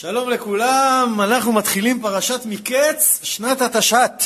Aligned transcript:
שלום 0.00 0.30
לכולם, 0.30 1.20
אנחנו 1.22 1.52
מתחילים 1.52 2.02
פרשת 2.02 2.40
מקץ, 2.44 3.20
שנת 3.22 3.62
התש"ת. 3.62 4.22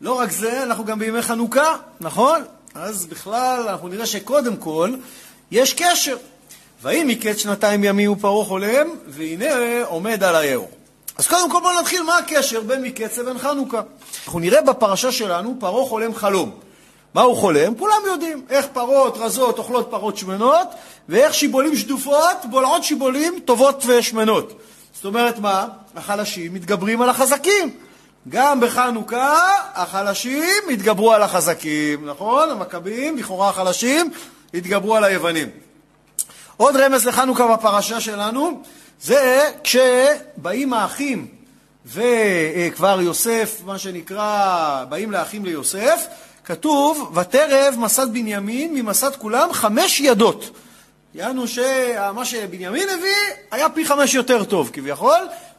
לא 0.00 0.18
רק 0.18 0.30
זה, 0.30 0.62
אנחנו 0.62 0.84
גם 0.84 0.98
בימי 0.98 1.22
חנוכה, 1.22 1.76
נכון? 2.00 2.42
אז 2.74 3.06
בכלל, 3.06 3.68
אנחנו 3.68 3.88
נראה 3.88 4.06
שקודם 4.06 4.56
כל, 4.56 4.94
יש 5.50 5.74
קשר. 5.74 6.16
ויהי 6.82 7.04
מקץ 7.04 7.36
שנתיים 7.36 7.84
ימים 7.84 8.12
ופרעה 8.12 8.44
חולם, 8.44 8.86
והנה 9.06 9.84
עומד 9.84 10.24
על 10.24 10.36
היאור. 10.36 10.70
אז 11.18 11.26
קודם 11.26 11.50
כל 11.50 11.60
בואו 11.62 11.80
נתחיל 11.80 12.02
מה 12.02 12.18
הקשר 12.18 12.60
בין 12.60 12.82
מקץ 12.82 13.18
לבין 13.18 13.38
חנוכה. 13.38 13.80
אנחנו 14.26 14.38
נראה 14.38 14.62
בפרשה 14.62 15.12
שלנו, 15.12 15.56
פרעה 15.60 15.88
חולם 15.88 16.14
חלום. 16.14 16.50
מה 17.14 17.22
הוא 17.22 17.36
חולם? 17.36 17.74
כולם 17.74 18.00
יודעים. 18.06 18.44
איך 18.50 18.66
פרות 18.72 19.16
רזות 19.16 19.58
אוכלות 19.58 19.88
פרות 19.90 20.16
שמנות, 20.16 20.68
ואיך 21.08 21.34
שיבולים 21.34 21.76
שדופות 21.76 22.36
בולעות 22.50 22.84
שיבולים 22.84 23.40
טובות 23.44 23.84
ושמנות. 23.86 24.52
זאת 25.02 25.06
אומרת 25.06 25.38
מה? 25.38 25.66
החלשים 25.96 26.54
מתגברים 26.54 27.02
על 27.02 27.08
החזקים. 27.08 27.70
גם 28.28 28.60
בחנוכה 28.60 29.38
החלשים 29.74 30.62
התגברו 30.70 31.12
על 31.12 31.22
החזקים, 31.22 32.08
נכון? 32.08 32.50
המכבים, 32.50 33.18
לכאורה 33.18 33.48
החלשים, 33.48 34.10
התגברו 34.54 34.96
על 34.96 35.04
היוונים. 35.04 35.48
עוד 36.56 36.76
רמז 36.76 37.06
לחנוכה 37.06 37.56
בפרשה 37.56 38.00
שלנו, 38.00 38.62
זה 39.00 39.50
כשבאים 39.64 40.72
האחים 40.72 41.26
וכבר 41.86 43.00
יוסף, 43.00 43.60
מה 43.64 43.78
שנקרא, 43.78 44.84
באים 44.88 45.10
לאחים 45.10 45.44
ליוסף, 45.44 46.06
כתוב, 46.44 47.18
ותרב 47.18 47.74
מסד 47.78 48.12
בנימין 48.12 48.74
ממסד 48.74 49.16
כולם 49.16 49.52
חמש 49.52 50.00
ידות. 50.00 50.50
יענו 51.14 51.48
שמה 51.48 52.24
שבנימין 52.24 52.88
הביא 52.88 53.14
היה 53.50 53.68
פי 53.68 53.84
חמש 53.84 54.14
יותר 54.14 54.44
טוב 54.44 54.70
כביכול. 54.72 55.18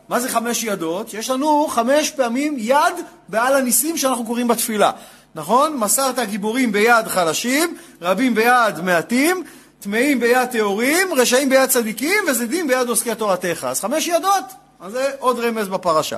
מה 0.09 0.19
זה 0.19 0.29
חמש 0.29 0.63
ידות? 0.63 1.13
יש 1.13 1.29
לנו 1.29 1.67
חמש 1.69 2.09
פעמים 2.09 2.55
יד 2.57 2.93
בעל 3.29 3.55
הניסים 3.55 3.97
שאנחנו 3.97 4.25
קוראים 4.25 4.47
בתפילה. 4.47 4.91
נכון? 5.35 5.77
מסרת 5.77 6.19
גיבורים 6.19 6.71
ביד 6.71 7.07
חלשים, 7.07 7.77
רבים 8.01 8.35
ביד 8.35 8.79
מעטים, 8.83 9.43
טמאים 9.79 10.19
ביד 10.19 10.45
טהורים, 10.45 11.13
רשעים 11.13 11.49
ביד 11.49 11.69
צדיקים 11.69 12.23
וזדים 12.27 12.67
ביד 12.67 12.89
עוסקי 12.89 13.15
תורתך. 13.15 13.67
אז 13.69 13.79
חמש 13.79 14.07
ידות, 14.07 14.45
אז 14.81 14.91
זה 14.91 15.11
עוד 15.19 15.39
רמז 15.39 15.67
בפרשה. 15.67 16.17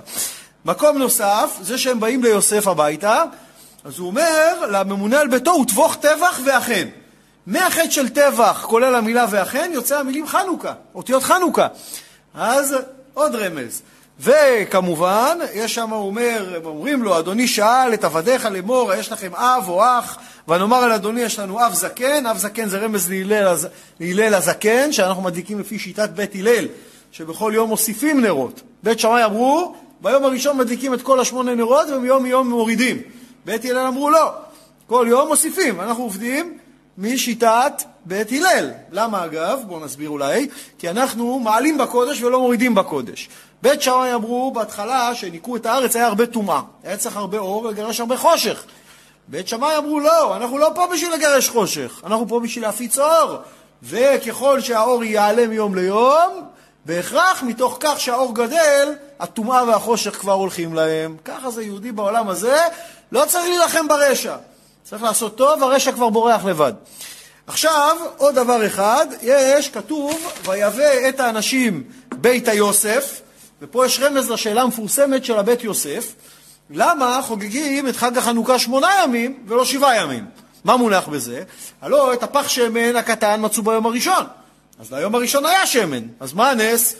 מקום 0.66 0.98
נוסף, 0.98 1.58
זה 1.62 1.78
שהם 1.78 2.00
באים 2.00 2.24
ליוסף 2.24 2.68
הביתה, 2.68 3.24
אז 3.84 4.00
הוא 4.00 4.08
אומר 4.08 4.66
לממונה 4.72 5.20
על 5.20 5.28
ביתו, 5.28 5.52
הוא 5.52 5.66
טבוח 5.66 5.96
טבח 5.96 6.40
ואכן. 6.46 6.88
מהחטא 7.48 7.90
של 7.90 8.10
טבח, 8.10 8.66
כולל 8.68 8.96
המילה 8.96 9.26
ואכן, 9.30 9.72
יוצא 9.74 10.00
המילים 10.00 10.28
חנוכה, 10.28 10.74
אותיות 10.96 11.24
חנוכה. 11.24 11.68
אז 12.34 12.76
עוד 13.14 13.36
רמז. 13.36 13.82
וכמובן, 14.20 15.38
יש 15.54 15.76
שם, 15.76 15.90
הוא 15.90 16.08
אומר, 16.08 16.60
אומרים 16.66 17.04
לו, 17.04 17.20
אדוני 17.20 17.48
שאל 17.48 17.94
את 17.94 18.04
עבדיך 18.04 18.46
לאמור, 18.46 18.94
יש 18.94 19.12
לכם 19.12 19.36
אב 19.36 19.64
או 19.68 19.84
אח? 19.84 20.18
ונאמר 20.48 20.78
על 20.78 20.92
אדוני, 20.92 21.22
יש 21.22 21.40
לנו 21.40 21.66
אב 21.66 21.74
זקן, 21.74 22.26
אב 22.26 22.38
זקן 22.38 22.70
זה 22.70 22.78
רמז 22.78 23.12
להלל 24.00 24.34
הזקן, 24.34 24.92
שאנחנו 24.92 25.22
מדליקים 25.22 25.60
לפי 25.60 25.80
שיטת 25.80 26.10
בית 26.10 26.36
הלל, 26.36 26.66
שבכל 27.12 27.52
יום 27.56 27.70
מוסיפים 27.70 28.22
נרות. 28.22 28.62
בית 28.84 29.00
שמאי 29.00 29.26
אמרו, 29.26 29.76
ביום 30.02 30.24
הראשון 30.24 30.58
מדליקים 30.58 30.94
את 30.94 31.02
כל 31.02 31.20
השמונה 31.20 31.56
נרות, 31.56 31.88
ומיום 31.90 32.26
יום 32.26 32.50
מורידים. 32.50 33.02
בית 33.46 33.66
הלל 33.66 33.88
אמרו 33.88 34.10
לא, 34.10 34.32
כל 34.88 35.06
יום 35.10 35.28
מוסיפים. 35.28 35.82
אנחנו 35.82 36.04
עובדים 36.04 36.58
משיטת 36.98 37.84
בית 38.06 38.32
הלל. 38.32 38.72
למה 38.92 39.26
אגב? 39.26 39.60
בואו 39.68 39.80
נסביר 39.80 40.10
אולי. 40.10 40.48
כי 40.78 40.90
אנחנו 40.90 41.40
מעלים 41.40 41.78
בקודש 41.78 42.22
ולא 42.22 42.40
מורידים 42.40 42.76
בקודש. 42.76 43.30
בית 43.62 43.82
שמאי 43.82 44.14
אמרו 44.14 44.52
בהתחלה 44.52 45.16
שניקו 45.16 45.56
את 45.56 45.66
הארץ 45.66 45.96
היה 45.96 46.08
הרבה 46.08 46.26
טומאה. 46.26 46.62
היה 46.84 46.98
צריך 46.98 47.18
הרבה 47.18 47.38
אור 47.38 47.66
לגרש 47.66 48.00
הרבה 48.00 48.18
חושך. 48.18 48.64
בית 49.28 49.48
שמאי 49.48 49.78
אמרו 49.78 50.00
לא, 50.00 50.36
אנחנו 50.36 50.58
לא 50.58 50.72
פה 50.76 50.88
בשביל 50.94 51.14
לגרש 51.14 51.50
חושך, 51.50 52.02
אנחנו 52.06 52.28
פה 52.28 52.40
בשביל 52.40 52.64
להפיץ 52.64 53.00
אור. 53.00 53.38
וככל 53.84 54.62
שהאור 54.62 55.04
יעלה 55.04 55.48
מיום 55.48 55.76
ליום, 55.76 56.42
בהכרח 56.86 57.44
מתוך 57.44 57.78
כך 57.80 58.00
שהאור 58.00 58.36
גדל, 58.36 58.94
הטומאה 59.20 59.64
והחושך 59.64 60.16
כבר 60.16 60.34
הולכים 60.34 60.74
להם. 60.74 61.18
ככה 61.26 61.52
זה 61.52 61.64
יהודי 61.64 61.92
בעולם 61.92 62.30
הזה, 62.30 62.58
לא 63.12 63.26
צריך 63.28 63.46
להילחם 63.46 63.88
ברשע. 63.88 64.36
צריך 64.90 65.04
לעשות 65.04 65.38
טוב, 65.38 65.64
הרשע 65.64 65.92
כבר 65.92 66.10
בורח 66.10 66.46
לבד. 66.46 66.74
עכשיו, 67.48 67.98
עוד 68.18 68.36
דבר 68.36 68.68
אחד, 68.68 69.08
יש, 69.22 69.70
כתוב, 69.70 70.34
ויבא 70.46 71.10
את 71.10 71.20
האנשים 71.20 71.84
בית 72.16 72.48
היוסף, 72.48 73.22
ופה 73.62 73.86
יש 73.86 74.00
רמז 74.00 74.30
לשאלה 74.32 74.62
המפורסמת 74.62 75.26
של 75.26 75.40
הבית 75.40 75.64
יוסף, 75.64 76.14
למה 76.70 77.20
חוגגים 77.24 77.88
את 77.88 77.96
חג 77.96 78.18
החנוכה 78.18 78.60
שמונה 78.60 78.90
ימים 79.04 79.44
ולא 79.48 79.66
שבעה 79.66 79.96
ימים? 79.96 80.26
מה 80.64 80.78
מונח 80.78 81.08
בזה? 81.08 81.44
הלא 81.82 82.14
את 82.14 82.24
הפח 82.24 82.48
שמן 82.48 82.96
הקטן 82.96 83.40
מצאו 83.44 83.64
ביום 83.64 83.86
הראשון. 83.86 84.26
אז 84.80 84.90
ביום 84.90 85.16
הראשון 85.16 85.46
היה 85.46 85.68
שמן, 85.68 86.04
אז 86.20 86.34
מה 86.34 86.50
הנס? 86.50 86.96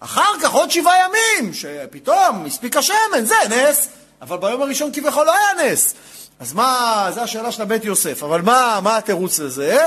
אחר 0.00 0.40
כך 0.42 0.52
עוד 0.52 0.70
שבעה 0.70 0.94
ימים, 1.04 1.54
שפתאום 1.54 2.44
הספיק 2.46 2.76
השמן, 2.76 3.24
זה 3.24 3.34
נס. 3.50 3.88
אבל 4.22 4.36
ביום 4.36 4.62
הראשון 4.62 4.90
כביכול 4.92 5.26
לא 5.26 5.32
היה 5.32 5.72
נס. 5.72 5.94
אז 6.40 6.52
מה, 6.52 7.06
זו 7.14 7.20
השאלה 7.20 7.52
של 7.52 7.62
הבית 7.62 7.84
יוסף, 7.84 8.22
אבל 8.22 8.42
מה, 8.42 8.80
מה 8.82 8.96
התירוץ 8.96 9.38
לזה? 9.38 9.78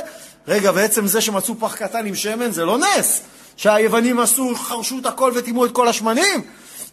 רגע, 0.48 0.72
בעצם 0.72 1.08
זה 1.08 1.22
שמצאו 1.22 1.56
פח 1.60 1.76
קטן 1.76 2.06
עם 2.06 2.16
שמן 2.16 2.52
זה 2.52 2.66
לא 2.66 2.78
נס, 2.78 3.22
שהיוונים 3.58 4.20
עשו, 4.20 4.56
חרשו 4.56 5.00
את 5.00 5.06
הכל 5.06 5.32
וטימאו 5.36 5.66
את 5.66 5.72
כל 5.72 5.88
השמנים. 5.88 6.42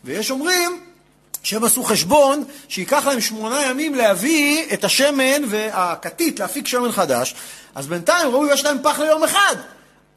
ויש 0.05 0.31
אומרים 0.31 0.81
שהם 1.43 1.65
עשו 1.65 1.83
חשבון 1.83 2.45
שייקח 2.69 3.07
להם 3.07 3.21
שמונה 3.21 3.63
ימים 3.63 3.95
להביא 3.95 4.65
את 4.73 4.85
השמן 4.85 5.43
והכתית, 5.49 6.41
להפיק 6.41 6.67
שמן 6.67 6.93
חדש, 6.93 7.35
אז 7.75 7.87
בינתיים 7.87 8.29
ראו, 8.29 8.47
יש 8.47 8.65
להם 8.65 8.79
פח 8.83 8.99
ליום 8.99 9.25
אחד. 9.25 9.57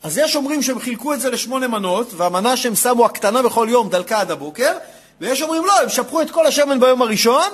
אז 0.03 0.17
יש 0.17 0.35
אומרים 0.35 0.61
שהם 0.61 0.79
חילקו 0.79 1.13
את 1.13 1.21
זה 1.21 1.29
לשמונה 1.29 1.67
מנות, 1.67 2.13
והמנה 2.17 2.57
שהם 2.57 2.75
שמו 2.75 3.05
הקטנה 3.05 3.41
בכל 3.41 3.67
יום 3.69 3.89
דלקה 3.89 4.19
עד 4.19 4.31
הבוקר, 4.31 4.71
ויש 5.21 5.41
אומרים 5.41 5.65
לא, 5.65 5.79
הם 5.81 5.89
שפכו 5.89 6.21
את 6.21 6.31
כל 6.31 6.45
השמן 6.45 6.79
ביום 6.79 7.01
הראשון, 7.01 7.49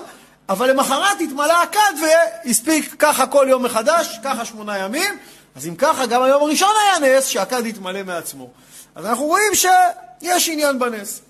אבל 0.49 0.69
למחרת 0.69 1.21
התמלא 1.21 1.63
הכד 1.63 1.93
והספיק 2.01 2.95
ככה 2.99 3.27
כל 3.27 3.45
יום 3.49 3.63
מחדש, 3.63 4.19
ככה 4.23 4.45
שמונה 4.45 4.77
ימים, 4.77 5.17
אז 5.55 5.67
אם 5.67 5.75
ככה 5.75 6.05
גם 6.05 6.23
היום 6.23 6.43
הראשון 6.43 6.73
היה 6.83 7.17
נס 7.17 7.25
שהכד 7.27 7.65
התמלא 7.65 8.03
מעצמו. 8.03 8.49
אז 8.95 9.05
אנחנו 9.05 9.25
רואים 9.25 9.51
שיש 9.55 10.49
עניין 10.49 10.79
בנס. 10.79 11.21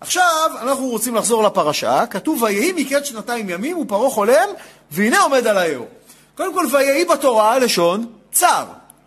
עכשיו 0.00 0.50
אנחנו 0.60 0.86
רוצים 0.86 1.14
לחזור 1.14 1.42
לפרשה, 1.42 2.06
כתוב 2.06 2.42
ויהי 2.42 2.72
מקץ 2.76 3.04
שנתיים 3.04 3.50
ימים 3.50 3.78
ופרעה 3.78 4.10
חולם 4.10 4.48
והנה 4.90 5.20
עומד 5.20 5.46
על 5.46 5.58
היאור. 5.58 5.86
קודם 6.36 6.54
כל 6.54 6.66
ויהי 6.72 7.04
בתורה 7.04 7.58
לשון 7.58 8.06
צר. 8.32 8.64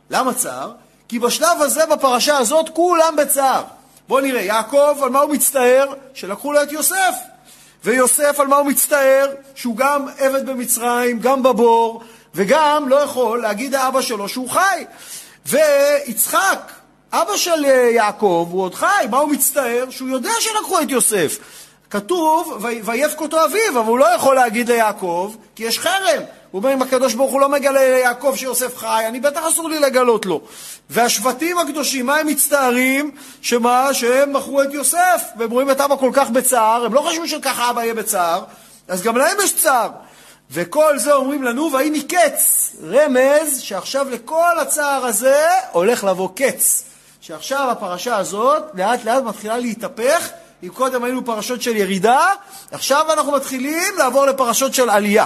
למה 0.09 0.33
צר? 0.33 0.71
כי 1.07 1.19
בשלב 1.19 1.61
הזה 1.61 1.85
בפרשה 1.85 2.37
הזאת 2.37 2.69
כולם 2.69 3.15
בצער. 3.15 3.63
בואו 4.07 4.21
נראה, 4.21 4.41
יעקב 4.41 4.97
על 5.03 5.09
מה 5.09 5.19
הוא 5.19 5.33
מצטער? 5.33 5.93
שלקחו 6.13 6.53
לו 6.53 6.63
את 6.63 6.71
יוסף. 6.71 7.15
ויוסף 7.87 8.39
על 8.39 8.47
מה 8.47 8.55
הוא 8.55 8.67
מצטער? 8.67 9.27
שהוא 9.55 9.77
גם 9.77 10.05
עבד 10.17 10.45
במצרים, 10.45 11.19
גם 11.19 11.43
בבור, 11.43 12.03
וגם 12.35 12.89
לא 12.89 12.95
יכול 12.95 13.41
להגיד 13.41 13.73
לאבא 13.73 14.01
שלו 14.01 14.29
שהוא 14.29 14.49
חי. 14.49 14.85
ויצחק, 15.45 16.71
אבא 17.13 17.37
של 17.37 17.65
יעקב, 17.91 18.47
הוא 18.51 18.61
עוד 18.61 18.75
חי, 18.75 19.05
מה 19.11 19.17
הוא 19.17 19.31
מצטער? 19.31 19.85
שהוא 19.89 20.09
יודע 20.09 20.31
שלקחו 20.39 20.79
את 20.81 20.89
יוסף. 20.89 21.37
כתוב, 21.89 22.65
ויבך 22.83 23.21
אותו 23.21 23.45
אביו, 23.45 23.69
אבל 23.79 23.89
הוא 23.89 23.99
לא 23.99 24.05
יכול 24.05 24.35
להגיד 24.35 24.69
ליעקב, 24.69 25.35
כי 25.55 25.63
יש 25.63 25.79
חרם. 25.79 26.23
הוא 26.51 26.59
אומר, 26.59 26.73
אם 26.73 26.81
הקדוש 26.81 27.13
ברוך 27.13 27.31
הוא 27.31 27.41
לא 27.41 27.49
מגלה 27.49 27.89
ליעקב 27.89 28.33
שיוסף 28.35 28.77
חי, 28.77 29.03
אני 29.07 29.19
בטח 29.19 29.41
אסור 29.47 29.69
לי 29.69 29.79
לגלות 29.79 30.25
לו. 30.25 30.41
והשבטים 30.89 31.57
הקדושים, 31.57 32.05
מה 32.05 32.15
הם 32.15 32.27
מצטערים? 32.27 33.11
שמה? 33.41 33.93
שהם 33.93 34.33
מכרו 34.33 34.61
את 34.61 34.73
יוסף, 34.73 35.23
והם 35.37 35.51
רואים 35.51 35.71
את 35.71 35.81
אבא 35.81 35.95
כל 35.95 36.11
כך 36.13 36.29
בצער, 36.29 36.85
הם 36.85 36.93
לא 36.93 37.01
חושבים 37.01 37.27
שככה 37.27 37.69
אבא 37.69 37.81
יהיה 37.81 37.93
בצער, 37.93 38.43
אז 38.87 39.01
גם 39.01 39.17
להם 39.17 39.37
יש 39.43 39.55
צער. 39.55 39.89
וכל 40.51 40.97
זה 40.97 41.13
אומרים 41.13 41.43
לנו, 41.43 41.71
ויהי 41.73 41.89
מקץ, 41.89 42.75
רמז 42.83 43.59
שעכשיו 43.61 44.09
לכל 44.09 44.59
הצער 44.61 45.05
הזה 45.05 45.47
הולך 45.71 46.03
לבוא 46.03 46.29
קץ. 46.35 46.83
שעכשיו 47.21 47.71
הפרשה 47.71 48.17
הזאת 48.17 48.63
לאט 48.73 49.05
לאט 49.05 49.23
מתחילה 49.23 49.57
להתהפך, 49.57 50.29
אם 50.63 50.69
קודם 50.69 51.03
היינו 51.03 51.25
פרשות 51.25 51.61
של 51.61 51.75
ירידה, 51.75 52.27
עכשיו 52.71 53.13
אנחנו 53.13 53.31
מתחילים 53.31 53.97
לעבור 53.97 54.25
לפרשות 54.25 54.73
של 54.73 54.89
עלייה. 54.89 55.25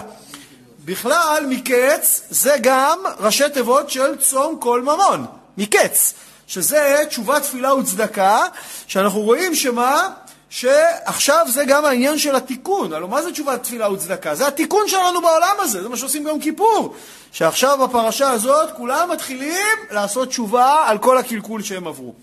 בכלל, 0.85 1.45
מקץ 1.49 2.21
זה 2.29 2.55
גם 2.61 2.99
ראשי 3.19 3.49
תיבות 3.53 3.89
של 3.89 4.15
צום 4.17 4.57
כל 4.59 4.81
ממון, 4.81 5.25
מקץ, 5.57 6.13
שזה 6.47 7.03
תשובה, 7.09 7.39
תפילה 7.39 7.73
וצדקה, 7.73 8.39
שאנחנו 8.87 9.19
רואים 9.19 9.55
שמה? 9.55 10.09
שעכשיו 10.49 11.45
זה 11.49 11.65
גם 11.65 11.85
העניין 11.85 12.17
של 12.17 12.35
התיקון. 12.35 12.93
הלוא 12.93 13.09
מה 13.09 13.21
זה 13.21 13.31
תשובת 13.31 13.63
תפילה 13.63 13.91
וצדקה? 13.91 14.35
זה 14.35 14.47
התיקון 14.47 14.87
שלנו 14.87 15.21
בעולם 15.21 15.55
הזה, 15.59 15.83
זה 15.83 15.89
מה 15.89 15.97
שעושים 15.97 16.23
ביום 16.23 16.39
כיפור. 16.39 16.95
שעכשיו 17.31 17.87
בפרשה 17.87 18.31
הזאת 18.31 18.69
כולם 18.71 19.11
מתחילים 19.11 19.77
לעשות 19.91 20.29
תשובה 20.29 20.83
על 20.85 20.97
כל 20.97 21.17
הקלקול 21.17 21.63
שהם 21.63 21.87
עברו. 21.87 22.13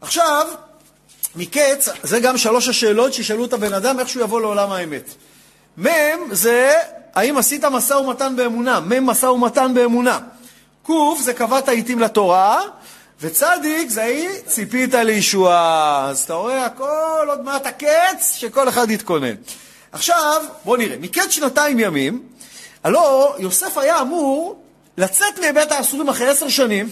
עכשיו, 0.00 0.46
מקץ, 1.36 1.88
זה 2.02 2.20
גם 2.20 2.38
שלוש 2.38 2.68
השאלות 2.68 3.14
שישאלו 3.14 3.44
את 3.44 3.52
הבן 3.52 3.74
אדם 3.74 4.00
איך 4.00 4.08
שהוא 4.08 4.22
יבוא 4.22 4.40
לעולם 4.40 4.72
האמת. 4.72 5.14
מ' 5.78 5.88
זה 6.34 6.74
האם 7.14 7.38
עשית 7.38 7.64
משא 7.64 7.94
ומתן 7.94 8.36
באמונה, 8.36 8.80
מ' 8.80 9.06
משא 9.06 9.26
ומתן 9.26 9.74
באמונה. 9.74 10.18
ק' 10.86 10.90
זה 11.20 11.34
קבעת 11.34 11.68
עיתים 11.68 11.98
לתורה, 11.98 12.62
וצדיק 13.20 13.90
זה 13.90 14.02
האי 14.02 14.28
ציפית 14.46 14.94
לישועה. 14.94 16.06
אז 16.10 16.20
אתה 16.20 16.34
רואה, 16.34 16.64
הכל 16.64 17.26
עוד 17.28 17.44
מעט 17.44 17.66
הקץ, 17.66 18.34
שכל 18.36 18.68
אחד 18.68 18.90
יתכונן. 18.90 19.34
עכשיו, 19.92 20.42
בואו 20.64 20.76
נראה, 20.76 20.96
מקץ 21.00 21.30
שנתיים 21.30 21.80
ימים, 21.80 22.22
הלא 22.84 23.34
יוסף 23.38 23.78
היה 23.78 24.00
אמור 24.00 24.62
לצאת 24.98 25.38
מבית 25.38 25.72
האסורים 25.72 26.08
אחרי 26.08 26.28
עשר 26.28 26.48
שנים, 26.48 26.88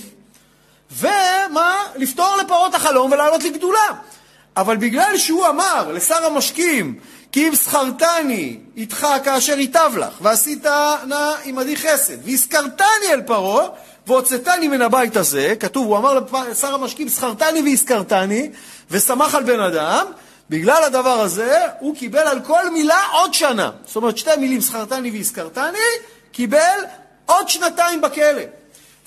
ומה? 0.93 1.77
לפתור 1.97 2.37
לפרות 2.37 2.75
החלום 2.75 3.13
ולעלות 3.13 3.45
לגדולה. 3.45 3.87
אבל 4.57 4.77
בגלל 4.77 5.19
שהוא 5.19 5.47
אמר 5.47 5.93
לשר 5.93 6.25
המשקים, 6.25 7.01
כי 7.33 7.49
אם 7.49 7.55
שכרתני 7.55 8.57
איתך 8.77 9.07
כאשר 9.25 9.59
ייטב 9.59 9.93
לך, 9.97 10.15
ועשית 10.21 10.67
נא 11.07 11.33
עמדי 11.45 11.77
חסד, 11.77 12.17
והזכרתני 12.25 13.13
אל 13.13 13.23
פרעה, 13.23 13.69
והוצאתני 14.07 14.69
מן 14.69 14.83
הבית 14.83 15.17
הזה, 15.17 15.55
כתוב, 15.61 15.87
הוא 15.87 15.97
אמר 15.97 16.21
לשר 16.51 16.75
המשקים, 16.75 17.09
שכרתני 17.09 17.63
והזכרתני, 17.63 18.51
ושמח 18.91 19.35
על 19.35 19.43
בן 19.43 19.61
אדם, 19.61 20.07
בגלל 20.51 20.85
הדבר 20.85 21.21
הזה, 21.21 21.59
הוא 21.79 21.97
קיבל 21.97 22.19
על 22.19 22.41
כל 22.41 22.71
מילה 22.71 23.01
עוד 23.13 23.35
שנה. 23.35 23.71
זאת 23.87 23.97
אומרת, 23.97 24.19
שתי 24.19 24.31
מילים, 24.39 24.61
שכרתני 24.61 25.11
והזכרתני, 25.11 25.79
קיבל 26.33 26.79
עוד 27.27 27.49
שנתיים 27.49 28.01
בכלא. 28.01 28.43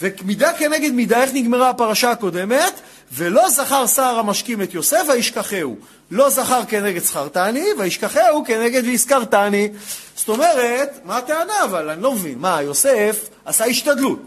ומידה 0.01 0.53
כנגד 0.53 0.91
מידה, 0.91 1.21
איך 1.21 1.29
נגמרה 1.33 1.69
הפרשה 1.69 2.11
הקודמת? 2.11 2.73
ולא 3.15 3.49
זכר 3.49 3.87
שר 3.87 4.19
המשקים 4.19 4.61
את 4.61 4.73
יוסף 4.73 5.03
וישכחהו. 5.07 5.75
לא 6.11 6.29
זכר 6.29 6.65
כנגד 6.65 7.01
זכרתני, 7.03 7.65
וישכחהו 7.77 8.45
כנגד 8.45 8.83
והזכרתני. 8.85 9.69
זאת 10.15 10.29
אומרת, 10.29 10.99
מה 11.03 11.17
הטענה 11.17 11.63
אבל? 11.63 11.89
אני 11.89 12.01
לא 12.01 12.11
מבין. 12.11 12.39
מה, 12.39 12.61
יוסף 12.61 13.29
עשה 13.45 13.65
השתדלות. 13.65 14.19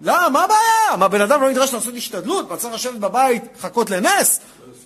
לא, 0.00 0.30
מה 0.30 0.44
הבעיה? 0.44 0.96
מה, 0.98 1.08
בן 1.08 1.20
אדם 1.20 1.42
לא 1.42 1.50
נדרש 1.50 1.74
לעשות 1.74 1.94
השתדלות? 1.96 2.50
מה, 2.50 2.56
צריך 2.56 2.74
לשבת 2.74 2.98
בבית, 2.98 3.42
לחכות 3.58 3.90
לנס? 3.90 4.40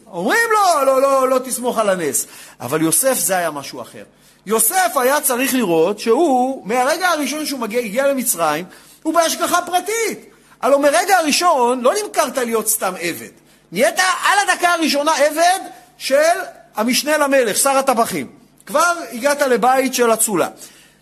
אומרים 0.07 0.49
לו, 0.51 0.85
לא, 0.85 1.03
לא, 1.03 1.29
לא 1.29 1.39
תסמוך 1.39 1.79
על 1.79 1.89
הנס. 1.89 2.27
אבל 2.61 2.83
יוסף 2.83 3.19
זה 3.19 3.37
היה 3.37 3.51
משהו 3.51 3.83
אחר. 3.83 4.05
יוסף 4.47 4.93
היה 4.97 5.21
צריך 5.21 5.55
לראות 5.55 5.99
שהוא, 5.99 6.67
מהרגע 6.67 7.09
הראשון 7.09 7.47
שהוא 7.47 7.61
מגיע, 7.61 7.81
הגיע 7.81 8.09
למצרים, 8.09 8.65
הוא 9.03 9.15
בהשגחה 9.15 9.63
פרטית. 9.67 10.30
הלוא 10.63 10.79
מרגע 10.79 11.17
הראשון 11.19 11.81
לא 11.81 11.93
נמכרת 12.05 12.39
להיות 12.39 12.69
סתם 12.69 12.93
עבד. 13.01 13.31
נהיית 13.73 13.99
על 13.99 14.39
הדקה 14.49 14.73
הראשונה 14.73 15.17
עבד 15.17 15.61
של 15.99 16.39
המשנה 16.77 17.19
למלך, 17.19 17.57
שר 17.57 17.79
הטבחים. 17.79 18.31
כבר 18.67 18.93
הגעת 19.13 19.43
לבית 19.43 19.95
של 19.95 20.13
אצולה. 20.13 20.49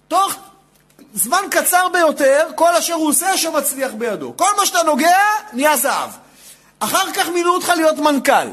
תוך 0.09 0.35
זמן 1.15 1.43
קצר 1.51 1.89
ביותר, 1.93 2.47
כל 2.55 2.77
אשר 2.77 2.95
הוא 2.95 3.09
עושה, 3.09 3.37
שמצליח 3.37 3.93
בידו. 3.93 4.33
כל 4.37 4.51
מה 4.57 4.67
שאתה 4.67 4.83
נוגע, 4.83 5.19
נהיה 5.53 5.77
זהב. 5.77 6.11
אחר 6.81 7.13
כך 7.13 7.29
מינו 7.29 7.55
אותך 7.55 7.73
להיות 7.77 7.99
מנכ"ל. 7.99 8.49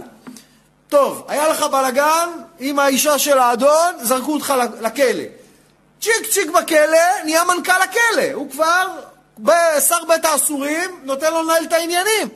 טוב, 0.90 1.25
היה 1.28 1.48
לך 1.48 1.63
בלאגן 1.63 2.30
עם 2.60 2.80
האישה 2.80 3.19
של 3.19 3.40
האדון, 3.40 3.96
זרקו 4.02 4.34
אותך 4.34 4.54
לכלא. 4.81 5.24
צ'יק 6.02 6.28
צ'יק 6.31 6.50
בכלא, 6.50 7.24
נהיה 7.24 7.44
מנכ"ל 7.44 7.81
הכלא. 7.84 8.31
הוא 8.34 8.52
כבר 8.52 8.88
שר 9.88 10.06
בית 10.08 10.26
האסורים, 10.26 11.00
נותן 11.04 11.34
לו 11.34 11.44
לנהל 11.44 11.64
את 11.64 11.74
העניינים. 11.74 12.28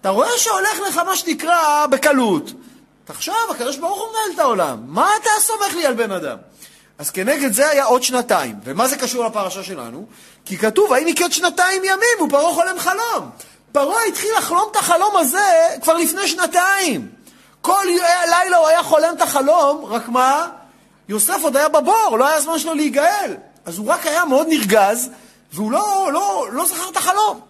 אתה 0.00 0.08
רואה 0.08 0.38
שהולך 0.38 0.80
לך 0.88 0.96
מה 0.96 1.16
שנקרא 1.16 1.86
בקלות. 1.86 2.52
תחשוב, 3.04 3.34
הקדוש 3.50 3.76
ברוך 3.76 3.98
הוא 3.98 4.08
מנהל 4.08 4.34
את 4.34 4.38
העולם. 4.38 4.78
מה 4.86 5.10
אתה 5.20 5.30
סומך 5.40 5.74
לי 5.74 5.86
על 5.86 5.94
בן 5.94 6.12
אדם? 6.12 6.36
אז 6.98 7.10
כנגד 7.10 7.52
זה 7.52 7.68
היה 7.68 7.84
עוד 7.84 8.02
שנתיים. 8.02 8.56
ומה 8.64 8.88
זה 8.88 8.96
קשור 8.96 9.24
לפרשה 9.24 9.62
שלנו? 9.62 10.06
כי 10.44 10.58
כתוב, 10.58 10.92
האם 10.92 11.08
יקרת 11.08 11.32
שנתיים 11.32 11.82
ימים 11.84 12.26
ופרעה 12.26 12.54
חולם 12.54 12.78
חלום. 12.78 13.30
פרעה 13.72 14.04
התחיל 14.08 14.30
לחלום 14.38 14.68
את 14.70 14.76
החלום 14.76 15.16
הזה 15.16 15.76
כבר 15.82 15.96
לפני 15.96 16.28
שנתיים. 16.28 17.08
כל 17.60 17.84
לילה 18.30 18.56
הוא 18.56 18.66
היה 18.66 18.82
חולם 18.82 19.14
את 19.14 19.22
החלום, 19.22 19.84
רק 19.84 20.08
מה? 20.08 20.48
יוסף 21.08 21.38
עוד 21.42 21.56
היה 21.56 21.68
בבור, 21.68 22.16
לא 22.18 22.28
היה 22.28 22.40
זמן 22.40 22.58
שלו 22.58 22.74
להיגאל. 22.74 23.36
אז 23.64 23.78
הוא 23.78 23.88
רק 23.88 24.06
היה 24.06 24.24
מאוד 24.24 24.46
נרגז, 24.48 25.10
והוא 25.52 25.72
לא, 25.72 26.10
לא, 26.12 26.48
לא 26.52 26.66
זכר 26.66 26.88
את 26.92 26.96
החלום. 26.96 27.40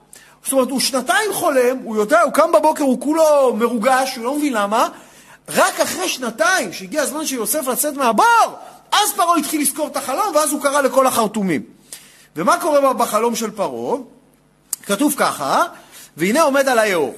זאת 0.45 0.53
אומרת, 0.53 0.71
הוא 0.71 0.81
שנתיים 0.81 1.33
חולם, 1.33 1.77
הוא 1.85 1.97
יודע, 1.97 2.21
הוא 2.21 2.33
קם 2.33 2.53
בבוקר, 2.53 2.85
הוא 2.85 3.01
כולו 3.01 3.57
מרוגש, 3.57 4.17
הוא 4.17 4.25
לא 4.25 4.35
מבין 4.37 4.53
למה. 4.53 4.89
רק 5.49 5.81
אחרי 5.81 6.09
שנתיים, 6.09 6.73
שהגיע 6.73 7.03
הזמן 7.03 7.27
של 7.27 7.35
יוסף 7.35 7.67
לצאת 7.67 7.95
מהבור, 7.95 8.57
אז 8.93 9.13
פרעה 9.17 9.37
התחיל 9.37 9.61
לזכור 9.61 9.87
את 9.87 9.97
החלום, 9.97 10.35
ואז 10.35 10.53
הוא 10.53 10.63
קרא 10.63 10.81
לכל 10.81 11.07
החרטומים. 11.07 11.63
ומה 12.37 12.61
קורה 12.61 12.93
בחלום 12.93 13.37
של 13.37 13.51
פרעה? 13.51 13.99
כתוב 14.83 15.15
ככה, 15.17 15.65
והנה 16.17 16.43
עומד 16.43 16.69
על 16.69 16.79
היאור. 16.79 17.15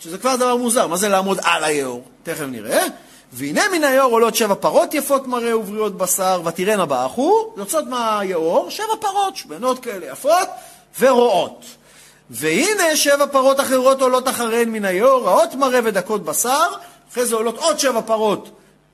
שזה 0.00 0.18
כבר 0.18 0.36
דבר 0.36 0.56
מוזר, 0.56 0.86
מה 0.86 0.96
זה 0.96 1.08
לעמוד 1.08 1.38
על 1.42 1.64
היאור? 1.64 2.04
תכף 2.22 2.44
נראה. 2.48 2.86
והנה 3.32 3.62
מן 3.72 3.84
היאור 3.84 4.12
עולות 4.12 4.34
שבע 4.34 4.54
פרות 4.54 4.94
יפות 4.94 5.26
מראה 5.26 5.58
ובריאות 5.58 5.96
בשר, 5.96 6.40
ותראינה 6.44 6.86
באחו, 6.86 7.52
יוצאות 7.56 7.86
מהיאור 7.86 8.70
שבע 8.70 8.96
פרות, 9.00 9.36
שמנות 9.36 9.78
כאלה 9.78 10.06
יפות 10.06 10.48
ורועות. 11.00 11.64
והנה 12.30 12.96
שבע 12.96 13.26
פרות 13.26 13.60
אחרות 13.60 14.02
עולות 14.02 14.28
אחריהן 14.28 14.68
מן 14.68 14.84
היאור, 14.84 15.26
רעות 15.26 15.54
מראה 15.54 15.80
ודקות 15.84 16.24
בשר, 16.24 16.66
אחרי 17.12 17.26
זה 17.26 17.34
עולות 17.34 17.58
עוד 17.58 17.78
שבע 17.78 18.00
פרות, 18.06 18.50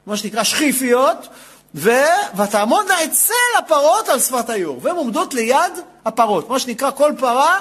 מה 0.06 0.16
שנקרא 0.16 0.44
שחיפיות, 0.44 1.28
ו... 1.74 1.90
ותעמודנה 2.36 3.04
אצל 3.04 3.58
הפרות 3.58 4.08
על 4.08 4.20
שפת 4.20 4.50
היאור, 4.50 4.78
והן 4.82 4.96
עומדות 4.96 5.34
ליד 5.34 5.72
הפרות, 6.04 6.50
מה 6.50 6.58
שנקרא 6.58 6.90
כל 6.90 7.12
פרה 7.18 7.58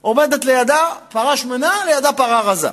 עומדת 0.00 0.44
לידה 0.44 0.88
פרה 1.10 1.36
שמנה, 1.36 1.84
לידה 1.86 2.12
פרה 2.12 2.40
רזה. 2.40 2.68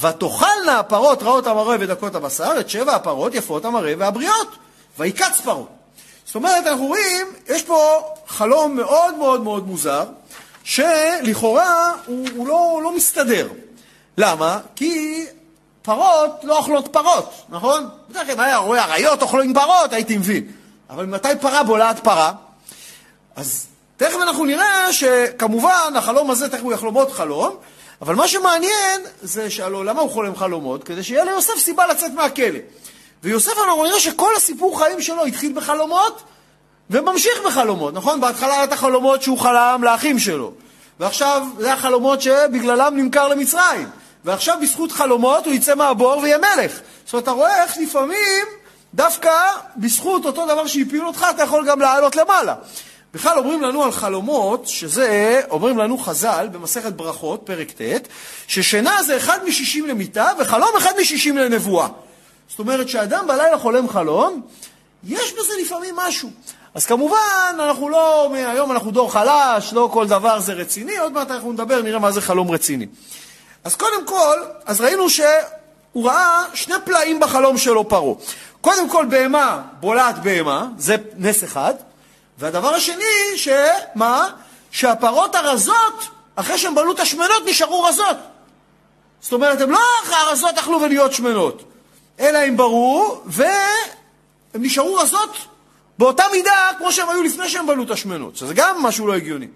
ותאכלנה 0.00 0.78
הפרות 0.78 1.22
רעות 1.22 1.46
המראה 1.46 1.76
ודקות 1.80 2.14
הבשר 2.14 2.52
את 2.60 2.70
שבע 2.70 2.94
הפרות 2.94 3.34
יפות 3.34 3.64
המראה 3.64 3.94
והבריאות, 3.98 4.56
ויקץ 4.98 5.40
פרעה. 5.44 5.64
זאת 6.26 6.34
אומרת, 6.34 6.66
אנחנו 6.66 6.86
רואים, 6.86 7.26
יש 7.48 7.62
פה 7.62 8.02
חלום 8.26 8.76
מאוד 8.76 9.14
מאוד 9.14 9.42
מאוד 9.42 9.66
מוזר, 9.66 10.04
שלכאורה 10.64 11.92
הוא, 12.06 12.26
הוא 12.36 12.46
לא, 12.46 12.80
לא 12.82 12.96
מסתדר. 12.96 13.48
למה? 14.18 14.58
כי 14.76 15.24
פרות 15.82 16.30
לא 16.42 16.58
אוכלות 16.58 16.88
פרות, 16.92 17.32
נכון? 17.48 17.88
בדרך 18.10 18.26
כלל 18.26 18.40
היה 18.44 18.56
רואה 18.56 18.84
אריות 18.84 19.22
אוכלים 19.22 19.54
פרות, 19.54 19.92
הייתי 19.92 20.16
מבין. 20.16 20.52
אבל 20.90 21.06
מתי 21.06 21.28
פרה 21.40 21.62
בולעת 21.62 22.04
פרה? 22.04 22.32
אז 23.36 23.66
תכף 23.96 24.16
אנחנו 24.22 24.44
נראה 24.44 24.92
שכמובן 24.92 25.92
החלום 25.96 26.30
הזה, 26.30 26.48
תכף 26.48 26.62
הוא 26.62 26.72
יחלום 26.72 26.94
עוד 26.94 27.10
חלום, 27.10 27.56
אבל 28.02 28.14
מה 28.14 28.28
שמעניין 28.28 29.00
זה 29.22 29.50
שהלוא 29.50 29.84
למה 29.84 30.00
הוא 30.00 30.10
חולם 30.10 30.36
חלומות? 30.36 30.84
כדי 30.84 31.02
שיהיה 31.02 31.24
ליוסף 31.24 31.58
סיבה 31.58 31.86
לצאת 31.86 32.12
מהכלא. 32.12 32.58
ויוסף 33.22 33.52
אנחנו 33.66 33.84
נראה 33.84 34.00
שכל 34.00 34.30
הסיפור 34.36 34.78
חיים 34.78 35.02
שלו 35.02 35.24
התחיל 35.24 35.52
בחלומות 35.52 36.22
וממשיך 36.90 37.40
בחלומות, 37.46 37.94
נכון? 37.94 38.20
בהתחלה 38.20 38.54
היה 38.54 38.64
את 38.64 38.72
החלומות 38.72 39.22
שהוא 39.22 39.38
חלם 39.38 39.80
לאחים 39.84 40.18
שלו, 40.18 40.52
ועכשיו 41.00 41.42
זה 41.58 41.72
החלומות 41.72 42.22
שבגללם 42.22 42.92
נמכר 42.96 43.28
למצרים, 43.28 43.88
ועכשיו 44.24 44.58
בזכות 44.62 44.92
חלומות 44.92 45.46
הוא 45.46 45.54
יצא 45.54 45.74
מהבור 45.74 46.18
ויהיה 46.18 46.38
מלך. 46.38 46.80
זאת 47.04 47.12
אומרת, 47.12 47.24
אתה 47.24 47.30
רואה 47.30 47.62
איך 47.62 47.78
לפעמים 47.78 48.44
דווקא 48.94 49.30
בזכות 49.76 50.24
אותו 50.24 50.46
דבר 50.46 50.66
שהפיל 50.66 51.06
אותך 51.06 51.26
אתה 51.30 51.42
יכול 51.42 51.66
גם 51.66 51.80
לעלות 51.80 52.16
למעלה. 52.16 52.54
בכלל 53.14 53.38
אומרים 53.38 53.62
לנו 53.62 53.82
על 53.82 53.92
חלומות, 53.92 54.66
שזה, 54.66 55.40
אומרים 55.50 55.78
לנו 55.78 55.98
חז"ל 55.98 56.48
במסכת 56.52 56.92
ברכות, 56.92 57.40
פרק 57.44 57.70
ט', 57.70 58.08
ששינה 58.46 59.02
זה 59.02 59.16
אחד 59.16 59.38
משישים 59.48 59.86
למיטה 59.86 60.30
וחלום 60.38 60.68
אחד 60.78 60.92
משישים 61.00 61.38
לנבואה. 61.38 61.88
זאת 62.48 62.58
אומרת 62.58 62.88
שאדם 62.88 63.26
בלילה 63.26 63.58
חולם 63.58 63.88
חלום, 63.88 64.42
יש 65.04 65.32
בזה 65.32 65.52
לפעמים 65.62 65.96
משהו. 65.96 66.30
אז 66.74 66.86
כמובן, 66.86 67.56
אנחנו 67.58 67.88
לא, 67.88 68.34
היום 68.34 68.72
אנחנו 68.72 68.90
דור 68.90 69.12
חלש, 69.12 69.72
לא 69.72 69.88
כל 69.92 70.06
דבר 70.06 70.40
זה 70.40 70.52
רציני, 70.52 70.98
עוד 70.98 71.12
מעט 71.12 71.30
אנחנו 71.30 71.52
נדבר, 71.52 71.82
נראה 71.82 71.98
מה 71.98 72.12
זה 72.12 72.20
חלום 72.20 72.50
רציני. 72.50 72.86
אז 73.64 73.74
קודם 73.74 74.06
כל, 74.06 74.38
אז 74.66 74.80
ראינו 74.80 75.10
שהוא 75.10 76.06
ראה 76.08 76.44
שני 76.54 76.74
פלאים 76.84 77.20
בחלום 77.20 77.58
שלו 77.58 77.88
פרעה. 77.88 78.14
קודם 78.60 78.88
כל, 78.88 79.06
בהמה 79.10 79.62
בולעת 79.80 80.18
בהמה, 80.22 80.68
זה 80.78 80.96
נס 81.16 81.44
אחד. 81.44 81.74
והדבר 82.38 82.74
השני, 82.74 83.36
שמה? 83.36 84.28
שהפרות 84.70 85.34
הרזות, 85.34 86.08
אחרי 86.36 86.58
שהן 86.58 86.74
בלעו 86.74 86.92
את 86.92 87.00
השמנות, 87.00 87.42
נשארו 87.46 87.82
רזות. 87.82 88.16
זאת 89.20 89.32
אומרת, 89.32 89.60
הן 89.60 89.70
לא 89.70 89.80
הרזות 90.12 90.58
אכלו 90.58 90.80
ונהיות 90.80 91.12
שמנות, 91.12 91.62
אלא 92.20 92.38
הן 92.38 92.56
ברו, 92.56 93.22
והן 93.26 93.44
נשארו 94.54 94.94
רזות 94.94 95.36
באותה 95.98 96.24
מידה 96.32 96.70
כמו 96.78 96.92
שהן 96.92 97.08
היו 97.08 97.22
לפני 97.22 97.48
שהן 97.48 97.66
בלעו 97.66 97.84
את 97.84 97.90
השמנות, 97.90 98.36
שזה 98.36 98.54
גם 98.54 98.82
משהו 98.82 99.06
לא 99.06 99.14
הגיוני. 99.14 99.46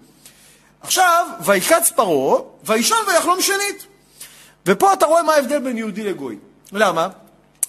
עכשיו, 0.81 1.27
ויקץ 1.45 1.91
פרעה, 1.91 2.41
וישן 2.63 2.95
ויחלום 3.07 3.41
שנית. 3.41 3.87
ופה 4.65 4.93
אתה 4.93 5.05
רואה 5.05 5.23
מה 5.23 5.33
ההבדל 5.33 5.59
בין 5.59 5.77
יהודי 5.77 6.03
לגוי. 6.03 6.37
למה? 6.71 7.07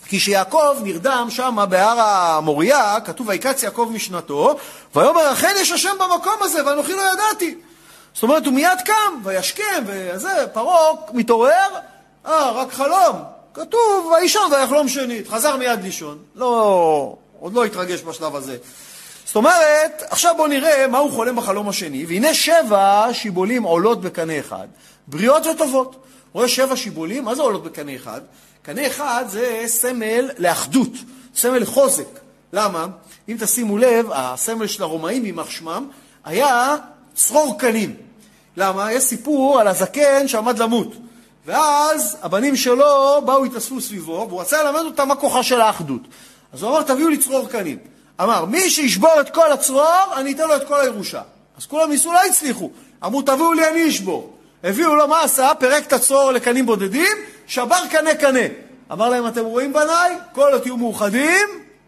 כי 0.08 0.18
כשיעקב 0.18 0.76
נרדם 0.82 1.26
שם 1.30 1.58
בהר 1.68 2.00
המוריה, 2.00 2.96
כתוב 3.04 3.28
ויקץ 3.28 3.62
יעקב 3.62 3.90
משנתו, 3.92 4.56
ויאמר 4.94 5.32
אכן 5.32 5.54
יש 5.58 5.72
השם 5.72 5.94
במקום 5.98 6.34
הזה 6.40 6.66
ואנוכי 6.66 6.92
לא 6.92 7.02
ידעתי. 7.12 7.54
זאת 8.14 8.22
אומרת, 8.22 8.46
הוא 8.46 8.54
מיד 8.54 8.78
קם, 8.84 9.20
וישכם, 9.24 9.84
וזה, 9.86 10.46
פרעה 10.52 10.90
מתעורר, 11.12 11.68
אה, 12.26 12.50
רק 12.50 12.72
חלום. 12.72 13.16
כתוב, 13.54 14.12
וישון 14.12 14.52
ויחלום 14.52 14.88
שנית. 14.88 15.28
חזר 15.28 15.56
מיד 15.56 15.82
לישון. 15.82 16.18
לא, 16.34 17.16
עוד 17.40 17.54
לא 17.54 17.64
התרגש 17.64 18.02
בשלב 18.02 18.36
הזה. 18.36 18.56
זאת 19.24 19.36
אומרת, 19.36 20.02
עכשיו 20.10 20.34
בואו 20.36 20.48
נראה 20.48 20.86
מה 20.86 20.98
הוא 20.98 21.12
חולם 21.12 21.36
בחלום 21.36 21.68
השני, 21.68 22.06
והנה 22.08 22.34
שבע 22.34 23.06
שיבולים 23.12 23.62
עולות 23.62 24.00
בקנה 24.00 24.38
אחד, 24.38 24.66
בריאות 25.06 25.46
וטובות. 25.46 25.96
רואה 26.32 26.48
שבע 26.48 26.76
שיבולים, 26.76 27.24
מה 27.24 27.34
זה 27.34 27.42
עולות 27.42 27.64
בקנה 27.64 27.94
אחד? 27.96 28.20
קנה 28.68 28.86
אחד 28.86 29.24
זה 29.28 29.62
סמל 29.66 30.30
לאחדות, 30.38 30.92
סמל 31.34 31.58
לחוזק. 31.58 32.08
למה? 32.52 32.86
אם 33.28 33.36
תשימו 33.40 33.78
לב, 33.78 34.06
הסמל 34.12 34.66
של 34.66 34.82
הרומאים, 34.82 35.24
יימח 35.24 35.50
שמם, 35.50 35.88
היה 36.24 36.76
צרור 37.14 37.58
קנים. 37.58 37.94
למה? 38.56 38.92
יש 38.92 39.02
סיפור 39.02 39.60
על 39.60 39.68
הזקן 39.68 40.28
שעמד 40.28 40.58
למות. 40.58 40.92
ואז 41.46 42.16
הבנים 42.22 42.56
שלו 42.56 43.22
באו, 43.24 43.44
התאספו 43.44 43.80
סביבו, 43.80 44.26
והוא 44.28 44.40
רצה 44.40 44.62
ללמד 44.62 44.84
אותם 44.84 45.08
מה 45.08 45.16
כוחה 45.16 45.42
של 45.42 45.60
האחדות. 45.60 46.02
אז 46.52 46.62
הוא 46.62 46.70
אמר, 46.70 46.82
תביאו 46.82 47.08
לי 47.08 47.18
צרור 47.18 47.48
קנים. 47.48 47.78
אמר, 48.20 48.44
מי 48.44 48.70
שישבור 48.70 49.20
את 49.20 49.34
כל 49.34 49.52
הצרור, 49.52 50.04
אני 50.16 50.32
אתן 50.32 50.48
לו 50.48 50.56
את 50.56 50.68
כל 50.68 50.80
הירושה. 50.80 51.22
אז 51.58 51.66
כולם 51.66 51.90
ניסו, 51.90 52.12
לא 52.12 52.20
הצליחו. 52.24 52.70
אמרו, 53.04 53.22
תביאו 53.22 53.52
לי, 53.52 53.68
אני 53.68 53.88
אשבור. 53.88 54.37
הביאו 54.64 54.94
לו, 54.94 55.14
עשה? 55.14 55.50
פירק 55.58 55.86
את 55.86 55.92
הצרור 55.92 56.32
לקנים 56.32 56.66
בודדים, 56.66 57.16
שבר 57.46 57.86
קנה 57.90 58.14
קנה. 58.14 58.46
אמר 58.92 59.08
להם, 59.08 59.26
אתם 59.26 59.44
רואים 59.44 59.72
בניי? 59.72 60.16
כל 60.32 60.52
עוד 60.52 60.62
תהיו 60.62 60.76
מאוחדים, 60.76 61.46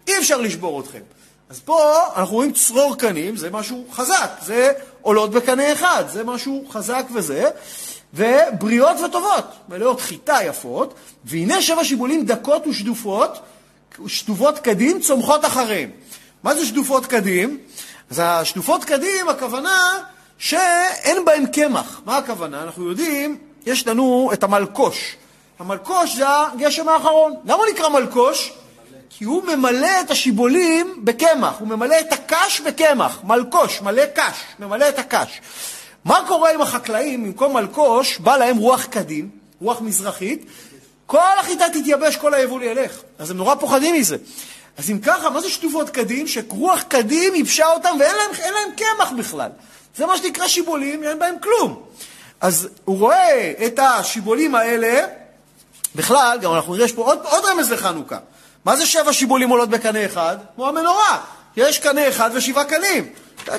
אי 0.09 0.19
אפשר 0.19 0.37
לשבור 0.41 0.81
אתכם. 0.81 1.01
אז 1.49 1.61
פה 1.61 1.99
אנחנו 2.17 2.37
רואים 2.37 2.53
צרור 2.53 2.97
קנים, 2.97 3.37
זה 3.37 3.51
משהו 3.51 3.85
חזק, 3.93 4.31
זה 4.43 4.73
עולות 5.03 5.31
בקנה 5.31 5.73
אחד, 5.73 6.05
זה 6.13 6.25
משהו 6.25 6.65
חזק 6.71 7.07
וזה, 7.15 7.45
ובריאות 8.15 9.01
וטובות, 9.01 9.45
מלאות 9.69 10.01
חיטה 10.01 10.39
יפות, 10.45 10.95
והנה 11.25 11.63
שבע 11.63 11.85
שיבולים 11.85 12.25
דקות 12.25 12.67
ושדופות, 12.67 13.39
שטופות 14.07 14.59
קדים 14.59 15.01
צומחות 15.01 15.45
אחריהם. 15.45 15.91
מה 16.43 16.55
זה 16.55 16.67
שדופות 16.67 17.07
קדים? 17.07 17.59
אז 18.11 18.21
השדופות 18.25 18.85
קדים, 18.85 19.29
הכוונה 19.29 19.99
שאין 20.41 21.25
בהם 21.25 21.47
קמח. 21.47 22.01
מה 22.07 22.17
הכוונה? 22.17 22.63
אנחנו 22.63 22.89
יודעים, 22.89 23.39
יש 23.67 23.87
לנו 23.87 24.31
את 24.33 24.43
המלקוש. 24.43 25.17
המלקוש 25.59 26.17
זה 26.17 26.25
הגשם 26.29 26.89
האחרון. 26.89 27.35
למה 27.45 27.55
הוא 27.55 27.67
נקרא 27.73 27.89
מלקוש? 27.89 28.53
כי 29.11 29.25
הוא 29.25 29.43
ממלא 29.43 30.01
את 30.01 30.11
השיבולים 30.11 31.01
בקמח, 31.05 31.59
הוא 31.59 31.69
ממלא 31.69 32.01
את 32.01 32.13
הקש 32.13 32.61
בקמח, 32.61 33.21
מלקוש, 33.25 33.81
מלא 33.81 34.03
קש, 34.15 34.37
ממלא 34.59 34.89
את 34.89 34.99
הקש. 34.99 35.41
מה 36.05 36.25
קורה 36.29 36.53
עם 36.53 36.61
החקלאים, 36.61 37.25
במקום 37.25 37.57
מלקוש, 37.57 38.19
בא 38.19 38.37
להם 38.37 38.57
רוח 38.57 38.85
קדים, 38.85 39.31
רוח 39.61 39.81
מזרחית, 39.81 40.45
כל 41.07 41.39
החיטה 41.41 41.65
תתייבש, 41.69 42.17
כל 42.17 42.35
היבול 42.35 42.63
ילך. 42.63 43.01
אז 43.19 43.31
הם 43.31 43.37
נורא 43.37 43.55
פוחדים 43.55 43.95
מזה. 43.95 44.17
אז 44.77 44.91
אם 44.91 44.99
ככה, 44.99 45.31
מה 45.31 45.41
זה 45.41 45.51
שטופות 45.51 45.91
קדים? 45.91 46.27
שרוח 46.27 46.83
קדים 46.83 47.35
ייבשה 47.35 47.67
אותם 47.67 47.97
ואין 48.01 48.15
להם, 48.17 48.71
קמח 48.77 49.13
בכלל. 49.19 49.51
זה 49.97 50.07
מה 50.07 50.19
שנקרא 50.19 50.49
שיבולים, 50.49 51.03
אין 51.03 51.19
בהם 51.19 51.35
כלום. 51.43 51.83
אז 52.41 52.69
הוא 52.85 52.99
רואה 52.99 53.53
את 53.67 53.79
השיבולים 53.79 54.55
האלה, 54.55 55.07
בכלל, 55.95 56.39
גם 56.43 56.55
אנחנו 56.55 56.75
נראה, 56.75 56.85
יש 56.85 56.93
פה 56.93 57.03
עוד, 57.03 57.19
עוד 57.23 57.45
רמז 57.45 57.73
לחנוכה. 57.73 58.19
מה 58.65 58.77
זה 58.77 58.87
שבע 58.87 59.13
שיבולים 59.13 59.51
עולות 59.51 59.69
בקנה 59.69 60.05
אחד? 60.05 60.37
כמו 60.55 60.69
המנורה. 60.69 61.19
יש 61.57 61.79
קנה 61.79 62.09
אחד 62.09 62.31
ושבעה 62.35 62.65
קנים. 62.65 63.09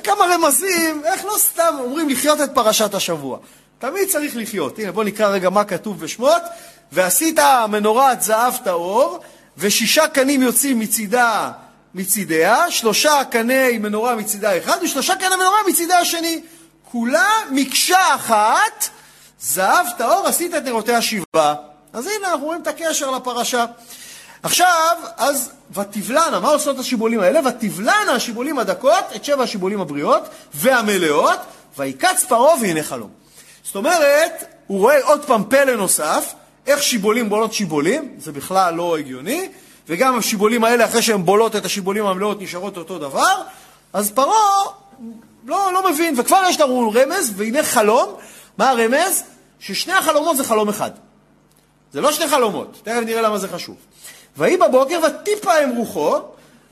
כמה 0.04 0.26
רמזים, 0.26 1.02
איך 1.06 1.26
לא 1.26 1.36
סתם 1.38 1.76
אומרים 1.80 2.10
לחיות 2.10 2.42
את 2.42 2.50
פרשת 2.54 2.94
השבוע. 2.94 3.38
תמיד 3.80 4.10
צריך 4.10 4.36
לחיות. 4.36 4.80
הנה, 4.80 4.92
בואו 4.92 5.06
נקרא 5.06 5.28
רגע 5.28 5.50
מה 5.50 5.64
כתוב 5.64 6.00
בשמות. 6.00 6.42
ועשית 6.92 7.40
מנורת 7.70 8.22
זהב 8.22 8.54
טהור, 8.64 9.20
ושישה 9.58 10.08
קנים 10.08 10.42
יוצאים 10.42 10.80
מצידה, 10.80 11.52
מצידיה, 11.96 12.72
שלושה 12.72 13.24
קני 13.32 13.78
מנורה 13.78 14.16
מצידה 14.16 14.58
אחד, 14.58 14.78
ושלושה 14.84 15.16
קני 15.16 15.28
מנורה 15.36 15.58
מצידה 15.70 15.98
השני. 15.98 16.42
כולה 16.92 17.30
מקשה 17.52 18.16
אחת, 18.16 18.90
זהב 19.42 19.86
טהור, 19.98 20.28
עשית 20.28 20.56
את 20.56 20.64
נרותיה 20.64 21.02
שבעה. 21.02 21.56
אז 21.94 22.08
הנה, 22.08 22.32
אנחנו 22.32 22.46
רואים 22.46 22.62
את 22.62 22.68
הקשר 22.68 23.12
לפרשה. 23.12 23.66
עכשיו, 24.44 24.98
אז 25.18 25.52
ותבלנה, 25.74 26.40
מה 26.40 26.50
עושות 26.50 26.80
השיבולים 26.80 27.20
האלה? 27.20 27.40
ותבלנה 27.48 28.12
השיבולים 28.12 28.60
הדקות, 28.60 29.04
את 29.16 29.26
שבע 29.26 29.44
השיבולים 29.44 29.82
הבריאות 29.82 30.24
והמלאות, 30.54 31.40
ויקץ 31.78 32.24
פרעה 32.24 32.56
והנה 32.62 32.84
חלום. 32.84 33.10
זאת 33.64 33.76
אומרת, 33.76 34.44
הוא 34.68 34.80
רואה 34.80 35.04
עוד 35.04 35.26
פעם 35.26 35.44
פלא 35.50 35.76
נוסף, 35.76 36.34
איך 36.68 36.84
שיבולים 36.84 37.30
בולות 37.30 37.54
שיבולים, 37.54 38.16
זה 38.18 38.32
בכלל 38.32 38.74
לא 38.74 38.98
הגיוני, 38.98 39.50
וגם 39.92 40.18
השיבולים 40.18 40.64
האלה, 40.64 40.86
אחרי 40.86 41.02
שהן 41.02 41.26
בולות 41.26 41.56
את 41.56 41.66
השיבולים 41.66 42.06
המלאות, 42.06 42.42
נשארות 42.42 42.78
אותו 42.78 43.00
דבר, 43.00 43.42
אז 43.94 44.12
פרעה 44.12 44.64
לא, 45.46 45.74
לא 45.74 45.92
מבין, 45.92 46.20
וכבר 46.20 46.42
יש 46.50 46.60
לנו 46.60 46.94
רמז, 46.96 47.34
והנה 47.36 47.64
חלום, 47.64 48.14
מה 48.58 48.70
הרמז? 48.70 49.24
ששני 49.60 49.94
החלומות 49.94 50.38
זה 50.38 50.44
חלום 50.44 50.70
אחד. 50.70 50.92
זה 51.94 52.02
לא 52.02 52.12
שני 52.12 52.28
חלומות, 52.28 52.80
תכף 52.84 53.02
נראה 53.06 53.22
למה 53.22 53.38
זה 53.38 53.48
חשוב. 53.48 53.76
ויהי 54.38 54.58
בבוקר 54.58 55.00
ותיפה 55.04 55.54
הם 55.54 55.76
רוחו, 55.76 56.18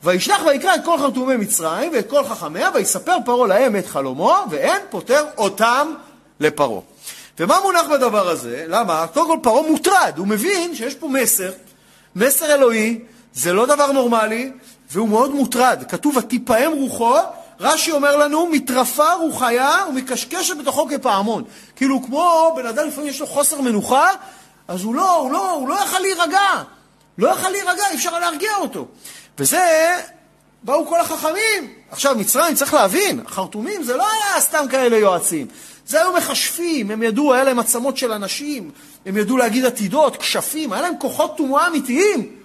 וישלח 0.04 0.42
ויקרא 0.46 0.76
את 0.76 0.82
כל 0.86 0.98
חרטומי 0.98 1.36
מצרים 1.36 1.92
ואת 1.94 2.10
כל 2.10 2.24
חכמיה, 2.24 2.70
ויספר 2.74 3.18
פרעה 3.26 3.48
להם 3.48 3.76
את 3.76 3.88
חלומו, 3.88 4.36
ואין 4.50 4.82
פוטר 4.90 5.26
אותם 5.38 5.94
לפרעה. 6.40 6.82
ומה 7.40 7.60
מונח 7.64 7.88
בדבר 7.92 8.30
הזה? 8.30 8.66
למה? 8.68 9.06
קודם 9.14 9.28
כל 9.28 9.38
פרעה 9.44 9.68
מוטרד, 9.72 10.14
הוא 10.18 10.28
מבין 10.28 10.76
שיש 10.76 10.96
פה 10.96 11.08
מסר, 11.08 11.52
מסר 12.16 12.54
אלוהי, 12.54 13.00
זה 13.34 13.54
לא 13.54 13.66
דבר 13.66 13.92
נורמלי, 13.92 14.52
והוא 14.92 15.10
מאוד 15.10 15.36
מוטרד. 15.36 15.84
כתוב, 15.90 16.18
ותיפעם 16.18 16.72
רוחו, 16.72 17.16
רש"י 17.60 17.92
אומר 17.92 18.18
לנו, 18.18 18.46
מתרפה 18.46 19.14
רוחיה 19.14 19.86
ומקשקשת 19.90 20.58
בתוכו 20.58 20.88
כפעמון. 20.88 21.44
כאילו, 21.76 22.04
כמו 22.04 22.54
בן 22.56 22.66
אדם 22.66 22.88
לפעמים 22.88 23.10
יש 23.10 23.20
לו 23.20 23.28
חוסר 23.28 23.62
מנוחה, 23.62 24.08
אז 24.68 24.84
הוא 24.84 24.96
לא, 24.96 25.16
הוא 25.16 25.32
לא, 25.32 25.52
הוא 25.52 25.70
לא 25.70 25.76
יכל 25.84 26.00
להירגע. 26.00 26.64
לא 27.18 27.30
יכל 27.30 27.50
להירגע, 27.50 27.84
אי 27.92 27.96
אפשר 27.96 28.20
להרגיע 28.20 28.56
אותו. 28.56 28.88
וזה, 29.40 29.96
באו 30.64 30.88
כל 30.88 31.00
החכמים. 31.00 31.74
עכשיו, 31.92 32.16
מצרים, 32.16 32.56
צריך 32.56 32.74
להבין, 32.74 33.20
החרטומים 33.26 33.84
זה 33.84 33.98
לא 33.98 34.06
היה 34.12 34.42
סתם 34.42 34.66
כאלה 34.72 34.98
יועצים. 34.98 35.48
זה 35.88 36.02
היו 36.02 36.14
מכשפים, 36.14 36.92
הם 36.92 37.04
ידעו, 37.04 37.34
היה 37.34 37.44
להם 37.44 37.60
עצמות 37.60 37.98
של 37.98 38.12
אנשים, 38.12 38.72
הם 39.06 39.18
ידעו 39.18 39.38
להגיד 39.38 39.66
עתידות, 39.66 40.18
כשפים, 40.18 40.74
היה 40.74 40.82
להם 40.82 40.94
כוחות 41.00 41.38
תנועה 41.38 41.68
אמיתיים. 41.68 42.36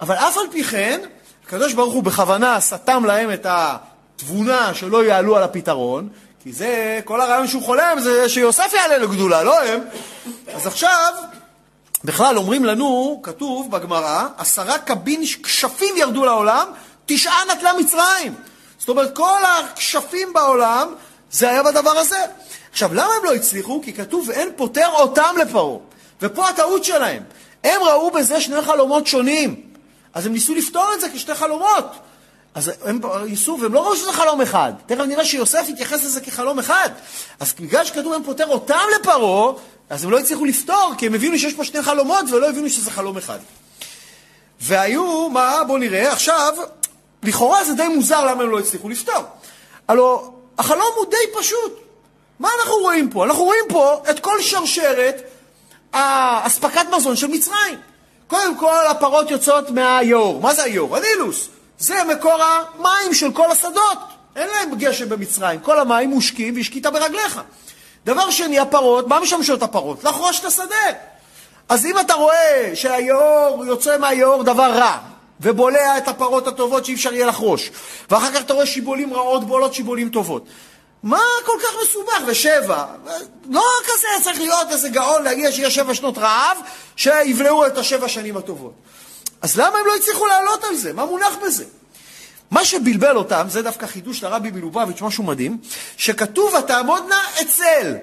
אבל 0.00 0.14
אף 0.14 0.36
על 0.36 0.46
פי 0.50 0.64
כן, 0.64 1.00
הקדוש 1.46 1.72
ברוך 1.72 1.94
הוא 1.94 2.02
בכוונה 2.02 2.60
סתם 2.60 3.04
להם 3.04 3.32
את 3.32 3.46
התבונה 3.48 4.74
שלא 4.74 5.04
יעלו 5.04 5.36
על 5.36 5.42
הפתרון, 5.42 6.08
כי 6.42 6.52
זה, 6.52 7.00
כל 7.04 7.20
הרעיון 7.20 7.46
שהוא 7.46 7.62
חולם 7.62 8.00
זה 8.00 8.28
שיוסף 8.28 8.72
יעלה 8.72 8.98
לגדולה, 8.98 9.42
לא 9.42 9.62
הם. 9.62 9.80
אז 10.54 10.66
עכשיו, 10.66 11.12
בכלל 12.04 12.38
אומרים 12.38 12.64
לנו, 12.64 13.20
כתוב 13.22 13.70
בגמרא, 13.70 14.26
עשרה 14.38 14.78
קבין 14.78 15.22
כשפים 15.42 15.96
ירדו 15.96 16.24
לעולם, 16.24 16.68
תשעה 17.06 17.38
נטלה 17.52 17.72
מצרים. 17.72 18.34
זאת 18.78 18.88
אומרת, 18.88 19.16
כל 19.16 19.40
הכשפים 19.44 20.32
בעולם, 20.32 20.94
זה 21.30 21.50
היה 21.50 21.62
בדבר 21.62 21.90
הזה. 21.90 22.18
עכשיו, 22.72 22.94
למה 22.94 23.10
הם 23.18 23.24
לא 23.24 23.34
הצליחו? 23.34 23.80
כי 23.84 23.92
כתוב, 23.92 24.28
ואין 24.28 24.48
פוטר 24.56 24.88
אותם 24.88 25.34
לפרעה. 25.40 25.78
ופה 26.22 26.48
הטעות 26.48 26.84
שלהם. 26.84 27.22
הם 27.64 27.82
ראו 27.82 28.10
בזה 28.10 28.40
שני 28.40 28.62
חלומות 28.62 29.06
שונים. 29.06 29.60
אז 30.14 30.26
הם 30.26 30.32
ניסו 30.32 30.54
לפתור 30.54 30.86
את 30.94 31.00
זה 31.00 31.08
כשתי 31.14 31.34
חלומות. 31.34 31.84
אז 32.54 32.72
הם 32.84 33.00
ניסו, 33.26 33.58
והם 33.60 33.74
לא 33.74 33.86
ראו 33.86 33.96
שזה 33.96 34.12
חלום 34.12 34.40
אחד. 34.40 34.72
תכף 34.86 35.00
נראה 35.00 35.24
שיוסף 35.24 35.66
יתייחס 35.68 36.04
לזה 36.04 36.20
כחלום 36.20 36.58
אחד. 36.58 36.90
אז 37.40 37.54
בגלל 37.60 37.84
שכתוב, 37.84 38.12
הם 38.12 38.24
פוטר 38.24 38.46
אותם 38.46 38.80
לפרעה, 39.00 39.52
אז 39.90 40.04
הם 40.04 40.10
לא 40.10 40.18
הצליחו 40.18 40.44
לפתור, 40.44 40.92
כי 40.98 41.06
הם 41.06 41.14
הבינו 41.14 41.38
שיש 41.38 41.54
פה 41.54 41.64
שני 41.64 41.82
חלומות 41.82 42.24
ולא 42.30 42.48
הבינו 42.48 42.70
שזה 42.70 42.90
חלום 42.90 43.16
אחד. 43.16 43.38
והיו, 44.60 45.30
מה, 45.30 45.64
בואו 45.66 45.78
נראה, 45.78 46.12
עכשיו, 46.12 46.54
לכאורה 47.22 47.64
זה 47.64 47.74
די 47.74 47.88
מוזר 47.88 48.24
למה 48.24 48.42
הם 48.42 48.50
לא 48.50 48.58
הצליחו 48.58 48.88
לפתור. 48.88 49.22
הלוא 49.88 50.30
החלום 50.58 50.92
הוא 50.96 51.06
די 51.10 51.38
פשוט. 51.38 51.80
מה 52.38 52.48
אנחנו 52.60 52.74
רואים 52.74 53.10
פה? 53.10 53.24
אנחנו 53.24 53.44
רואים 53.44 53.64
פה 53.68 54.02
את 54.10 54.20
כל 54.20 54.42
שרשרת 54.42 55.22
האספקת 55.94 56.86
מזון 56.96 57.16
של 57.16 57.26
מצרים. 57.26 57.78
קודם 58.26 58.56
כל, 58.56 58.86
הפרות 58.90 59.30
יוצאות 59.30 59.70
מהיאור. 59.70 60.40
מה 60.40 60.54
זה 60.54 60.62
היאור? 60.62 60.96
הנילוס. 60.96 61.48
זה 61.78 61.94
מקור 62.04 62.38
המים 62.42 63.14
של 63.14 63.32
כל 63.32 63.50
השדות. 63.50 63.98
אין 64.36 64.48
להם 64.48 64.78
גשם 64.78 65.08
במצרים. 65.08 65.60
כל 65.60 65.78
המים 65.78 66.10
מושקים 66.10 66.56
והשקית 66.56 66.86
ברגליך. 66.86 67.40
דבר 68.04 68.30
שני, 68.30 68.58
הפרות, 68.58 69.08
מה 69.08 69.20
משמשות 69.20 69.62
הפרות? 69.62 70.04
לחרוש 70.04 70.40
את 70.40 70.44
השדה. 70.44 70.86
אז 71.68 71.86
אם 71.86 71.98
אתה 71.98 72.14
רואה 72.14 72.70
שהיאור 72.74 73.64
יוצא 73.66 73.98
מהיאור 73.98 74.42
דבר 74.42 74.72
רע, 74.72 74.98
ובולע 75.40 75.98
את 75.98 76.08
הפרות 76.08 76.46
הטובות 76.46 76.84
שאי 76.84 76.94
אפשר 76.94 77.12
יהיה 77.12 77.26
לחרוש, 77.26 77.70
ואחר 78.10 78.32
כך 78.32 78.40
אתה 78.40 78.54
רואה 78.54 78.66
שיבולים 78.66 79.14
רעות 79.14 79.44
בועלות 79.44 79.74
שיבולים 79.74 80.08
טובות. 80.08 80.46
מה 81.04 81.20
כל 81.44 81.58
כך 81.62 81.74
מסובך? 81.82 82.20
ושבע, 82.26 82.84
לא 83.50 83.64
כזה 83.84 84.24
צריך 84.24 84.40
להיות 84.40 84.70
איזה 84.70 84.88
גאון 84.88 85.22
להגיע 85.22 85.52
שיש 85.52 85.74
שבע 85.74 85.94
שנות 85.94 86.18
רעב, 86.18 86.58
שיבלעו 86.96 87.66
את 87.66 87.78
השבע 87.78 88.08
שנים 88.08 88.36
הטובות. 88.36 88.72
אז 89.42 89.58
למה 89.58 89.78
הם 89.78 89.86
לא 89.86 89.96
הצליחו 89.96 90.26
לעלות 90.26 90.64
על 90.64 90.76
זה? 90.76 90.92
מה 90.92 91.04
מונח 91.04 91.34
בזה? 91.44 91.64
מה 92.50 92.64
שבלבל 92.64 93.16
אותם, 93.16 93.46
זה 93.48 93.62
דווקא 93.62 93.86
חידוש 93.86 94.22
לרבי 94.22 94.50
מלובביץ', 94.50 95.02
משהו 95.02 95.24
מדהים, 95.24 95.58
שכתוב 95.96 96.54
ותעמודנה 96.54 97.20
אצל. 97.42 97.94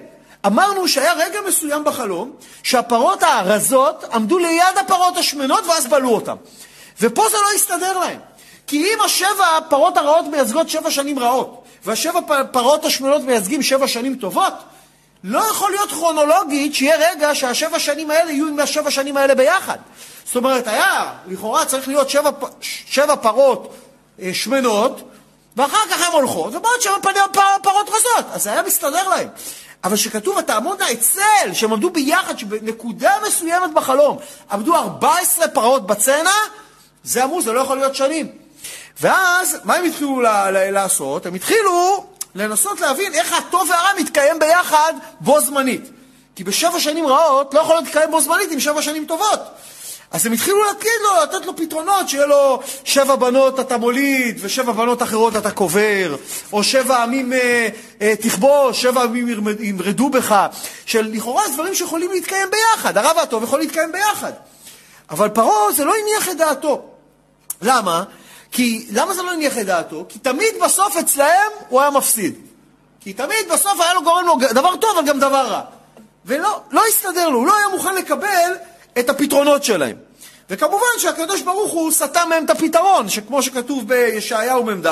אמרנו 0.46 0.88
שהיה 0.88 1.12
רגע 1.12 1.38
מסוים 1.48 1.84
בחלום 1.84 2.32
שהפרות 2.62 3.22
הארזות 3.22 4.04
עמדו 4.12 4.38
ליד 4.38 4.78
הפרות 4.80 5.16
השמנות 5.16 5.66
ואז 5.66 5.86
בלעו 5.86 6.14
אותן. 6.14 6.34
ופה 7.00 7.28
זה 7.30 7.36
לא 7.36 7.48
הסתדר 7.56 7.98
להם. 7.98 8.20
כי 8.72 8.78
אם 8.78 9.00
השבע 9.04 9.56
הפרות 9.56 9.96
הרעות 9.96 10.24
מייצגות 10.26 10.68
שבע 10.68 10.90
שנים 10.90 11.18
רעות, 11.18 11.64
והשבע 11.84 12.20
פרות 12.52 12.84
השמנות 12.84 13.22
מייצגים 13.22 13.62
שבע 13.62 13.88
שנים 13.88 14.14
טובות, 14.14 14.52
לא 15.24 15.38
יכול 15.38 15.70
להיות 15.70 15.90
כרונולוגית 15.90 16.74
שיהיה 16.74 17.10
רגע 17.10 17.34
שהשבע 17.34 17.78
שנים 17.78 18.10
האלה 18.10 18.30
יהיו 18.30 18.48
עם 18.48 18.60
השבע 18.60 18.90
שנים 18.90 19.16
האלה 19.16 19.34
ביחד. 19.34 19.78
זאת 20.24 20.36
אומרת, 20.36 20.66
היה, 20.66 21.12
לכאורה 21.26 21.64
צריך 21.64 21.88
להיות 21.88 22.10
שבע, 22.10 22.30
שבע 22.86 23.16
פרות 23.16 23.74
אה, 24.22 24.34
שמנות, 24.34 25.02
ואחר 25.56 25.88
כך 25.90 26.06
הן 26.06 26.12
הולכות, 26.12 26.54
ובעוד 26.54 26.80
שבע 26.80 26.96
פרות 27.62 27.88
רזות. 27.88 28.26
אז 28.32 28.42
זה 28.42 28.52
היה 28.52 28.62
מסתדר 28.62 29.08
להם. 29.08 29.28
אבל 29.84 29.96
כשכתוב 29.96 30.36
ותעמודנה 30.36 30.92
אצל, 30.92 31.52
שהם 31.52 31.72
עמדו 31.72 31.90
ביחד, 31.90 32.38
שבנקודה 32.38 33.12
מסוימת 33.26 33.74
בחלום 33.74 34.18
עמדו 34.52 34.74
14 34.76 35.48
פרות 35.48 35.86
בצנע, 35.86 36.30
זה 37.04 37.24
אמרו, 37.24 37.42
זה 37.42 37.52
לא 37.52 37.60
יכול 37.60 37.78
להיות 37.78 37.94
שנים. 37.94 38.41
ואז, 39.00 39.56
מה 39.64 39.74
הם 39.74 39.84
התחילו 39.84 40.20
לעשות? 40.54 41.26
הם 41.26 41.34
התחילו 41.34 42.06
לנסות 42.34 42.80
להבין 42.80 43.14
איך 43.14 43.32
הטוב 43.32 43.70
והרע 43.70 43.90
מתקיים 44.00 44.38
ביחד 44.38 44.92
בו 45.20 45.40
זמנית. 45.40 45.90
כי 46.36 46.44
בשבע 46.44 46.80
שנים 46.80 47.06
רעות 47.06 47.54
לא 47.54 47.60
יכול 47.60 47.76
להתקיים 47.76 48.10
בו 48.10 48.20
זמנית 48.20 48.52
עם 48.52 48.60
שבע 48.60 48.82
שנים 48.82 49.04
טובות. 49.06 49.40
אז 50.10 50.26
הם 50.26 50.32
התחילו 50.32 50.64
להגיד 50.64 51.00
לו, 51.02 51.22
לתת 51.22 51.46
לו 51.46 51.56
פתרונות, 51.56 52.08
שיהיה 52.08 52.26
לו 52.26 52.60
שבע 52.84 53.16
בנות 53.16 53.60
אתה 53.60 53.76
מוליד, 53.76 54.38
ושבע 54.40 54.72
בנות 54.72 55.02
אחרות 55.02 55.36
אתה 55.36 55.50
קובר, 55.50 56.16
או 56.52 56.64
שבע 56.64 57.02
עמים 57.02 57.32
אה, 57.32 57.68
אה, 58.02 58.14
תכבוש, 58.16 58.82
שבע 58.82 59.02
עמים 59.02 59.28
ימרדו 59.60 60.10
בך, 60.10 60.46
שלכאורה 60.86 61.48
זה 61.48 61.54
דברים 61.54 61.74
שיכולים 61.74 62.10
להתקיים 62.10 62.48
ביחד, 62.50 62.98
הרע 62.98 63.12
והטוב 63.16 63.42
יכול 63.42 63.58
להתקיים 63.58 63.92
ביחד. 63.92 64.32
אבל 65.10 65.28
פרעה 65.28 65.72
זה 65.72 65.84
לא 65.84 65.94
הניח 66.02 66.28
את 66.28 66.36
דעתו. 66.36 66.82
למה? 67.62 68.04
כי, 68.52 68.86
למה 68.90 69.14
זה 69.14 69.22
לא 69.22 69.32
הניח 69.32 69.58
את 69.58 69.66
דעתו? 69.66 70.04
כי 70.08 70.18
תמיד 70.18 70.54
בסוף 70.64 70.96
אצלהם 70.96 71.50
הוא 71.68 71.80
היה 71.80 71.90
מפסיד. 71.90 72.34
כי 73.00 73.12
תמיד 73.12 73.48
בסוף 73.52 73.80
היה 73.80 73.94
לו 73.94 74.02
גורם 74.02 74.26
לו 74.26 74.36
דבר 74.50 74.76
טוב, 74.76 74.98
אבל 74.98 75.08
גם 75.08 75.18
דבר 75.20 75.46
רע. 75.46 75.60
ולא 76.26 76.60
לא 76.70 76.82
הסתדר 76.88 77.28
לו, 77.28 77.38
הוא 77.38 77.46
לא 77.46 77.56
היה 77.56 77.68
מוכן 77.68 77.94
לקבל 77.94 78.52
את 78.98 79.10
הפתרונות 79.10 79.64
שלהם. 79.64 79.96
וכמובן 80.50 80.86
שהקדוש 80.98 81.42
ברוך 81.42 81.72
הוא 81.72 81.92
סתם 81.92 82.26
מהם 82.28 82.44
את 82.44 82.50
הפתרון, 82.50 83.08
שכמו 83.08 83.42
שכתוב 83.42 83.88
בישעיהו 83.88 84.64
מ"ד, 84.64 84.86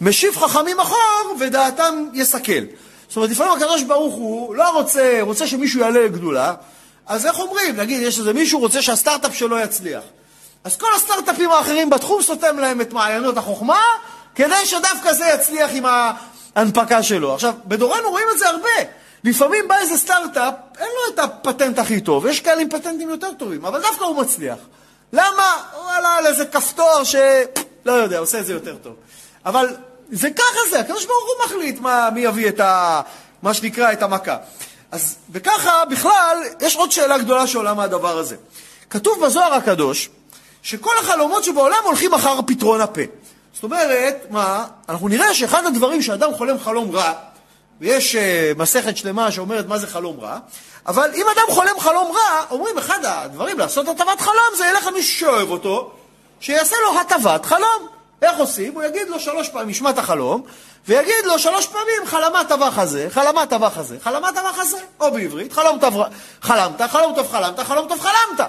משיב 0.00 0.36
חכמים 0.36 0.80
אחור 0.80 1.36
ודעתם 1.40 2.08
יסכל. 2.14 2.52
זאת 3.08 3.16
אומרת, 3.16 3.30
לפעמים 3.30 3.52
הקדוש 3.52 3.82
ברוך 3.82 4.14
הוא 4.14 4.54
לא 4.54 4.70
רוצה, 4.70 5.18
רוצה 5.20 5.46
שמישהו 5.46 5.80
יעלה 5.80 6.00
לגדולה, 6.00 6.54
אז 7.06 7.26
איך 7.26 7.38
אומרים? 7.38 7.76
נגיד, 7.76 8.02
יש 8.02 8.18
איזה 8.18 8.32
מישהו 8.32 8.60
רוצה 8.60 8.82
שהסטארט-אפ 8.82 9.34
שלו 9.34 9.58
יצליח. 9.58 10.02
אז 10.64 10.76
כל 10.76 10.86
הסטארט-אפים 10.96 11.50
האחרים 11.50 11.90
בתחום 11.90 12.22
סותם 12.22 12.58
להם 12.58 12.80
את 12.80 12.92
מעיינות 12.92 13.36
החוכמה, 13.36 13.80
כדי 14.34 14.66
שדווקא 14.66 15.12
זה 15.12 15.30
יצליח 15.34 15.70
עם 15.74 15.84
ההנפקה 16.56 17.02
שלו. 17.02 17.34
עכשיו, 17.34 17.54
בדורנו 17.64 18.10
רואים 18.10 18.26
את 18.32 18.38
זה 18.38 18.48
הרבה. 18.48 18.90
לפעמים 19.24 19.68
בא 19.68 19.78
איזה 19.78 19.98
סטארט-אפ, 19.98 20.54
אין 20.78 20.88
לו 20.88 21.14
את 21.14 21.18
הפטנט 21.18 21.78
הכי 21.78 22.00
טוב, 22.00 22.26
יש 22.26 22.40
כאלה 22.40 22.60
עם 22.60 22.68
פטנטים 22.68 23.10
יותר 23.10 23.32
טובים, 23.32 23.64
אבל 23.64 23.80
דווקא 23.80 24.04
הוא 24.04 24.16
מצליח. 24.16 24.58
למה? 25.12 25.52
הוא 25.74 25.90
עלה 25.90 26.14
על 26.14 26.26
איזה 26.26 26.46
כפתור 26.46 27.04
ש... 27.04 27.16
לא 27.84 27.92
יודע, 27.92 28.18
עושה 28.18 28.38
את 28.38 28.46
זה 28.46 28.52
יותר 28.52 28.76
טוב. 28.76 28.94
אבל 29.46 29.76
זה 30.10 30.30
ככה 30.30 30.58
זה, 30.70 30.80
הקדוש 30.80 31.04
ברוך 31.04 31.24
הוא 31.26 31.46
מחליט 31.46 31.80
מה, 31.80 32.08
מי 32.14 32.20
יביא 32.20 32.48
את 32.48 32.60
ה... 32.60 33.00
מה 33.42 33.54
שנקרא, 33.54 33.92
את 33.92 34.02
המכה. 34.02 34.36
אז 34.90 35.16
וככה, 35.32 35.84
בכלל, 35.84 36.38
יש 36.60 36.76
עוד 36.76 36.92
שאלה 36.92 37.18
גדולה 37.18 37.46
שעולה 37.46 37.74
מהדבר 37.74 38.18
הזה. 38.18 38.36
כתוב 38.90 39.24
בזוהר 39.24 39.54
הקדוש, 39.54 40.10
שכל 40.68 40.98
החלומות 41.00 41.44
שבעולם 41.44 41.78
הולכים 41.84 42.14
אחר 42.14 42.38
פתרון 42.46 42.80
הפה. 42.80 43.00
זאת 43.54 43.64
אומרת, 43.64 44.26
מה? 44.30 44.66
אנחנו 44.88 45.08
נראה 45.08 45.34
שאחד 45.34 45.66
הדברים 45.66 46.02
שאדם 46.02 46.34
חולם 46.34 46.58
חלום 46.58 46.96
רע, 46.96 47.12
ויש 47.80 48.16
uh, 48.16 48.18
מסכת 48.58 48.96
שלמה 48.96 49.30
שאומרת 49.30 49.66
מה 49.66 49.78
זה 49.78 49.86
חלום 49.86 50.20
רע, 50.20 50.38
אבל 50.86 51.10
אם 51.14 51.26
אדם 51.36 51.54
חולם 51.54 51.80
חלום 51.80 52.12
רע, 52.12 52.44
אומרים 52.50 52.78
אחד 52.78 53.04
הדברים 53.04 53.58
לעשות 53.58 53.88
הטבת 53.88 54.20
חלום 54.20 54.56
זה 54.56 54.66
ילך 54.66 54.86
למישהו 54.86 55.20
שאוהב 55.20 55.50
אותו, 55.50 55.90
שיעשה 56.40 56.76
לו 56.82 57.00
הטבת 57.00 57.46
חלום. 57.46 57.88
איך 58.22 58.38
עושים? 58.38 58.74
הוא 58.74 58.82
יגיד 58.82 59.08
לו 59.08 59.20
שלוש 59.20 59.48
פעמים, 59.48 59.70
ישמע 59.70 59.90
את 59.90 59.98
החלום, 59.98 60.42
ויגיד 60.88 61.24
לו 61.24 61.38
שלוש 61.38 61.66
פעמים 61.66 62.06
חלמה 62.06 62.44
טבח 62.44 62.78
הזה, 62.78 63.06
חלמה 63.10 63.46
טבח 63.46 63.78
הזה, 63.78 63.96
חלמה 64.02 64.32
טבח 64.32 64.58
הזה, 64.58 64.78
או 65.00 65.12
בעברית, 65.12 65.52
חלום 65.52 65.78
טוב 65.78 65.94
חלמת, 66.42 66.82
חלום 66.82 67.12
טוב 67.14 67.28
חלמת, 67.28 67.60
חלום 67.60 67.88
טוב 67.88 68.00
חלמת. 68.00 68.48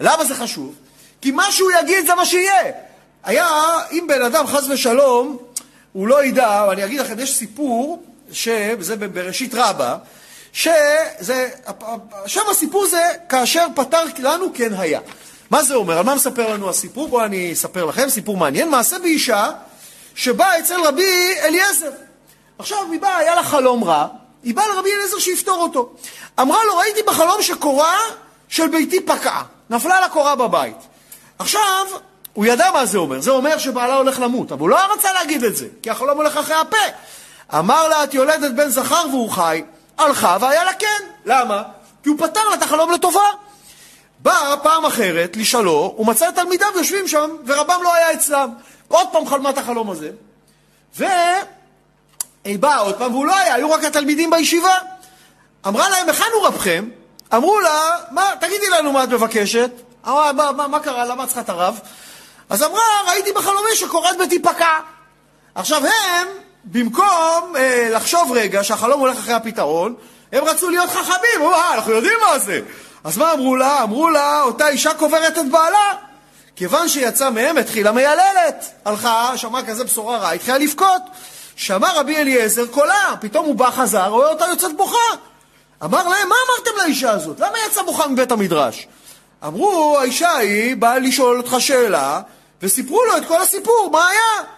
למה 0.00 0.24
זה 0.24 0.34
חשוב? 0.34 0.85
כי 1.26 1.30
מה 1.30 1.52
שהוא 1.52 1.70
יגיד 1.80 2.06
זה 2.06 2.14
מה 2.14 2.26
שיהיה. 2.26 2.72
היה, 3.24 3.48
אם 3.92 4.04
בן 4.08 4.22
אדם 4.22 4.46
חס 4.46 4.64
ושלום, 4.68 5.38
הוא 5.92 6.08
לא 6.08 6.24
ידע, 6.24 6.72
אני 6.72 6.84
אגיד 6.84 7.00
לכם, 7.00 7.18
יש 7.18 7.36
סיפור, 7.36 8.02
שזה 8.32 8.96
בראשית 8.96 9.54
רבה, 9.54 9.96
שזה, 10.52 11.50
שם 12.26 12.40
הסיפור 12.50 12.86
זה 12.86 13.02
כאשר 13.28 13.66
פתר 13.74 14.02
לנו 14.18 14.46
כן 14.54 14.74
היה. 14.74 15.00
מה 15.50 15.62
זה 15.62 15.74
אומר? 15.74 15.98
על 15.98 16.04
מה 16.04 16.14
מספר 16.14 16.52
לנו 16.52 16.70
הסיפור? 16.70 17.08
בואו 17.08 17.24
אני 17.24 17.52
אספר 17.52 17.84
לכם, 17.84 18.08
סיפור 18.08 18.36
מעניין. 18.36 18.68
מעשה 18.68 18.98
באישה 18.98 19.50
שבאה 20.14 20.58
אצל 20.58 20.80
רבי 20.84 21.34
אליעזר. 21.42 21.90
עכשיו, 22.58 22.78
היא 22.92 23.00
באה, 23.00 23.16
היה 23.16 23.34
לה 23.34 23.42
חלום 23.42 23.84
רע, 23.84 24.06
היא 24.42 24.54
באה 24.54 24.68
לרבי 24.68 24.92
אליעזר 24.94 25.18
שיפתור 25.18 25.62
אותו. 25.62 25.92
אמרה 26.40 26.64
לו, 26.64 26.76
ראיתי 26.76 27.00
בחלום 27.06 27.42
שקורה 27.42 27.96
של 28.48 28.68
ביתי 28.68 29.00
פקעה. 29.00 29.42
נפלה 29.70 30.00
לה 30.00 30.08
קורה 30.08 30.36
בבית. 30.36 30.76
עכשיו, 31.38 31.86
הוא 32.32 32.46
ידע 32.46 32.70
מה 32.70 32.86
זה 32.86 32.98
אומר. 32.98 33.20
זה 33.20 33.30
אומר 33.30 33.58
שבעלה 33.58 33.96
הולך 33.96 34.20
למות, 34.20 34.52
אבל 34.52 34.60
הוא 34.60 34.68
לא 34.68 34.78
רצה 34.92 35.12
להגיד 35.12 35.44
את 35.44 35.56
זה, 35.56 35.66
כי 35.82 35.90
החלום 35.90 36.16
הולך 36.16 36.36
אחרי 36.36 36.54
הפה. 36.54 36.76
אמר 37.58 37.88
לה, 37.88 38.04
את 38.04 38.14
יולדת 38.14 38.50
בן 38.54 38.68
זכר 38.68 39.04
והוא 39.10 39.30
חי. 39.30 39.62
הלכה 39.98 40.36
והיה 40.40 40.64
לה 40.64 40.72
כן. 40.72 41.04
למה? 41.24 41.62
כי 42.02 42.08
הוא 42.08 42.18
פתר 42.18 42.48
לה 42.48 42.54
את 42.54 42.62
החלום 42.62 42.90
לטובה. 42.90 43.28
באה 44.18 44.56
פעם 44.56 44.86
אחרת 44.86 45.36
לשאלו, 45.36 45.94
הוא 45.96 46.06
מצא 46.06 46.28
את 46.28 46.34
תלמידיו 46.34 46.68
יושבים 46.76 47.08
שם, 47.08 47.30
ורבם 47.46 47.80
לא 47.82 47.94
היה 47.94 48.12
אצלם. 48.12 48.50
עוד 48.88 49.06
פעם 49.12 49.26
חלמה 49.26 49.50
את 49.50 49.58
החלום 49.58 49.90
הזה, 49.90 50.10
והיא 50.96 52.58
באה 52.60 52.78
עוד 52.78 52.98
פעם, 52.98 53.12
והוא 53.12 53.26
לא 53.26 53.36
היה, 53.36 53.54
היו 53.54 53.70
רק 53.70 53.84
התלמידים 53.84 54.30
בישיבה. 54.30 54.78
אמרה 55.66 55.88
להם, 55.88 56.08
היכן 56.08 56.24
הוא 56.34 56.46
רבכם? 56.46 56.88
אמרו 57.34 57.60
לה, 57.60 57.90
מה, 58.10 58.30
תגידי 58.40 58.68
לנו 58.68 58.92
מה 58.92 59.04
את 59.04 59.08
מבקשת. 59.08 59.70
אמרה, 60.06 60.32
מה, 60.32 60.52
מה, 60.52 60.68
מה 60.68 60.80
קרה, 60.80 61.04
למה 61.04 61.26
צריכה 61.26 61.40
את 61.40 61.48
הרב? 61.48 61.80
אז 62.50 62.62
אמרה, 62.62 62.82
ראיתי 63.08 63.32
בחלומי 63.32 63.76
שקורת 63.76 64.18
ביתי 64.18 64.42
פקע. 64.42 64.78
עכשיו 65.54 65.82
הם, 65.86 66.28
במקום 66.64 67.56
אה, 67.56 67.88
לחשוב 67.90 68.32
רגע 68.32 68.64
שהחלום 68.64 69.00
הולך 69.00 69.18
אחרי 69.18 69.34
הפתרון, 69.34 69.94
הם 70.32 70.44
רצו 70.44 70.70
להיות 70.70 70.90
חכמים, 70.90 71.52
אה, 71.52 71.74
אנחנו 71.74 71.92
יודעים 71.92 72.18
מה 72.26 72.38
זה. 72.38 72.60
אז 73.04 73.18
מה 73.18 73.32
אמרו 73.32 73.56
לה? 73.56 73.82
אמרו 73.82 74.10
לה, 74.10 74.42
אותה 74.42 74.68
אישה 74.68 74.94
קוברת 74.94 75.38
את 75.38 75.50
בעלה. 75.50 75.92
כיוון 76.56 76.88
שיצא 76.88 77.30
מהם, 77.30 77.58
התחילה 77.58 77.92
מייללת. 77.92 78.72
הלכה, 78.84 79.32
שמעה 79.36 79.64
כזה 79.64 79.84
בשורה 79.84 80.18
רעה, 80.18 80.32
התחילה 80.32 80.58
לבכות. 80.58 81.02
שמע 81.56 81.92
רבי 81.92 82.16
אליעזר 82.16 82.66
קולה, 82.66 83.14
פתאום 83.20 83.46
הוא 83.46 83.54
בא 83.54 83.70
חזר, 83.70 84.08
רואה 84.08 84.28
אותה 84.28 84.44
יוצאת 84.46 84.76
בוכה. 84.76 85.16
אמר 85.84 86.08
להם, 86.08 86.28
מה 86.28 86.34
אמרתם 86.48 86.70
לאישה 86.82 87.10
הזאת? 87.10 87.40
למה 87.40 87.58
יצאה 87.66 87.82
בוכה 87.82 88.08
מבית 88.08 88.32
המדרש? 88.32 88.86
אמרו, 89.44 89.96
האישה 90.00 90.28
ההיא 90.28 90.76
באה 90.76 90.98
לשאול 90.98 91.36
אותך 91.36 91.56
שאלה, 91.58 92.20
וסיפרו 92.62 93.04
לו 93.04 93.16
את 93.16 93.26
כל 93.26 93.42
הסיפור, 93.42 93.88
מה 93.92 94.08
היה? 94.08 94.48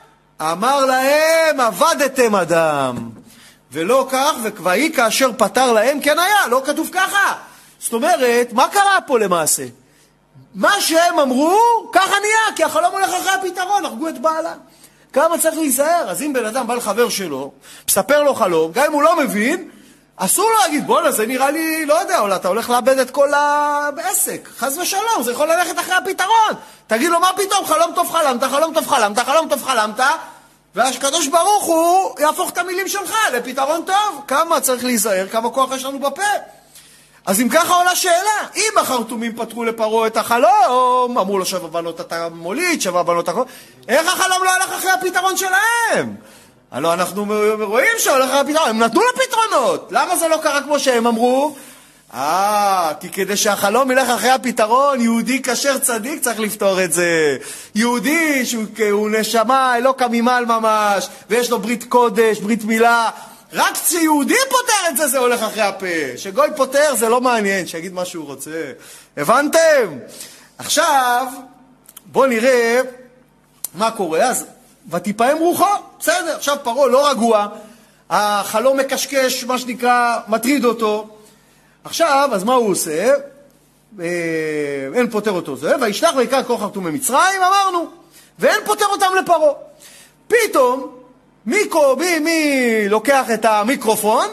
אמר 0.53 0.85
להם, 0.85 1.61
עבדתם 1.61 2.35
אדם. 2.35 3.11
ולא 3.73 4.09
כך, 4.11 4.33
וכבהי 4.43 4.93
כאשר 4.93 5.31
פתר 5.37 5.73
להם, 5.73 6.01
כן 6.01 6.19
היה, 6.19 6.47
לא 6.51 6.63
כתוב 6.67 6.91
ככה. 6.93 7.35
זאת 7.79 7.93
אומרת, 7.93 8.53
מה 8.53 8.69
קרה 8.69 8.99
פה 9.07 9.19
למעשה? 9.19 9.65
מה 10.55 10.81
שהם 10.81 11.19
אמרו, 11.19 11.59
ככה 11.93 12.15
נהיה, 12.21 12.57
כי 12.57 12.65
החלום 12.65 12.93
הולך 12.93 13.11
אחרי 13.15 13.31
הפתרון, 13.31 13.85
הרגו 13.85 14.09
את 14.09 14.19
בעלה. 14.19 14.55
כמה 15.13 15.39
צריך 15.39 15.57
להיזהר? 15.57 16.11
אז 16.11 16.23
אם 16.23 16.33
בן 16.33 16.45
אדם 16.45 16.67
בא 16.67 16.75
לחבר 16.75 17.09
שלו, 17.09 17.53
מספר 17.89 18.23
לו 18.23 18.35
חלום, 18.35 18.73
גם 18.73 18.85
אם 18.85 18.93
הוא 18.93 19.03
לא 19.03 19.17
מבין, 19.17 19.69
אסור 20.21 20.51
להגיד, 20.61 20.87
בואנה, 20.87 21.11
זה 21.11 21.27
נראה 21.27 21.51
לי, 21.51 21.87
לא 21.87 21.95
יודע, 21.95 22.19
אולי 22.19 22.37
אתה 22.37 22.49
הולך 22.49 22.71
לאבד 22.71 22.99
את 22.99 23.11
כל 23.11 23.35
העסק. 23.35 24.49
חס 24.59 24.79
ושלום, 24.79 25.23
זה 25.23 25.33
יכול 25.33 25.53
ללכת 25.53 25.79
אחרי 25.79 25.95
הפתרון. 25.95 26.53
תגיד 26.87 27.11
לו, 27.11 27.21
מה 27.21 27.31
פתאום, 27.37 27.67
חלום 27.67 27.93
טוב 27.95 28.11
חלמת, 28.11 28.45
חלום 28.45 28.75
טוב 28.75 28.87
חלמת, 28.87 29.19
חלום 29.19 29.49
טוב 29.49 29.63
חלמת, 29.63 30.01
והקדוש 30.75 31.27
ברוך 31.27 31.65
הוא 31.65 32.15
יהפוך 32.21 32.51
את 32.51 32.59
המילים 32.59 32.89
שלך 32.89 33.15
לפתרון 33.33 33.83
טוב. 33.87 34.23
כמה 34.29 34.61
צריך 34.61 34.85
להיזהר, 34.85 35.29
כמה 35.29 35.51
כוח 35.51 35.71
יש 35.75 35.85
לנו 35.85 35.99
בפה. 35.99 36.23
אז 37.27 37.41
אם 37.41 37.49
ככה 37.49 37.75
עולה 37.75 37.97
שאלה, 37.97 38.47
אם 38.57 38.79
החרטומים 38.81 39.37
פתחו 39.37 39.65
לפרעה 39.65 40.07
את 40.07 40.17
החלום, 40.17 41.19
אמרו 41.19 41.39
לו 41.39 41.47
שבע 41.47 41.69
בנות 41.69 42.01
אתה 42.01 42.29
מוליד, 42.29 42.83
שבע 42.83 43.03
בנות 43.03 43.29
אתה... 43.29 43.33
איך 43.89 44.07
החלום 44.09 44.45
לא 44.45 44.51
הלך 44.51 44.73
אחרי 44.73 44.91
הפתרון 44.91 45.37
שלהם? 45.37 46.15
הלוא 46.71 46.95
אנחנו 46.95 47.27
רואים 47.61 47.93
שהולך 47.99 48.31
אחרי 48.31 48.41
הפתרון, 48.41 48.69
הם 48.69 48.79
נתנו 48.79 49.01
לו 49.01 49.23
פתרונות. 49.23 49.89
למה 49.91 50.17
זה 50.17 50.29
לא 50.29 50.37
קרה 50.43 50.63
כמו 50.63 50.79
שהם 50.79 51.07
אמרו? 51.07 51.57
אה, 52.15 52.93
כי 53.01 53.09
כדי 53.09 53.37
שהחלום 53.37 53.91
ילך 53.91 54.09
אחרי 54.09 54.31
הפתרון, 54.31 55.01
יהודי 55.01 55.43
כשר 55.43 55.79
צדיק 55.79 56.23
צריך 56.23 56.41
לפתור 56.41 56.85
את 56.85 56.93
זה. 56.93 57.37
יהודי 57.75 58.47
שהוא 58.47 59.11
נשמה, 59.11 59.77
אלוקא 59.77 60.07
ממעל 60.11 60.45
ממש, 60.45 61.09
ויש 61.31 61.51
לו 61.51 61.59
ברית 61.59 61.85
קודש, 61.85 62.39
ברית 62.39 62.65
מילה, 62.65 63.11
רק 63.53 63.77
כשיהודי 63.77 64.35
פותר 64.51 64.91
את 64.91 64.97
זה, 64.97 65.09
זה 65.09 65.19
הולך 65.19 65.43
אחרי 65.43 65.63
הפה. 65.63 66.17
שגוי 66.17 66.49
פותר 66.57 66.95
זה 66.95 67.09
לא 67.09 67.21
מעניין, 67.21 67.67
שיגיד 67.67 67.93
מה 67.93 68.05
שהוא 68.05 68.27
רוצה. 68.27 68.73
הבנתם? 69.17 69.99
עכשיו, 70.59 71.27
בואו 72.07 72.27
נראה 72.27 72.81
מה 73.75 73.91
קורה. 73.91 74.23
אז, 74.23 74.45
ותיפעם 74.91 75.39
רוחו, 75.39 75.65
בסדר. 76.01 76.37
עכשיו 76.37 76.57
פרעה 76.63 76.87
לא 76.87 77.11
רגוע, 77.11 77.47
החלום 78.11 78.77
מקשקש, 78.77 79.45
מה 79.45 79.59
שנקרא, 79.59 80.19
מטריד 80.29 80.65
אותו. 80.65 81.09
עכשיו, 81.85 82.31
אז 82.33 82.45
מה 82.45 82.55
הוא 82.55 82.71
עושה? 82.71 83.15
אה, 84.01 84.07
אין 84.95 85.11
פותר 85.11 85.31
אותו 85.31 85.57
זה, 85.57 85.75
וישלח 85.81 86.17
ויקרא 86.17 86.43
כל 86.43 86.59
חרטום 86.59 86.85
ממצרים, 86.85 87.43
אמרנו, 87.43 87.87
ואין 88.39 88.61
פותר 88.65 88.87
אותם 88.87 89.07
לפרעה. 89.23 89.53
פתאום, 90.29 90.97
מי, 91.47 91.57
מי, 91.99 92.19
מי 92.19 92.89
לוקח 92.89 93.31
את 93.35 93.45
המיקרופון? 93.45 94.27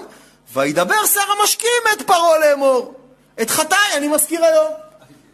וידבר 0.54 1.06
שר 1.06 1.22
המשקים 1.40 1.70
את 1.94 2.02
פרעה 2.02 2.40
לאמור. 2.40 2.94
את 3.42 3.50
חטאי 3.50 3.98
אני 3.98 4.08
מזכיר 4.08 4.46
היום. 4.46 4.72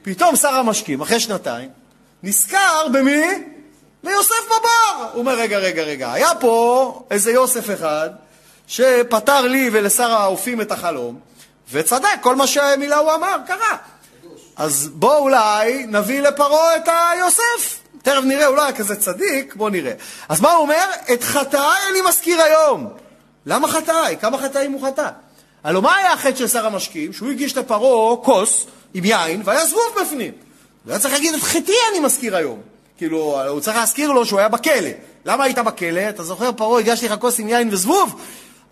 פתאום 0.02 0.36
שר 0.36 0.54
המשקים, 0.54 1.02
אחרי 1.02 1.20
שנתיים, 1.20 1.70
נזכר 2.24 2.88
במי? 2.94 3.24
ביוסף 4.04 4.46
בבר. 4.46 5.10
הוא 5.14 5.20
אומר, 5.20 5.34
רגע, 5.34 5.58
רגע, 5.58 5.84
רגע, 5.84 6.14
היה 6.14 6.36
פה 6.36 7.04
איזה 7.12 7.32
יוסף 7.32 7.74
אחד 7.74 8.10
שפתר 8.68 9.42
לי 9.42 9.70
ולשר 9.74 10.12
האופים 10.12 10.62
את 10.62 10.72
החלום, 10.72 11.20
וצדק, 11.72 12.08
כל 12.22 12.36
מה 12.36 12.48
שהמילה 12.48 12.98
הוא 12.98 13.14
אמר, 13.14 13.38
קרה. 13.48 13.78
אז 14.58 14.90
בוא 14.94 15.18
אולי 15.18 15.86
נביא 15.88 16.22
לפרעה 16.22 16.76
את 16.76 16.88
היוסף. 16.88 17.80
תכף 18.02 18.24
נראה, 18.24 18.46
הוא 18.46 18.56
לא 18.56 18.64
היה 18.64 18.74
כזה 18.74 18.96
צדיק, 18.96 19.56
בואו 19.56 19.70
נראה. 19.70 19.94
אז 20.30 20.42
מה 20.42 20.52
הוא 20.52 20.62
אומר? 20.62 20.86
את 21.14 21.24
חטאי 21.24 21.78
אני 21.92 22.02
מזכיר 22.10 22.42
היום. 22.42 22.88
למה 23.46 23.68
חטאי? 23.68 24.16
כמה 24.22 24.38
חטאים 24.38 24.72
הוא 24.72 24.88
חטא? 24.88 25.10
הלוא 25.64 25.82
מה 25.82 25.96
היה 25.96 26.14
החטא 26.14 26.36
של 26.36 26.48
שר 26.48 26.66
המשקים? 26.66 27.14
שהוא 27.14 27.30
הגיש 27.30 27.58
לפרעה 27.58 28.18
כוס 28.18 28.66
עם 28.94 29.06
יין 29.06 29.42
והיה 29.46 29.66
זבוב 29.66 29.96
בפנים. 30.02 30.32
הוא 30.84 30.92
היה 30.92 31.00
צריך 31.00 31.14
להגיד 31.14 31.34
את 31.34 31.42
חטאי 31.42 31.76
אני 31.92 32.00
מזכיר 32.00 32.36
היום. 32.36 32.71
כאילו, 33.02 33.50
הוא 33.50 33.60
צריך 33.60 33.78
להזכיר 33.78 34.12
לו 34.12 34.26
שהוא 34.26 34.40
היה 34.40 34.50
בכלא. 34.50 34.90
למה 35.26 35.44
היית 35.44 35.60
בכלא? 35.60 36.10
אתה 36.10 36.24
זוכר, 36.24 36.52
פרעה, 36.52 36.80
הגשתי 36.80 37.08
לך 37.08 37.16
כוס 37.20 37.40
עם 37.40 37.48
יין 37.48 37.70
וזבוב? 37.72 38.22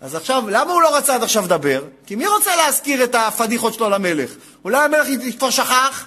אז 0.00 0.14
עכשיו, 0.14 0.44
למה 0.48 0.72
הוא 0.72 0.82
לא 0.82 0.96
רצה 0.96 1.14
עד 1.14 1.22
עכשיו 1.22 1.44
לדבר? 1.44 1.84
כי 2.06 2.16
מי 2.16 2.26
רוצה 2.26 2.56
להזכיר 2.56 3.04
את 3.04 3.14
הפדיחות 3.14 3.74
שלו 3.74 3.90
למלך? 3.90 4.30
אולי 4.64 4.84
המלך 4.84 5.06
כבר 5.38 5.50
שכח? 5.50 6.06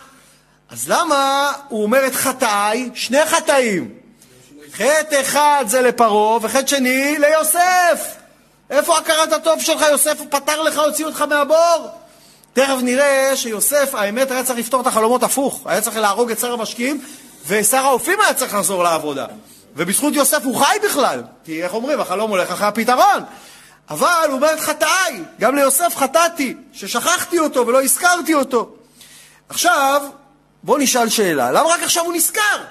אז 0.70 0.90
למה 0.90 1.52
הוא 1.70 1.84
אומר 1.84 2.08
את 2.08 2.16
חטאי? 2.16 2.90
שני 2.94 3.26
חטאים. 3.26 3.90
חטא 4.74 5.22
אחד 5.22 5.66
זה 5.68 5.82
לפרעה, 5.82 6.38
וחטא 6.42 6.68
שני 6.68 7.16
ליוסף. 7.20 8.16
איפה 8.70 8.98
הכרת 8.98 9.34
הטוב 9.34 9.62
שלך? 9.62 9.86
יוסף 9.92 10.20
הוא 10.20 10.28
פתר 10.30 10.62
לך, 10.62 10.80
הוציא 10.80 11.06
אותך 11.06 11.22
מהבור. 11.22 11.88
תכף 12.54 12.78
נראה 12.84 13.32
שיוסף, 13.36 13.96
האמת, 13.96 14.32
היה 14.32 14.44
צריך 14.44 14.60
לפתור 14.60 14.82
את 14.82 14.88
החלומות 14.88 15.24
הפוך. 15.24 15.62
היה 15.66 15.82
צריך 15.82 15.98
להרוג 15.98 16.32
את 16.32 16.40
שר 16.40 16.54
המשקים, 16.54 17.02
ושר 17.48 17.86
האופים 17.86 18.20
היה 18.22 18.34
צריך 18.34 18.54
לחזור 18.54 18.84
לעבודה. 18.84 19.26
ובזכות 19.76 20.14
יוסף 20.14 20.44
הוא 20.44 20.66
חי 20.66 20.78
בכלל. 20.84 21.24
כי 21.46 21.64
איך 21.64 21.74
אומרים, 21.74 22.00
החלום 22.00 22.32
הולך 22.32 22.52
אחרי 22.52 22.68
הפתרון. 22.68 23.24
אבל 23.90 24.26
הוא 24.28 24.36
אומר 24.36 24.54
את 24.54 24.60
חטאי, 24.60 25.22
גם 25.40 25.56
ליוסף 25.56 25.94
חטאתי, 25.96 26.56
ששכחתי 26.74 27.40
אותו 27.40 27.68
ולא 27.68 27.84
הזכרתי 27.84 28.34
אותו. 28.34 28.70
עכשיו, 29.50 30.02
בוא 30.64 30.80
נשאל 30.80 31.10
שאלה, 31.10 31.52
למה 31.52 31.70
רק 31.70 31.84
עכשיו 31.84 32.04
הוא 32.06 32.14
נזכר? 32.14 32.64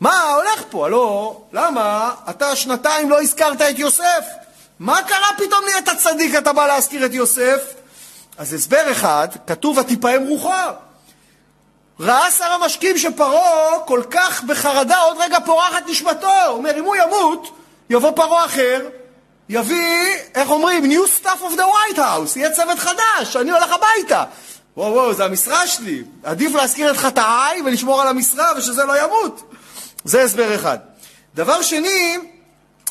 מה 0.00 0.22
הולך 0.22 0.62
פה? 0.70 0.86
הלא, 0.86 1.40
למה 1.52 2.14
אתה 2.30 2.56
שנתיים 2.56 3.10
לא 3.10 3.22
הזכרת 3.22 3.62
את 3.62 3.78
יוסף? 3.78 4.24
מה 4.78 5.02
קרה 5.02 5.28
פתאום 5.36 5.64
נהיית 5.64 5.88
צדיק, 5.98 6.34
אתה 6.34 6.52
בא 6.52 6.66
להזכיר 6.66 7.06
את 7.06 7.14
יוסף? 7.14 7.60
אז 8.38 8.52
הסבר 8.52 8.92
אחד, 8.92 9.28
כתוב 9.46 9.78
ותיפעם 9.78 10.26
רוחו. 10.26 10.52
ראה 12.00 12.30
שר 12.30 12.52
המשקים 12.52 12.98
שפרעה 12.98 13.78
כל 13.86 14.02
כך 14.10 14.44
בחרדה, 14.44 14.98
עוד 14.98 15.16
רגע 15.20 15.38
פורחת 15.40 15.82
נשמתו. 15.86 16.26
הוא 16.26 16.56
אומר, 16.56 16.78
אם 16.78 16.84
הוא 16.84 16.96
ימות, 16.96 17.56
יבוא 17.90 18.10
פרעה 18.10 18.44
אחר, 18.44 18.88
יביא, 19.48 20.16
איך 20.34 20.50
אומרים, 20.50 20.90
new 20.92 21.22
stuff 21.22 21.40
of 21.40 21.56
the 21.56 21.62
white 21.62 21.98
house, 21.98 22.36
יהיה 22.38 22.50
צוות 22.50 22.78
חדש, 22.78 23.36
אני 23.36 23.50
הולך 23.50 23.70
הביתה. 23.72 24.24
וואו 24.76 24.92
וואו, 24.92 25.14
זה 25.14 25.24
המשרה 25.24 25.66
שלי. 25.66 26.02
עדיף 26.24 26.54
להזכיר 26.54 26.90
את 26.90 26.96
חטאיי 26.96 27.62
ולשמור 27.64 28.02
על 28.02 28.08
המשרה 28.08 28.52
ושזה 28.56 28.84
לא 28.84 29.04
ימות. 29.04 29.52
זה 30.04 30.22
הסבר 30.22 30.54
אחד. 30.54 30.78
דבר 31.34 31.62
שני, 31.62 32.18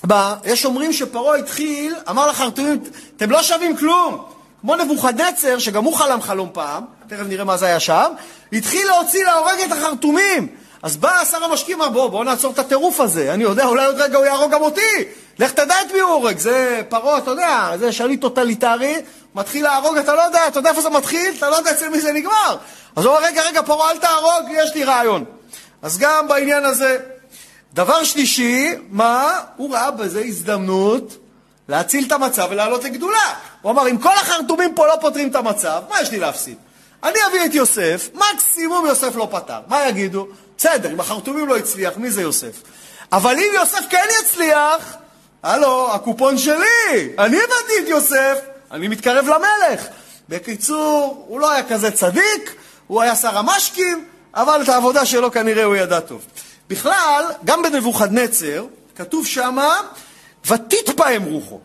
בא, 0.03 0.35
יש 0.43 0.65
אומרים 0.65 0.93
שפרעה 0.93 1.37
התחיל, 1.37 1.95
אמר 2.09 2.27
לחרטומים, 2.27 2.79
אתם 3.17 3.31
לא 3.31 3.43
שווים 3.43 3.77
כלום. 3.77 4.25
כמו 4.61 4.75
נבוכדנצר, 4.75 5.59
שגם 5.59 5.83
הוא 5.83 5.95
חלם 5.95 6.21
חלום 6.21 6.49
פעם, 6.53 6.83
תכף 7.07 7.23
נראה 7.27 7.43
מה 7.43 7.57
זה 7.57 7.65
היה 7.65 7.79
שם, 7.79 8.11
התחיל 8.53 8.87
להוציא 8.87 9.25
להורג 9.25 9.59
את 9.65 9.71
החרטומים. 9.71 10.47
אז 10.83 10.97
בא 10.97 11.25
שר 11.31 11.43
המשקים, 11.43 11.81
אמר, 11.81 11.89
בוא, 11.89 12.07
בוא 12.07 12.23
נעצור 12.23 12.53
את 12.53 12.59
הטירוף 12.59 12.99
הזה. 12.99 13.33
אני 13.33 13.43
יודע, 13.43 13.65
אולי 13.65 13.85
עוד 13.85 14.01
רגע 14.01 14.17
הוא 14.17 14.25
יהרוג 14.25 14.51
גם 14.51 14.61
אותי. 14.61 15.03
לך 15.39 15.51
תדע 15.51 15.81
את 15.81 15.91
מי 15.93 15.99
הוא 15.99 16.11
הורג. 16.11 16.37
זה 16.37 16.81
פרעה, 16.89 17.17
אתה 17.17 17.31
יודע, 17.31 17.71
זה 17.79 17.91
שליט 17.91 18.21
טוטליטרי, 18.21 18.95
מתחיל 19.35 19.63
להרוג, 19.63 19.97
אתה 19.97 20.15
לא 20.15 20.21
יודע, 20.21 20.47
אתה 20.47 20.59
יודע 20.59 20.69
איפה 20.69 20.81
זה 20.81 20.89
מתחיל? 20.89 21.33
אתה 21.37 21.49
לא 21.49 21.55
יודע 21.55 21.71
אצל 21.71 21.89
מי 21.89 22.01
זה 22.01 22.11
נגמר. 22.11 22.57
אז 22.95 23.05
הוא 23.05 23.15
אומר, 23.15 23.27
רגע, 23.27 23.41
רגע, 23.41 23.61
פרעה, 23.61 23.91
אל 23.91 23.97
תהרוג, 23.97 24.49
יש 24.51 24.75
לי 24.75 24.83
רעיון. 24.83 25.25
אז 25.81 25.97
גם 25.97 26.27
בעניין 26.27 26.65
הזה. 26.65 26.97
דבר 27.73 28.03
שלישי, 28.03 28.71
מה? 28.89 29.39
הוא 29.57 29.73
ראה 29.73 29.91
בזה 29.91 30.21
הזדמנות 30.21 31.17
להציל 31.69 32.03
את 32.07 32.11
המצב 32.11 32.47
ולעלות 32.51 32.83
לגדולה. 32.83 33.33
הוא 33.61 33.71
אמר, 33.71 33.87
אם 33.87 33.97
כל 33.97 34.13
החרטומים 34.21 34.75
פה 34.75 34.87
לא 34.87 34.93
פותרים 35.01 35.29
את 35.29 35.35
המצב, 35.35 35.81
מה 35.89 36.01
יש 36.01 36.11
לי 36.11 36.19
להפסיד? 36.19 36.55
אני 37.03 37.19
אביא 37.29 37.45
את 37.45 37.53
יוסף, 37.55 38.09
מקסימום 38.13 38.85
יוסף 38.85 39.15
לא 39.15 39.27
פתר. 39.31 39.59
מה 39.67 39.87
יגידו? 39.87 40.27
בסדר, 40.57 40.91
אם 40.91 40.99
החרטומים 40.99 41.47
לא 41.47 41.57
הצליח, 41.57 41.97
מי 41.97 42.11
זה 42.11 42.21
יוסף? 42.21 42.61
אבל 43.11 43.35
אם 43.35 43.51
יוסף 43.53 43.79
כן 43.89 44.05
יצליח, 44.21 44.95
הלו, 45.43 45.93
הקופון 45.93 46.37
שלי, 46.37 47.13
אני 47.19 47.37
הבאתי 47.37 47.73
את 47.83 47.87
יוסף, 47.87 48.37
אני 48.71 48.87
מתקרב 48.87 49.25
למלך. 49.25 49.85
בקיצור, 50.29 51.25
הוא 51.27 51.39
לא 51.39 51.51
היה 51.51 51.63
כזה 51.63 51.91
צדיק, 51.91 52.55
הוא 52.87 53.01
היה 53.01 53.15
שר 53.15 53.37
המשקים, 53.37 54.05
אבל 54.35 54.61
את 54.63 54.69
העבודה 54.69 55.05
שלו 55.05 55.31
כנראה 55.31 55.63
הוא 55.63 55.75
ידע 55.75 55.99
טוב. 55.99 56.25
בכלל, 56.69 57.25
גם 57.45 57.61
בנבוכדנצר, 57.61 58.65
כתוב 58.95 59.25
שמה, 59.25 59.81
ותתפעם 60.45 61.23
רוחו. 61.23 61.59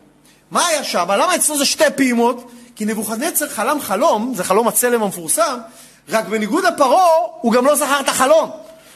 מה 0.50 0.66
היה 0.66 0.84
שם? 0.84 1.10
למה 1.10 1.36
אצלו 1.36 1.58
זה 1.58 1.64
שתי 1.64 1.84
פעימות? 1.96 2.50
כי 2.82 2.86
נבוכדנצר 2.86 3.48
חלם 3.48 3.80
חלום, 3.80 4.32
זה 4.36 4.44
חלום 4.44 4.68
הצלם 4.68 5.02
המפורסם, 5.02 5.58
רק 6.08 6.24
בניגוד 6.24 6.64
לפרעה, 6.64 7.08
הוא 7.40 7.52
גם 7.52 7.66
לא 7.66 7.74
זכר 7.74 8.00
את 8.00 8.08
החלום. 8.08 8.50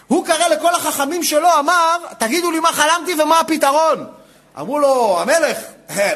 הוא 0.06 0.26
קרא 0.26 0.48
לכל 0.48 0.74
החכמים 0.74 1.22
שלו, 1.22 1.48
אמר, 1.58 1.96
תגידו 2.18 2.50
לי 2.50 2.60
מה 2.60 2.72
חלמתי 2.72 3.22
ומה 3.22 3.40
הפתרון. 3.40 4.06
אמרו 4.58 4.78
לו, 4.78 5.20
המלך, 5.20 5.58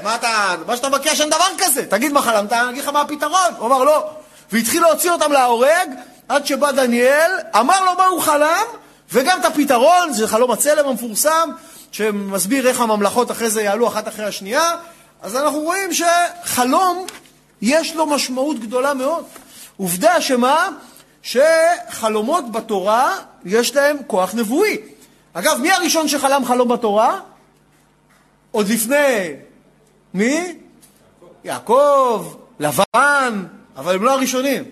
מה 0.02 0.14
אתה, 0.14 0.54
מה 0.66 0.76
שאתה 0.76 0.88
מבקש 0.88 1.20
אין 1.20 1.30
דבר 1.30 1.46
כזה, 1.58 1.86
תגיד 1.86 2.12
מה 2.12 2.22
חלמת, 2.22 2.52
אני 2.52 2.70
אגיד 2.70 2.82
לך 2.82 2.88
מה 2.88 3.00
הפתרון. 3.00 3.52
הוא 3.58 3.66
אמר 3.66 3.84
לא. 3.84 4.10
והתחיל 4.52 4.82
להוציא 4.82 5.10
אותם 5.10 5.32
להורג, 5.32 5.88
עד 6.28 6.46
שבא 6.46 6.70
דניאל, 6.70 7.30
אמר 7.58 7.84
לו 7.84 7.94
מה 7.98 8.06
הוא 8.06 8.20
חלם, 8.20 8.64
וגם 9.12 9.40
את 9.40 9.44
הפתרון, 9.44 10.12
זה 10.12 10.28
חלום 10.28 10.50
הצלם 10.50 10.88
המפורסם, 10.88 11.50
שמסביר 11.92 12.68
איך 12.68 12.80
הממלכות 12.80 13.30
אחרי 13.30 13.50
זה 13.50 13.62
יעלו 13.62 13.88
אחת 13.88 14.08
אחרי 14.08 14.24
השנייה, 14.24 14.74
אז 15.22 15.36
אנחנו 15.36 15.58
רואים 15.58 15.90
שחלום, 15.92 17.06
יש 17.62 17.96
לו 17.96 18.06
משמעות 18.06 18.58
גדולה 18.58 18.94
מאוד. 18.94 19.24
עובדה 19.76 20.20
שמה? 20.20 20.68
שחלומות 21.22 22.52
בתורה, 22.52 23.16
יש 23.44 23.74
להם 23.74 23.96
כוח 24.06 24.34
נבואי. 24.34 24.76
אגב, 25.32 25.58
מי 25.60 25.72
הראשון 25.72 26.08
שחלם 26.08 26.44
חלום 26.44 26.68
בתורה? 26.68 27.20
עוד 28.50 28.68
לפני... 28.68 29.32
מי? 30.14 30.56
יעקב. 31.44 32.34
לבן, 32.60 33.44
אבל 33.76 33.94
הם 33.94 34.04
לא 34.04 34.12
הראשונים. 34.12 34.64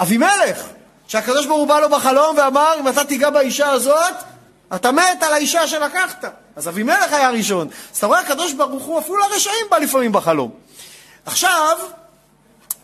אבימלך, 0.00 0.66
שהקדוש 1.08 1.46
ברוך 1.46 1.58
הוא 1.58 1.68
בא 1.68 1.80
לו 1.80 1.90
בחלום 1.90 2.36
ואמר, 2.38 2.74
אם 2.80 2.88
אתה 2.88 3.04
תיגע 3.04 3.30
באישה 3.30 3.70
הזאת, 3.70 4.14
אתה 4.74 4.92
מת 4.92 5.22
על 5.22 5.32
האישה 5.32 5.66
שלקחת. 5.66 6.24
אז 6.56 6.68
אבימלך 6.68 7.12
היה 7.12 7.28
הראשון. 7.28 7.68
אז 7.92 7.96
אתה 7.98 8.06
רואה, 8.06 8.20
הקדוש 8.20 8.52
ברוך 8.52 8.84
הוא, 8.84 8.98
אפילו 8.98 9.16
לרשעים 9.18 9.66
בא 9.70 9.78
לפעמים 9.78 10.12
בחלום. 10.12 10.50
עכשיו, 11.26 11.78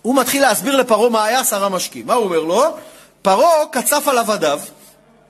הוא 0.02 0.14
מתחיל 0.14 0.42
להסביר 0.42 0.76
לפרעה 0.76 1.10
מה 1.10 1.24
היה 1.24 1.44
שר 1.44 1.64
המשקים. 1.64 2.06
מה 2.06 2.14
הוא 2.14 2.24
אומר 2.24 2.40
לו? 2.40 2.76
פרעה 3.22 3.66
קצף 3.70 4.08
על 4.08 4.18
עבדיו, 4.18 4.60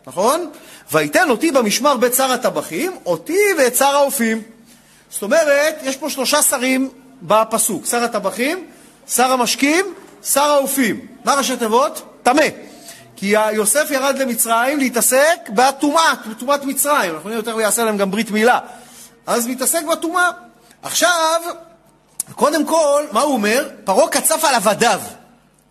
נכון? 0.06 0.50
ויתן 0.92 1.30
אותי 1.30 1.50
במשמר 1.50 1.96
בית 1.96 2.14
שר 2.14 2.32
הטבחים, 2.32 2.96
אותי 3.06 3.38
ואת 3.58 3.76
שר 3.76 3.96
האופים. 3.96 4.42
זאת 5.10 5.22
אומרת, 5.22 5.78
יש 5.82 5.96
פה 5.96 6.10
שלושה 6.10 6.42
שרים 6.42 6.90
בפסוק, 7.22 7.86
שר 7.86 8.04
הטבחים, 8.04 8.66
שר 9.08 9.32
המשקים, 9.32 9.94
שר 10.24 10.50
האופים. 10.50 11.06
מה 11.24 11.34
ראשי 11.34 11.56
תיבות? 11.56 12.02
טמא. 12.22 12.46
כי 13.16 13.26
יוסף 13.52 13.90
ירד 13.90 14.18
למצרים 14.18 14.78
להתעסק 14.78 15.48
בטומאה, 15.48 16.14
בטומאת 16.30 16.64
מצרים. 16.64 17.14
אנחנו 17.14 17.28
נראה 17.28 17.38
יותר 17.38 17.56
ויעשה 17.56 17.84
להם 17.84 17.96
גם 17.96 18.10
ברית 18.10 18.30
מילה. 18.30 18.58
אז 19.26 19.46
מתעסק 19.46 19.84
בטומאה. 19.92 20.30
עכשיו, 20.82 21.40
קודם 22.34 22.66
כל, 22.66 23.04
מה 23.12 23.20
הוא 23.20 23.32
אומר? 23.32 23.68
פרעה 23.84 24.08
קצף 24.08 24.44
על 24.44 24.54
עבדיו. 24.54 25.00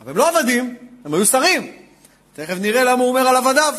אבל 0.01 0.11
הם 0.11 0.17
לא 0.17 0.29
עבדים, 0.29 0.75
הם 1.05 1.13
היו 1.13 1.25
שרים. 1.25 1.71
תכף 2.33 2.55
נראה 2.59 2.83
למה 2.83 3.03
הוא 3.03 3.09
אומר 3.09 3.27
על 3.27 3.35
עבדיו. 3.35 3.73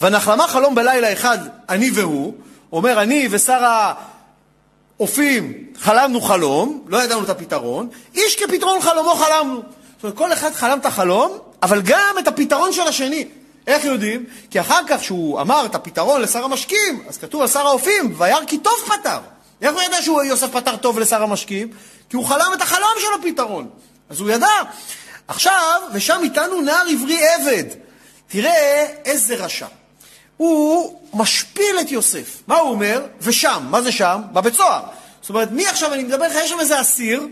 ונחלמה 0.00 0.48
חלום 0.48 0.74
בלילה 0.74 1.12
אחד, 1.12 1.38
אני 1.68 1.90
והוא, 1.94 2.34
אומר 2.72 3.02
אני 3.02 3.28
ושר 3.30 3.84
האופים 4.98 5.52
חלמנו 5.78 6.20
חלום, 6.20 6.84
לא 6.86 7.02
ידענו 7.02 7.24
את 7.24 7.28
הפתרון, 7.28 7.88
איש 8.14 8.36
כפתרון 8.36 8.80
חלומו 8.80 9.14
חלמנו. 9.14 9.62
זאת 9.96 10.02
אומרת, 10.02 10.16
כל 10.16 10.32
אחד 10.32 10.52
חלם 10.52 10.78
את 10.78 10.86
החלום, 10.86 11.38
אבל 11.62 11.82
גם 11.82 12.14
את 12.18 12.28
הפתרון 12.28 12.72
של 12.72 12.82
השני. 12.82 13.28
איך 13.66 13.84
יודעים? 13.84 14.24
כי 14.50 14.60
אחר 14.60 14.80
כך 14.88 15.04
שהוא 15.04 15.40
אמר 15.40 15.66
את 15.66 15.74
הפתרון 15.74 16.20
לשר 16.20 16.44
המשקים, 16.44 17.04
אז 17.08 17.18
כתוב 17.18 17.40
על 17.40 17.48
שר 17.48 17.66
האופים, 17.66 18.14
וירא 18.18 18.44
כי 18.46 18.58
טוב 18.58 18.74
פתר. 18.86 19.18
איך 19.62 19.74
הוא 19.74 19.82
ידע 19.82 20.02
שהוא 20.02 20.22
יוסף 20.22 20.52
פתר 20.52 20.76
טוב 20.76 20.98
לשר 20.98 21.22
המשקים? 21.22 21.68
כי 22.10 22.16
הוא 22.16 22.26
חלם 22.26 22.50
את 22.54 22.62
החלום 22.62 22.92
של 22.98 23.28
הפתרון. 23.28 23.68
אז 24.10 24.20
הוא 24.20 24.30
ידע. 24.30 24.48
עכשיו, 25.28 25.80
ושם 25.92 26.20
איתנו 26.22 26.60
נער 26.60 26.86
עברי 26.92 27.28
עבד. 27.28 27.64
תראה 28.28 28.86
איזה 29.04 29.34
רשע. 29.34 29.66
הוא 30.36 31.00
משפיל 31.14 31.76
את 31.80 31.92
יוסף. 31.92 32.42
מה 32.46 32.58
הוא 32.58 32.70
אומר? 32.70 33.06
ושם, 33.20 33.66
מה 33.70 33.82
זה 33.82 33.92
שם? 33.92 34.20
בבית 34.32 34.54
סוהר. 34.54 34.82
זאת 35.20 35.30
אומרת, 35.30 35.50
מי 35.50 35.66
עכשיו, 35.66 35.92
אני 35.92 36.02
מדבר 36.02 36.26
לך, 36.26 36.34
יש 36.34 36.50
שם 36.50 36.60
איזה 36.60 36.80
אסיר, 36.80 37.26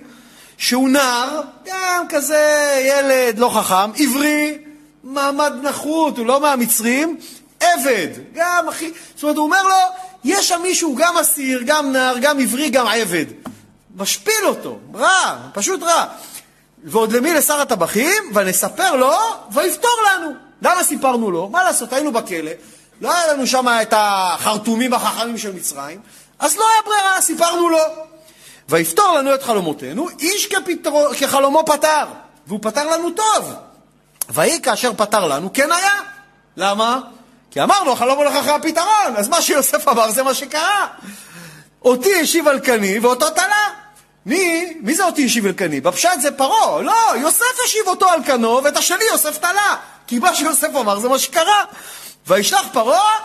שהוא 0.58 0.88
נער, 0.88 1.40
גם 1.66 2.06
כזה 2.08 2.70
ילד 2.88 3.38
לא 3.38 3.48
חכם, 3.48 4.02
עברי, 4.04 4.58
מעמד 5.04 5.52
נחות, 5.62 6.18
הוא 6.18 6.26
לא 6.26 6.40
מהמצרים, 6.40 7.16
עבד, 7.60 8.08
גם 8.34 8.68
הכי... 8.68 8.90
זאת 9.14 9.22
אומרת, 9.22 9.36
הוא 9.36 9.44
אומר 9.44 9.62
לו, 9.62 9.76
יש 10.24 10.48
שם 10.48 10.60
מישהו, 10.62 10.94
גם 10.96 11.18
אסיר, 11.18 11.62
גם 11.66 11.92
נער, 11.92 12.18
גם 12.20 12.40
עברי, 12.40 12.70
גם 12.70 12.86
עבד. 12.86 13.24
משפיל 13.98 14.46
אותו, 14.46 14.78
רע, 14.94 15.36
פשוט 15.52 15.82
רע. 15.82 16.04
ועוד 16.84 17.12
למי? 17.12 17.34
לשר 17.34 17.60
הטבחים, 17.60 18.22
ונספר 18.34 18.96
לו, 18.96 19.12
ויפתור 19.52 19.96
לנו. 20.06 20.30
למה 20.62 20.84
סיפרנו 20.84 21.30
לו? 21.30 21.48
מה 21.48 21.64
לעשות, 21.64 21.92
היינו 21.92 22.12
בכלא, 22.12 22.50
לא 23.00 23.14
היה 23.14 23.32
לנו 23.32 23.46
שם 23.46 23.66
את 23.82 23.94
החרטומים 23.96 24.94
החכמים 24.94 25.38
של 25.38 25.52
מצרים, 25.52 26.00
אז 26.38 26.56
לא 26.56 26.64
היה 26.70 26.82
ברירה, 26.84 27.20
סיפרנו 27.20 27.68
לו. 27.68 27.78
ויפתור 28.68 29.14
לנו 29.18 29.34
את 29.34 29.42
חלומותינו, 29.42 30.08
איש 30.18 30.46
כפתרו, 30.46 31.06
כחלומו 31.18 31.62
פתר, 31.66 32.04
והוא 32.46 32.58
פתר 32.62 32.90
לנו 32.90 33.10
טוב. 33.10 33.52
ויהי 34.30 34.62
כאשר 34.62 34.92
פתר 34.96 35.26
לנו, 35.26 35.52
כן 35.52 35.72
היה. 35.72 35.92
למה? 36.56 37.00
כי 37.50 37.62
אמרנו, 37.62 37.92
החלום 37.92 38.18
הולך 38.18 38.36
אחרי 38.36 38.52
הפתרון, 38.52 39.16
אז 39.16 39.28
מה 39.28 39.42
שיוסף 39.42 39.88
אמר 39.88 40.10
זה 40.10 40.22
מה 40.22 40.34
שקרה. 40.34 40.86
אותי 41.84 42.20
השיב 42.20 42.48
על 42.48 42.58
קני 42.58 42.98
ואותו 42.98 43.30
תלה. 43.30 43.87
מי, 44.28 44.72
מי 44.80 44.94
זה 44.94 45.04
אותי 45.04 45.24
השיב 45.24 45.46
על 45.46 45.52
קני? 45.52 45.80
בפשט 45.80 46.20
זה 46.20 46.30
פרעה. 46.30 46.82
לא, 46.82 47.16
יוסף 47.20 47.60
השיב 47.64 47.82
אותו 47.86 48.10
על 48.10 48.22
קנו, 48.24 48.60
ואת 48.64 48.76
השני 48.76 49.04
יוסף 49.12 49.38
תלה. 49.38 49.76
כי 50.06 50.18
מה 50.18 50.34
שיוסף 50.34 50.68
אמר 50.80 50.98
זה 50.98 51.08
מה 51.08 51.18
שקרה. 51.18 51.64
וישלח 52.26 52.66
פרעה, 52.72 53.16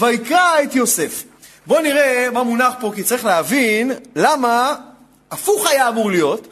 ויקרא 0.00 0.62
את 0.62 0.74
יוסף. 0.74 1.22
בואו 1.66 1.82
נראה 1.82 2.28
מה 2.32 2.42
מונח 2.42 2.74
פה, 2.80 2.92
כי 2.94 3.02
צריך 3.02 3.24
להבין 3.24 3.92
למה 4.16 4.74
הפוך 5.30 5.66
היה 5.66 5.88
אמור 5.88 6.10
להיות, 6.10 6.48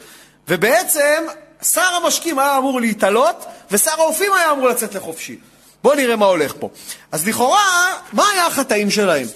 ובעצם 0.47 1.23
שר 1.61 1.81
המשקים 1.81 2.39
היה 2.39 2.57
אמור 2.57 2.81
להתעלות, 2.81 3.45
ושר 3.71 4.01
האופים 4.01 4.33
היה 4.33 4.51
אמור 4.51 4.67
לצאת 4.67 4.95
לחופשי. 4.95 5.37
בואו 5.83 5.95
נראה 5.95 6.15
מה 6.15 6.25
הולך 6.25 6.53
פה. 6.59 6.69
אז 7.11 7.27
לכאורה, 7.27 7.93
מה 8.13 8.23
היה 8.33 8.45
החטאים 8.45 8.91
שלהם? 8.91 9.27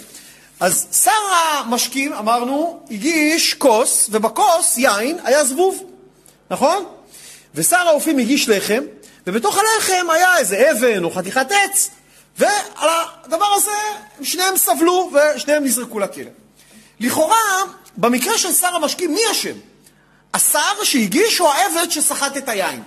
אז 0.59 0.87
שר 1.03 1.11
המשקים, 1.31 2.13
אמרנו, 2.13 2.79
הגיש 2.91 3.53
כוס, 3.53 4.09
ובכוס 4.11 4.77
יין 4.77 5.17
היה 5.23 5.43
זבוב, 5.43 5.83
נכון? 6.49 6.85
ושר 7.55 7.87
האופים 7.87 8.17
הגיש 8.17 8.49
לחם, 8.49 8.83
ובתוך 9.27 9.57
הלחם 9.57 10.09
היה 10.09 10.37
איזה 10.37 10.71
אבן 10.71 11.03
או 11.03 11.11
חתיכת 11.11 11.47
עץ, 11.51 11.89
ועל 12.37 12.89
הדבר 13.25 13.53
הזה 13.55 13.71
שניהם 14.21 14.57
סבלו 14.57 15.11
ושניהם 15.13 15.63
נזרקו 15.63 15.99
לכלא. 15.99 16.31
לכאורה, 16.99 17.37
במקרה 17.97 18.37
של 18.37 18.53
שר 18.53 18.75
המשקים, 18.75 19.13
מי 19.13 19.21
אשם? 19.31 19.55
השר 20.33 20.83
שהגיש 20.83 21.39
או 21.39 21.51
העבד 21.51 21.91
שסחט 21.91 22.37
את 22.37 22.49
היין? 22.49 22.83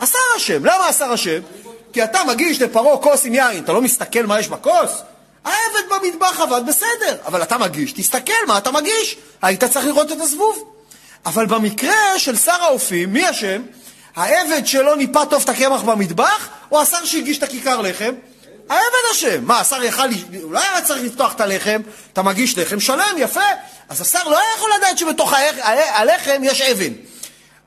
השר 0.00 0.18
אשם. 0.36 0.64
למה 0.64 0.86
השר 0.86 1.14
אשם? 1.14 1.40
כי 1.92 2.04
אתה 2.04 2.24
מגיש 2.24 2.62
לפרעה 2.62 2.96
כוס 2.96 3.24
עם 3.24 3.34
יין, 3.34 3.64
אתה 3.64 3.72
לא 3.72 3.80
מסתכל 3.80 4.26
מה 4.26 4.40
יש 4.40 4.48
בכוס? 4.48 5.02
העבד 5.44 5.88
במטבח 5.90 6.40
עבד 6.40 6.62
בסדר, 6.66 7.16
אבל 7.26 7.42
אתה 7.42 7.58
מגיש, 7.58 7.92
תסתכל 7.92 8.46
מה 8.46 8.58
אתה 8.58 8.70
מגיש. 8.70 9.16
היית 9.42 9.64
צריך 9.64 9.86
לראות 9.86 10.12
את 10.12 10.20
הזבוב. 10.20 10.74
אבל 11.26 11.46
במקרה 11.46 12.18
של 12.18 12.36
שר 12.36 12.62
האופים, 12.62 13.12
מי 13.12 13.30
אשם? 13.30 13.62
העבד 14.16 14.66
שלא 14.66 14.96
ניפה 14.96 15.26
טוב 15.26 15.42
את 15.42 15.48
הקמח 15.48 15.82
במטבח, 15.82 16.48
או 16.72 16.82
השר 16.82 17.04
שהגיש 17.04 17.38
את 17.38 17.42
הכיכר 17.42 17.80
לחם? 17.80 18.12
העבד 18.68 19.12
אשם. 19.12 19.44
מה, 19.44 19.60
השר 19.60 19.82
יכל, 19.82 20.06
לא 20.50 20.60
היה 20.60 20.82
צריך 20.82 21.02
לפתוח 21.02 21.32
את 21.32 21.40
הלחם, 21.40 21.80
אתה 22.12 22.22
מגיש 22.22 22.58
לחם 22.58 22.80
שלם, 22.80 23.14
יפה. 23.16 23.40
אז 23.88 24.00
השר 24.00 24.28
לא 24.28 24.38
היה 24.38 24.48
יכול 24.56 24.70
לדעת 24.78 24.98
שבתוך 24.98 25.32
הלחם 25.94 26.40
יש 26.42 26.60
אבן. 26.60 26.92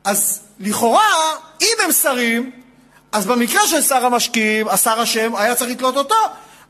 אז 0.04 0.40
לכאורה, 0.60 1.36
אם 1.62 1.76
הם 1.84 1.92
שרים, 1.92 2.52
אז 3.12 3.26
במקרה 3.26 3.68
של 3.68 3.82
שר 3.82 4.06
המשקים, 4.06 4.68
השר 4.68 5.04
אשם 5.04 5.36
היה 5.36 5.56
צריך 5.56 5.72
לתלות 5.72 5.98
אותו. 5.98 6.16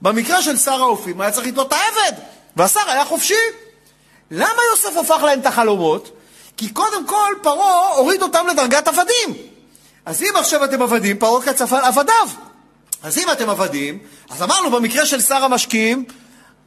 במקרה 0.02 0.42
של 0.42 0.58
שר 0.58 0.82
האופים 0.82 1.22
היה 1.22 1.32
צריך 1.32 1.48
לתלות 1.48 1.68
את 1.68 1.74
העבד, 1.74 2.18
והשר 2.56 2.80
היה 2.88 3.06
חופשי. 3.06 3.44
למה 4.32 4.62
יוסף 4.72 4.98
הפך 4.98 5.24
להם 5.24 5.40
את 5.40 5.46
החלומות? 5.46 6.12
כי 6.58 6.70
קודם 6.70 7.08
כל 7.08 7.34
פרעה 7.42 7.88
הוריד 7.88 8.22
אותם 8.22 8.48
לדרגת 8.48 8.88
עבדים. 8.88 9.36
אז 10.06 10.22
אם 10.22 10.36
עכשיו 10.36 10.64
אתם 10.64 10.82
עבדים, 10.82 11.18
פרעה 11.18 11.42
קצף 11.42 11.74
על 11.74 11.86
עבדיו. 11.86 12.30
אז 13.04 13.18
אם 13.18 13.32
אתם 13.32 13.50
עבדים, 13.50 14.00
אז 14.30 14.44
אמרנו 14.44 14.72
במקרה 14.72 15.06
של 15.06 15.22
שר 15.22 15.44
המשקים, 15.44 16.06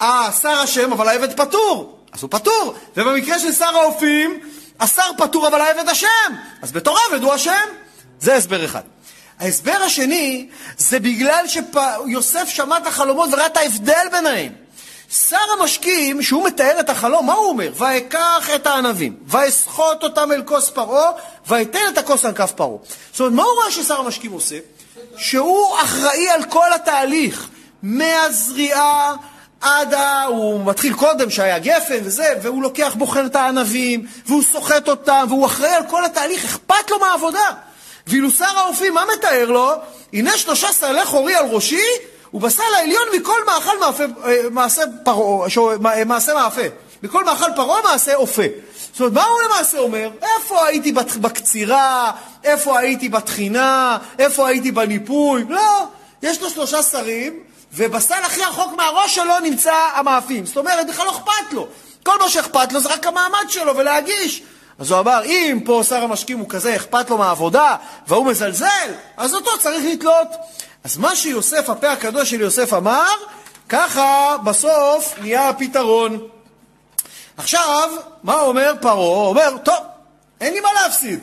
השר 0.00 0.60
אשם 0.64 0.92
אבל 0.92 1.08
העבד 1.08 1.36
פטור, 1.36 1.98
אז 2.12 2.22
הוא 2.22 2.30
פטור. 2.30 2.74
ובמקרה 2.96 3.38
של 3.38 3.52
שר 3.52 3.76
האופים, 3.76 4.40
השר 4.80 5.10
פטור 5.18 5.48
אבל 5.48 5.60
העבד 5.60 5.88
אשם, 5.88 6.08
אז 6.62 6.72
בתור 6.72 6.98
עבד 7.08 7.22
הוא 7.22 7.34
אשם. 7.34 7.68
זה 8.20 8.34
הסבר 8.34 8.64
אחד. 8.64 8.82
ההסבר 9.40 9.76
השני 9.86 10.48
זה 10.78 11.00
בגלל 11.00 11.44
שיוסף 11.48 12.48
שמע 12.48 12.76
את 12.76 12.86
החלומות 12.86 13.28
וראה 13.32 13.46
את 13.46 13.56
ההבדל 13.56 14.06
ביניהם. 14.12 14.52
שר 15.28 15.36
המשקים, 15.58 16.22
שהוא 16.22 16.46
מתאר 16.46 16.80
את 16.80 16.90
החלום, 16.90 17.26
מה 17.26 17.32
הוא 17.32 17.48
אומר? 17.48 17.72
ואקח 17.76 18.50
את 18.54 18.66
הענבים, 18.66 19.16
ואסחוט 19.26 20.02
אותם 20.02 20.32
אל 20.32 20.42
כוס 20.42 20.70
פרעה, 20.70 21.10
ואתן 21.46 21.78
את 21.92 21.98
הכוס 21.98 22.24
על 22.24 22.32
כף 22.32 22.52
פרעה. 22.56 22.78
זאת 23.12 23.20
אומרת, 23.20 23.32
מה 23.32 23.42
הוא 23.42 23.52
רואה 23.54 23.70
ששר 23.70 24.00
המשקים 24.00 24.32
עושה? 24.32 24.56
שהוא 25.16 25.76
אחראי 25.82 26.28
על 26.30 26.44
כל 26.44 26.72
התהליך, 26.72 27.48
מהזריעה 27.82 29.14
עד 29.60 29.94
ה... 29.94 30.22
הוא 30.24 30.64
מתחיל 30.64 30.94
קודם 30.94 31.30
שהיה 31.30 31.58
גפן 31.58 31.98
וזה, 32.04 32.34
והוא 32.42 32.62
לוקח, 32.62 32.94
בוחר 32.98 33.26
את 33.26 33.36
הענבים, 33.36 34.06
והוא 34.26 34.42
סוחט 34.42 34.88
אותם, 34.88 35.26
והוא 35.28 35.46
אחראי 35.46 35.70
על 35.70 35.82
כל 35.88 36.04
התהליך, 36.04 36.44
אכפת 36.44 36.90
לו 36.90 36.98
מהעבודה. 36.98 37.50
ואילו 38.06 38.30
שר 38.30 38.58
האופים, 38.58 38.94
מה 38.94 39.04
מתאר 39.16 39.50
לו? 39.50 39.72
הנה 40.12 40.38
שלושה 40.38 40.72
סלי 40.72 41.04
חורי 41.04 41.34
על 41.34 41.46
ראשי, 41.46 41.86
ובסל 42.34 42.74
העליון 42.76 43.08
מכל 43.16 43.40
מאכל 43.46 43.78
מאפה, 43.80 44.04
אה, 44.24 44.36
מעשה 44.50 44.82
פרעה, 45.04 45.48
אה, 45.94 46.04
מעשה 46.04 46.34
מאפה. 46.34 46.62
מכל 47.02 47.24
מאכל 47.24 47.50
פרעה 47.56 47.82
מעשה 47.82 48.14
אופה. 48.14 48.42
זאת 48.92 49.00
אומרת, 49.00 49.12
מה 49.12 49.24
הוא 49.24 49.40
למעשה 49.42 49.78
אומר? 49.78 50.10
איפה 50.22 50.66
הייתי 50.66 50.92
בקצירה? 51.20 52.12
איפה 52.44 52.78
הייתי 52.78 53.08
בתחינה? 53.08 53.98
איפה 54.18 54.48
הייתי 54.48 54.70
בניפוי? 54.70 55.44
לא, 55.48 55.84
יש 56.22 56.42
לו 56.42 56.50
שלושה 56.50 56.82
שרים, 56.82 57.40
ובסל 57.72 58.22
הכי 58.24 58.40
רחוק 58.40 58.72
מהראש 58.76 59.14
שלו 59.14 59.40
נמצא 59.42 59.74
המאפים. 59.94 60.46
זאת 60.46 60.56
אומרת, 60.56 60.86
בכלל 60.86 61.06
לא 61.06 61.10
אכפת 61.10 61.52
לו. 61.52 61.66
כל 62.02 62.18
מה 62.18 62.28
שאכפת 62.28 62.72
לו 62.72 62.80
זה 62.80 62.88
רק 62.88 63.06
המעמד 63.06 63.44
שלו 63.48 63.76
ולהגיש. 63.76 64.42
אז 64.78 64.90
הוא 64.90 65.00
אמר, 65.00 65.24
אם 65.24 65.60
פה 65.64 65.82
שר 65.88 66.02
המשקים 66.04 66.38
הוא 66.38 66.48
כזה, 66.48 66.76
אכפת 66.76 67.10
לו 67.10 67.18
מהעבודה, 67.18 67.76
והוא 68.06 68.26
מזלזל, 68.26 68.90
אז 69.16 69.34
אותו 69.34 69.50
צריך 69.58 69.84
לתלות. 69.92 70.28
אז 70.84 70.96
מה 70.96 71.16
שיוסף, 71.16 71.70
הפה 71.70 71.90
הקדוש 71.90 72.30
של 72.30 72.40
יוסף 72.40 72.72
אמר, 72.72 73.12
ככה 73.68 74.36
בסוף 74.44 75.14
נהיה 75.20 75.48
הפתרון. 75.48 76.18
עכשיו, 77.36 77.90
מה 78.22 78.40
אומר 78.40 78.74
פרעה? 78.80 79.28
אומר, 79.28 79.56
טוב, 79.62 79.76
אין 80.40 80.54
לי 80.54 80.60
מה 80.60 80.68
להפסיד. 80.72 81.20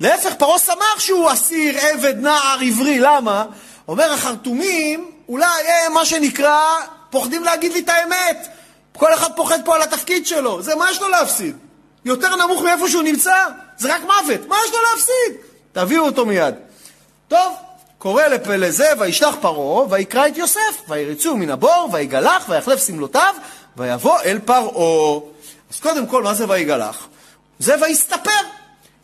להפך, 0.00 0.34
פרעה 0.38 0.58
שמח 0.58 0.98
שהוא 0.98 1.32
אסיר, 1.32 1.78
עבד, 1.78 2.14
נער, 2.20 2.58
עברי. 2.66 2.98
למה? 2.98 3.44
אומר, 3.88 4.12
החרטומים, 4.12 5.10
אולי 5.28 5.68
הם, 5.68 5.92
מה 5.92 6.04
שנקרא, 6.04 6.62
פוחדים 7.10 7.44
להגיד 7.44 7.72
לי 7.72 7.80
את 7.80 7.88
האמת. 7.88 8.48
כל 8.98 9.14
אחד 9.14 9.36
פוחד 9.36 9.58
פה 9.64 9.74
על 9.74 9.82
התפקיד 9.82 10.26
שלו. 10.26 10.62
זה, 10.62 10.74
מה 10.74 10.90
יש 10.90 11.00
לו 11.00 11.08
להפסיד? 11.08 11.56
יותר 12.06 12.36
נמוך 12.36 12.62
מאיפה 12.62 12.88
שהוא 12.88 13.02
נמצא? 13.02 13.34
זה 13.78 13.94
רק 13.94 14.02
מוות. 14.02 14.48
מה 14.48 14.56
יש 14.66 14.72
לו 14.72 14.78
להפסיד? 14.90 15.46
תביאו 15.72 16.06
אותו 16.06 16.26
מיד. 16.26 16.54
טוב, 17.28 17.54
קורא 17.98 18.22
לזה, 18.46 18.92
וישלח 18.98 19.36
פרעה, 19.40 19.86
ויקרא 19.90 20.26
את 20.26 20.36
יוסף, 20.36 20.82
וירצו 20.88 21.36
מן 21.36 21.50
הבור, 21.50 21.88
ויגלח, 21.92 22.48
ויחלף 22.48 22.86
שמלותיו, 22.86 23.34
ויבוא 23.76 24.20
אל 24.20 24.38
פרעה. 24.44 25.20
אז 25.72 25.80
קודם 25.80 26.06
כל, 26.06 26.22
מה 26.22 26.34
זה 26.34 26.44
ויגלח? 26.48 27.08
זה 27.58 27.74
ויסתפר. 27.80 28.30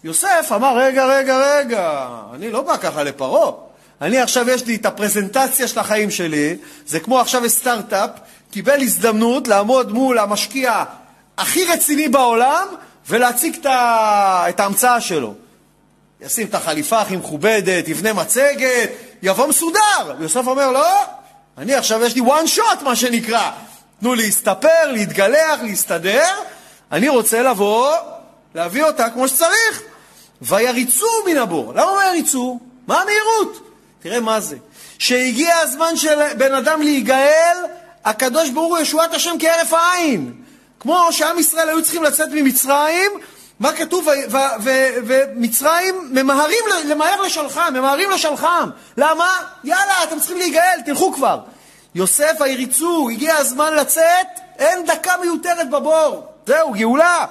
יוסף 0.04 0.52
אמר, 0.54 0.78
רגע, 0.78 1.06
רגע, 1.06 1.56
רגע, 1.56 2.08
אני 2.34 2.50
לא 2.50 2.60
בא 2.60 2.76
ככה 2.76 3.02
לפרעה. 3.02 3.52
אני 4.00 4.18
עכשיו, 4.18 4.50
יש 4.50 4.66
לי 4.66 4.74
את 4.74 4.86
הפרזנטציה 4.86 5.68
של 5.68 5.78
החיים 5.78 6.10
שלי, 6.10 6.56
זה 6.86 7.00
כמו 7.00 7.20
עכשיו 7.20 7.48
סטארט-אפ, 7.48 8.10
קיבל 8.50 8.80
הזדמנות 8.80 9.48
לעמוד 9.48 9.92
מול 9.92 10.18
המשקיע 10.18 10.84
הכי 11.38 11.64
רציני 11.64 12.08
בעולם 12.08 12.68
ולהציג 13.08 13.66
את 13.66 14.60
ההמצאה 14.60 15.00
שלו. 15.00 15.34
ישים 16.20 16.46
את 16.46 16.54
החליפה 16.54 17.00
הכי 17.00 17.16
מכובדת, 17.16 17.88
יבנה 17.88 18.12
מצגת, 18.12 18.90
יבוא 19.22 19.46
מסודר. 19.46 20.16
יוסף 20.20 20.46
אומר, 20.46 20.70
לא, 20.70 21.04
אני 21.58 21.74
עכשיו 21.74 22.04
יש 22.04 22.14
לי 22.14 22.20
one 22.20 22.56
shot, 22.56 22.84
מה 22.84 22.96
שנקרא. 22.96 23.50
תנו 24.00 24.14
להסתפר, 24.14 24.92
להתגלח, 24.92 25.60
להסתדר. 25.62 26.28
אני 26.92 27.08
רוצה 27.08 27.42
לבוא, 27.42 27.94
להביא 28.54 28.84
אותה 28.84 29.10
כמו 29.10 29.28
שצריך. 29.28 29.82
ויריצו 30.42 31.06
מן 31.26 31.36
הבור. 31.36 31.72
למה 31.72 31.92
ויריצו? 31.92 32.60
מה 32.86 33.00
המהירות? 33.00 33.68
תראה 34.00 34.20
מה 34.20 34.40
זה. 34.40 34.56
שהגיע 34.98 35.56
הזמן 35.56 35.96
של 35.96 36.34
בן 36.38 36.54
אדם 36.54 36.82
להיגאל, 36.82 37.56
הקדוש 38.04 38.50
ברוך 38.50 38.68
הוא 38.68 38.78
ישועת 38.78 39.14
השם 39.14 39.34
כהרף 39.40 39.72
העין. 39.72 40.41
כמו 40.82 41.08
שעם 41.10 41.38
ישראל 41.38 41.68
היו 41.68 41.82
צריכים 41.82 42.02
לצאת 42.02 42.28
ממצרים, 42.32 43.10
מה 43.60 43.72
כתוב? 43.72 44.08
ומצרים 45.04 46.08
ממהרים 46.10 46.64
למהר 46.84 47.22
לשלחם, 47.22 47.74
ממהרים 47.74 48.10
לשלחם. 48.10 48.70
למה? 48.96 49.28
יאללה, 49.64 50.02
אתם 50.04 50.18
צריכים 50.18 50.38
להיגאל, 50.38 50.80
תלכו 50.86 51.12
כבר. 51.12 51.40
יוסף 51.94 52.40
היריצו, 52.40 53.08
הגיע 53.12 53.36
הזמן 53.36 53.74
לצאת, 53.74 54.26
אין 54.58 54.86
דקה 54.86 55.12
מיותרת 55.20 55.70
בבור. 55.70 56.26
זהו, 56.46 56.72
גאולה. 56.72 57.26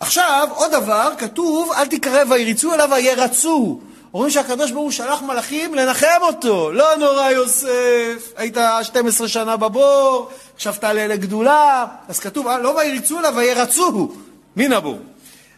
עכשיו, 0.00 0.48
עוד 0.54 0.70
דבר, 0.70 1.12
כתוב, 1.18 1.72
אל 1.72 1.86
תקרב 1.86 2.30
ויריצו 2.30 2.74
אלא 2.74 2.84
וירצו. 2.90 3.80
אומרים 4.14 4.30
שהקדוש 4.30 4.70
ברוך 4.70 4.84
הוא 4.84 4.90
שלח 4.90 5.22
מלאכים 5.22 5.74
לנחם 5.74 6.20
אותו. 6.22 6.72
לא 6.72 6.96
נורא 6.96 7.30
יוסף, 7.30 8.32
היית 8.36 8.56
12 8.82 9.28
שנה 9.28 9.56
בבור, 9.56 10.30
עכשיו 10.54 10.74
תעלה 10.80 11.06
לגדולה. 11.06 11.86
אז 12.08 12.20
כתוב, 12.20 12.46
אה, 12.46 12.58
לא 12.58 12.68
ויריצו 12.68 13.18
אלא 13.18 13.28
וירצו 13.28 14.12
מן 14.56 14.72
הבור. 14.72 14.98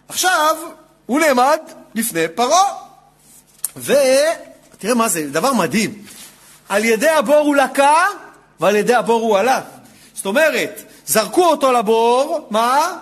עכשיו, 0.08 0.56
הוא 1.06 1.20
נעמד 1.20 1.58
לפני 1.94 2.28
פרעה. 2.28 2.74
ותראה 3.76 4.94
מה 4.94 5.08
זה, 5.08 5.26
דבר 5.30 5.52
מדהים. 5.52 6.02
על 6.68 6.84
ידי 6.84 7.08
הבור 7.08 7.36
הוא 7.36 7.56
לקה, 7.56 8.04
ועל 8.60 8.76
ידי 8.76 8.94
הבור 8.94 9.20
הוא 9.20 9.38
עלה. 9.38 9.60
זאת 10.14 10.26
אומרת, 10.26 10.82
זרקו 11.06 11.44
אותו 11.44 11.72
לבור, 11.72 12.46
מה? 12.50 12.96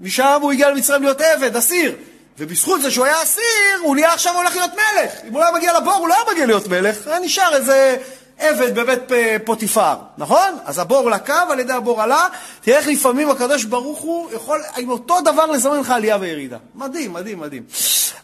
משם 0.00 0.38
הוא 0.42 0.52
הגיע 0.52 0.70
למצרים 0.70 1.02
להיות 1.02 1.20
עבד, 1.20 1.56
אסיר. 1.56 1.94
ובזכות 2.40 2.82
זה 2.82 2.90
שהוא 2.90 3.04
היה 3.04 3.22
אסיר, 3.22 3.80
הוא 3.82 3.94
נהיה 3.94 4.12
עכשיו 4.12 4.36
הולך 4.36 4.56
להיות 4.56 4.70
מלך. 4.72 5.12
אם 5.28 5.32
הוא 5.32 5.40
לא 5.40 5.44
היה 5.44 5.54
מגיע 5.54 5.80
לבור, 5.80 5.94
הוא 5.94 6.08
לא 6.08 6.14
היה 6.14 6.22
מגיע 6.32 6.46
להיות 6.46 6.66
מלך, 6.66 7.06
היה 7.06 7.18
נשאר 7.18 7.56
איזה 7.56 7.96
עבד 8.38 8.74
בבית 8.74 9.02
פוטיפר, 9.44 9.94
נכון? 10.18 10.58
אז 10.64 10.78
הבור 10.78 11.10
לקה 11.10 11.42
ועל 11.48 11.60
ידי 11.60 11.72
הבור 11.72 12.02
עלה. 12.02 12.28
תראה 12.60 12.78
איך 12.78 12.86
לפעמים 12.86 13.30
הקדוש 13.30 13.64
ברוך 13.64 13.98
הוא 13.98 14.30
יכול 14.32 14.62
עם 14.76 14.90
אותו 14.90 15.20
דבר 15.20 15.46
לזמן 15.46 15.80
לך 15.80 15.90
עלייה 15.90 16.16
וירידה. 16.20 16.56
מדהים, 16.74 17.12
מדהים, 17.12 17.40
מדהים. 17.40 17.62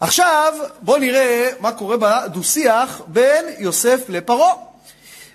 עכשיו, 0.00 0.54
בואו 0.80 0.98
נראה 0.98 1.50
מה 1.60 1.72
קורה 1.72 1.96
בדו-שיח 1.96 3.02
בין 3.06 3.44
יוסף 3.58 4.00
לפרעה. 4.08 4.54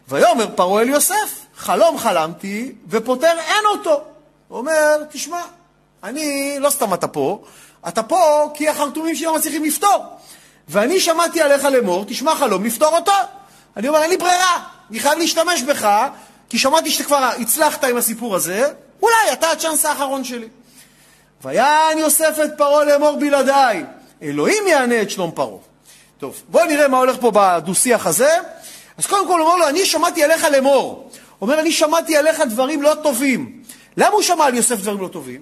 ויאמר 0.10 0.48
פרעה 0.56 0.82
אל 0.82 0.90
יוסף, 0.90 1.40
חלום 1.56 1.98
חלמתי 1.98 2.72
ופוטר 2.90 3.38
אין 3.48 3.66
אותו. 3.66 4.02
הוא 4.48 4.58
אומר, 4.58 5.04
תשמע, 5.12 5.42
אני, 6.04 6.56
לא 6.60 6.70
סתם 6.70 6.94
אתה 6.94 7.08
פה, 7.08 7.44
אתה 7.88 8.04
פה 8.04 8.52
כי 8.54 8.70
החרטומים 8.70 9.16
שלי 9.16 9.26
לא 9.26 9.36
מצליחים 9.36 9.64
לפתור. 9.64 10.06
ואני 10.68 11.00
שמעתי 11.00 11.42
עליך 11.42 11.64
לאמור, 11.64 12.06
תשמע 12.08 12.36
חלום, 12.36 12.64
נפתור 12.64 12.96
אותו. 12.96 13.12
אני 13.78 13.88
אומר, 13.88 14.02
אין 14.02 14.10
לי 14.10 14.18
ברירה, 14.18 14.64
אני 14.90 15.00
חייב 15.00 15.20
להשתמש 15.20 15.62
בך, 15.62 16.08
כי 16.50 16.58
שמעתי 16.58 16.92
שאתה 16.92 17.04
כבר 17.04 17.30
הצלחת 17.40 17.84
עם 17.84 17.98
הסיפור 17.98 18.36
הזה, 18.36 18.68
אולי 19.02 19.34
אתה 19.34 19.52
הצ'אנס 19.52 19.86
האחרון 19.86 20.24
שלי. 20.24 20.48
ויען 21.44 21.98
יוסף 21.98 22.38
את 22.44 22.50
פרעה 22.58 22.86
לאמור 22.86 23.16
בלעדיי, 23.20 23.84
אלוהים 24.22 24.68
יענה 24.68 25.02
את 25.02 25.10
שלום 25.10 25.32
פרעה. 25.32 25.58
טוב, 26.20 26.42
בואו 26.50 26.66
נראה 26.66 26.88
מה 26.88 26.98
הולך 26.98 27.18
פה 27.20 27.32
בדו-שיח 27.34 28.08
הזה. 28.08 28.38
אז 28.98 29.06
קודם 29.06 29.28
כל 29.28 29.40
הוא 29.40 29.48
אומר 29.48 29.58
לו, 29.58 29.68
אני 29.68 29.86
שמעתי 29.86 30.24
עליך 30.24 30.44
לאמור. 30.44 31.10
הוא 31.40 31.48
אומר, 31.50 31.60
אני 31.60 31.72
שמעתי 31.72 32.18
עליך 32.18 32.42
דברים 32.50 32.82
לא 32.82 32.94
טובים. 33.04 33.62
למה 33.98 34.10
הוא 34.10 34.22
שמע 34.22 34.46
על 34.46 34.56
יוסף 34.56 34.76
דברים 34.76 35.02
לא 35.02 35.08
טובים? 35.08 35.42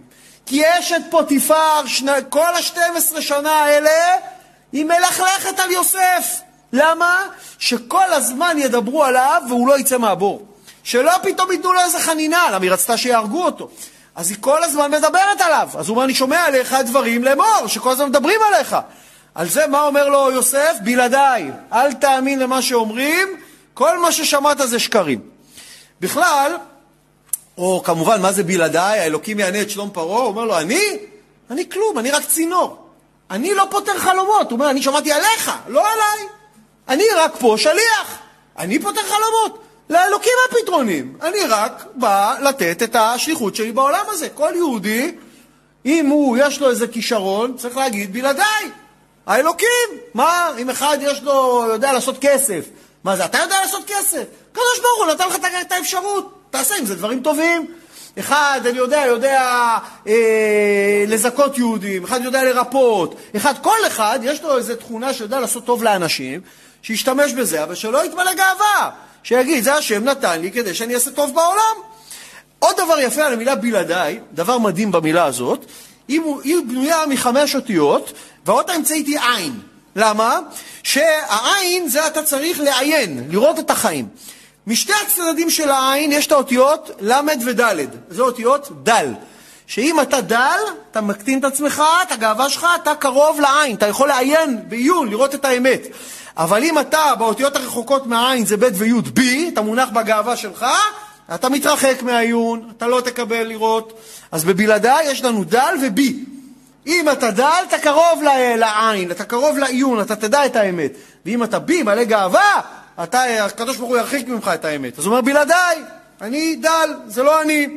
כי 0.49 0.63
אשת 0.79 1.01
פוטיפר, 1.09 1.85
שני, 1.85 2.11
כל 2.29 2.55
ה-12 2.55 3.21
שנה 3.21 3.51
האלה, 3.51 4.15
היא 4.71 4.85
מלכלכת 4.85 5.59
על 5.59 5.71
יוסף. 5.71 6.41
למה? 6.73 7.23
שכל 7.59 8.13
הזמן 8.13 8.57
ידברו 8.59 9.03
עליו 9.03 9.41
והוא 9.49 9.67
לא 9.67 9.79
יצא 9.79 9.97
מהבור. 9.97 10.45
שלא 10.83 11.11
פתאום 11.23 11.51
ייתנו 11.51 11.73
לו 11.73 11.79
איזה 11.79 11.99
חנינה, 11.99 12.47
למה 12.51 12.63
היא 12.63 12.71
רצתה 12.71 12.97
שיהרגו 12.97 13.45
אותו. 13.45 13.69
אז 14.15 14.29
היא 14.29 14.37
כל 14.39 14.63
הזמן 14.63 14.91
מדברת 14.91 15.41
עליו. 15.41 15.69
אז 15.77 15.89
הוא 15.89 15.95
אומר, 15.95 16.05
אני 16.05 16.13
שומע 16.13 16.45
עליך 16.45 16.75
דברים 16.85 17.23
לאמור, 17.23 17.67
שכל 17.67 17.91
הזמן 17.91 18.09
מדברים 18.09 18.39
עליך. 18.53 18.75
על 19.35 19.49
זה 19.49 19.67
מה 19.67 19.81
אומר 19.81 20.09
לו 20.09 20.31
יוסף? 20.31 20.75
בלעדיי. 20.83 21.51
אל 21.73 21.93
תאמין 21.93 22.39
למה 22.39 22.61
שאומרים, 22.61 23.27
כל 23.73 23.99
מה 23.99 24.11
ששמעת 24.11 24.57
זה 24.57 24.79
שקרים. 24.79 25.19
בכלל, 25.99 26.51
או 27.59 27.81
כמובן, 27.83 28.21
מה 28.21 28.31
זה 28.31 28.43
בלעדיי? 28.43 28.99
האלוקים 28.99 29.39
יענה 29.39 29.61
את 29.61 29.69
שלום 29.69 29.89
פרעה? 29.93 30.19
הוא 30.19 30.27
אומר 30.27 30.45
לו, 30.45 30.57
אני? 30.57 30.97
אני 31.49 31.69
כלום, 31.69 31.99
אני 31.99 32.11
רק 32.11 32.25
צינור. 32.25 32.77
אני 33.31 33.53
לא 33.53 33.67
פותר 33.69 33.97
חלומות. 33.97 34.51
הוא 34.51 34.59
אומר, 34.59 34.69
אני 34.69 34.81
שמעתי 34.81 35.11
עליך, 35.11 35.51
לא 35.67 35.91
עליי. 35.91 36.27
אני 36.87 37.03
רק 37.17 37.35
פה 37.39 37.55
שליח. 37.57 38.17
אני 38.57 38.79
פותר 38.79 39.01
חלומות. 39.01 39.63
לאלוקים 39.89 40.33
הפתרונים. 40.49 41.17
אני 41.21 41.39
רק 41.49 41.85
בא 41.95 42.35
לתת 42.41 42.83
את 42.83 42.95
השליחות 42.95 43.55
שלי 43.55 43.71
בעולם 43.71 44.05
הזה. 44.07 44.29
כל 44.29 44.51
יהודי, 44.55 45.15
אם 45.85 46.05
הוא, 46.05 46.37
יש 46.37 46.59
לו 46.59 46.69
איזה 46.69 46.87
כישרון, 46.87 47.57
צריך 47.57 47.77
להגיד 47.77 48.13
בלעדיי. 48.13 48.71
האלוקים. 49.25 49.89
מה, 50.13 50.51
אם 50.57 50.69
אחד 50.69 50.97
יש 51.01 51.21
לו, 51.23 51.65
יודע 51.69 51.93
לעשות 51.93 52.15
כסף. 52.21 52.65
מה 53.03 53.15
זה, 53.15 53.25
אתה 53.25 53.37
יודע 53.37 53.61
לעשות 53.61 53.83
כסף? 53.87 54.23
הקדוש 54.51 54.79
ברוך 54.81 54.99
הוא 54.99 55.13
נתן 55.13 55.27
לך 55.27 55.35
את 55.61 55.71
האפשרות. 55.71 56.38
תעשה 56.49 56.75
עם 56.75 56.85
זה 56.85 56.95
דברים 56.95 57.21
טובים. 57.23 57.67
אחד, 58.19 58.61
אני 58.65 58.77
יודע, 58.77 59.03
יודע 59.07 59.41
אה, 60.07 61.03
לזכות 61.07 61.57
יהודים, 61.57 62.03
אחד 62.03 62.23
יודע 62.23 62.43
לרפות, 62.43 63.15
אחד, 63.35 63.53
כל 63.61 63.77
אחד 63.87 64.19
יש 64.23 64.41
לו 64.43 64.57
איזו 64.57 64.75
תכונה 64.75 65.13
שיודע 65.13 65.39
לעשות 65.39 65.65
טוב 65.65 65.83
לאנשים, 65.83 66.41
שישתמש 66.81 67.33
בזה, 67.33 67.63
אבל 67.63 67.75
שלא 67.75 68.05
יתמלא 68.05 68.33
גאווה, 68.33 68.89
שיגיד, 69.23 69.63
זה 69.63 69.73
השם 69.73 70.03
נתן 70.03 70.41
לי 70.41 70.51
כדי 70.51 70.73
שאני 70.73 70.95
אעשה 70.95 71.11
טוב 71.11 71.35
בעולם. 71.35 71.75
עוד 72.59 72.75
דבר 72.77 72.99
יפה 72.99 73.25
על 73.25 73.33
המילה 73.33 73.55
בלעדיי, 73.55 74.19
דבר 74.33 74.57
מדהים 74.57 74.91
במילה 74.91 75.25
הזאת, 75.25 75.65
היא, 76.07 76.21
היא 76.43 76.57
בנויה 76.67 77.05
מחמש 77.09 77.55
אותיות, 77.55 78.13
והאות 78.45 78.69
האמצעית 78.69 79.07
היא 79.07 79.19
עין. 79.19 79.59
למה? 79.95 80.39
שהעין 80.83 81.89
זה 81.89 82.07
אתה 82.07 82.23
צריך 82.23 82.59
לעיין, 82.59 83.27
לראות 83.29 83.59
את 83.59 83.69
החיים. 83.69 84.07
משתי 84.69 84.93
הצדדים 85.05 85.49
של 85.49 85.69
העין 85.69 86.11
יש 86.11 86.27
את 86.27 86.31
האותיות 86.31 86.91
ל' 87.01 87.13
וד', 87.45 87.87
זה 88.09 88.21
אותיות 88.21 88.83
דל. 88.83 89.13
שאם 89.67 90.01
אתה 90.01 90.21
דל, 90.21 90.59
אתה 90.91 91.01
מקטין 91.01 91.39
את 91.39 91.43
עצמך, 91.43 91.83
את 92.07 92.11
הגאווה 92.11 92.49
שלך, 92.49 92.67
אתה 92.81 92.95
קרוב 92.95 93.39
לעין, 93.39 93.75
אתה 93.75 93.87
יכול 93.87 94.07
לעיין 94.07 94.59
בעיון, 94.67 95.09
לראות 95.09 95.35
את 95.35 95.45
האמת. 95.45 95.87
אבל 96.37 96.63
אם 96.63 96.79
אתה, 96.79 97.15
באותיות 97.17 97.55
הרחוקות 97.55 98.07
מהעין 98.07 98.45
זה 98.45 98.57
ב' 98.57 98.69
וי' 98.73 99.01
בי, 99.13 99.49
אתה 99.53 99.61
מונח 99.61 99.89
בגאווה 99.89 100.35
שלך, 100.35 100.65
אתה 101.35 101.49
מתרחק 101.49 102.01
מהעיון, 102.01 102.69
אתה 102.77 102.87
לא 102.87 103.01
תקבל 103.01 103.43
לראות. 103.43 103.93
אז 104.31 104.43
בבלעדיי 104.43 105.11
יש 105.11 105.23
לנו 105.23 105.43
דל 105.43 105.75
ובי. 105.83 106.23
אם 106.87 107.09
אתה 107.11 107.31
דל, 107.31 107.63
אתה 107.67 107.77
קרוב 107.77 108.23
לעין, 108.57 109.11
אתה 109.11 109.23
קרוב 109.23 109.57
לעיון, 109.57 110.01
אתה 110.01 110.15
תדע 110.15 110.45
את 110.45 110.55
האמת. 110.55 110.91
ואם 111.25 111.43
אתה 111.43 111.59
בי, 111.59 111.83
מלא 111.83 112.03
גאווה, 112.03 112.61
אתה, 113.03 113.45
הקדוש 113.45 113.77
ברוך 113.77 113.89
הוא 113.89 113.97
ירחיק 113.97 114.27
ממך 114.27 114.51
את 114.53 114.65
האמת. 114.65 114.99
אז 114.99 115.05
הוא 115.05 115.11
אומר, 115.11 115.21
בלעדיי, 115.21 115.83
אני 116.21 116.55
דל, 116.55 116.93
זה 117.07 117.23
לא 117.23 117.41
אני. 117.41 117.67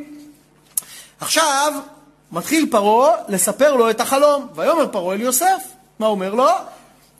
עכשיו, 1.19 1.73
מתחיל 2.31 2.67
פרעה 2.71 3.11
לספר 3.27 3.75
לו 3.75 3.89
את 3.89 4.01
החלום. 4.01 4.47
ויאמר 4.55 4.87
פרעה 4.87 5.15
אל 5.15 5.21
יוסף. 5.21 5.63
מה 5.99 6.07
אומר 6.07 6.33
לו? 6.33 6.49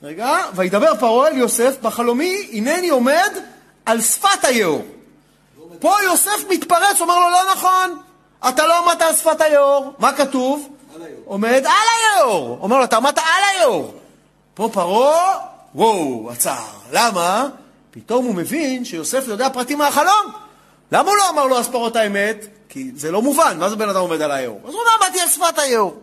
רגע, 0.04 0.38
וידבר 0.56 0.96
פרעה 1.00 1.28
אל 1.28 1.38
יוסף 1.38 1.76
בחלומי, 1.82 2.50
הנני 2.54 2.90
עומד 2.90 3.32
על 3.86 4.02
שפת 4.02 4.44
היאור. 4.44 4.86
פה 5.80 5.96
יוסף 6.04 6.50
מתפרץ, 6.50 7.02
אומר 7.02 7.20
לו, 7.20 7.30
לא 7.30 7.52
נכון, 7.52 8.00
אתה 8.50 8.68
לא 8.68 8.78
עמדת 8.78 9.02
על 9.02 9.16
שפת 9.16 9.42
היאור. 9.42 9.94
מה 10.00 10.14
כתוב? 10.14 10.70
עומד 11.26 11.64
על 11.66 12.20
היאור. 12.20 12.58
אומר 12.62 12.78
לו, 12.78 12.84
אתה 12.84 12.98
עמדת 12.98 13.18
על 13.18 13.44
היאור. 13.56 13.94
פה 14.54 14.70
פרעה, 14.74 15.40
וואו, 15.76 16.30
עצר. 16.32 16.64
למה? 16.92 17.48
פתאום 17.94 18.26
הוא 18.26 18.36
מבין 18.36 18.86
שיוסף 18.86 19.24
יודע 19.28 19.50
פרטים 19.50 19.78
מהחלום. 19.78 20.32
למה 20.92 21.10
הוא 21.10 21.18
לא 21.18 21.30
אמר 21.30 21.46
לו 21.46 21.88
את 21.88 21.96
האמת? 21.96 22.46
כי 22.70 22.92
זה 22.96 23.12
לא 23.12 23.22
מובן, 23.22 23.58
מה 23.60 23.70
זה 23.70 23.76
בן 23.76 23.90
אדם 23.90 24.00
עומד 24.00 24.22
על 24.22 24.32
היאור? 24.32 24.62
אז 24.64 24.74
הוא 24.74 24.82
אומר, 24.82 25.06
עמדתי 25.06 25.22
על 25.22 25.28
שפת 25.28 25.60
היאור. 25.60 26.00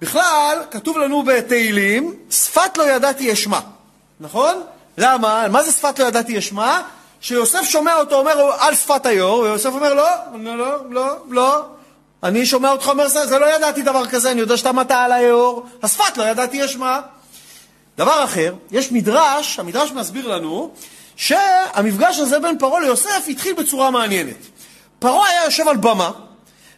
בכלל, 0.00 0.58
כתוב 0.70 0.98
לנו 0.98 1.22
בתהילים, 1.22 2.14
שפת 2.30 2.76
לא 2.76 2.90
ידעתי 2.90 3.32
אשמע, 3.32 3.58
נכון? 4.20 4.62
למה? 4.98 5.48
מה 5.48 5.62
זה 5.62 5.72
שפת 5.72 5.98
לא 5.98 6.04
ידעתי 6.04 6.38
אשמע? 6.38 6.80
שיוסף 7.20 7.62
שומע 7.62 7.94
אותו 7.96 8.18
אומר 8.18 8.52
על 8.58 8.74
שפת 8.74 9.06
היאור, 9.06 9.38
ויוסף 9.38 9.70
אומר 9.72 9.94
לא, 9.94 10.08
לא, 10.34 10.58
לא, 10.58 10.90
לא, 10.90 11.16
לא. 11.28 11.62
אני 12.22 12.46
שומע 12.46 12.72
אותך 12.72 12.88
אומר, 12.88 13.08
זה 13.08 13.38
לא 13.38 13.56
ידעתי 13.56 13.82
דבר 13.82 14.06
כזה, 14.06 14.30
אני 14.30 14.40
יודע 14.40 14.56
שאתה 14.56 14.72
מטע 14.72 14.98
על 14.98 15.12
היאור, 15.12 15.66
השפת 15.82 16.16
לא 16.16 16.22
ידעתי 16.24 16.64
אשמע. 16.64 17.00
דבר 17.96 18.24
אחר, 18.24 18.54
יש 18.70 18.92
מדרש, 18.92 19.58
המדרש 19.58 19.90
מסביר 19.90 20.28
לנו, 20.28 20.70
שהמפגש 21.16 22.18
הזה 22.18 22.40
בין 22.40 22.58
פרעה 22.58 22.80
ליוסף 22.80 23.24
התחיל 23.28 23.54
בצורה 23.54 23.90
מעניינת. 23.90 24.36
פרעה 24.98 25.28
היה 25.28 25.44
יושב 25.44 25.68
על 25.68 25.76
במה, 25.76 26.10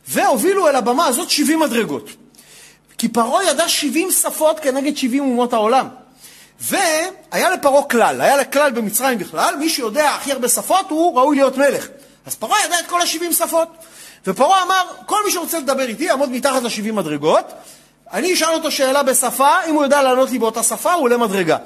והובילו 0.08 0.68
אל 0.68 0.76
הבמה 0.76 1.06
הזאת 1.06 1.30
70 1.30 1.60
מדרגות. 1.60 2.10
כי 2.98 3.08
פרעה 3.08 3.44
ידע 3.44 3.68
70 3.68 4.10
שפות 4.10 4.60
כנגד 4.60 4.96
70 4.96 5.22
אומות 5.22 5.52
העולם. 5.52 5.88
והיה 6.60 7.50
לפרעה 7.50 7.82
כלל, 7.82 8.20
היה 8.20 8.36
לכלל 8.36 8.70
במצרים 8.70 9.18
בכלל, 9.18 9.56
מי 9.56 9.68
שיודע 9.68 10.10
הכי 10.10 10.32
הרבה 10.32 10.48
שפות 10.48 10.90
הוא 10.90 11.18
ראוי 11.18 11.36
להיות 11.36 11.56
מלך. 11.56 11.86
אז 12.26 12.34
פרעה 12.34 12.64
ידע 12.64 12.80
את 12.80 12.86
כל 12.86 13.00
ה-70 13.00 13.32
שפות. 13.32 13.68
ופרעה 14.26 14.62
אמר, 14.62 14.82
כל 15.06 15.16
מי 15.26 15.32
שרוצה 15.32 15.58
לדבר 15.58 15.88
איתי 15.88 16.04
יעמוד 16.04 16.30
מתחת 16.30 16.62
ל-70 16.62 16.92
מדרגות, 16.92 17.44
אני 18.12 18.34
אשאל 18.34 18.54
אותו 18.54 18.70
שאלה 18.70 19.02
בשפה, 19.02 19.64
אם 19.68 19.74
הוא 19.74 19.84
יודע 19.84 20.02
לענות 20.02 20.30
לי 20.30 20.38
באותה 20.38 20.62
שפה, 20.62 20.92
הוא 20.92 21.02
עולה 21.02 21.16
מדרגה. 21.16 21.56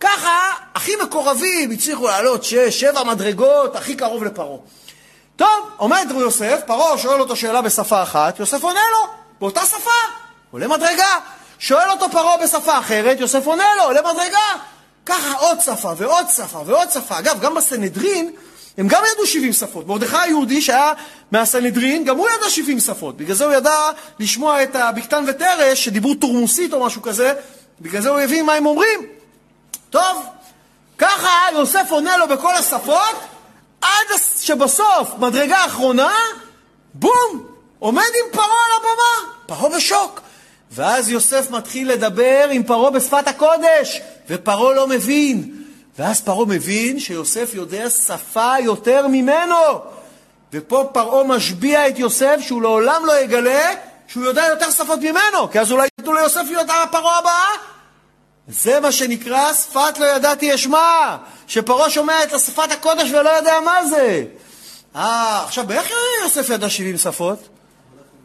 ככה, 0.00 0.50
הכי 0.74 0.96
מקורבים 1.02 1.70
הצליחו 1.70 2.06
לעלות 2.06 2.44
שש, 2.44 2.80
שבע 2.80 3.04
מדרגות, 3.04 3.76
הכי 3.76 3.94
קרוב 3.96 4.24
לפרעה. 4.24 4.58
טוב, 5.36 5.70
עומד 5.76 6.08
יוסף, 6.10 6.60
פרעה 6.66 6.98
שואל 6.98 7.20
אותו 7.20 7.36
שאלה 7.36 7.62
בשפה 7.62 8.02
אחת, 8.02 8.40
יוסף 8.40 8.62
עונה 8.62 8.80
לו, 8.92 9.08
באותה 9.40 9.60
שפה, 9.66 9.90
עולה 10.50 10.68
מדרגה. 10.68 11.18
שואל 11.58 11.90
אותו 11.90 12.10
פרעה 12.10 12.36
בשפה 12.36 12.78
אחרת, 12.78 13.20
יוסף 13.20 13.46
עונה 13.46 13.64
לו, 13.76 13.82
עולה 13.82 14.00
מדרגה. 14.00 14.38
ככה 15.06 15.32
עוד 15.38 15.60
שפה 15.60 15.92
ועוד 15.96 16.26
שפה 16.36 16.62
ועוד 16.66 16.90
שפה. 16.90 17.18
אגב, 17.18 17.40
גם 17.40 17.54
בסנהדרין, 17.54 18.32
הם 18.78 18.88
גם 18.88 19.02
ידעו 19.12 19.26
70 19.26 19.52
שפות. 19.52 19.86
מרדכי 19.86 20.16
היהודי 20.16 20.62
שהיה 20.62 20.92
מהסנהדרין, 21.32 22.04
גם 22.04 22.16
הוא 22.16 22.28
ידע 22.28 22.50
70 22.50 22.80
שפות. 22.80 23.16
בגלל 23.16 23.34
זה 23.34 23.44
הוא 23.44 23.52
ידע 23.52 23.90
לשמוע 24.18 24.62
את 24.62 24.76
הבקתן 24.76 25.24
ותרש, 25.28 25.84
שדיברו 25.84 26.14
תורמוסית 26.14 26.72
או 26.72 26.84
משהו 26.84 27.02
כזה, 27.02 27.32
בגלל 27.80 28.02
זה 28.02 28.08
הוא 28.08 28.20
הבין 28.20 28.46
מה 28.46 28.52
הם 28.52 28.66
אומרים. 28.66 29.00
טוב, 29.90 30.22
ככה 30.98 31.30
יוסף 31.52 31.86
עונה 31.90 32.16
לו 32.16 32.28
בכל 32.28 32.54
השפות, 32.54 33.16
עד 33.80 34.06
שבסוף, 34.40 35.10
מדרגה 35.18 35.64
אחרונה, 35.64 36.14
בום, 36.94 37.46
עומד 37.78 38.02
עם 38.02 38.32
פרעה 38.32 38.46
על 38.46 38.80
הבמה. 38.80 39.32
פרעה 39.46 39.76
בשוק. 39.76 40.20
ואז 40.70 41.10
יוסף 41.10 41.50
מתחיל 41.50 41.92
לדבר 41.92 42.48
עם 42.52 42.62
פרעה 42.62 42.90
בשפת 42.90 43.28
הקודש, 43.28 44.00
ופרעה 44.28 44.74
לא 44.74 44.86
מבין. 44.86 45.65
ואז 45.98 46.20
פרעה 46.20 46.46
מבין 46.46 47.00
שיוסף 47.00 47.50
יודע 47.54 47.90
שפה 47.90 48.52
יותר 48.60 49.06
ממנו. 49.06 49.80
ופה 50.52 50.84
פרעה 50.92 51.24
משביע 51.24 51.88
את 51.88 51.98
יוסף 51.98 52.36
שהוא 52.40 52.62
לעולם 52.62 53.02
לא 53.06 53.20
יגלה 53.20 53.72
שהוא 54.08 54.24
יודע 54.24 54.46
יותר 54.50 54.70
שפות 54.70 54.98
ממנו, 54.98 55.50
כי 55.52 55.60
אז 55.60 55.72
אולי 55.72 55.88
ייתנו 55.98 56.14
ליוסף 56.14 56.42
להיות 56.50 56.66
הפרעה 56.70 57.18
הבאה. 57.18 57.50
זה 58.48 58.80
מה 58.80 58.92
שנקרא 58.92 59.52
שפת 59.52 59.98
לא 59.98 60.06
ידעתי 60.06 60.54
אשמע, 60.54 61.16
שפרעה 61.46 61.90
שומע 61.90 62.22
את 62.22 62.40
שפת 62.40 62.72
הקודש 62.72 63.10
ולא 63.10 63.28
יודע 63.28 63.60
מה 63.60 63.86
זה. 63.86 64.24
אה, 64.96 65.42
עכשיו, 65.44 65.72
איך 65.72 65.90
יוסף 66.24 66.50
ידע 66.50 66.70
70 66.70 66.96
שפות? 66.96 67.48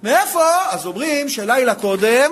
מאיפה? 0.03 0.45
אז 0.69 0.85
אומרים 0.85 1.29
שלילה 1.29 1.75
קודם, 1.75 2.31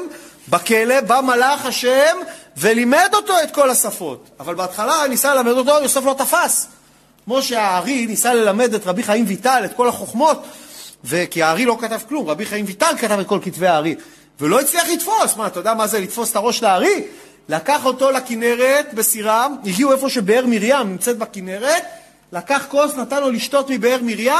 בכלא, 0.49 1.01
בא 1.01 1.21
מלאך 1.21 1.65
השם 1.65 2.17
ולימד 2.59 3.09
אותו 3.13 3.33
את 3.43 3.51
כל 3.51 3.69
השפות. 3.69 4.29
אבל 4.39 4.55
בהתחלה 4.55 5.07
ניסה 5.09 5.35
ללמד 5.35 5.51
אותו, 5.51 5.71
יוסף 5.81 6.05
לא 6.05 6.15
תפס. 6.17 6.67
כמו 7.25 7.41
שהארי 7.41 8.05
ניסה 8.07 8.33
ללמד 8.33 8.73
את 8.73 8.87
רבי 8.87 9.03
חיים 9.03 9.25
ויטל 9.27 9.61
את 9.65 9.73
כל 9.73 9.89
החוכמות, 9.89 10.43
וכי 11.03 11.43
הארי 11.43 11.65
לא 11.65 11.77
כתב 11.81 11.99
כלום, 12.09 12.29
רבי 12.29 12.45
חיים 12.45 12.65
ויטל 12.67 12.91
כתב 12.97 13.19
את 13.19 13.27
כל 13.27 13.39
כתבי 13.41 13.67
הארי, 13.67 13.95
ולא 14.39 14.59
הצליח 14.59 14.87
לתפוס. 14.89 15.35
מה, 15.37 15.47
אתה 15.47 15.59
יודע 15.59 15.73
מה 15.73 15.87
זה 15.87 15.99
לתפוס 15.99 16.31
את 16.31 16.35
הראש 16.35 16.63
לארי? 16.63 17.03
לקח 17.49 17.85
אותו 17.85 18.11
לכנרת 18.11 18.93
בסירה, 18.93 19.47
הגיעו 19.65 19.91
איפה 19.91 20.09
שבאר 20.09 20.45
מרים 20.47 20.89
נמצאת 20.89 21.17
בכנרת, 21.17 21.83
לקח 22.31 22.65
כוס, 22.69 22.95
נתן 22.95 23.21
לו 23.21 23.31
לשתות 23.31 23.69
מבאר 23.69 23.97
מרים, 24.01 24.33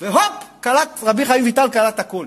והופ, 0.00 0.32
קלט, 0.60 0.98
רבי 1.02 1.26
חיים 1.26 1.44
ויטל 1.44 1.68
קלט 1.68 2.00
הכל. 2.00 2.26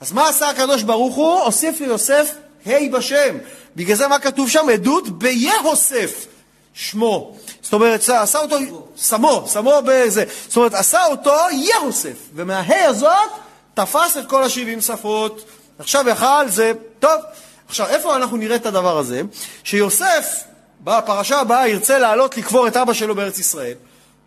אז 0.00 0.12
מה 0.12 0.28
עשה 0.28 0.48
הקדוש 0.48 0.82
ברוך 0.82 1.14
הוא? 1.14 1.40
הוסיף 1.40 1.80
ליוסף 1.80 2.30
ה' 2.66 2.70
בשם. 2.92 3.36
בגלל 3.76 3.96
זה 3.96 4.08
מה 4.08 4.18
כתוב 4.18 4.50
שם? 4.50 4.68
עדות 4.72 5.08
ביהוסף 5.08 6.26
שמו. 6.74 7.36
זאת 7.62 7.72
אומרת, 7.72 8.08
עשה 8.08 8.40
אותו, 8.40 8.56
שמו, 8.96 9.48
שמו 9.52 9.72
בזה. 9.84 10.24
זאת 10.48 10.56
אומרת, 10.56 10.74
עשה 10.74 11.04
אותו 11.04 11.34
יהוסף. 11.52 12.16
ומהה 12.34 12.84
הזאת 12.88 13.30
תפס 13.74 14.16
את 14.16 14.26
כל 14.28 14.42
השבעים 14.42 14.80
שפות. 14.80 15.44
עכשיו 15.78 16.08
יכל 16.08 16.48
זה, 16.48 16.72
טוב. 16.98 17.20
עכשיו, 17.68 17.86
איפה 17.86 18.16
אנחנו 18.16 18.36
נראה 18.36 18.56
את 18.56 18.66
הדבר 18.66 18.98
הזה? 18.98 19.22
שיוסף, 19.64 20.44
בפרשה 20.80 21.40
הבאה, 21.40 21.68
ירצה 21.68 21.98
לעלות 21.98 22.36
לקבור 22.36 22.66
את 22.68 22.76
אבא 22.76 22.92
שלו 22.92 23.14
בארץ 23.14 23.38
ישראל. 23.38 23.74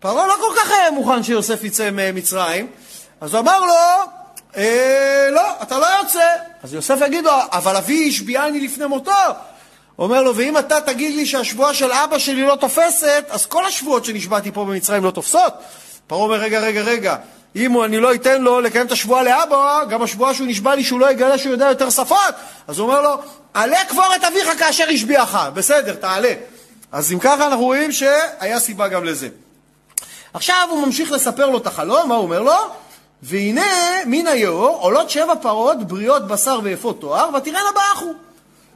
פרעה 0.00 0.26
לא 0.26 0.34
כל 0.40 0.60
כך 0.60 0.70
היה 0.70 0.90
מוכן 0.90 1.22
שיוסף 1.22 1.64
יצא 1.64 1.90
ממצרים, 1.92 2.66
אז 3.20 3.34
הוא 3.34 3.40
אמר 3.40 3.60
לו, 3.60 3.74
לא, 5.30 5.42
אתה 5.62 5.78
לא 5.78 5.86
יוצא. 6.02 6.26
אז 6.62 6.74
יוסף 6.74 6.98
יגיד 7.06 7.24
לו, 7.24 7.32
אבל 7.52 7.76
אבי 7.76 8.08
השביעני 8.08 8.60
לפני 8.60 8.86
מותו. 8.86 9.12
אומר 9.98 10.22
לו, 10.22 10.36
ואם 10.36 10.58
אתה 10.58 10.80
תגיד 10.80 11.14
לי 11.14 11.26
שהשבועה 11.26 11.74
של 11.74 11.92
אבא 11.92 12.18
שלי 12.18 12.42
לא 12.42 12.56
תופסת, 12.56 13.24
אז 13.30 13.46
כל 13.46 13.66
השבועות 13.66 14.04
שנשבעתי 14.04 14.52
פה 14.52 14.64
במצרים 14.64 15.04
לא 15.04 15.10
תופסות. 15.10 15.52
פרעה 16.06 16.22
אומר, 16.22 16.36
רגע, 16.36 16.60
רגע, 16.60 16.80
רגע, 16.80 17.16
אם 17.56 17.82
אני 17.82 17.98
לא 17.98 18.14
אתן 18.14 18.42
לו 18.42 18.60
לקיים 18.60 18.86
את 18.86 18.92
השבועה 18.92 19.22
לאבא, 19.22 19.84
גם 19.84 20.02
השבועה 20.02 20.34
שהוא 20.34 20.46
נשבע 20.46 20.74
לי 20.74 20.84
שהוא 20.84 21.00
לא 21.00 21.10
יגלה 21.10 21.38
שהוא 21.38 21.52
יודע 21.52 21.66
יותר 21.66 21.90
שפות. 21.90 22.34
אז 22.68 22.78
הוא 22.78 22.88
אומר 22.88 23.02
לו, 23.02 23.14
עלה 23.54 23.84
קבור 23.84 24.14
את 24.16 24.24
אביך 24.24 24.58
כאשר 24.58 24.88
השביעך. 24.94 25.36
בסדר, 25.54 25.94
תעלה. 25.94 26.32
אז 26.92 27.12
אם 27.12 27.18
ככה 27.18 27.46
אנחנו 27.46 27.64
רואים 27.64 27.92
שהיה 27.92 28.60
סיבה 28.60 28.88
גם 28.88 29.04
לזה. 29.04 29.28
עכשיו 30.34 30.68
הוא 30.70 30.86
ממשיך 30.86 31.12
לספר 31.12 31.46
לו 31.46 31.58
את 31.58 31.66
החלום, 31.66 32.08
מה 32.08 32.14
הוא 32.14 32.24
אומר 32.24 32.42
לו? 32.42 32.56
והנה 33.22 34.04
מן 34.06 34.26
היאור 34.26 34.78
עולות 34.80 35.10
שבע 35.10 35.34
פרות 35.42 35.78
בריאות 35.88 36.26
בשר 36.26 36.60
ויפות 36.62 37.00
תואר, 37.00 37.30
ותראינה 37.36 37.70
באחו. 37.74 38.12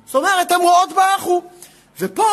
זאת 0.07 0.15
אומרת, 0.15 0.53
הן 0.53 0.61
רואות 0.61 0.93
באחו. 0.93 1.43
ופה 2.01 2.25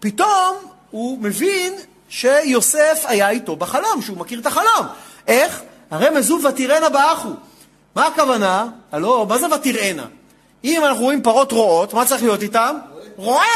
פתאום 0.00 0.56
הוא 0.90 1.18
מבין 1.18 1.74
שיוסף 2.08 3.04
היה 3.04 3.30
איתו 3.30 3.56
בחלום, 3.56 4.02
שהוא 4.02 4.16
מכיר 4.16 4.40
את 4.40 4.46
החלום. 4.46 4.86
איך? 5.26 5.62
הרי 5.90 6.10
מזוב 6.10 6.44
ותראינה 6.44 6.88
באחו. 6.88 7.28
מה 7.94 8.06
הכוונה? 8.06 8.66
הלא, 8.92 9.26
מה 9.28 9.38
זה 9.38 9.46
ותראינה? 9.54 10.04
אם 10.64 10.84
אנחנו 10.84 11.04
רואים 11.04 11.22
פרות 11.22 11.52
רועות, 11.52 11.94
מה 11.94 12.04
צריך 12.04 12.22
להיות 12.22 12.42
איתן? 12.42 12.76
רועה. 13.16 13.46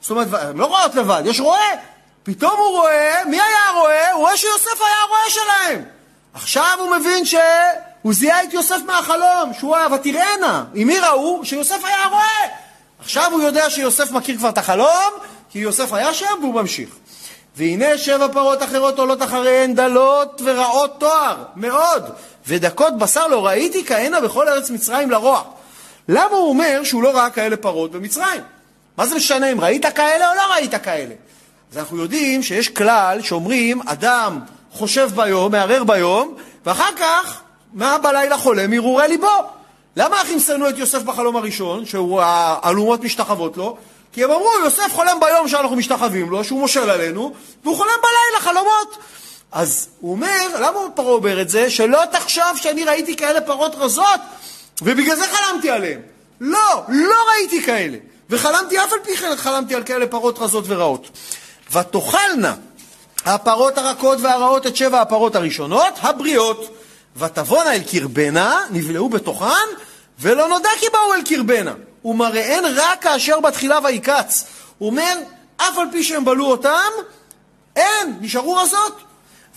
זאת 0.00 0.10
אומרת, 0.10 0.28
הן 0.32 0.56
לא 0.56 0.66
רואות 0.66 0.94
לבד, 0.94 1.22
יש 1.26 1.40
רועה. 1.40 1.70
פתאום 2.22 2.52
הוא 2.58 2.68
רואה, 2.68 3.22
מי 3.26 3.36
היה 3.36 3.68
הרועה? 3.68 4.12
הוא 4.12 4.20
רואה 4.20 4.36
שיוסף 4.36 4.80
היה 4.80 5.02
הרועה 5.04 5.30
שלהם. 5.30 5.97
עכשיו 6.38 6.78
הוא 6.80 6.96
מבין 6.96 7.24
שהוא 7.24 8.14
זיהה 8.14 8.44
את 8.44 8.52
יוסף 8.52 8.76
מהחלום, 8.86 9.52
שהוא 9.58 9.76
היה 9.76 9.86
ותראנה. 9.94 10.64
עם 10.74 10.86
מי 10.86 10.98
ראו? 10.98 11.40
שיוסף 11.44 11.84
היה 11.84 12.04
הרועה. 12.04 12.42
עכשיו 13.00 13.32
הוא 13.32 13.42
יודע 13.42 13.70
שיוסף 13.70 14.10
מכיר 14.10 14.36
כבר 14.36 14.48
את 14.48 14.58
החלום, 14.58 15.12
כי 15.50 15.58
יוסף 15.58 15.92
היה 15.92 16.14
שם 16.14 16.26
והוא 16.40 16.54
ממשיך. 16.54 16.88
והנה 17.56 17.98
שבע 17.98 18.28
פרות 18.32 18.62
אחרות 18.62 18.98
עולות 18.98 19.22
אחריהן 19.22 19.74
דלות 19.74 20.42
ורעות 20.44 21.00
תואר, 21.00 21.44
מאוד, 21.56 22.04
ודקות 22.46 22.98
בשר 22.98 23.26
לא 23.26 23.46
ראיתי 23.46 23.84
כהנה 23.86 24.20
בכל 24.20 24.48
ארץ 24.48 24.70
מצרים 24.70 25.10
לרוע. 25.10 25.42
למה 26.08 26.36
הוא 26.36 26.48
אומר 26.48 26.80
שהוא 26.84 27.02
לא 27.02 27.16
ראה 27.16 27.30
כאלה 27.30 27.56
פרות 27.56 27.92
במצרים? 27.92 28.40
מה 28.96 29.06
זה 29.06 29.14
משנה 29.14 29.52
אם 29.52 29.60
ראית 29.60 29.86
כאלה 29.86 30.30
או 30.30 30.34
לא 30.36 30.52
ראית 30.54 30.74
כאלה? 30.74 31.14
אז 31.72 31.78
אנחנו 31.78 31.96
יודעים 31.96 32.42
שיש 32.42 32.68
כלל 32.68 33.22
שאומרים, 33.22 33.80
אדם 33.86 34.40
חושב 34.72 35.10
ביום, 35.14 35.52
מערער 35.52 35.84
ביום, 35.84 36.34
ואחר 36.66 36.90
כך, 36.96 37.40
מה 37.72 37.98
בלילה 37.98 38.38
חולם? 38.38 38.72
הרהורי 38.72 39.08
ליבו. 39.08 39.42
למה 39.96 40.18
האחים 40.18 40.40
שנאו 40.40 40.68
את 40.68 40.78
יוסף 40.78 41.02
בחלום 41.02 41.36
הראשון, 41.36 41.86
שהוא 41.86 42.20
האלומות 42.22 43.04
משתחוות 43.04 43.56
לו? 43.56 43.76
כי 44.12 44.24
הם 44.24 44.30
אמרו, 44.30 44.50
יוסף 44.64 44.92
חולם 44.92 45.20
ביום 45.20 45.48
שאנחנו 45.48 45.76
משתחווים 45.76 46.30
לו, 46.30 46.44
שהוא 46.44 46.60
מושל 46.60 46.90
עלינו, 46.90 47.34
והוא 47.64 47.76
חולם 47.76 47.90
בלילה 48.02 48.40
חלומות. 48.40 48.98
אז 49.52 49.88
הוא 50.00 50.12
אומר, 50.12 50.46
למה 50.60 50.78
פרעה 50.94 51.12
אומר 51.12 51.40
את 51.40 51.48
זה? 51.48 51.70
שלא 51.70 52.02
תחשוב 52.12 52.56
שאני 52.56 52.84
ראיתי 52.84 53.16
כאלה 53.16 53.40
פרות 53.40 53.74
רזות, 53.74 54.20
ובגלל 54.82 55.16
זה 55.16 55.24
חלמתי 55.26 55.70
עליהן. 55.70 56.00
לא, 56.40 56.82
לא 56.88 57.16
ראיתי 57.30 57.62
כאלה. 57.62 57.96
וחלמתי 58.30 58.78
אף 58.78 58.92
על 58.92 58.98
פי 59.04 59.16
כן 59.16 59.36
חלמתי 59.36 59.74
על 59.74 59.82
כאלה 59.82 60.06
פרות 60.06 60.38
רזות 60.38 60.64
ורעות. 60.66 61.08
ותאכלנה 61.72 62.54
הפרות 63.34 63.78
הרכות 63.78 64.18
והרעות 64.20 64.66
את 64.66 64.76
שבע 64.76 65.00
הפרות 65.00 65.36
הראשונות, 65.36 65.94
הבריאות. 66.00 66.76
ותבואנה 67.16 67.74
אל 67.74 67.82
קרבנה, 67.90 68.60
נבלעו 68.70 69.08
בתוכן, 69.08 69.68
ולא 70.20 70.48
נודע 70.48 70.68
כי 70.80 70.86
באו 70.92 71.14
אל 71.14 71.22
קרבנה. 71.22 71.74
ומראיהן 72.04 72.64
רק 72.76 73.02
כאשר 73.02 73.40
בתחילה 73.40 73.78
ויקץ. 73.84 74.44
הוא 74.78 74.90
אומר, 74.90 75.14
אף 75.56 75.78
על 75.78 75.86
פי 75.92 76.02
שהם 76.02 76.24
בלו 76.24 76.46
אותם, 76.46 76.90
אין, 77.76 78.18
נשארו 78.20 78.54
רזות. 78.54 79.00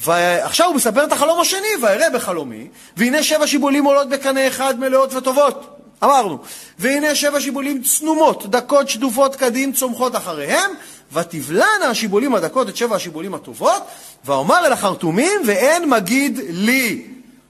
ועכשיו 0.03 0.67
הוא 0.67 0.75
מספר 0.75 1.03
את 1.03 1.11
החלום 1.11 1.39
השני, 1.39 1.67
ואראה 1.81 2.09
בחלומי, 2.09 2.67
והנה 2.97 3.23
שבע 3.23 3.47
שיבולים 3.47 3.85
עולות 3.85 4.09
בקנה 4.09 4.47
אחד 4.47 4.79
מלאות 4.79 5.13
וטובות. 5.13 5.77
אמרנו, 6.03 6.37
והנה 6.79 7.15
שבע 7.15 7.41
שיבולים 7.41 7.83
צנומות, 7.83 8.45
דקות, 8.49 8.89
שדופות, 8.89 9.35
קדים, 9.35 9.73
צומחות 9.73 10.15
אחריהם, 10.15 10.71
ותבלענה 11.13 11.85
השיבולים 11.89 12.35
הדקות 12.35 12.69
את 12.69 12.75
שבע 12.77 12.95
השיבולים 12.95 13.33
הטובות, 13.33 13.83
ואומר 14.25 14.65
אל 14.65 14.73
החרטומים, 14.73 15.41
ואין 15.45 15.89
מגיד 15.89 16.39
לי. 16.49 17.05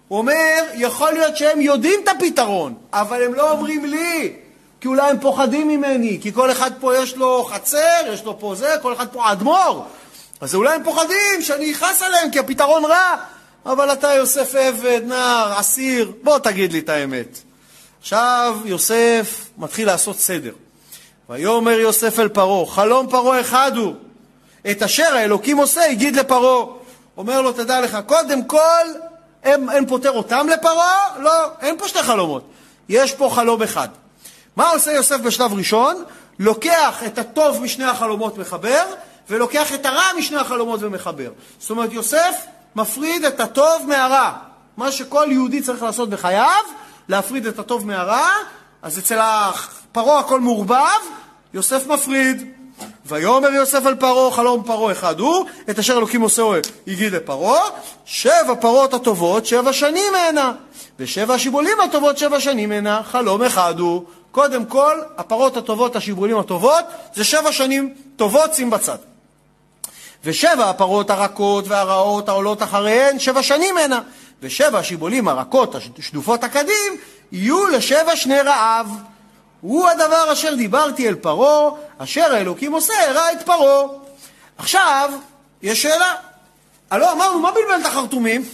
הוא 0.08 0.18
אומר, 0.18 0.64
יכול 0.74 1.12
להיות 1.12 1.38
שהם 1.38 1.62
יודעים 1.62 2.00
את 2.04 2.08
הפתרון, 2.08 2.74
אבל 2.94 3.24
הם 3.24 3.34
לא 3.34 3.52
אומרים 3.52 3.86
לי, 3.86 4.34
כי 4.82 4.88
אולי 4.88 5.10
הם 5.10 5.20
פוחדים 5.20 5.68
ממני, 5.68 6.20
כי 6.22 6.34
כל 6.34 6.52
אחד 6.52 6.72
פה 6.80 6.98
יש 6.98 7.16
לו 7.16 7.44
חצר, 7.44 8.02
יש 8.14 8.24
לו 8.24 8.40
פה 8.40 8.56
זה, 8.56 8.76
כל 8.82 8.94
אחד 8.94 9.08
פה 9.08 9.32
אדמו"ר. 9.32 9.86
אז 10.42 10.56
אולי 10.56 10.76
הם 10.76 10.84
פוחדים 10.84 11.42
שאני 11.42 11.72
אכעס 11.72 12.02
עליהם, 12.02 12.32
כי 12.32 12.40
הפתרון 12.40 12.86
רע. 12.86 13.16
אבל 13.66 13.94
אתה 13.94 14.14
יוסף 14.14 14.56
עבד, 14.56 15.02
נער, 15.06 15.60
אסיר, 15.60 16.12
בוא 16.24 16.40
תגיד 16.40 16.74
לי 16.74 16.80
את 16.80 16.90
האמת. 16.90 17.40
עכשיו 18.02 18.58
יוסף 18.66 19.50
מתחיל 19.58 19.88
לעשות 19.88 20.20
סדר. 20.20 20.52
ויאמר 21.32 21.80
יוסף 21.80 22.20
אל 22.20 22.28
פרעה, 22.28 22.66
חלום 22.66 23.10
פרעה 23.10 23.42
אחד 23.42 23.72
הוא, 23.76 23.94
את 24.72 24.84
אשר 24.84 25.16
האלוקים 25.16 25.58
עושה 25.58 25.86
הגיד 25.86 26.16
לפרעה. 26.16 26.66
אומר 27.18 27.42
לו, 27.42 27.52
תדע 27.52 27.82
לך, 27.82 27.98
קודם 28.06 28.44
כל, 28.44 28.86
אין, 29.44 29.70
אין 29.70 29.88
פותר 29.88 30.12
אותם 30.12 30.48
לפרעה? 30.50 31.20
לא, 31.20 31.32
אין 31.62 31.78
פה 31.78 31.88
שתי 31.88 32.04
חלומות. 32.04 32.44
יש 32.90 33.14
פה 33.14 33.30
חלום 33.34 33.62
אחד. 33.62 33.88
מה 34.56 34.70
עושה 34.70 34.92
יוסף 34.92 35.18
בשלב 35.18 35.54
ראשון? 35.54 36.04
לוקח 36.40 37.04
את 37.06 37.18
הטוב 37.18 37.62
משני 37.62 37.86
החלומות 37.86 38.38
מחבר, 38.38 38.84
ולוקח 39.30 39.74
את 39.74 39.86
הרע 39.86 40.06
משני 40.18 40.38
החלומות 40.38 40.80
ומחבר. 40.84 41.32
זאת 41.60 41.70
אומרת, 41.70 41.94
יוסף 41.94 42.46
מפריד 42.76 43.26
את 43.26 43.40
הטוב 43.40 43.86
מהרע. 43.88 44.32
מה 44.78 44.92
שכל 44.92 45.28
יהודי 45.32 45.62
צריך 45.62 45.84
לעשות 45.84 46.10
בחייו, 46.10 46.64
להפריד 47.10 47.46
את 47.46 47.60
הטוב 47.60 47.88
מהרע, 47.88 48.28
אז 48.82 49.00
אצל 49.00 49.20
פרעה 49.92 50.20
הכל 50.20 50.40
מעורבב, 50.40 51.02
יוסף 51.54 51.88
מפריד. 51.88 52.52
ויאמר 53.06 53.50
יוסף 53.50 53.86
על 53.86 53.96
פרעה, 53.96 54.32
חלום 54.32 54.64
פרעה 54.64 54.92
אחד 54.92 55.20
הוא, 55.20 55.46
את 55.70 55.80
אשר 55.80 55.98
אלוקים 55.98 56.22
עושה 56.22 56.44
הגיד 56.88 57.14
לפרעה, 57.14 57.62
שבע 58.06 58.56
פרות 58.60 58.94
הטובות 58.94 59.46
שבע 59.46 59.74
שנים 59.74 60.14
הנה, 60.16 60.52
ושבע 61.00 61.34
השיבולים 61.34 61.80
הטובות 61.80 62.18
שבע 62.18 62.40
שנים 62.40 62.72
הנה, 62.72 63.02
חלום 63.04 63.44
אחד 63.44 63.80
הוא. 63.80 64.04
קודם 64.32 64.66
כל, 64.66 65.00
הפרות 65.18 65.58
הטובות, 65.58 65.96
השיבולים 65.96 66.38
הטובות, 66.38 66.86
זה 67.14 67.24
שבע 67.24 67.52
שנים 67.52 67.94
טובות, 68.16 68.54
שים 68.54 68.70
בצד. 68.70 68.98
ושבע 70.26 70.70
הפרות 70.70 71.10
הרכות 71.10 71.68
והרעות 71.68 72.30
העולות 72.30 72.64
אחריהן 72.64 73.20
שבע 73.20 73.44
שנים 73.44 73.78
הנה, 73.78 74.00
ושבע 74.42 74.80
השיבולים 74.80 75.28
הרכות, 75.28 75.76
השדופות 76.00 76.44
הקדים, 76.44 76.98
יהיו 77.32 77.68
לשבע 77.68 78.16
שני 78.16 78.42
רעב. 78.42 78.88
הוא 79.62 79.90
הדבר 79.90 80.34
אשר 80.34 80.56
דיברתי 80.56 81.08
אל 81.10 81.16
פרעה, 81.16 81.72
אשר 81.98 82.36
האלוקים 82.36 82.72
עושה, 82.72 82.94
הראה 83.10 83.32
את 83.32 83.42
פרעה. 83.46 83.84
עכשיו, 84.58 85.12
יש 85.62 85.82
שאלה. 85.82 86.16
הלא 86.92 87.12
אמרנו, 87.12 87.40
מה 87.40 87.52
בלבל 87.52 87.82
את 87.82 87.86
החרטומים? 87.86 88.46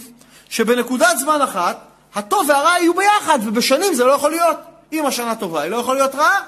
שבנקודת 0.48 1.18
זמן 1.18 1.42
אחת, 1.42 1.78
הטוב 2.14 2.48
והרע 2.48 2.78
יהיו 2.78 2.94
ביחד, 2.94 3.38
ובשנים 3.44 3.94
זה 3.94 4.04
לא 4.04 4.12
יכול 4.12 4.30
להיות. 4.30 4.56
אם 4.92 5.06
השנה 5.06 5.34
טובה, 5.34 5.62
היא 5.62 5.70
לא 5.70 5.76
יכולה 5.76 5.98
להיות 5.98 6.14
רעה. 6.14 6.42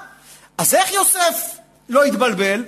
אז 0.57 0.75
איך 0.75 0.93
יוסף 0.93 1.57
לא 1.89 2.03
התבלבל? 2.03 2.65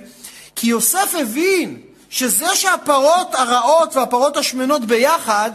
כי 0.56 0.66
יוסף 0.66 1.14
הבין 1.20 1.80
שזה 2.10 2.54
שהפרות 2.54 3.34
הרעות 3.34 3.96
והפרות 3.96 4.36
השמנות 4.36 4.84
ביחד, 4.84 5.50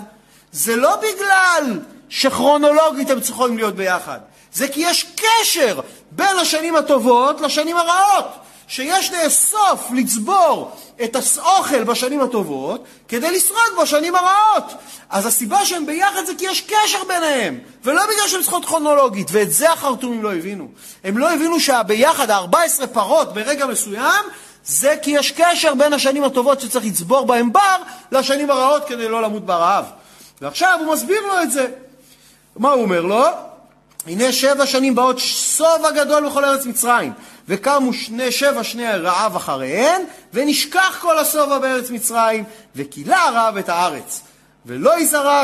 זה 0.52 0.76
לא 0.76 0.96
בגלל 0.96 1.80
שכרונולוגית 2.10 3.10
הם 3.10 3.22
צריכים 3.22 3.58
להיות 3.58 3.76
ביחד. 3.76 4.20
זה 4.54 4.68
כי 4.68 4.80
יש 4.80 5.06
קשר 5.16 5.80
בין 6.12 6.38
השנים 6.38 6.76
הטובות 6.76 7.42
לשנים 7.42 7.78
הרעות. 7.78 8.26
שיש 8.70 9.12
לאסוף, 9.12 9.92
לצבור 9.92 10.72
את 11.04 11.16
האוכל 11.16 11.84
בשנים 11.84 12.22
הטובות 12.22 12.84
כדי 13.08 13.32
לשרוד 13.32 13.72
בשנים 13.82 14.16
הרעות. 14.16 14.74
אז 15.10 15.26
הסיבה 15.26 15.66
שהם 15.66 15.86
ביחד 15.86 16.26
זה 16.26 16.34
כי 16.38 16.46
יש 16.46 16.62
קשר 16.62 17.04
ביניהם, 17.08 17.60
ולא 17.84 18.04
בגלל 18.04 18.28
שהם 18.28 18.42
צריכות 18.42 18.66
כרונולוגית, 18.66 19.28
ואת 19.32 19.52
זה 19.52 19.72
החרטומים 19.72 20.24
לא 20.24 20.34
הבינו. 20.34 20.68
הם 21.04 21.18
לא 21.18 21.34
הבינו 21.34 21.60
שהביחד, 21.60 22.30
ה-14 22.30 22.88
פרות 22.94 23.34
ברגע 23.34 23.66
מסוים, 23.66 24.26
זה 24.66 24.96
כי 25.02 25.12
יש 25.12 25.32
קשר 25.32 25.76
בין 25.76 25.94
השנים 25.94 26.24
הטובות 26.24 26.62
שצריך 26.62 26.86
לצבור 26.86 27.26
בהן 27.26 27.52
בר, 27.52 27.78
לשנים 28.12 28.50
הרעות 28.50 28.86
כדי 28.88 29.08
לא 29.08 29.22
למות 29.22 29.46
ברעב. 29.46 29.86
ועכשיו 30.42 30.80
הוא 30.86 30.94
מסביר 30.94 31.22
לו 31.28 31.42
את 31.42 31.52
זה. 31.52 31.68
מה 32.58 32.72
הוא 32.72 32.84
אומר 32.84 33.02
לו? 33.02 33.26
הנה 34.08 34.32
שבע 34.32 34.66
שנים 34.66 34.96
באות 34.96 35.20
סוב 35.20 35.86
הגדול 35.86 36.30
בכל 36.30 36.46
ארץ 36.46 36.66
מצרים, 36.66 37.14
וקמו 37.48 37.94
שני, 37.94 38.32
שבע 38.32 38.64
שני 38.64 38.92
רעב 38.92 39.36
אחריהן, 39.36 40.02
ונשכח 40.34 40.98
כל 41.02 41.18
השובע 41.18 41.60
בארץ 41.60 41.90
מצרים, 41.90 42.44
וכילה 42.76 43.24
הרעב 43.24 43.58
את 43.58 43.70
הארץ. 43.70 44.22
ולא 44.66 45.00
יזרע, 45.00 45.44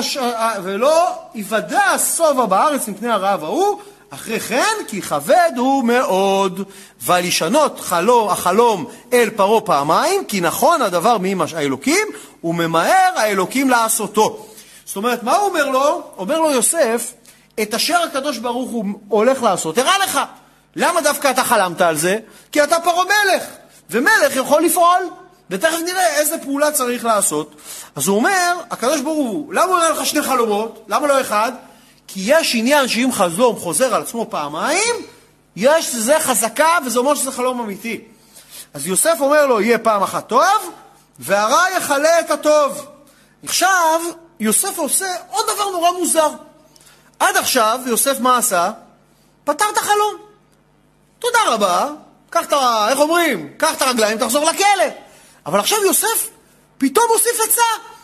ולא 0.64 1.12
יוודע 1.36 1.82
השובע 1.82 2.46
בארץ 2.46 2.88
מפני 2.88 3.10
הרעב 3.10 3.44
ההוא, 3.44 3.80
אחרי 4.10 4.40
כן 4.40 4.74
כי 4.88 5.02
כבד 5.02 5.52
הוא 5.58 5.84
מאוד. 5.84 6.64
ולשנות 7.06 7.80
חלום, 7.80 8.30
החלום 8.30 8.86
אל 9.14 9.30
פרעה 9.30 9.62
פעמיים, 9.62 10.26
כי 10.26 10.42
נכון 10.42 10.82
הדבר 10.82 11.18
מעם 11.18 11.42
האלוקים, 11.56 12.08
וממהר 12.44 13.12
האלוקים 13.16 13.70
לעשותו. 13.70 14.46
זאת 14.86 14.96
אומרת, 14.96 15.24
מה 15.24 15.36
הוא 15.36 15.50
אומר 15.50 15.70
לו? 15.70 16.02
אומר 16.18 16.40
לו 16.40 16.52
יוסף, 16.52 17.12
את 17.62 17.74
אשר 17.74 17.98
הקדוש 18.04 18.38
ברוך 18.38 18.72
הוא 18.72 18.86
הולך 19.08 19.44
לעשות, 19.44 19.78
הראה 19.78 19.98
לך. 19.98 20.20
למה 20.76 21.02
דווקא 21.02 21.32
אתה 21.32 21.44
חלמת 21.44 21.82
על 21.82 21.98
זה? 21.98 22.18
כי 22.52 22.64
אתה 22.64 22.80
פרעה 22.80 23.06
מלך, 23.06 23.44
ומלך 23.90 24.36
יכול 24.36 24.64
לפעול. 24.64 25.10
ותכף 25.50 25.78
נראה 25.86 26.08
איזה 26.08 26.38
פעולה 26.38 26.72
צריך 26.72 27.06
לעשות. 27.06 27.56
אז 27.96 28.08
הוא 28.08 28.16
אומר, 28.16 28.58
הקדוש 28.72 29.02
ברוך 29.02 29.18
הוא, 29.18 29.54
למה 29.54 29.64
הוא 29.64 29.76
אומר 29.76 29.92
לך 29.92 30.06
שני 30.06 30.22
חלומות? 30.22 30.86
למה 30.88 31.08
לא 31.08 31.22
אחד? 31.22 31.52
כי 32.08 32.22
יש 32.26 32.56
עניין 32.56 32.88
שאם 32.88 33.10
חלום 33.12 33.56
חוזר 33.56 33.96
על 33.96 34.02
עצמו 34.02 34.26
פעמיים, 34.30 34.96
יש 35.56 35.96
לזה 35.96 36.20
חזקה, 36.20 36.78
וזה 36.86 37.00
אומר 37.00 37.16
שזה 37.16 37.32
חלום 37.32 37.60
אמיתי. 37.60 38.02
אז 38.74 38.88
יוסף 38.88 39.18
אומר 39.20 39.46
לו, 39.46 39.62
יהיה 39.62 39.78
פעם 39.78 40.04
אחת 40.04 40.28
טוב, 40.28 40.72
והרע 41.20 41.64
יכלה 41.78 42.20
את 42.20 42.32
הטוב. 42.32 42.86
עכשיו, 43.44 44.02
יוסף 44.40 44.78
עושה 44.78 45.08
עוד 45.30 45.46
דבר 45.54 45.70
נורא 45.72 45.92
מוזר. 45.92 46.30
עד 47.26 47.38
עכשיו, 47.38 47.80
יוסף 47.86 48.20
מה 48.20 48.38
עשה? 48.38 48.72
פתר 49.44 49.66
את 49.74 49.78
החלום. 49.78 50.16
תודה 51.20 51.40
רבה, 51.48 51.90
קח 52.30 52.46
את 52.46 52.54
ה... 52.54 52.88
איך 52.90 53.00
אומרים? 53.00 53.54
קח 53.58 53.74
את 53.74 53.82
הרגליים, 53.82 54.18
תחזור 54.18 54.46
לכלא. 54.46 54.86
אבל 55.46 55.60
עכשיו 55.60 55.78
יוסף 55.86 56.30
פתאום 56.78 57.06
הוסיף 57.10 57.40
עצה. 57.50 57.96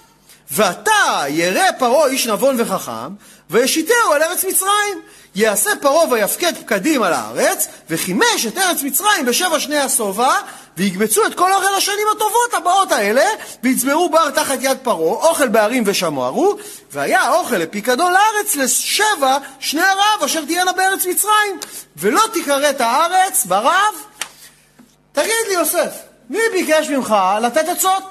ועתה 0.51 1.23
ירא 1.27 1.71
פרעה 1.79 2.07
איש 2.07 2.27
נבון 2.27 2.55
וחכם, 2.59 3.13
וישיתהו 3.51 4.13
על 4.13 4.23
ארץ 4.23 4.45
מצרים. 4.45 5.01
יעשה 5.35 5.69
פרעה 5.81 6.09
ויפקד 6.11 6.53
פקדים 6.57 7.03
על 7.03 7.13
הארץ, 7.13 7.67
וחימש 7.89 8.45
את 8.47 8.57
ארץ 8.57 8.83
מצרים 8.83 9.25
בשבע 9.25 9.59
שני 9.59 9.77
השובע, 9.77 10.33
ויגבצו 10.77 11.25
את 11.25 11.35
כל 11.35 11.53
אוכל 11.53 11.75
השנים 11.77 12.07
הטובות 12.15 12.53
הבאות 12.53 12.91
האלה, 12.91 13.23
ויצברו 13.63 14.09
בר 14.09 14.29
תחת 14.29 14.57
יד 14.61 14.77
פרעה, 14.83 15.29
אוכל 15.29 15.47
בערים 15.47 15.83
ושמרו, 15.85 16.55
והיה 16.91 17.21
האוכל 17.21 17.55
לפיקדון 17.57 18.13
לארץ 18.13 18.55
לשבע 18.55 19.37
שני 19.59 19.81
הרעב 19.81 20.23
אשר 20.25 20.45
תהיינה 20.45 20.73
בארץ 20.73 21.05
מצרים, 21.05 21.59
ולא 21.97 22.21
תכרת 22.33 22.81
הארץ 22.81 23.45
ברעב. 23.45 23.95
תגיד 25.11 25.33
לי, 25.47 25.53
יוסף, 25.53 25.91
מי 26.29 26.39
ביקש 26.53 26.89
ממך 26.89 27.15
לתת 27.41 27.69
עצות? 27.69 28.03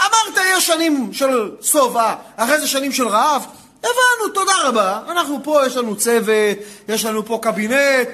אמרת 0.00 0.44
יש 0.46 0.66
שנים 0.66 1.10
של 1.12 1.50
שובע, 1.62 2.14
אחרי 2.36 2.60
זה 2.60 2.68
שנים 2.68 2.92
של 2.92 3.08
רעב. 3.08 3.46
הבנו, 3.78 4.34
תודה 4.34 4.52
רבה. 4.64 5.00
אנחנו 5.08 5.40
פה, 5.44 5.66
יש 5.66 5.76
לנו 5.76 5.96
צוות, 5.96 6.58
יש 6.88 7.04
לנו 7.04 7.26
פה 7.26 7.38
קבינט, 7.42 8.08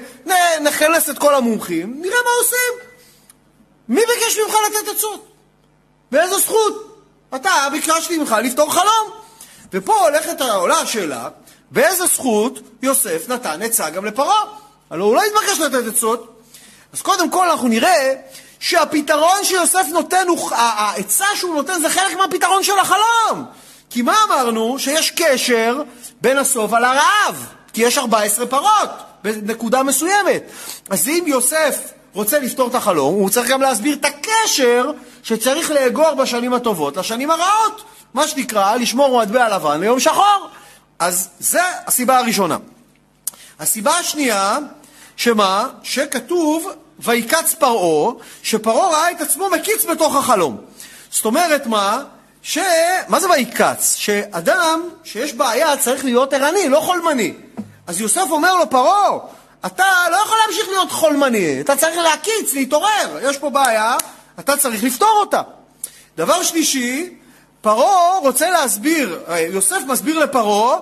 נכנס 0.61 1.09
את 1.09 1.19
כל 1.19 1.35
המומחים, 1.35 2.01
נראה 2.01 2.17
מה 2.25 2.31
עושים. 2.39 2.89
מי 3.89 4.01
ביקש 4.01 4.37
ממך 4.37 4.55
לתת 4.67 4.97
עצות? 4.97 5.27
באיזו 6.11 6.39
זכות? 6.39 7.01
אתה, 7.35 7.67
ביקשתי 7.71 8.17
ממך 8.17 8.35
לפתור 8.43 8.73
חלום. 8.73 9.11
ופה 9.73 9.99
הולכת, 9.99 10.41
עולה 10.41 10.79
השאלה, 10.79 11.29
באיזה 11.71 12.05
זכות 12.05 12.59
יוסף 12.81 13.29
נתן 13.29 13.61
עצה 13.61 13.89
גם 13.89 14.05
לפרעה? 14.05 14.43
הלוא 14.89 15.05
הוא 15.05 15.15
לא 15.15 15.21
התבקש 15.23 15.59
לתת 15.59 15.87
עצות. 15.95 16.41
אז 16.93 17.01
קודם 17.01 17.29
כל 17.29 17.49
אנחנו 17.49 17.67
נראה 17.67 18.13
שהפתרון 18.59 19.43
שיוסף 19.43 19.85
נותן, 19.91 20.25
העצה 20.51 21.25
שהוא 21.35 21.55
נותן 21.55 21.81
זה 21.81 21.89
חלק 21.89 22.17
מהפתרון 22.17 22.63
של 22.63 22.79
החלום. 22.79 23.45
כי 23.89 24.01
מה 24.01 24.15
אמרנו? 24.27 24.79
שיש 24.79 25.11
קשר 25.11 25.81
בין 26.21 26.37
השובע 26.37 26.79
לרעב, 26.79 27.45
כי 27.73 27.81
יש 27.81 27.97
14 27.97 28.47
פרות 28.47 28.89
בנקודה 29.23 29.83
מסוימת. 29.83 30.43
אז 30.89 31.07
אם 31.07 31.23
יוסף 31.27 31.79
רוצה 32.13 32.39
לפתור 32.39 32.67
את 32.69 32.75
החלום, 32.75 33.13
הוא 33.13 33.29
צריך 33.29 33.49
גם 33.49 33.61
להסביר 33.61 33.95
את 33.95 34.05
הקשר 34.05 34.91
שצריך 35.23 35.71
לאגור 35.71 36.13
בשנים 36.13 36.53
הטובות 36.53 36.97
לשנים 36.97 37.31
הרעות. 37.31 37.83
מה 38.13 38.27
שנקרא, 38.27 38.75
לשמור 38.75 39.21
מטבע 39.21 39.55
לבן 39.55 39.79
ליום 39.79 39.99
שחור. 39.99 40.47
אז 40.99 41.29
זה 41.39 41.61
הסיבה 41.87 42.19
הראשונה. 42.19 42.57
הסיבה 43.59 43.97
השנייה, 43.97 44.57
שמה? 45.17 45.67
שכתוב 45.83 46.71
ויקץ 46.99 47.53
פרעה, 47.53 48.13
שפרעה 48.43 48.89
ראה 48.89 49.11
את 49.11 49.21
עצמו 49.21 49.49
מקיץ 49.49 49.85
בתוך 49.85 50.15
החלום. 50.15 50.57
זאת 51.11 51.25
אומרת 51.25 51.67
מה? 51.67 52.03
ש... 52.47 52.57
מה 53.07 53.19
זה 53.19 53.29
ויקץ? 53.29 53.95
שאדם 53.95 54.89
שיש 55.03 55.33
בעיה 55.33 55.77
צריך 55.77 56.05
להיות 56.05 56.33
ערני, 56.33 56.69
לא 56.69 56.79
חולמני. 56.79 57.33
אז 57.87 58.01
יוסף 58.01 58.25
אומר 58.29 58.55
לו, 58.55 58.69
פרעה, 58.69 59.17
אתה 59.65 59.83
לא 60.11 60.17
יכול 60.17 60.37
להמשיך 60.45 60.67
להיות 60.69 60.91
חולמני, 60.91 61.61
אתה 61.61 61.75
צריך 61.75 61.97
להקיץ, 61.97 62.53
להתעורר, 62.53 63.19
יש 63.21 63.37
פה 63.37 63.49
בעיה, 63.49 63.97
אתה 64.39 64.57
צריך 64.57 64.83
לפתור 64.83 65.17
אותה. 65.19 65.41
דבר 66.17 66.43
שלישי, 66.43 67.13
פרעה 67.61 68.17
רוצה 68.17 68.49
להסביר, 68.49 69.23
יוסף 69.49 69.79
מסביר 69.87 70.19
לפרעה 70.19 70.77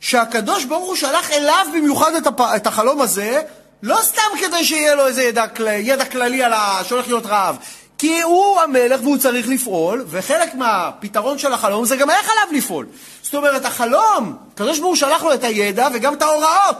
שהקדוש 0.00 0.64
ברוך 0.64 0.86
הוא 0.86 0.96
שלח 0.96 1.30
אליו 1.30 1.66
במיוחד 1.74 2.14
את, 2.14 2.26
הפ... 2.26 2.40
את 2.40 2.66
החלום 2.66 3.00
הזה, 3.00 3.42
לא 3.82 3.98
סתם 4.02 4.38
כדי 4.40 4.64
שיהיה 4.64 4.94
לו 4.94 5.06
איזה 5.06 5.22
ידע, 5.22 5.44
ידע 5.78 6.04
כללי 6.04 6.42
על 6.42 6.52
ה... 6.52 6.80
שהולך 6.84 7.06
להיות 7.06 7.26
רעב, 7.26 7.56
כי 7.98 8.22
הוא 8.22 8.60
המלך 8.60 9.00
והוא 9.02 9.18
צריך 9.18 9.48
לפעול, 9.48 10.04
וחלק 10.08 10.54
מהפתרון 10.54 11.38
של 11.38 11.52
החלום 11.52 11.84
זה 11.84 11.96
גם 11.96 12.10
איך 12.10 12.30
עליו 12.30 12.58
לפעול. 12.58 12.86
זאת 13.22 13.34
אומרת, 13.34 13.64
החלום, 13.64 14.36
הקדוש 14.54 14.78
ברוך 14.78 14.88
הוא 14.88 14.96
שלח 14.96 15.22
לו 15.22 15.34
את 15.34 15.44
הידע 15.44 15.88
וגם 15.94 16.14
את 16.14 16.22
ההוראות. 16.22 16.76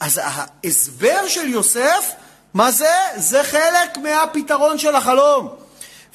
אז 0.00 0.20
ההסבר 0.24 1.28
של 1.28 1.48
יוסף, 1.48 2.10
מה 2.54 2.70
זה? 2.70 2.94
זה 3.16 3.42
חלק 3.42 3.98
מהפתרון 4.02 4.78
של 4.78 4.94
החלום. 4.94 5.48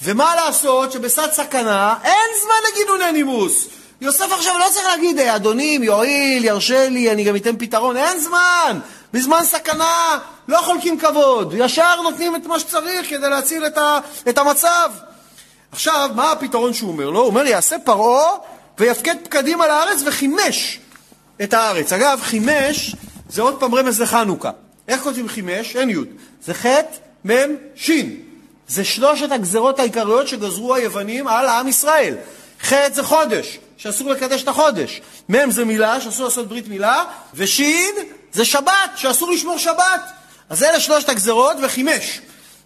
ומה 0.03 0.35
לעשות 0.35 0.91
שבסד 0.91 1.31
סכנה 1.31 1.95
אין 2.03 2.29
זמן 2.43 2.69
לגינוני 2.71 3.11
נימוס. 3.11 3.67
יוסף 4.01 4.31
עכשיו 4.31 4.57
לא 4.57 4.65
צריך 4.73 4.85
להגיד, 4.85 5.19
אדוני, 5.19 5.77
אם 5.77 5.83
יועיל, 5.83 6.45
ירשה 6.45 6.89
לי, 6.89 7.11
אני 7.11 7.23
גם 7.23 7.35
אתן 7.35 7.57
פתרון. 7.57 7.97
אין 7.97 8.19
זמן. 8.19 8.79
בזמן 9.13 9.43
סכנה 9.43 10.19
לא 10.49 10.57
חולקים 10.61 10.99
כבוד, 10.99 11.53
ישר 11.57 12.01
נותנים 12.01 12.35
את 12.35 12.45
מה 12.45 12.59
שצריך 12.59 13.09
כדי 13.09 13.29
להציל 13.29 13.65
את, 13.65 13.77
ה, 13.77 13.99
את 14.29 14.37
המצב. 14.37 14.89
עכשיו, 15.71 16.09
מה 16.15 16.31
הפתרון 16.31 16.73
שהוא 16.73 16.91
אומר 16.91 17.09
לו? 17.09 17.19
הוא 17.19 17.27
אומר, 17.27 17.45
יעשה 17.45 17.75
פרעה 17.79 18.29
ויפקד 18.79 19.15
פקדים 19.23 19.61
על 19.61 19.71
הארץ 19.71 19.99
וחימש 20.05 20.79
את 21.43 21.53
הארץ. 21.53 21.93
אגב, 21.93 22.19
חימש 22.23 22.95
זה 23.29 23.41
עוד 23.41 23.59
פעם 23.59 23.75
רמז 23.75 24.01
לחנוכה. 24.01 24.51
איך 24.87 25.03
כותבים 25.03 25.27
חימש? 25.27 25.75
אין 25.75 25.89
יוד. 25.89 26.07
זה 26.45 26.53
ח' 26.53 26.65
מ' 27.27 27.55
ש'. 27.75 27.91
זה 28.67 28.83
שלושת 28.83 29.31
הגזרות 29.31 29.79
העיקריות 29.79 30.27
שגזרו 30.27 30.75
היוונים 30.75 31.27
על 31.27 31.47
עם 31.47 31.67
ישראל. 31.67 32.15
ח' 32.61 32.73
זה 32.93 33.03
חודש, 33.03 33.59
שאסור 33.77 34.09
לקדש 34.09 34.43
את 34.43 34.47
החודש. 34.47 35.01
מ' 35.29 35.51
זה 35.51 35.65
מילה, 35.65 36.01
שאסור 36.01 36.25
לעשות 36.25 36.47
ברית 36.47 36.67
מילה, 36.67 37.03
וש' 37.33 37.61
זה 38.33 38.45
שבת, 38.45 38.91
שאסור 38.95 39.31
לשמור 39.31 39.57
שבת. 39.57 40.18
אז 40.49 40.63
אלה 40.63 40.79
שלושת 40.79 41.09
הגזרות 41.09 41.57
וחימש. 41.63 42.21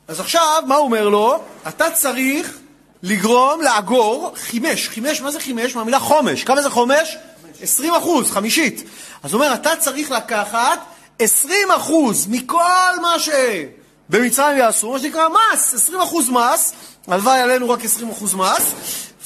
אז 0.08 0.20
עכשיו, 0.20 0.64
מה 0.68 0.76
הוא 0.76 0.86
אומר 0.86 1.10
לו? 1.10 1.44
אתה 1.68 1.92
צריך 1.92 2.58
לגרום, 3.04 3.62
לאגור, 3.62 4.34
חימש. 4.36 4.90
חימש, 4.90 5.22
מה 5.22 5.32
זה 5.32 5.40
חימש? 5.40 5.76
מהמילה 5.76 6.00
חומש. 6.00 6.44
כמה 6.44 6.62
זה 6.62 6.70
חומש? 6.70 7.18
20 7.62 7.94
אחוז, 7.94 8.32
חמישית. 8.32 8.84
אז 9.24 9.34
הוא 9.34 9.42
אומר, 9.42 9.54
אתה 9.54 9.76
צריך 9.76 10.12
לקחת 10.12 10.80
20 11.20 11.72
אחוז 11.72 12.28
מכל 12.28 13.00
מה 13.02 13.16
שבמצרים 13.20 14.58
יעשו, 14.58 14.92
מה 14.92 15.00
שנקרא 15.00 15.28
מס, 15.30 15.74
20 15.74 16.02
אחוז 16.02 16.30
מס, 16.30 16.74
הלוואי 17.08 17.40
עלינו 17.40 17.70
רק 17.70 17.86
20 17.86 18.10
אחוז 18.10 18.34
מס, 18.34 18.72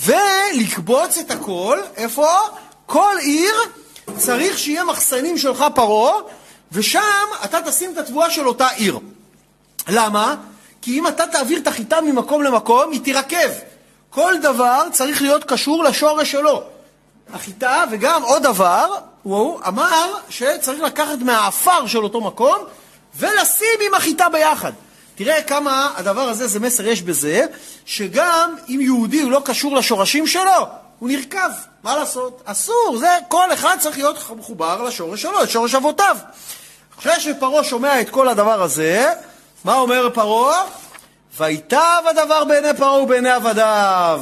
ולקבוץ 0.03 1.17
את 1.17 1.31
הכל, 1.31 1.79
איפה? 1.95 2.27
כל 2.85 3.15
עיר 3.21 3.55
צריך 4.17 4.57
שיהיה 4.57 4.83
מחסנים 4.83 5.37
שלך 5.37 5.65
פרעה, 5.75 6.13
ושם 6.71 7.25
אתה 7.45 7.57
תשים 7.65 7.91
את 7.91 7.97
התבואה 7.97 8.31
של 8.31 8.47
אותה 8.47 8.67
עיר. 8.67 8.99
למה? 9.87 10.35
כי 10.81 10.99
אם 10.99 11.07
אתה 11.07 11.27
תעביר 11.27 11.59
את 11.59 11.67
החיטה 11.67 12.01
ממקום 12.01 12.43
למקום, 12.43 12.91
היא 12.91 13.01
תירקב. 13.01 13.49
כל 14.09 14.33
דבר 14.41 14.83
צריך 14.91 15.21
להיות 15.21 15.43
קשור 15.43 15.83
לשורש 15.83 16.31
שלו. 16.31 16.63
החיטה, 17.33 17.83
וגם 17.91 18.23
עוד 18.23 18.43
דבר, 18.43 18.85
הוא 19.23 19.59
אמר 19.67 20.13
שצריך 20.29 20.81
לקחת 20.81 21.19
מהעפר 21.21 21.87
של 21.87 22.03
אותו 22.03 22.21
מקום 22.21 22.57
ולשים 23.15 23.77
עם 23.87 23.93
החיטה 23.93 24.29
ביחד. 24.29 24.71
תראה 25.15 25.41
כמה 25.41 25.89
הדבר 25.95 26.21
הזה, 26.21 26.47
זה 26.47 26.59
מסר 26.59 26.87
יש 26.87 27.01
בזה, 27.01 27.45
שגם 27.85 28.55
אם 28.69 28.79
יהודי 28.81 29.21
הוא 29.21 29.31
לא 29.31 29.41
קשור 29.45 29.75
לשורשים 29.75 30.27
שלו, 30.27 30.67
הוא 30.99 31.09
נרקב, 31.09 31.49
מה 31.83 31.97
לעשות? 31.97 32.41
אסור, 32.45 32.97
זה 32.99 33.09
כל 33.27 33.53
אחד 33.53 33.77
צריך 33.79 33.97
להיות 33.97 34.29
מחובר 34.37 34.83
לשורש 34.83 35.21
שלו, 35.21 35.43
לשורש 35.43 35.75
אבותיו. 35.75 36.17
אחרי 36.99 37.19
שפרעה 37.19 37.63
שומע 37.63 38.01
את 38.01 38.09
כל 38.09 38.27
הדבר 38.27 38.61
הזה, 38.61 39.13
מה 39.63 39.75
אומר 39.75 40.09
פרעה? 40.13 40.63
ויטב 41.37 42.03
הדבר 42.09 42.43
בעיני 42.43 42.73
פרעה 42.77 43.01
ובעיני 43.01 43.29
עבדיו. 43.29 44.21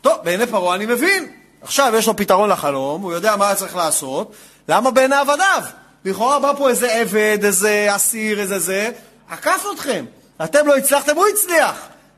טוב, 0.00 0.14
בעיני 0.24 0.46
פרעה 0.46 0.74
אני 0.74 0.86
מבין. 0.86 1.32
עכשיו 1.62 1.92
יש 1.96 2.06
לו 2.06 2.16
פתרון 2.16 2.50
לחלום, 2.50 3.02
הוא 3.02 3.12
יודע 3.12 3.36
מה 3.36 3.54
צריך 3.54 3.76
לעשות. 3.76 4.32
למה 4.68 4.90
בעיני 4.90 5.16
עבדיו? 5.16 5.62
לכאורה 6.04 6.38
בא 6.38 6.52
פה 6.56 6.68
איזה 6.68 6.92
עבד, 6.92 7.38
איזה 7.44 7.88
אסיר, 7.90 8.40
איזה 8.40 8.58
זה, 8.58 8.90
עקף 9.30 9.64
אתכם. 9.74 10.04
אתם 10.44 10.66
לא 10.66 10.76
הצלחתם, 10.76 11.16
הוא 11.16 11.26
הצליח. 11.34 11.74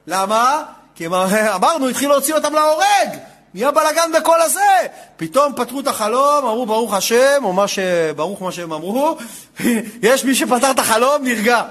למה? 0.07 0.63
כי 0.95 1.07
אמרנו, 1.55 1.89
התחיל 1.89 2.09
להוציא 2.09 2.35
אותם 2.35 2.55
להורג. 2.55 3.19
נהיה 3.55 3.71
בלאגן 3.71 4.13
בכל 4.13 4.41
הזה. 4.41 4.87
פתאום 5.17 5.53
פתרו 5.57 5.81
את 5.81 5.87
החלום, 5.87 6.45
אמרו 6.45 6.67
ברוך 6.67 6.95
השם, 6.95 7.45
או 7.45 7.53
מה 7.53 7.69
ש... 7.69 7.79
ברוך 8.17 8.43
מה 8.43 8.53
שהם 8.53 8.73
אמרו, 8.73 9.17
יש 10.03 10.25
מי 10.25 10.35
שפתר 10.35 10.71
את 10.71 10.79
החלום, 10.79 11.25
נרגע. 11.25 11.63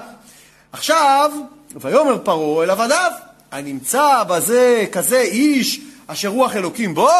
עכשיו, 0.72 1.30
ויאמר 1.76 2.18
פרעה 2.18 2.64
אל 2.64 2.70
עבדיו, 2.70 3.10
הנמצא 3.52 4.22
בזה 4.28 4.84
כזה 4.92 5.20
איש 5.20 5.80
אשר 6.06 6.28
רוח 6.28 6.56
אלוקים 6.56 6.94
בו, 6.94 7.10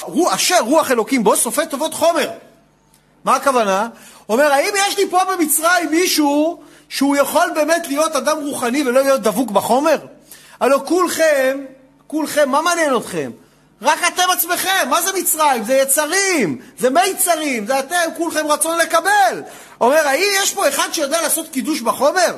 הוא 0.00 0.34
אשר 0.34 0.60
רוח 0.60 0.90
אלוקים 0.90 1.24
בו 1.24 1.36
סופי 1.36 1.66
טובות 1.70 1.94
חומר. 1.94 2.30
מה 3.24 3.36
הכוונה? 3.36 3.88
אומר, 4.28 4.52
האם 4.52 4.74
יש 4.88 4.98
לי 4.98 5.10
פה 5.10 5.18
במצרים 5.24 5.90
מישהו 5.90 6.62
שהוא 6.88 7.16
יכול 7.16 7.50
באמת 7.54 7.86
להיות 7.88 8.16
אדם 8.16 8.36
רוחני 8.44 8.82
ולא 8.82 9.02
להיות 9.02 9.20
דבוק 9.22 9.50
בחומר? 9.50 9.96
הלוא 10.60 10.80
כולכם, 10.86 11.58
כולכם, 12.06 12.48
מה 12.48 12.62
מעניין 12.62 12.96
אתכם? 12.96 13.30
רק 13.82 13.98
אתם 14.08 14.30
עצמכם, 14.32 14.88
מה 14.90 15.02
זה 15.02 15.10
מצרים? 15.18 15.64
זה 15.64 15.74
יצרים, 15.74 16.58
זה 16.78 16.90
מיצרים, 16.90 17.66
זה 17.66 17.78
אתם, 17.78 17.96
כולכם 18.16 18.46
רצון 18.46 18.78
לקבל. 18.78 19.42
אומר, 19.80 20.08
האם 20.08 20.28
יש 20.42 20.54
פה 20.54 20.68
אחד 20.68 20.88
שיודע 20.92 21.22
לעשות 21.22 21.48
קידוש 21.48 21.80
בחומר? 21.80 22.36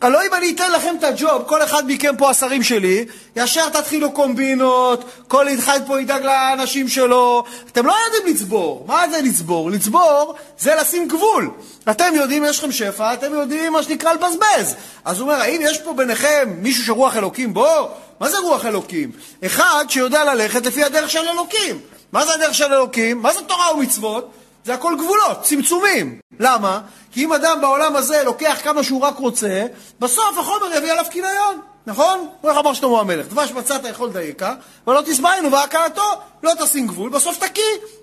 הלוא 0.00 0.20
אם 0.22 0.34
אני 0.34 0.50
אתן 0.50 0.72
לכם 0.72 0.94
את 0.98 1.04
הג'וב, 1.04 1.42
כל 1.46 1.62
אחד 1.62 1.82
מכם 1.86 2.16
פה 2.16 2.30
השרים 2.30 2.62
שלי, 2.62 3.04
ישר 3.36 3.68
תתחילו 3.68 4.12
קומבינות, 4.12 5.04
כל 5.28 5.48
אחד 5.54 5.80
פה 5.86 6.00
ידאג 6.00 6.22
לאנשים 6.22 6.88
שלו. 6.88 7.44
אתם 7.72 7.86
לא 7.86 7.94
יודעים 8.06 8.34
לצבור. 8.34 8.84
מה 8.88 9.08
זה 9.10 9.20
לצבור? 9.22 9.70
לצבור 9.70 10.34
זה 10.58 10.74
לשים 10.74 11.08
גבול. 11.08 11.50
אתם 11.90 12.14
יודעים, 12.14 12.44
יש 12.44 12.58
לכם 12.58 12.72
שפע, 12.72 13.14
אתם 13.14 13.34
יודעים 13.34 13.72
מה 13.72 13.82
שנקרא 13.82 14.12
לבזבז. 14.12 14.74
אז 15.04 15.20
הוא 15.20 15.28
אומר, 15.28 15.40
האם 15.42 15.60
יש 15.64 15.78
פה 15.78 15.92
ביניכם 15.92 16.48
מישהו 16.58 16.84
שרוח 16.84 17.16
אלוקים 17.16 17.54
בו? 17.54 17.88
מה 18.20 18.28
זה 18.28 18.38
רוח 18.38 18.64
אלוקים? 18.64 19.10
אחד 19.46 19.84
שיודע 19.88 20.24
ללכת 20.24 20.66
לפי 20.66 20.84
הדרך 20.84 21.10
של 21.10 21.28
אלוקים. 21.28 21.80
מה 22.12 22.26
זה 22.26 22.34
הדרך 22.34 22.54
של 22.54 22.72
אלוקים? 22.72 23.22
מה 23.22 23.32
זה 23.32 23.40
תורה 23.42 23.74
ומצוות? 23.74 24.30
זה 24.64 24.74
הכל 24.74 24.94
גבולות, 24.98 25.42
צמצומים. 25.42 26.18
למה? 26.40 26.80
כי 27.12 27.24
אם 27.24 27.32
אדם 27.32 27.60
בעולם 27.60 27.96
הזה 27.96 28.22
לוקח 28.24 28.58
כמה 28.62 28.82
שהוא 28.82 29.00
רק 29.00 29.18
רוצה, 29.18 29.66
בסוף 30.00 30.38
החומר 30.38 30.76
יביא 30.76 30.92
עליו 30.92 31.04
כיליון, 31.10 31.60
נכון? 31.86 32.28
כמו 32.40 32.50
איך 32.50 32.58
אמר 32.58 32.74
שלמה 32.74 33.00
המלך, 33.00 33.26
דבש 33.26 33.52
מצאת 33.52 33.84
יכול 33.84 34.10
דייקה, 34.10 34.54
ולא 34.86 35.02
תשבענו 35.06 35.52
והקלתו, 35.52 36.02
לא 36.42 36.52
תשים 36.60 36.86
גבול, 36.86 37.10
בסוף 37.10 37.38
תקיא. 37.38 37.62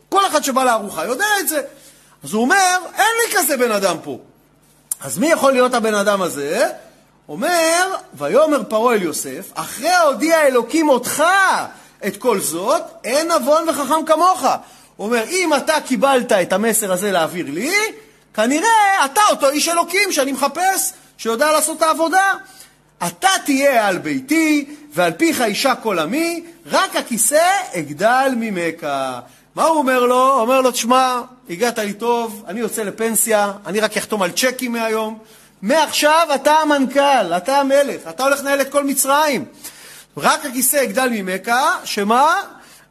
כל 0.09 0.27
אחד 0.27 0.43
שבא 0.43 0.63
לארוחה 0.63 1.05
יודע 1.05 1.25
את 1.39 1.47
זה. 1.47 1.61
אז 2.23 2.33
הוא 2.33 2.41
אומר, 2.41 2.77
אין 2.95 3.07
לי 3.25 3.35
כזה 3.35 3.57
בן 3.57 3.71
אדם 3.71 3.97
פה. 4.03 4.17
אז 5.01 5.17
מי 5.17 5.27
יכול 5.27 5.53
להיות 5.53 5.73
הבן 5.73 5.93
אדם 5.93 6.21
הזה? 6.21 6.69
אומר, 7.29 7.95
ויאמר 8.13 8.63
פרעה 8.63 8.95
אל 8.95 9.01
יוסף, 9.01 9.51
אחרי 9.53 9.95
הודיע 9.95 10.47
אלוקים 10.47 10.89
אותך 10.89 11.23
את 12.07 12.17
כל 12.17 12.39
זאת, 12.39 12.81
אין 13.03 13.31
נבון 13.31 13.69
וחכם 13.69 14.05
כמוך. 14.05 14.45
הוא 14.95 15.07
אומר, 15.07 15.23
אם 15.29 15.53
אתה 15.53 15.73
קיבלת 15.85 16.31
את 16.31 16.53
המסר 16.53 16.91
הזה 16.91 17.11
להעביר 17.11 17.45
לי, 17.49 17.73
כנראה 18.33 19.05
אתה 19.05 19.21
אותו 19.29 19.49
איש 19.49 19.69
אלוקים 19.69 20.11
שאני 20.11 20.31
מחפש, 20.31 20.91
שיודע 21.17 21.51
לעשות 21.51 21.77
את 21.77 21.81
העבודה. 21.81 22.33
אתה 23.07 23.29
תהיה 23.45 23.87
על 23.87 23.97
ביתי, 23.97 24.65
ועל 24.93 25.11
פיך 25.11 25.41
אישה 25.41 25.75
כל 25.75 25.99
עמי, 25.99 26.43
רק 26.65 26.95
הכיסא 26.95 27.49
אגדל 27.73 28.33
ממך. 28.37 28.87
מה 29.55 29.63
הוא 29.63 29.77
אומר 29.77 30.05
לו? 30.05 30.33
הוא 30.33 30.41
אומר 30.41 30.61
לו, 30.61 30.71
תשמע, 30.71 31.21
הגעת 31.49 31.79
לי 31.79 31.93
טוב, 31.93 32.43
אני 32.47 32.59
יוצא 32.59 32.83
לפנסיה, 32.83 33.51
אני 33.65 33.79
רק 33.79 33.97
אחתום 33.97 34.21
על 34.21 34.31
צ'קים 34.31 34.71
מהיום. 34.71 35.17
מעכשיו 35.65 36.27
אתה 36.35 36.53
המנכ"ל, 36.53 37.33
אתה 37.37 37.57
המלך, 37.57 38.07
אתה 38.09 38.23
הולך 38.23 38.39
לנהל 38.39 38.61
את 38.61 38.71
כל 38.71 38.83
מצרים. 38.83 39.45
רק 40.17 40.45
הכיסא 40.45 40.83
אגדל 40.83 41.07
ממך, 41.11 41.51
שמה? 41.83 42.41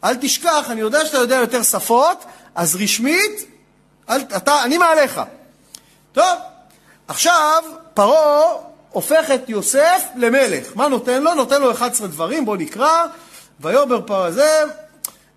אל 0.04 0.14
תשכח, 0.16 0.66
אני 0.70 0.80
יודע 0.80 1.06
שאתה 1.06 1.18
יודע 1.18 1.36
יותר 1.36 1.62
שפות, 1.62 2.24
אז 2.54 2.76
רשמית, 2.76 3.46
אל, 4.10 4.20
אתה, 4.36 4.62
אני 4.62 4.78
מעליך. 4.78 5.20
טוב, 6.12 6.38
עכשיו 7.08 7.62
פרעה 7.94 8.42
הופך 8.90 9.30
את 9.34 9.48
יוסף 9.48 10.02
למלך. 10.16 10.76
מה 10.76 10.88
נותן 10.88 11.22
לו? 11.22 11.34
נותן 11.34 11.60
לו 11.60 11.72
11 11.72 12.06
דברים, 12.06 12.44
בואו 12.44 12.56
נקרא. 12.56 13.02
ויאמר 13.60 14.00
פרעה 14.06 14.30
זה, 14.30 14.62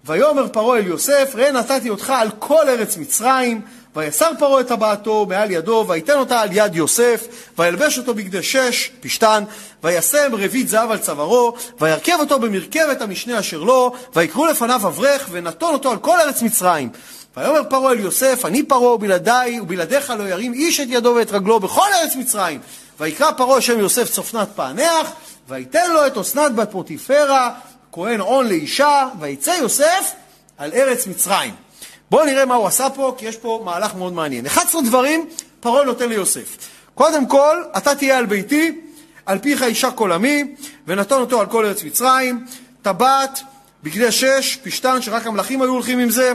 ויאמר 0.06 0.48
פרעה 0.48 0.78
אל 0.78 0.88
יוסף, 0.88 1.32
ראה 1.36 1.52
נתתי 1.52 1.90
אותך 1.90 2.10
על 2.10 2.30
כל 2.40 2.70
ארץ 2.70 2.98
מצרים, 2.98 3.62
ויסר 3.98 4.32
פרעה 4.40 4.62
את 4.62 4.68
טבעתו 4.68 5.26
מעל 5.30 5.52
ידו, 5.52 5.86
ויתן 5.88 6.18
אותה 6.18 6.42
על 6.42 6.50
יד 6.52 6.76
יוסף, 6.76 7.28
וילבש 7.58 7.98
אותו 7.98 8.14
בגדי 8.14 8.44
שש, 8.44 8.92
פשתן, 9.00 9.44
וישם 9.84 10.32
רבית 10.34 10.70
זהב 10.70 10.92
על 10.92 10.98
צווארו, 10.98 11.54
וירכב 11.80 12.18
אותו 12.20 12.40
במרכבת 12.40 13.02
המשנה 13.02 13.40
אשר 13.40 13.58
לו, 13.58 13.94
ויקראו 14.16 14.46
לפניו 14.46 14.88
אברך, 14.88 15.28
ונתון 15.32 15.74
אותו 15.74 15.92
על 15.92 15.98
כל 15.98 16.20
ארץ 16.20 16.42
מצרים. 16.42 16.90
ויאמר 17.38 17.64
פרעה 17.70 17.92
אל 17.92 18.00
יוסף, 18.00 18.46
אני 18.46 18.64
פרעה 18.64 18.94
ובלעדיי, 18.94 19.60
ובלעדיך 19.60 20.10
לא 20.10 20.24
ירים 20.24 20.54
איש 20.54 20.80
את 20.80 20.88
ידו 20.90 21.14
ואת 21.18 21.32
רגלו 21.32 21.60
בכל 21.60 21.88
ארץ 22.02 22.16
מצרים. 22.16 22.60
ויקרא 23.00 23.32
פרעה 23.32 23.62
שם 23.62 23.80
יוסף 23.80 24.12
צופנת 24.12 24.48
פענח, 24.56 25.12
ויתן 25.50 25.92
לו 25.92 26.08
את 26.08 26.18
אסנת 26.18 26.56
בת 26.56 26.72
פוטיפרה, 26.72 27.52
כהן 27.92 28.20
עון 28.20 28.48
לאישה, 28.48 29.08
ויצא 29.20 29.52
יוסף 29.52 30.12
על 30.58 30.72
ארץ 30.74 31.08
מצרים. 31.08 31.67
בואו 32.10 32.26
נראה 32.26 32.46
מה 32.46 32.56
הוא 32.56 32.68
עשה 32.68 32.90
פה, 32.90 33.16
כי 33.18 33.26
יש 33.26 33.36
פה 33.38 33.62
מהלך 33.66 33.96
מאוד 33.96 34.14
מעניין. 34.14 34.46
11 34.46 34.82
דברים 34.82 35.30
פרעה 35.60 35.86
נותן 35.86 36.10
ליוסף. 36.10 36.58
קודם 36.96 37.28
כל, 37.28 37.64
אתה 37.78 37.96
תהיה 37.96 38.18
על 38.18 38.26
ביתי, 38.26 38.82
על 39.26 39.40
פיך 39.40 39.64
אישה 39.64 39.92
כל 39.92 40.12
עמי, 40.12 40.44
ונתן 40.88 41.16
אותו 41.16 41.40
על 41.40 41.46
כל 41.46 41.66
ארץ 41.66 41.84
מצרים, 41.84 42.46
טבעת, 42.82 43.40
בגדי 43.84 44.12
שש, 44.12 44.58
פשתן, 44.64 45.02
שרק 45.02 45.28
המלכים 45.28 45.62
היו 45.62 45.72
הולכים 45.72 46.00
עם 46.00 46.10
זה, 46.10 46.34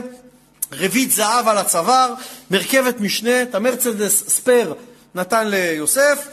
רבית 0.71 1.11
זהב 1.11 1.47
על 1.47 1.57
הצוואר, 1.57 2.13
מרכבת 2.51 2.99
משנה, 2.99 3.41
את 3.41 3.55
המרצדס 3.55 4.23
ספייר 4.29 4.73
נתן 5.15 5.47
ליוסף, 5.47 6.27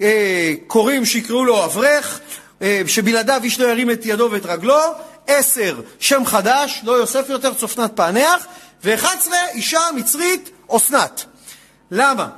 אה, 0.00 0.54
קוראים 0.66 1.04
שיקראו 1.04 1.44
לו 1.44 1.64
אברך, 1.64 2.20
אה, 2.62 2.82
שבלעדיו 2.86 3.40
איש 3.44 3.60
לא 3.60 3.66
ירים 3.66 3.90
את 3.90 4.00
ידו 4.06 4.28
ואת 4.32 4.46
רגלו, 4.46 4.80
עשר, 5.26 5.80
שם 6.00 6.26
חדש, 6.26 6.80
לא 6.84 6.92
יוסף 6.92 7.28
יותר, 7.28 7.54
צופנת 7.54 7.90
פענח, 7.94 8.46
ו-11, 8.84 9.32
אישה 9.54 9.80
מצרית, 9.94 10.50
אסנת. 10.76 11.24
למה? 11.90 12.28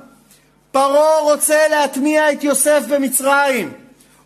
פרעה 0.73 1.21
רוצה 1.21 1.69
להטמיע 1.69 2.33
את 2.33 2.45
יוסף 2.45 2.83
במצרים. 2.89 3.73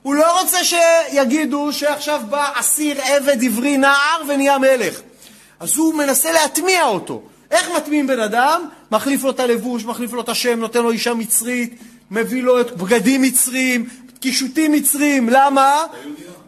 הוא 0.03 0.15
לא 0.15 0.41
רוצה 0.41 0.59
שיגידו 0.65 1.73
שעכשיו 1.73 2.21
בא 2.31 2.51
אסיר 2.55 3.01
עבד 3.03 3.45
עברי 3.45 3.77
נער 3.77 4.23
ונהיה 4.29 4.59
מלך. 4.59 5.01
אז 5.61 5.77
הוא 5.77 5.95
מנסה 5.95 6.33
להטמיע 6.33 6.85
אותו. 6.85 7.23
איך 7.51 7.71
מטמיעים 7.77 8.07
בן 8.07 8.21
אדם? 8.21 8.69
מחליף 8.91 9.23
לו 9.23 9.31
את 9.31 9.41
הלבוש, 9.41 9.85
מחליף 9.85 10.13
לו 10.13 10.21
את 10.21 10.29
השם, 10.29 10.61
נותן 10.61 10.83
לו 10.83 10.91
אישה 10.91 11.15
מצרית, 11.15 11.75
מביא 12.11 12.43
לו 12.43 12.61
את 12.61 12.77
בגדים 12.77 13.23
מצרים, 13.23 13.89
קישוטים 14.21 14.73
מצרים. 14.73 15.29
למה? 15.29 15.85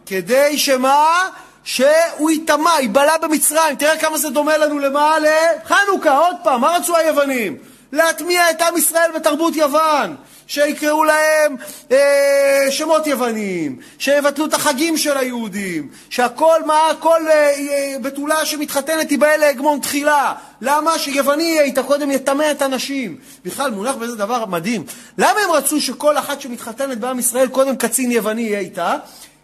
כדי 0.05 0.57
שמה? 0.57 1.29
שהוא 1.63 2.31
ייטמע, 2.31 2.71
ייבלע 2.79 3.17
במצרים. 3.17 3.75
תראה 3.75 3.97
כמה 3.97 4.17
זה 4.17 4.29
דומה 4.29 4.57
לנו 4.57 4.79
למה? 4.79 5.17
לחנוכה, 5.19 6.17
עוד 6.17 6.35
פעם. 6.43 6.61
מה 6.61 6.75
רצו 6.77 6.97
היוונים? 6.97 7.57
להטמיע 7.91 8.49
את 8.49 8.61
עם 8.61 8.77
ישראל 8.77 9.11
בתרבות 9.15 9.55
יוון. 9.55 10.15
שיקראו 10.51 11.03
להם 11.03 11.55
אה, 11.91 12.67
שמות 12.69 13.07
יווניים, 13.07 13.77
שיבטלו 13.97 14.45
את 14.45 14.53
החגים 14.53 14.97
של 14.97 15.17
היהודים, 15.17 15.89
שהכל, 16.09 16.63
מה, 16.65 16.79
כל 16.99 17.27
אה, 17.27 17.33
אה, 17.33 17.95
בתולה 18.01 18.45
שמתחתנת 18.45 19.07
תיבאה 19.07 19.37
להגמון 19.37 19.79
תחילה. 19.79 20.33
למה? 20.61 20.99
שיווני 20.99 21.43
יהיה 21.43 21.61
איתה 21.61 21.83
קודם 21.83 22.11
יטמא 22.11 22.51
את 22.51 22.61
הנשים. 22.61 23.17
בכלל, 23.45 23.71
מונח 23.71 23.95
בזה 23.95 24.15
דבר 24.15 24.45
מדהים. 24.45 24.83
למה 25.17 25.39
הם 25.45 25.51
רצו 25.51 25.81
שכל 25.81 26.17
אחת 26.17 26.41
שמתחתנת 26.41 26.97
בעם 26.97 27.19
ישראל, 27.19 27.47
קודם 27.47 27.75
קצין 27.75 28.11
יווני 28.11 28.41
יהיה 28.41 28.59
איתה? 28.59 28.95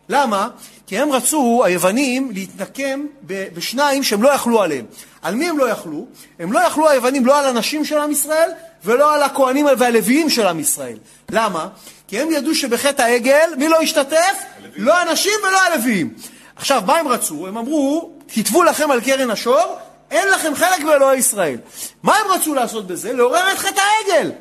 למה? 0.09 0.49
כי 0.87 0.99
הם 0.99 1.11
רצו, 1.11 1.61
היוונים, 1.65 2.31
להתנקם 2.31 3.05
בשניים 3.23 4.03
שהם 4.03 4.23
לא 4.23 4.29
יכלו 4.29 4.61
עליהם. 4.61 4.85
על 5.21 5.35
מי 5.35 5.49
הם 5.49 5.57
לא 5.57 5.69
יכלו? 5.69 6.05
הם 6.39 6.53
לא 6.53 6.59
יכלו 6.59 6.89
היוונים 6.89 7.25
לא 7.25 7.39
על 7.39 7.45
הנשים 7.45 7.85
של 7.85 7.97
עם 7.97 8.11
ישראל 8.11 8.49
ולא 8.85 9.15
על 9.15 9.23
הכהנים 9.23 9.65
והלוויים 9.77 10.29
של 10.29 10.47
עם 10.47 10.59
ישראל. 10.59 10.97
למה? 11.31 11.67
כי 12.07 12.19
הם 12.19 12.31
ידעו 12.31 12.55
שבחטא 12.55 13.01
העגל, 13.01 13.49
מי 13.57 13.67
לא 13.67 13.81
השתתף? 13.81 14.17
הלווים. 14.57 14.85
לא 14.85 14.97
הנשים 14.97 15.33
ולא 15.47 15.61
הלוויים. 15.61 16.13
עכשיו, 16.55 16.83
מה 16.85 16.97
הם 16.97 17.07
רצו? 17.07 17.47
הם 17.47 17.57
אמרו, 17.57 18.11
כתבו 18.33 18.63
לכם 18.63 18.91
על 18.91 19.01
קרן 19.01 19.31
השור, 19.31 19.77
אין 20.11 20.27
לכם 20.29 20.55
חלק 20.55 20.83
באלוהי 20.83 21.17
ישראל. 21.17 21.57
מה 22.03 22.15
הם 22.15 22.31
רצו 22.31 22.53
לעשות 22.53 22.87
בזה? 22.87 23.13
לעורר 23.13 23.51
את 23.51 23.57
חטא 23.57 23.81
העגל. 23.81 24.31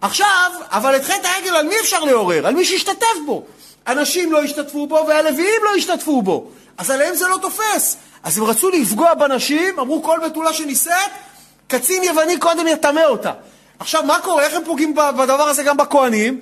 עכשיו, 0.00 0.50
אבל 0.70 0.96
את 0.96 1.04
חטא 1.04 1.26
העגל 1.26 1.56
על 1.56 1.66
מי 1.66 1.74
אפשר 1.80 2.04
לעורר? 2.04 2.46
על 2.46 2.54
מי 2.54 2.64
שהשתתף 2.64 3.16
בו. 3.26 3.44
אנשים 3.86 4.32
לא 4.32 4.42
השתתפו 4.42 4.86
בו 4.86 5.04
והלוויים 5.08 5.60
לא 5.64 5.70
השתתפו 5.76 6.22
בו. 6.22 6.50
אז 6.78 6.90
עליהם 6.90 7.14
זה 7.14 7.28
לא 7.28 7.38
תופס. 7.42 7.96
אז 8.22 8.38
הם 8.38 8.44
רצו 8.44 8.70
לפגוע 8.70 9.14
בנשים, 9.14 9.78
אמרו 9.78 10.02
כל 10.02 10.20
בתולה 10.24 10.52
שנישאת, 10.52 11.10
קצין 11.68 12.02
יווני 12.02 12.38
קודם 12.38 12.66
יטמא 12.66 13.00
אותה. 13.00 13.32
עכשיו, 13.78 14.02
מה 14.02 14.18
קורה? 14.20 14.42
איך 14.42 14.54
הם 14.54 14.64
פוגעים 14.64 14.94
בדבר 14.94 15.48
הזה 15.48 15.62
גם 15.62 15.76
בכהנים? 15.76 16.40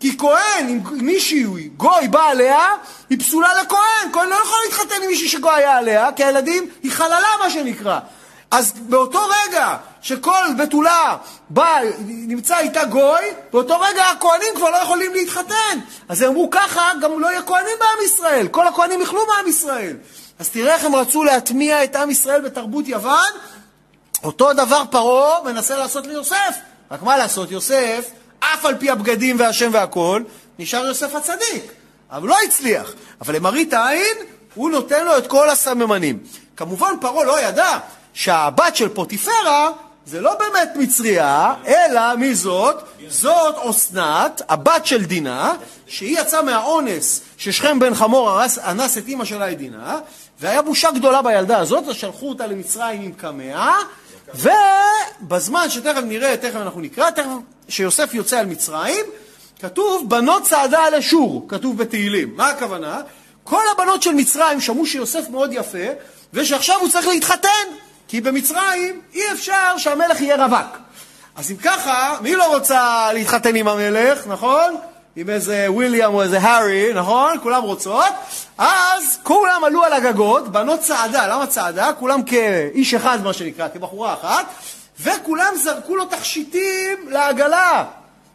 כי 0.00 0.18
כהן, 0.18 0.68
אם 0.68 0.80
מישהו, 0.92 1.56
גוי, 1.76 2.08
בא 2.08 2.24
עליה, 2.24 2.66
היא 3.10 3.18
פסולה 3.18 3.62
לכהן. 3.62 4.12
כהן 4.12 4.28
לא 4.28 4.34
יכול 4.34 4.58
להתחתן 4.64 5.02
עם 5.02 5.08
מישהי 5.08 5.28
שגוי 5.28 5.54
היה 5.54 5.76
עליה, 5.76 6.12
כי 6.16 6.24
הילדים, 6.24 6.68
היא 6.82 6.92
חללה, 6.92 7.28
מה 7.40 7.50
שנקרא. 7.50 7.98
אז 8.50 8.72
באותו 8.72 9.20
רגע 9.28 9.76
שכל 10.06 10.46
בתולה 10.58 11.16
בא, 11.50 11.78
נמצא 12.06 12.58
איתה 12.58 12.84
גוי, 12.84 13.24
באותו 13.52 13.80
רגע 13.80 14.04
הכהנים 14.04 14.48
כבר 14.54 14.70
לא 14.70 14.76
יכולים 14.76 15.14
להתחתן. 15.14 15.78
אז 16.08 16.22
הם 16.22 16.28
אמרו 16.28 16.50
ככה, 16.50 16.90
גם 17.02 17.20
לא 17.20 17.26
יהיה 17.26 17.42
כהנים 17.42 17.76
בעם 17.78 18.04
ישראל, 18.04 18.48
כל 18.48 18.68
הכהנים 18.68 19.02
יכלו 19.02 19.26
בעם 19.26 19.48
ישראל. 19.48 19.96
אז 20.38 20.48
תראה 20.48 20.74
איך 20.74 20.84
הם 20.84 20.94
רצו 20.94 21.24
להטמיע 21.24 21.84
את 21.84 21.96
עם 21.96 22.10
ישראל 22.10 22.40
בתרבות 22.40 22.88
יוון, 22.88 23.32
אותו 24.24 24.52
דבר 24.52 24.82
פרעה 24.90 25.42
מנסה 25.44 25.76
לעשות 25.76 26.06
ליוסף. 26.06 26.56
רק 26.90 27.02
מה 27.02 27.16
לעשות, 27.16 27.50
יוסף, 27.50 28.10
אף 28.40 28.64
על 28.64 28.74
פי 28.78 28.90
הבגדים 28.90 29.36
והשם 29.38 29.70
והכל, 29.72 30.22
נשאר 30.58 30.86
יוסף 30.86 31.14
הצדיק. 31.14 31.72
אבל 32.10 32.28
לא 32.28 32.36
הצליח. 32.46 32.92
אבל 33.20 33.36
למראית 33.36 33.72
העין, 33.72 34.16
הוא 34.54 34.70
נותן 34.70 35.04
לו 35.04 35.18
את 35.18 35.26
כל 35.26 35.50
הסממנים. 35.50 36.18
כמובן, 36.56 36.94
פרעה 37.00 37.24
לא 37.24 37.40
ידע 37.40 37.78
שהבת 38.14 38.76
של 38.76 38.88
פוטיפרה 38.88 39.70
זה 40.06 40.20
לא 40.20 40.34
באמת 40.38 40.70
מצריה, 40.76 41.54
אלא 41.66 42.16
מי 42.16 42.34
זאת? 42.34 42.76
זאת 43.08 43.54
אסנת, 43.70 44.42
הבת 44.48 44.86
של 44.86 45.04
דינה, 45.04 45.54
שהיא 45.86 46.20
יצאה 46.20 46.42
מהאונס 46.42 47.20
ששכם 47.36 47.78
בן 47.78 47.94
חמור 47.94 48.40
אנס 48.64 48.98
את 48.98 49.08
אימא 49.08 49.24
שלה 49.24 49.50
את 49.50 49.58
דינה, 49.58 49.98
והיה 50.40 50.62
בושה 50.62 50.90
גדולה 50.90 51.22
בילדה 51.22 51.58
הזאת, 51.58 51.84
אז 51.88 51.94
שלחו 51.94 52.28
אותה 52.28 52.46
למצרים 52.46 53.02
עם 53.02 53.12
קמע, 53.12 53.72
ובזמן 54.34 55.70
שתכף 55.70 56.02
נראה, 56.02 56.36
תכף 56.36 56.56
אנחנו 56.56 56.80
נקרא, 56.80 57.10
תכף 57.10 57.28
שיוסף 57.68 58.14
יוצא 58.14 58.38
על 58.38 58.46
מצרים, 58.46 59.04
כתוב 59.60 60.10
בנות 60.10 60.42
צעדה 60.42 60.84
על 60.84 60.94
אשור, 60.94 61.46
כתוב 61.48 61.78
בתהילים. 61.78 62.36
מה 62.36 62.48
הכוונה? 62.48 63.00
כל 63.44 63.62
הבנות 63.74 64.02
של 64.02 64.12
מצרים 64.12 64.60
שמעו 64.60 64.86
שיוסף 64.86 65.30
מאוד 65.30 65.50
יפה, 65.52 65.86
ושעכשיו 66.32 66.76
הוא 66.80 66.88
צריך 66.88 67.06
להתחתן, 67.06 67.66
כי 68.08 68.20
במצרים 68.20 69.00
אי 69.14 69.32
אפשר 69.32 69.78
שהמלך 69.78 70.20
יהיה 70.20 70.46
רווק. 70.46 70.78
אז 71.36 71.50
אם 71.50 71.56
ככה, 71.56 72.16
מי 72.20 72.36
לא 72.36 72.54
רוצה 72.56 73.08
להתחתן 73.12 73.56
עם 73.56 73.68
המלך, 73.68 74.26
נכון? 74.26 74.76
עם 75.16 75.30
איזה 75.30 75.66
וויליאם 75.68 76.14
או 76.14 76.22
איזה 76.22 76.38
הארי, 76.38 76.92
נכון? 76.94 77.38
כולם 77.42 77.62
רוצות. 77.62 78.12
אז 78.58 79.18
כולם 79.22 79.64
עלו 79.64 79.84
על 79.84 79.92
הגגות, 79.92 80.48
בנות 80.48 80.80
צעדה. 80.80 81.26
למה 81.26 81.46
צעדה? 81.46 81.92
כולם 81.92 82.22
כאיש 82.22 82.94
אחד, 82.94 83.24
מה 83.24 83.32
שנקרא, 83.32 83.68
כבחורה 83.68 84.14
אחת, 84.14 84.46
וכולם 85.00 85.52
זרקו 85.56 85.96
לו 85.96 86.04
תכשיטים 86.04 87.08
לעגלה, 87.08 87.84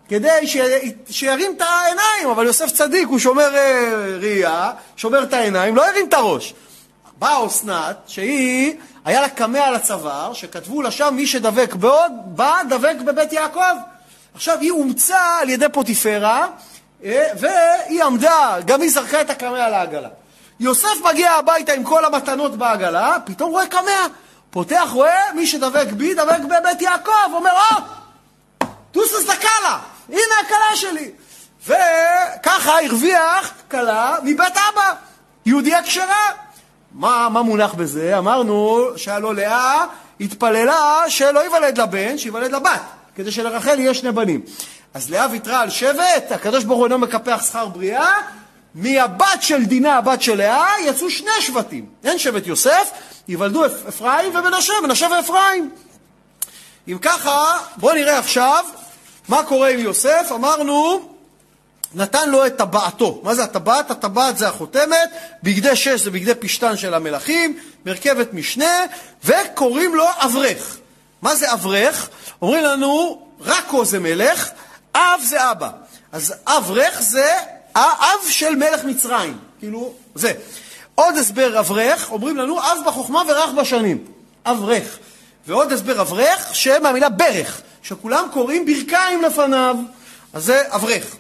כדי 0.09 0.47
ש... 0.47 0.57
שירים 1.09 1.53
את 1.57 1.61
העיניים. 1.61 2.29
אבל 2.31 2.45
יוסף 2.45 2.71
צדיק, 2.71 3.07
הוא 3.07 3.19
שומר 3.19 3.55
אה, 3.55 4.17
ראייה, 4.19 4.71
שומר 4.97 5.23
את 5.23 5.33
העיניים, 5.33 5.75
לא 5.75 5.87
הרים 5.87 6.07
את 6.07 6.13
הראש. 6.13 6.53
באה 7.19 7.45
אסנת, 7.45 7.97
שהיא, 8.07 8.73
היה 9.05 9.21
לה 9.21 9.29
קמע 9.29 9.63
על 9.63 9.75
הצוואר, 9.75 10.33
שכתבו 10.33 10.81
לה 10.81 10.91
שם, 10.91 11.13
מי 11.15 11.27
שדבק 11.27 11.75
בעוד, 11.75 12.11
בא 12.25 12.61
דבק 12.69 12.95
בבית 13.05 13.33
יעקב. 13.33 13.75
עכשיו, 14.33 14.59
היא 14.59 14.71
אומצה 14.71 15.39
על 15.41 15.49
ידי 15.49 15.65
פוטיפרה, 15.73 16.47
אה, 17.03 17.27
והיא 17.39 18.03
עמדה, 18.03 18.55
גם 18.65 18.81
היא 18.81 18.91
זרקה 18.91 19.21
את 19.21 19.29
הקמע 19.29 19.65
על 19.65 19.73
העגלה. 19.73 20.09
יוסף 20.59 20.95
מגיע 21.09 21.31
הביתה 21.31 21.73
עם 21.73 21.83
כל 21.83 22.05
המתנות 22.05 22.55
בעגלה, 22.55 23.15
פתאום 23.25 23.51
רואה 23.51 23.67
קמע. 23.67 24.07
פותח, 24.49 24.89
רואה, 24.91 25.33
מי 25.35 25.47
שדבק 25.47 25.91
בי, 25.91 26.13
דבק 26.13 26.39
בבית 26.39 26.81
יעקב. 26.81 27.33
אומר, 27.33 27.51
או, 27.51 27.77
טוסוס 28.91 29.25
דקאלה, 29.25 29.79
הנה 30.09 30.35
הכלה 30.45 30.75
שלי. 30.75 31.11
וככה 31.65 32.81
הרוויח 32.85 33.53
כלה 33.71 34.15
מבית 34.23 34.57
אבא, 34.57 34.93
יהודייה 35.45 35.83
כשרה. 35.83 36.29
מה, 36.93 37.29
מה 37.29 37.41
מונח 37.41 37.73
בזה? 37.73 38.17
אמרנו 38.17 38.87
שהלא 38.95 39.35
לאה 39.35 39.85
התפללה 40.19 41.03
שלא 41.07 41.39
ייוולד 41.39 41.77
לבן, 41.77 42.17
שיוולד 42.17 42.51
לבת, 42.51 42.81
כדי 43.15 43.31
שלרחל 43.31 43.79
יהיה 43.79 43.93
שני 43.93 44.11
בנים. 44.11 44.41
אז 44.93 45.09
לאה 45.09 45.27
ויתרה 45.31 45.61
על 45.61 45.69
שבט, 45.69 46.31
הקדוש 46.31 46.63
ברוך 46.63 46.77
הוא 46.77 46.85
אינו 46.85 46.97
מקפח 46.97 47.45
שכר 47.45 47.67
בריאה, 47.67 48.13
מהבת 48.75 49.41
של 49.41 49.65
דינה, 49.65 49.97
הבת 49.97 50.21
של 50.21 50.37
לאה, 50.37 50.79
יצאו 50.81 51.09
שני 51.09 51.31
שבטים. 51.39 51.85
אין 52.03 52.19
שבט 52.19 52.47
יוסף, 52.47 52.91
ייוולדו 53.27 53.65
אפרים 53.65 54.35
ומנשה, 54.35 54.73
מנשה 54.83 55.07
ואפרים. 55.11 55.69
אם 56.87 56.97
ככה, 57.01 57.57
בואו 57.77 57.95
נראה 57.95 58.17
עכשיו 58.17 58.65
מה 59.29 59.43
קורה 59.43 59.69
עם 59.69 59.79
יוסף. 59.79 60.31
אמרנו, 60.35 61.10
נתן 61.95 62.29
לו 62.29 62.45
את 62.45 62.57
טבעתו. 62.57 63.21
מה 63.23 63.35
זה 63.35 63.43
הטבעת? 63.43 63.91
הטבעת 63.91 64.37
זה 64.37 64.47
החותמת, 64.47 65.09
בגדי 65.43 65.75
שש 65.75 66.01
זה 66.01 66.11
בגדי 66.11 66.35
פשתן 66.35 66.77
של 66.77 66.93
המלכים, 66.93 67.59
מרכבת 67.85 68.33
משנה, 68.33 68.85
וקוראים 69.23 69.95
לו 69.95 70.05
אברך. 70.17 70.77
מה 71.21 71.35
זה 71.35 71.53
אברך? 71.53 72.09
אומרים 72.41 72.63
לנו, 72.63 73.21
רקו 73.41 73.85
זה 73.85 73.99
מלך, 73.99 74.49
אב 74.95 75.21
זה 75.23 75.51
אבא. 75.51 75.69
אז 76.11 76.33
אברך 76.47 77.01
זה 77.01 77.33
האב 77.75 78.19
של 78.29 78.55
מלך 78.55 78.83
מצרים. 78.83 79.37
כאילו, 79.59 79.93
זה. 80.15 80.33
עוד 80.95 81.17
הסבר 81.17 81.59
אברך, 81.59 82.11
אומרים 82.11 82.37
לנו, 82.37 82.59
אב 82.59 82.77
בחוכמה 82.85 83.21
ורך 83.27 83.49
בשנים. 83.51 84.05
אברך. 84.45 84.97
ועוד 85.47 85.71
הסבר 85.71 86.01
אברך, 86.01 86.55
שם 86.55 86.83
מהמילה 86.83 87.09
ברך, 87.09 87.61
שכולם 87.83 88.25
קוראים 88.33 88.65
ברכיים 88.65 89.21
לפניו. 89.21 89.75
אז 90.33 90.43
זה 90.43 90.61
אברך. 90.69 91.15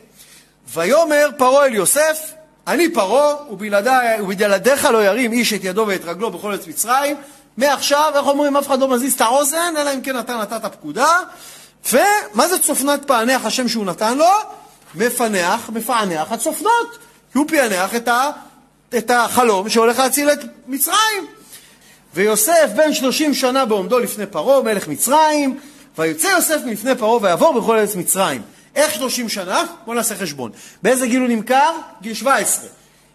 ויאמר 0.73 1.29
פרעה 1.37 1.65
אל 1.65 1.75
יוסף, 1.75 2.31
אני 2.67 2.93
פרעה, 2.93 3.35
ובלעדיך 3.49 4.85
לא 4.85 5.05
ירים 5.05 5.31
איש 5.31 5.53
את 5.53 5.63
ידו 5.63 5.85
ואת 5.87 6.05
רגלו 6.05 6.31
בכל 6.31 6.51
ארץ 6.51 6.67
מצרים. 6.67 7.15
מעכשיו, 7.57 8.11
איך 8.15 8.27
אומרים, 8.27 8.57
אף 8.57 8.67
אחד 8.67 8.79
לא 8.79 8.87
מזיז 8.87 9.13
את 9.13 9.21
האוזן, 9.21 9.73
אלא 9.77 9.93
אם 9.93 10.01
כן 10.01 10.19
אתה 10.19 10.37
נתת 10.37 10.65
פקודה. 10.65 11.17
ומה 11.91 12.47
זה 12.47 12.59
צופנת 12.59 13.05
פענח 13.05 13.45
השם 13.45 13.67
שהוא 13.67 13.85
נתן 13.85 14.17
לו? 14.17 14.29
מפנח, 14.95 15.69
מפענח 15.73 16.31
הצופנות. 16.31 16.97
כי 17.31 17.37
הוא 17.37 17.47
פענח 17.47 17.95
את, 17.95 18.07
ה, 18.07 18.29
את 18.97 19.11
החלום 19.11 19.69
שהולך 19.69 19.99
להציל 19.99 20.29
את 20.29 20.39
מצרים. 20.67 21.27
ויוסף 22.13 22.69
בן 22.75 22.93
שלושים 22.93 23.33
שנה 23.33 23.65
בעומדו 23.65 23.99
לפני 23.99 24.25
פרעה, 24.25 24.61
מלך 24.61 24.87
מצרים, 24.87 25.59
ויוצא 25.97 26.27
יוסף 26.27 26.57
מלפני 26.65 26.95
פרעה 26.95 27.21
ויעבור 27.21 27.61
בכל 27.61 27.77
ארץ 27.77 27.95
מצרים. 27.95 28.41
איך 28.75 28.93
30 28.93 29.29
שנה? 29.29 29.63
בואו 29.85 29.95
נעשה 29.95 30.15
חשבון. 30.15 30.51
באיזה 30.83 31.07
גיל 31.07 31.21
הוא 31.21 31.29
נמכר? 31.29 31.71
גיל 32.01 32.13
17. 32.13 32.69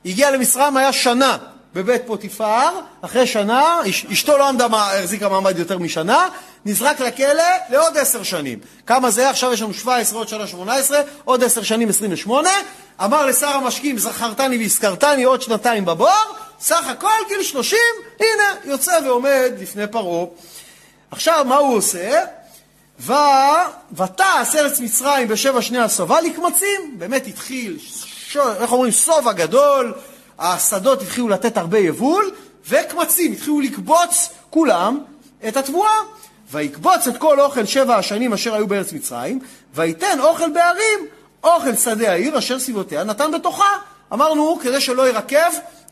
הגיע 0.05 0.31
למצרים, 0.31 0.77
היה 0.77 0.93
שנה 0.93 1.39
בבית 1.75 2.03
פוטיפר, 2.07 2.69
אחרי 3.01 3.27
שנה, 3.27 3.79
אש, 3.91 4.07
אשתו 4.13 4.39
לא 4.39 4.49
עמדה, 4.49 4.67
החזיקה 4.67 5.29
מעמד 5.29 5.59
יותר 5.59 5.79
משנה, 5.79 6.29
נזרק 6.65 7.01
לכלא 7.01 7.43
לעוד 7.71 7.97
עשר 7.97 8.23
שנים. 8.23 8.59
כמה 8.87 9.11
זה? 9.11 9.31
עכשיו 9.31 9.53
יש 9.53 9.63
לנו 9.63 9.75
17, 9.75 10.19
עוד 10.19 10.29
שנה 10.29 10.47
18, 10.47 11.01
עוד 11.25 11.45
עשר 11.45 11.63
שנים 11.63 11.89
28. 11.89 12.51
אמר 13.05 13.27
לשר 13.27 13.49
המשקיעים, 13.49 13.99
זכרתני 13.99 14.59
והזכרתני 14.59 15.25
עוד 15.25 15.43
שנתיים 15.43 15.85
בבור, 15.85 16.37
סך 16.61 16.87
הכל 16.87 17.09
גיל 17.29 17.43
30, 17.43 17.79
הנה, 18.21 18.55
יוצא 18.65 18.99
ועומד 19.05 19.53
לפני 19.61 19.87
פרעה. 19.87 20.27
עכשיו, 21.11 21.45
מה 21.49 21.57
הוא 21.57 21.77
עושה? 21.77 22.25
ותעש 23.01 24.55
ארץ 24.55 24.80
מצרים 24.80 25.28
בשבע 25.28 25.62
שני 25.62 25.78
הסובה 25.78 26.20
לקמצים. 26.20 26.94
באמת 26.99 27.26
התחיל. 27.26 27.78
איך 28.36 28.72
אומרים, 28.72 28.92
סובה 28.92 29.32
גדול, 29.32 29.94
השדות 30.38 31.03
התחילו 31.03 31.28
לתת 31.28 31.57
הרבה 31.57 31.78
יבול, 31.78 32.30
וקמצים, 32.68 33.32
התחילו 33.32 33.61
לקבוץ 33.61 34.28
כולם 34.51 34.99
את 35.49 35.57
התבואה. 35.57 35.99
ויקבוץ 36.51 37.09
את 37.09 37.16
כל 37.16 37.40
אוכל 37.40 37.64
שבע 37.64 37.97
השנים 37.97 38.32
אשר 38.32 38.55
היו 38.55 38.66
בארץ 38.66 38.92
מצרים, 38.92 39.38
ויתן 39.74 40.20
אוכל 40.20 40.51
בערים, 40.51 41.07
אוכל 41.44 41.74
שדה 41.74 42.12
העיר 42.12 42.38
אשר 42.38 42.59
סביבותיה 42.59 43.05
נתן 43.05 43.30
בתוכה. 43.32 43.78
אמרנו, 44.12 44.59
כדי 44.62 44.80
שלא 44.80 45.09
ירקב, 45.09 45.36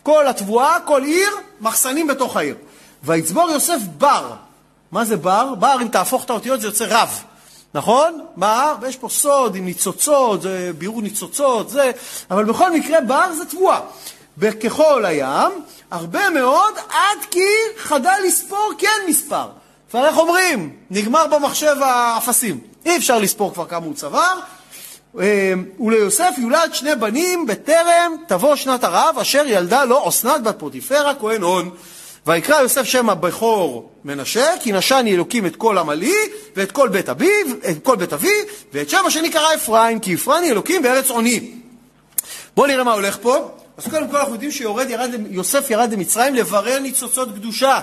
כל 0.02 0.26
התבואה, 0.26 0.76
כל 0.84 1.02
עיר, 1.02 1.30
מחסנים 1.60 2.06
בתוך 2.06 2.36
העיר. 2.36 2.56
ויצבור 3.02 3.50
יוסף 3.50 3.78
בר, 3.98 4.30
מה 4.94 5.04
זה 5.04 5.16
בר? 5.16 5.54
בר, 5.58 5.76
אם 5.82 5.88
תהפוך 5.88 6.24
את 6.24 6.30
האותיות, 6.30 6.60
זה 6.60 6.66
יוצא 6.66 6.86
רב. 6.88 7.22
נכון? 7.74 8.24
מה? 8.36 8.74
ויש 8.80 8.96
פה 8.96 9.08
סוד 9.08 9.54
עם 9.54 9.64
ניצוצות, 9.64 10.42
זה 10.42 10.70
בירור 10.78 11.02
ניצוצות, 11.02 11.70
זה... 11.70 11.90
אבל 12.30 12.44
בכל 12.44 12.72
מקרה, 12.72 13.00
בר 13.00 13.32
זה 13.32 13.44
תבואה. 13.44 13.80
בכחול 14.38 15.04
הים, 15.04 15.52
הרבה 15.90 16.30
מאוד, 16.30 16.74
עד 16.88 17.24
כי 17.30 17.48
חדל 17.78 18.16
לספור 18.26 18.72
כן 18.78 19.00
מספר. 19.08 19.46
כבר 19.90 20.06
איך 20.06 20.18
אומרים? 20.18 20.76
נגמר 20.90 21.26
במחשב 21.26 21.76
האפסים. 21.80 22.60
אי 22.86 22.96
אפשר 22.96 23.18
לספור 23.18 23.54
כבר 23.54 23.66
כמה 23.66 23.86
הוא 23.86 23.94
צבר. 23.94 24.34
אה, 25.20 25.52
וליוסף 25.80 26.34
יולד 26.38 26.74
שני 26.74 26.94
בנים 26.94 27.46
בטרם 27.46 28.12
תבוא 28.28 28.56
שנת 28.56 28.84
הרעב, 28.84 29.18
אשר 29.18 29.42
ילדה 29.46 29.84
לו 29.84 30.08
אסנת 30.08 30.42
בת 30.42 30.58
פוטיפרה 30.58 31.14
כהן 31.14 31.42
הון. 31.42 31.70
ויקרא 32.26 32.60
יוסף 32.60 32.82
שם 32.82 33.10
הבכור 33.10 33.93
מנשה, 34.04 34.46
כי 34.60 34.72
נשני 34.72 35.14
אלוקים 35.14 35.46
את 35.46 35.56
כל 35.56 35.78
עמלי 35.78 36.14
ואת 36.56 36.72
כל 36.72 36.88
בית 36.88 37.08
אביו, 37.08 37.46
את 37.70 37.76
כל 37.82 37.96
בית 37.96 38.12
אבי, 38.12 38.34
ואת 38.72 38.90
שם 38.90 39.06
השני 39.06 39.30
קרא 39.30 39.54
אפרים, 39.54 40.00
כי 40.00 40.14
אפרני 40.14 40.50
אלוקים 40.50 40.82
בארץ 40.82 41.10
עוני. 41.10 41.52
בואו 42.56 42.66
נראה 42.66 42.84
מה 42.84 42.92
הולך 42.92 43.18
פה. 43.22 43.50
אז 43.76 43.84
קודם 43.88 44.08
כל 44.08 44.16
אנחנו 44.16 44.32
יודעים 44.32 44.50
שיוסף 44.50 45.70
ירד 45.70 45.92
למצרים 45.92 46.34
לברר 46.34 46.78
ניצוצות 46.78 47.28
קדושה. 47.34 47.80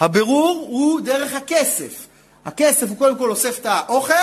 הבירור 0.00 0.66
הוא 0.70 1.00
דרך 1.00 1.34
הכסף. 1.34 2.06
הכסף 2.44 2.88
הוא 2.88 2.98
קודם 2.98 3.16
כל 3.16 3.30
אוסף 3.30 3.58
את 3.58 3.66
האוכל, 3.66 4.14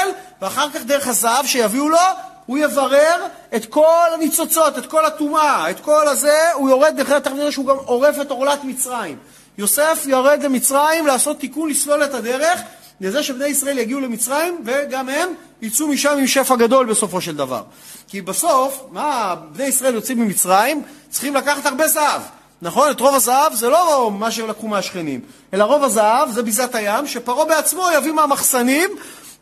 ואחר 0.42 0.70
כך 0.70 0.82
דרך 0.86 1.08
הזהב 1.08 1.46
שיביאו 1.46 1.90
לו, 1.90 1.98
הוא 2.46 2.58
יברר 2.58 3.26
את 3.56 3.66
כל 3.66 4.08
הניצוצות, 4.14 4.78
את 4.78 4.86
כל 4.86 5.06
הטומאה, 5.06 5.70
את 5.70 5.80
כל 5.80 6.08
הזה, 6.08 6.52
הוא 6.54 6.70
יורד 6.70 6.94
דרך 6.98 7.12
התחתונה 7.12 7.52
שהוא 7.52 7.66
גם 7.66 7.76
עורף 7.86 8.22
את 8.22 8.32
עורלת 8.32 8.64
מצרים. 8.64 9.18
יוסף 9.58 10.04
יורד 10.06 10.44
למצרים 10.44 11.08
לעשות 11.08 11.40
תיקון, 11.40 11.70
לסלול 11.70 12.04
את 12.04 12.14
הדרך, 12.14 12.62
לזה 13.02 13.24
שבני 13.24 13.48
ישראל 13.48 13.78
יגיעו 13.78 14.00
למצרים, 14.00 14.62
וגם 14.66 15.10
הם 15.10 15.30
יצאו 15.62 15.88
משם 15.88 16.18
עם 16.20 16.28
שפע 16.28 16.56
גדול 16.56 16.86
בסופו 16.86 17.22
של 17.22 17.36
דבר. 17.36 17.64
כי 18.08 18.22
בסוף, 18.22 18.84
מה, 18.92 19.36
בני 19.52 19.64
ישראל 19.64 19.96
יוצאים 19.96 20.20
ממצרים, 20.20 20.82
צריכים 21.10 21.36
לקחת 21.36 21.66
הרבה 21.66 21.88
זהב. 21.88 22.22
נכון? 22.62 22.92
את 22.92 23.00
רוב 23.00 23.16
הזהב 23.16 23.54
זה 23.54 23.70
לא 23.70 24.12
מה 24.12 24.32
שלקחו 24.32 24.68
מהשכנים, 24.68 25.22
אלא 25.54 25.64
רוב 25.64 25.84
הזהב 25.84 26.32
זה 26.32 26.44
ביזת 26.44 26.76
הים, 26.76 27.08
שפרעה 27.08 27.46
בעצמו 27.46 27.88
יביא 27.98 28.12
מהמחסנים 28.12 28.90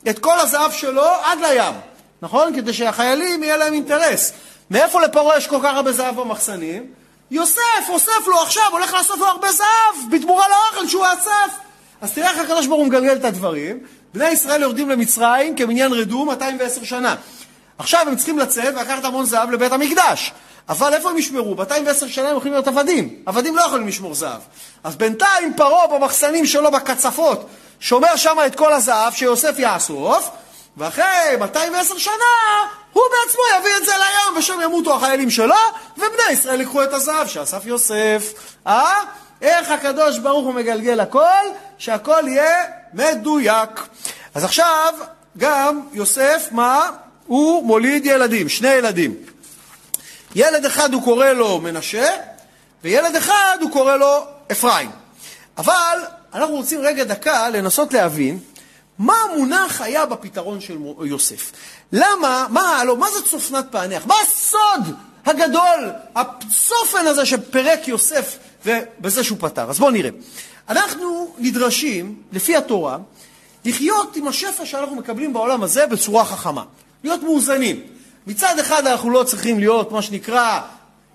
את 0.10 0.20
כל 0.20 0.40
הזהב 0.40 0.72
שלו 0.72 1.06
עד 1.24 1.40
לים, 1.40 1.74
נכון? 2.22 2.56
כדי 2.56 2.74
שהחיילים 2.74 3.44
יהיה 3.44 3.58
להם 3.58 3.74
אינטרס. 3.74 4.34
מאיפה 4.72 5.02
לפרעה 5.02 5.38
יש 5.38 5.48
כל 5.48 5.60
כך 5.64 5.76
הרבה 5.76 5.92
זהב 5.92 6.16
במחסנים? 6.16 6.88
יוסף 7.34 7.90
אוסף 7.90 8.28
לו 8.28 8.42
עכשיו, 8.42 8.64
הולך 8.72 8.94
לאסוף 8.94 9.20
לו 9.20 9.26
הרבה 9.26 9.52
זהב, 9.52 10.12
בתמורה 10.12 10.46
לאוכל 10.50 10.88
שהוא 10.88 11.06
אסף. 11.06 11.58
אז 12.02 12.12
תראה 12.12 12.30
איך 12.32 12.40
הקדוש 12.40 12.68
ברוך 12.68 12.80
הוא 12.80 12.88
מגלגל 12.88 13.16
את 13.16 13.26
הדברים. 13.26 13.80
בני 14.14 14.30
ישראל 14.30 14.62
יורדים 14.62 14.90
למצרים 14.90 15.56
כמניין 15.56 15.94
רדום 15.94 16.28
210 16.28 16.84
שנה. 16.84 17.16
עכשיו 17.78 18.06
הם 18.08 18.16
צריכים 18.16 18.40
לצאת 18.40 18.74
ולקחת 18.76 19.06
המון 19.06 19.26
זהב 19.26 19.52
לבית 19.52 19.72
המקדש. 19.72 20.32
אבל 20.70 20.94
איפה 20.94 21.10
הם 21.10 21.18
ישמרו? 21.18 21.56
210 21.56 22.08
שנה 22.08 22.30
הם 22.30 22.38
יכולים 22.38 22.54
להיות 22.54 22.68
עבדים. 22.68 23.16
עבדים 23.26 23.56
לא 23.56 23.62
יכולים 23.62 23.88
לשמור 23.88 24.14
זהב. 24.14 24.42
אז 24.84 24.96
בינתיים 24.96 25.54
פרעה 25.54 25.88
במחסנים 25.88 26.46
שלו 26.46 26.72
בקצפות 26.72 27.48
שומר 27.80 28.16
שם 28.16 28.38
את 28.46 28.56
כל 28.56 28.74
הזהב 28.74 29.14
שיוסף 29.14 29.56
יאסוף, 29.58 30.30
ואחרי 30.78 31.36
210 31.40 31.98
שנה 31.98 32.14
הוא 32.94 33.04
בעצמו 33.12 33.42
יביא 33.60 33.72
את 33.78 33.86
זה 33.86 33.92
לים, 33.92 34.38
ושם 34.38 34.60
ימותו 34.64 34.96
החיילים 34.96 35.30
שלו, 35.30 35.56
ובני 35.98 36.32
ישראל 36.32 36.60
ייקחו 36.60 36.84
את 36.84 36.94
הזהב 36.94 37.28
שאסף 37.28 37.66
יוסף. 37.66 38.34
אה? 38.68 39.04
איך 39.42 39.72
הקדוש 39.72 40.20
ברוך 40.20 40.46
הוא 40.46 40.54
מגלגל 40.54 41.00
הכל, 41.00 41.46
שהכל 41.78 42.24
יהיה 42.28 42.66
מדויק. 42.94 43.70
אז 44.36 44.44
עכשיו, 44.44 44.94
גם 45.38 45.82
יוסף, 45.94 46.48
מה? 46.52 46.90
הוא 47.28 47.66
מוליד 47.66 48.06
ילדים, 48.06 48.50
שני 48.50 48.74
ילדים. 48.74 49.16
ילד 50.36 50.66
אחד 50.66 50.94
הוא 50.94 51.04
קורא 51.04 51.28
לו 51.28 51.60
מנשה, 51.62 52.08
וילד 52.84 53.16
אחד 53.16 53.58
הוא 53.62 53.72
קורא 53.72 53.96
לו 53.96 54.26
אפרים. 54.52 54.90
אבל 55.58 55.98
אנחנו 56.34 56.56
רוצים 56.56 56.82
רגע 56.82 57.04
דקה 57.04 57.50
לנסות 57.50 57.94
להבין 57.94 58.40
מה 59.00 59.14
המונח 59.24 59.82
היה 59.82 60.06
בפתרון 60.06 60.62
של 60.62 60.78
יוסף. 61.06 61.52
למה, 61.92 62.48
מה, 62.50 62.78
הלוא, 62.80 62.98
מה 62.98 63.08
זה 63.12 63.22
צופנת 63.22 63.66
פענח? 63.72 64.06
מה 64.06 64.16
הסוד 64.24 64.96
הגדול, 65.26 65.92
הצופן 66.16 67.08
הזה 67.08 67.26
שפירק 67.26 67.88
יוסף 67.88 68.38
ובזה 68.66 69.24
שהוא 69.24 69.38
פתר? 69.42 69.70
אז 69.70 69.80
בואו 69.80 69.92
נראה. 69.92 70.10
אנחנו 70.70 71.34
נדרשים, 71.38 72.16
לפי 72.32 72.56
התורה, 72.56 72.98
לחיות 73.66 74.16
עם 74.16 74.28
השפע 74.28 74.66
שאנחנו 74.66 74.96
מקבלים 74.96 75.34
בעולם 75.34 75.64
הזה 75.64 75.88
בצורה 75.88 76.26
חכמה. 76.26 76.64
להיות 77.04 77.24
מאוזנים. 77.24 77.80
מצד 78.28 78.60
אחד 78.60 78.88
אנחנו 78.88 79.10
לא 79.10 79.24
צריכים 79.24 79.60
להיות 79.60 79.92
מה 79.92 80.02
שנקרא 80.02 80.62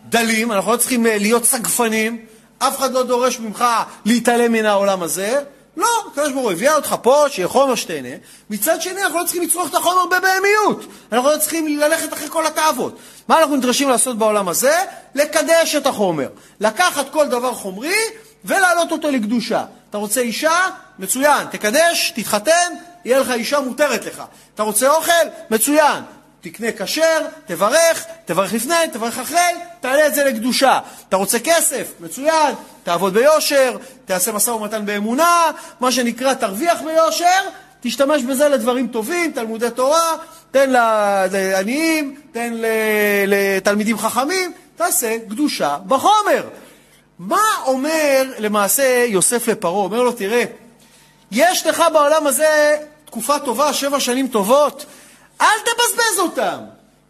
דלים, 0.09 0.53
אנחנו 0.53 0.73
לא 0.73 0.77
צריכים 0.77 1.07
אה, 1.07 1.19
להיות 1.19 1.45
סגפנים, 1.45 2.19
אף 2.59 2.79
אחד 2.79 2.93
לא 2.93 3.03
דורש 3.03 3.39
ממך 3.39 3.65
להתעלם 4.05 4.53
מן 4.53 4.67
העולם 4.67 5.03
הזה. 5.03 5.41
לא, 5.79 5.87
הקדוש 6.13 6.33
ברוך 6.33 6.45
הוא 6.45 6.53
הביא 6.53 6.71
אותך 6.71 6.97
פה, 7.03 7.25
שיהיה 7.29 7.49
חומר 7.49 7.75
שתהנה. 7.75 8.09
מצד 8.51 8.83
שני, 8.83 9.03
אנחנו 9.03 9.19
לא 9.19 9.25
צריכים 9.25 9.43
לצרוך 9.43 9.69
את 9.71 9.75
החומר 9.75 10.07
בבהמיות. 10.07 10.87
אנחנו 11.13 11.31
לא 11.31 11.39
צריכים 11.39 11.79
ללכת 11.79 12.13
אחרי 12.13 12.29
כל 12.31 12.47
התאוות. 12.47 12.99
מה 13.29 13.41
אנחנו 13.41 13.57
נדרשים 13.57 13.89
לעשות 13.89 14.19
בעולם 14.19 14.49
הזה? 14.49 14.77
לקדש 15.15 15.75
את 15.75 15.87
החומר. 15.87 16.29
לקחת 16.61 17.11
כל 17.11 17.27
דבר 17.27 17.55
חומרי 17.55 17.97
ולהעלות 18.45 18.93
אותו 18.93 19.11
לקדושה. 19.11 19.65
אתה 19.91 19.99
רוצה 19.99 20.21
אישה? 20.21 20.67
מצוין. 20.99 21.47
תקדש, 21.51 22.13
תתחתן, 22.17 22.73
יהיה 23.05 23.19
לך 23.19 23.31
אישה 23.31 23.61
מותרת 23.61 24.07
לך. 24.07 24.23
אתה 24.55 24.63
רוצה 24.63 24.91
אוכל? 24.91 25.13
מצוין. 25.51 26.03
תקנה 26.41 26.73
כשר, 26.73 27.27
תברך, 27.47 28.05
תברך 28.25 28.53
לפני, 28.53 28.75
תברך 28.93 29.19
אחרי, 29.19 29.39
תעלה 29.81 30.07
את 30.07 30.15
זה 30.15 30.25
לקדושה. 30.25 30.81
אתה 31.09 31.17
רוצה 31.17 31.39
כסף? 31.39 31.93
מצוין, 32.01 32.55
תעבוד 32.89 33.15
ביושר, 33.15 33.77
תעשה 34.05 34.33
משא 34.33 34.51
ומתן 34.51 34.87
באמונה, 34.87 35.51
מה 35.81 35.93
שנקרא 35.93 36.35
תרוויח 36.35 36.81
ביושר, 36.81 37.41
תשתמש 37.81 38.23
בזה 38.23 38.49
לדברים 38.49 38.87
טובים, 38.87 39.33
תלמודי 39.33 39.71
תורה, 39.71 40.17
תן 40.51 40.71
לעניים, 41.31 42.21
תן 42.33 42.55
לתלמידים 43.27 43.99
חכמים, 43.99 44.53
תעשה 44.77 45.17
קדושה 45.31 45.77
בחומר. 45.87 46.49
מה 47.19 47.43
אומר 47.67 48.23
למעשה 48.39 49.05
יוסף 49.09 49.49
לפרעה? 49.49 49.85
אומר 49.85 50.03
לו, 50.03 50.13
תראה, 50.13 50.45
יש 51.33 51.67
לך 51.67 51.83
בעולם 51.93 52.27
הזה 52.27 52.77
תקופה 53.05 53.39
טובה, 53.39 53.73
שבע 53.73 54.01
שנים 54.01 54.29
טובות, 54.29 54.87
אל 55.41 55.47
תבזבז 55.65 56.19
אותם. 56.19 56.59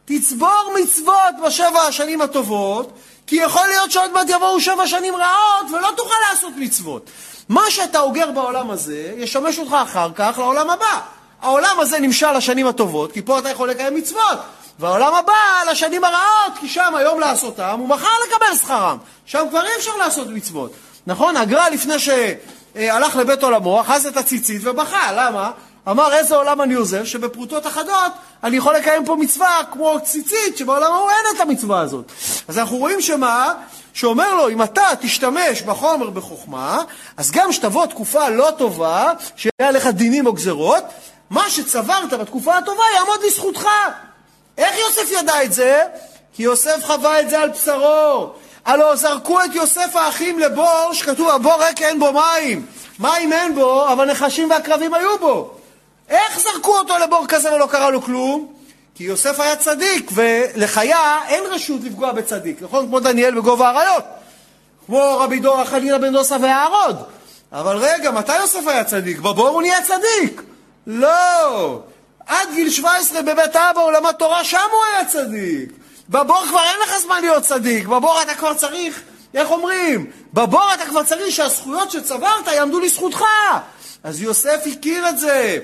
תצבור 0.05 0.75
מצוות 0.83 1.35
בשבע 1.47 1.81
השנים 1.81 2.21
הטובות, 2.21 2.93
כי 3.29 3.37
יכול 3.37 3.67
להיות 3.67 3.91
שעוד 3.91 4.13
מעט 4.13 4.27
יבואו 4.29 4.61
שבע 4.61 4.87
שנים 4.87 5.15
רעות 5.17 5.71
ולא 5.73 5.89
תוכל 5.97 6.15
לעשות 6.31 6.53
מצוות. 6.57 7.11
מה 7.49 7.63
שאתה 7.71 8.01
אוגר 8.01 8.31
בעולם 8.31 8.71
הזה, 8.71 9.13
ישמש 9.17 9.59
אותך 9.59 9.73
אחר 9.83 10.11
כך 10.15 10.39
לעולם 10.39 10.71
הבא. 10.71 11.01
העולם 11.43 11.81
הזה 11.81 11.99
נמשל 11.99 12.33
לשנים 12.33 12.67
הטובות, 12.67 13.13
כי 13.13 13.23
פה 13.23 13.39
אתה 13.39 13.49
יכול 13.51 13.71
לקיים 13.71 13.95
מצוות. 13.95 14.39
והעולם 14.79 15.15
הבא 15.15 15.33
לשנים 15.71 16.05
הרעות, 16.05 16.59
כי 16.61 16.69
שם 16.69 16.95
היום 16.95 17.21
לעשותם 17.21 17.81
ומחר 17.85 18.09
לקבל 18.27 18.57
שכרם. 18.57 18.99
שם 19.27 19.47
כבר 19.51 19.65
אי 19.65 19.77
אפשר 19.79 19.97
לעשות 19.97 20.29
מצוות. 20.29 20.73
נכון? 21.07 21.37
הגר"א 21.37 21.69
לפני 21.69 21.95
שהלך 21.99 23.17
לבית 23.17 23.43
עולמו, 23.43 23.81
אחז 23.81 24.07
את 24.07 24.17
הציצית 24.17 24.63
ובכה. 24.65 25.13
למה? 25.13 25.51
אמר 25.91 26.15
איזה 26.15 26.37
עולם 26.37 26.63
אני 26.63 26.75
עוזב, 26.75 27.05
שבפרוטות 27.05 27.67
אחדות 27.67 28.13
אני 28.45 28.57
יכול 28.57 28.75
לקיים 28.77 29.05
פה 29.05 29.17
מצווה 29.17 29.61
כמו 29.73 29.97
ציצית, 30.05 30.57
שבעולם 30.57 30.93
ההוא 30.93 31.11
אין 31.11 31.37
את 31.37 31.41
המצווה 31.41 31.81
הזאת. 31.81 32.13
אז 32.49 32.59
אנחנו 32.59 32.77
רואים 32.77 33.01
שמה? 33.01 33.55
שאומר 33.93 34.35
לו, 34.35 34.49
אם 34.49 34.63
אתה 34.63 34.87
תשתמש 35.01 35.63
בחומר 35.63 36.11
בחוכמה, 36.11 36.83
אז 37.17 37.31
גם 37.31 37.53
שתבוא 37.53 37.87
תקופה 37.87 38.29
לא 38.29 38.51
טובה, 38.59 39.13
שיהיה 39.37 39.69
עליך 39.69 39.87
דינים 39.87 40.27
או 40.27 40.33
גזרות, 40.33 40.85
מה 41.31 41.51
שצברת 41.51 42.13
בתקופה 42.13 42.59
הטובה 42.59 42.83
יעמוד 42.97 43.21
לזכותך. 43.27 43.69
איך 44.59 44.79
יוסף 44.79 45.11
ידע 45.11 45.43
את 45.43 45.53
זה? 45.53 45.83
כי 46.33 46.43
יוסף 46.43 46.85
חווה 46.85 47.21
את 47.21 47.31
זה 47.31 47.41
על 47.41 47.49
בשרו. 47.49 48.31
הלא 48.65 48.97
זרקו 48.97 49.45
את 49.45 49.55
יוסף 49.55 49.97
האחים 49.97 50.39
לבור, 50.39 50.91
שכתוב, 50.93 51.29
הבור 51.29 51.65
ריק 51.65 51.83
אין 51.83 51.99
בו 51.99 52.13
מים. 52.13 52.67
מים 52.99 53.33
אין 53.33 53.55
בו, 53.55 53.93
אבל 53.93 54.11
נחשים 54.11 54.51
ועקרבים 54.51 54.95
היו 54.95 55.19
בו. 55.19 55.58
איך 56.09 56.41
זרקו 56.41 56.79
אותו 56.79 56.95
לבור 56.99 57.25
כזה 57.29 57.53
ולא 57.55 57.67
קרה 57.67 57.91
לו 57.91 58.03
כלום? 58.03 58.53
כי 58.95 59.05
יוסף 59.05 59.41
היה 59.41 59.57
צדיק, 59.57 60.11
ולחיה 60.15 61.19
אין 61.29 61.45
רשות 61.51 61.81
לפגוע 61.85 62.13
בצדיק, 62.13 62.63
נכון? 62.63 62.87
כמו 62.87 63.01
דניאל 63.01 63.35
בגובה 63.35 63.69
האריות. 63.69 64.05
כמו 64.87 65.19
רבי 65.19 65.39
דור 65.39 65.65
חלילה 65.65 65.99
בן 65.99 66.13
דוסה 66.13 66.37
והערוד. 66.41 66.97
אבל 67.53 67.77
רגע, 67.77 68.11
מתי 68.11 68.37
יוסף 68.37 68.67
היה 68.67 68.85
צדיק? 68.85 69.19
בבור 69.19 69.49
הוא 69.49 69.63
נהיה 69.63 69.83
צדיק. 69.83 70.43
לא. 70.87 71.81
עד 72.27 72.49
גיל 72.55 72.71
17 72.71 73.23
בבית 73.23 73.57
אבא 73.57 73.81
הוא 73.81 73.93
למד 73.93 74.13
תורה, 74.13 74.45
שם 74.45 74.59
הוא 74.73 74.81
היה 74.93 75.05
צדיק. 75.05 75.73
בבור 76.09 76.47
כבר 76.49 76.63
אין 76.65 76.81
לך 76.83 76.99
זמן 76.99 77.21
להיות 77.21 77.43
צדיק, 77.43 77.87
בבור 77.87 78.23
אתה 78.23 78.35
כבר 78.35 78.55
צריך, 78.55 79.03
איך 79.35 79.51
אומרים? 79.51 80.11
בבור 80.35 80.75
אתה 80.75 80.87
כבר 80.87 81.03
צריך 81.03 81.35
שהזכויות 81.35 81.91
שצברת 81.91 82.47
יעמדו 82.47 82.81
לזכותך. 82.81 83.25
אז 84.05 84.23
יוסף 84.23 84.65
הכיר 84.73 85.09
את 85.09 85.19
זה. 85.19 85.59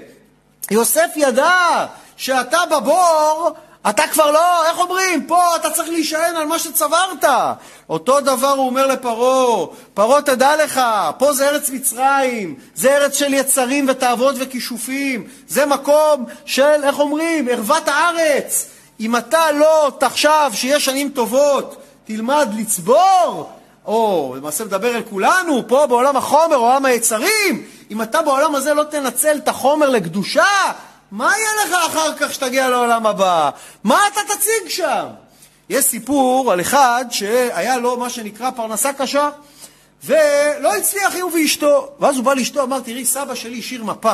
יוסף 0.70 1.10
ידע 1.16 1.86
שאתה 2.16 2.58
בבור, 2.70 3.50
אתה 3.88 4.06
כבר 4.06 4.30
לא, 4.30 4.66
איך 4.66 4.78
אומרים? 4.78 5.26
פה 5.26 5.56
אתה 5.56 5.70
צריך 5.70 5.88
להישען 5.88 6.36
על 6.36 6.46
מה 6.46 6.58
שצברת. 6.58 7.24
אותו 7.88 8.20
דבר 8.20 8.48
הוא 8.48 8.66
אומר 8.66 8.86
לפרעה, 8.86 9.66
פרעה 9.94 10.22
תדע 10.22 10.64
לך, 10.64 10.80
פה 11.18 11.32
זה 11.32 11.48
ארץ 11.48 11.70
מצרים, 11.70 12.54
זה 12.74 12.96
ארץ 12.96 13.16
של 13.16 13.34
יצרים 13.34 13.86
ותאוות 13.88 14.34
וכישופים, 14.38 15.26
זה 15.48 15.66
מקום 15.66 16.24
של, 16.44 16.84
איך 16.84 16.98
אומרים, 16.98 17.48
ערוות 17.48 17.88
הארץ. 17.88 18.70
אם 19.00 19.16
אתה 19.16 19.52
לא 19.52 19.92
תחשב 19.98 20.50
שיש 20.52 20.84
שנים 20.84 21.08
טובות, 21.08 21.76
תלמד 22.04 22.48
לצבור, 22.58 23.50
או 23.86 24.34
למעשה 24.36 24.64
מדבר 24.64 24.96
אל 24.96 25.02
כולנו, 25.10 25.68
פה 25.68 25.86
בעולם 25.86 26.16
החומר, 26.16 26.56
עולם 26.56 26.84
היצרים, 26.84 27.64
אם 27.90 28.02
אתה 28.02 28.22
בעולם 28.22 28.54
הזה 28.54 28.74
לא 28.74 28.82
תנצל 28.82 29.36
את 29.36 29.48
החומר 29.48 29.88
לקדושה, 29.88 30.72
מה 31.10 31.32
יהיה 31.36 31.66
לך 31.66 31.74
אחר 31.86 32.14
כך 32.14 32.30
כשתגיע 32.30 32.68
לעולם 32.68 33.06
הבא? 33.06 33.50
מה 33.84 33.98
אתה 34.12 34.20
תציג 34.34 34.68
שם? 34.68 35.04
יש 35.68 35.84
סיפור 35.84 36.52
על 36.52 36.60
אחד 36.60 37.04
שהיה 37.10 37.76
לו 37.76 37.96
מה 37.96 38.10
שנקרא 38.10 38.50
פרנסה 38.50 38.92
קשה, 38.92 39.28
ולא 40.04 40.74
הצליח 40.76 41.14
הוא 41.22 41.32
ואשתו. 41.34 41.88
ואז 42.00 42.16
הוא 42.16 42.24
בא 42.24 42.34
לאשתו, 42.34 42.62
אמר, 42.62 42.80
תראי, 42.80 43.04
סבא 43.04 43.34
שלי 43.34 43.58
השאיר 43.58 43.84
מפה. 43.84 44.12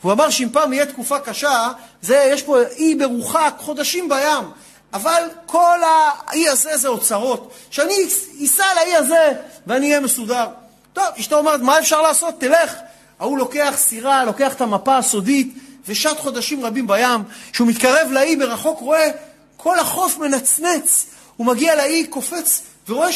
והוא 0.00 0.12
אמר 0.12 0.30
שאם 0.30 0.48
פעם 0.52 0.72
יהיה 0.72 0.86
תקופה 0.86 1.18
קשה, 1.18 1.68
זה, 2.02 2.30
יש 2.32 2.42
פה 2.42 2.62
אי 2.62 2.94
מרוחק, 2.94 3.54
חודשים 3.58 4.08
בים. 4.08 4.50
אבל 4.92 5.22
כל 5.46 5.78
האי 5.84 6.48
הזה 6.48 6.76
זה 6.76 6.88
אוצרות. 6.88 7.52
שאני 7.70 7.94
אסע 8.44 8.74
לאי 8.74 8.96
הזה 8.96 9.32
ואני 9.66 9.86
אהיה 9.86 10.00
מסודר. 10.00 10.46
טוב, 10.92 11.04
אשתו 11.20 11.38
אומרת, 11.38 11.60
מה 11.60 11.78
אפשר 11.78 12.02
לעשות? 12.02 12.40
תלך. 12.40 12.74
ההוא 13.20 13.38
לוקח 13.38 13.74
סירה, 13.76 14.24
לוקח 14.24 14.52
את 14.52 14.60
המפה 14.60 14.96
הסודית, 14.96 15.54
ושט 15.88 16.18
חודשים 16.18 16.64
רבים 16.64 16.86
בים. 16.86 17.22
כשהוא 17.52 17.68
מתקרב 17.68 18.08
לאי 18.10 18.36
מרחוק 18.36 18.80
רואה 18.80 19.08
כל 19.56 19.78
החוף 19.78 20.18
מנצנץ. 20.18 21.06
הוא 21.36 21.46
מגיע 21.46 21.74
לאי, 21.76 22.06
קופץ, 22.06 22.62
ורואה 22.88 23.08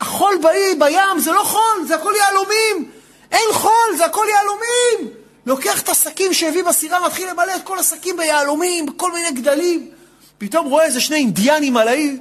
החול 0.00 0.38
באי, 0.42 0.74
בים, 0.78 1.18
זה 1.18 1.32
לא 1.32 1.42
חול, 1.42 1.86
זה 1.88 1.94
הכל 1.94 2.12
יהלומים. 2.16 2.90
אין 3.32 3.52
חול, 3.52 3.96
זה 3.96 4.04
הכל 4.04 4.26
יהלומים. 4.30 5.14
לוקח 5.46 5.80
את 5.80 5.88
השקים 5.88 6.34
שהביא 6.34 6.64
בסירה, 6.64 7.06
מתחיל 7.06 7.30
למלא 7.30 7.56
את 7.56 7.62
כל 7.64 7.78
השקים 7.78 8.16
ביהלומים, 8.16 8.86
בכל 8.86 9.12
מיני 9.12 9.30
גדלים. 9.30 9.90
פתאום 10.38 10.66
רואה 10.66 10.84
איזה 10.84 11.00
שני 11.00 11.16
אינדיאנים 11.16 11.76
על 11.76 11.88
האי, 11.88 12.16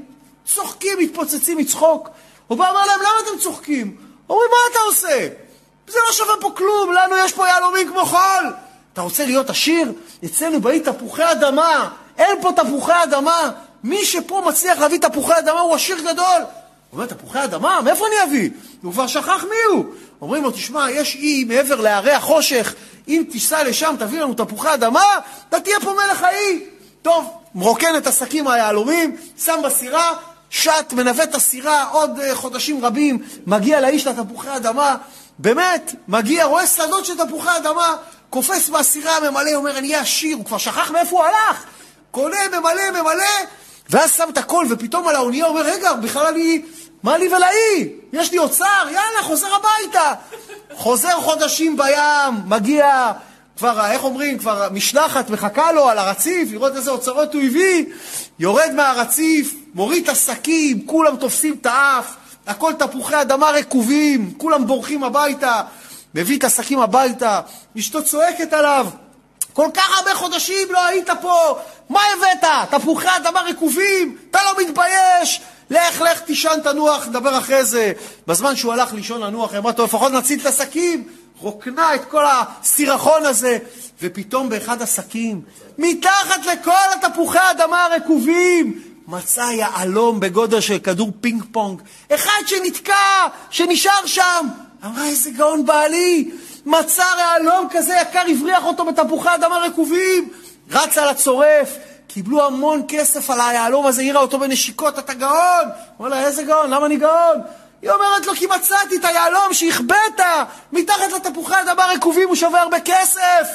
צוחקים, 0.45 0.99
מתפוצצים 0.99 1.57
מצחוק. 1.57 2.09
הוא 2.47 2.57
בא 2.57 2.64
ואומר 2.64 2.86
להם, 2.86 2.99
למה 2.99 3.30
אתם 3.30 3.39
צוחקים? 3.39 3.95
אומרים, 4.30 4.49
מה 4.51 4.57
אתה 4.72 4.80
עושה? 4.80 5.28
זה 5.88 5.99
לא 6.07 6.14
שווה 6.14 6.34
פה 6.41 6.51
כלום, 6.57 6.91
לנו 6.91 7.16
יש 7.26 7.34
פה 7.34 7.47
יהלומים 7.47 7.88
כמו 7.88 8.05
חול. 8.05 8.53
אתה 8.93 9.01
רוצה 9.01 9.26
להיות 9.26 9.49
עשיר? 9.49 9.93
אצלנו 10.26 10.61
באי 10.61 10.80
תפוחי 10.80 11.32
אדמה. 11.32 11.89
אין 12.18 12.41
פה 12.41 12.51
תפוחי 12.55 13.03
אדמה. 13.03 13.51
מי 13.84 14.05
שפה 14.05 14.43
מצליח 14.47 14.80
להביא 14.80 14.99
תפוחי 14.99 15.39
אדמה 15.39 15.59
הוא 15.59 15.76
עשיר 15.76 15.97
גדול. 15.99 16.41
הוא 16.41 16.47
אומר, 16.93 17.05
תפוחי 17.05 17.43
אדמה? 17.43 17.82
מאיפה 17.82 18.05
אני 18.07 18.24
אביא? 18.24 18.49
הוא 18.82 18.93
כבר 18.93 19.07
שכח 19.07 19.43
מי 19.43 19.74
הוא. 19.74 19.86
אומרים 20.22 20.43
לו, 20.43 20.51
תשמע, 20.51 20.91
יש 20.91 21.16
אי 21.16 21.43
מעבר 21.43 21.82
להרי 21.82 22.11
החושך, 22.11 22.74
אם 23.07 23.24
תיסע 23.32 23.64
לשם, 23.64 23.95
תביא 23.99 24.22
לנו 24.22 24.34
תפוחי 24.34 24.74
אדמה, 24.74 25.03
אתה 25.49 25.59
תהיה 25.59 25.80
פה 25.80 25.93
מלך 25.93 26.24
האי. 26.24 26.66
טוב, 27.01 27.34
מרוקן 27.56 27.97
את 27.97 28.08
השקים 28.08 28.47
היהלומים, 28.47 29.16
שם 29.38 29.62
בסירה, 29.64 30.14
שט, 30.49 30.93
מנווט 30.93 31.30
את 31.30 31.36
הסירה 31.36 31.84
עוד 31.84 32.20
uh, 32.20 32.36
חודשים 32.36 32.86
רבים, 32.86 33.24
מגיע 33.45 33.82
לאיש 33.82 34.08
לתפוחי 34.08 34.56
אדמה, 34.56 34.95
באמת, 35.39 35.95
מגיע, 36.08 36.45
רואה 36.45 36.68
שדות 36.68 37.06
של 37.06 37.18
תפוחי 37.18 37.58
אדמה, 37.58 37.95
קופץ 38.30 38.70
מהסירה, 38.70 39.30
ממלא, 39.30 39.56
אומר, 39.56 39.78
אני 39.78 39.88
אהיה 39.88 40.01
עשיר, 40.01 40.38
הוא 40.38 40.45
כבר 40.45 40.58
שכח 40.58 40.91
מאיפה 40.91 41.18
הוא 41.18 41.26
הלך. 41.26 41.64
קונה, 42.12 42.38
ממלא, 42.51 42.91
ממלא, 43.01 43.26
ואז 43.89 44.12
שם 44.12 44.30
את 44.30 44.38
הכל, 44.38 44.66
ופתאום 44.70 45.08
על 45.08 45.16
האונייה 45.16 45.45
אומר, 45.45 45.62
רגע, 45.62 45.93
בכלל 45.93 46.26
אני, 46.26 46.62
מה 47.04 47.18
לי 47.18 47.28
ולאי? 47.28 47.89
יש 48.14 48.32
לי 48.32 48.38
אוצר, 48.38 48.84
יאללה, 48.86 49.22
חוזר 49.22 49.47
הביתה. 49.56 50.14
חוזר 50.76 51.22
חודשים 51.22 51.78
בים, 51.78 52.34
מגיע, 52.45 53.12
כבר, 53.58 53.91
איך 53.91 54.04
אומרים, 54.04 54.38
כבר 54.38 54.68
משלחת 54.72 55.30
מחכה 55.30 55.72
לו 55.72 55.89
על 55.89 55.97
הרציף, 55.97 56.49
לראות 56.51 56.76
איזה 56.76 56.91
אוצרות 56.91 57.34
הוא 57.34 57.41
הביא, 57.41 57.86
יורד 58.39 58.72
מהרציף, 58.76 59.54
מוריד 59.74 60.04
את 60.04 60.10
השקים, 60.10 60.86
כולם 60.86 61.16
תופסים 61.16 61.56
את 61.62 61.66
האף, 61.66 62.16
הכל 62.47 62.74
תפוחי 62.80 63.22
אדמה 63.22 63.49
רקובים, 63.49 64.34
כולם 64.38 64.68
בורחים 64.68 65.04
הביתה, 65.04 65.62
מביא 66.16 66.38
את 66.38 66.43
השקים 66.43 66.80
הביתה, 66.80 67.41
אשתו 67.78 68.04
צועקת 68.04 68.54
עליו, 68.54 68.88
כל 69.54 69.68
כך 69.74 69.97
הרבה 69.97 70.16
חודשים 70.16 70.68
לא 70.72 70.86
היית 70.86 71.10
פה, 71.22 71.60
מה 71.89 72.01
הבאת? 72.14 72.49
תפוחי 72.70 73.08
אדמה 73.18 73.41
רקובים? 73.41 74.18
אתה 74.32 74.39
לא 74.45 74.64
מתבייש? 74.64 75.41
לך, 75.70 76.01
לך 76.01 76.20
תישן, 76.20 76.60
תנוח, 76.64 77.08
נדבר 77.08 77.38
אחרי 77.38 77.66
זה. 77.66 77.91
בזמן 78.28 78.56
שהוא 78.56 78.74
הלך 78.74 78.93
לישון 78.93 79.22
לנוח, 79.22 79.54
היא 79.54 79.72
טוב, 79.72 79.86
לפחות 79.86 80.12
נציל 80.12 80.39
את 80.39 80.45
השקים. 80.45 81.04
רוקנה 81.43 81.95
את 81.95 82.05
כל 82.05 82.25
הסירחון 82.25 83.25
הזה, 83.25 83.57
ופתאום 84.01 84.49
באחד 84.49 84.81
השקים, 84.81 85.41
מתחת 85.77 86.45
לכל 86.45 86.71
התפוחי 86.95 87.37
האדמה 87.37 87.85
הרקובים, 87.85 88.81
מצא 89.07 89.41
יהלום 89.41 90.19
בגודל 90.19 90.59
של 90.59 90.79
כדור 90.79 91.11
פינג 91.21 91.43
פונג. 91.51 91.81
אחד 92.15 92.41
שנתקע, 92.47 93.27
שנשאר 93.49 94.05
שם. 94.05 94.47
אמרה, 94.85 95.05
איזה 95.05 95.31
גאון 95.31 95.65
בעלי, 95.65 96.31
מצא 96.65 97.05
יהלום 97.19 97.67
כזה 97.71 97.95
יקר, 98.01 98.23
הבריח 98.29 98.63
אותו 98.63 98.85
בתפוחי 98.85 99.35
אדמה 99.35 99.57
רקובים. 99.57 100.29
רצה 100.71 101.11
לצורף, 101.11 101.77
קיבלו 102.07 102.45
המון 102.45 102.81
כסף 102.87 103.29
על 103.29 103.41
היהלום 103.41 103.85
הזה, 103.85 104.01
העירה 104.01 104.21
אותו 104.21 104.39
בנשיקות, 104.39 104.99
אתה 104.99 105.13
גאון. 105.13 105.69
אמר 105.99 106.09
לה, 106.09 106.25
איזה 106.25 106.43
גאון? 106.43 106.69
למה 106.69 106.85
אני 106.85 106.97
גאון? 106.97 107.41
היא 107.84 107.91
אומרת 107.91 108.25
לו, 108.25 108.36
כי 108.36 108.45
מצאתי 108.45 108.95
את 108.97 109.05
היהלום 109.05 109.53
שהחבאת 109.53 110.19
מתחת 110.71 111.11
לתפוחי 111.15 111.61
אדמה 111.61 111.86
רקובים, 111.86 112.27
הוא 112.27 112.36
שווה 112.36 112.61
הרבה 112.61 112.77
כסף. 112.79 113.47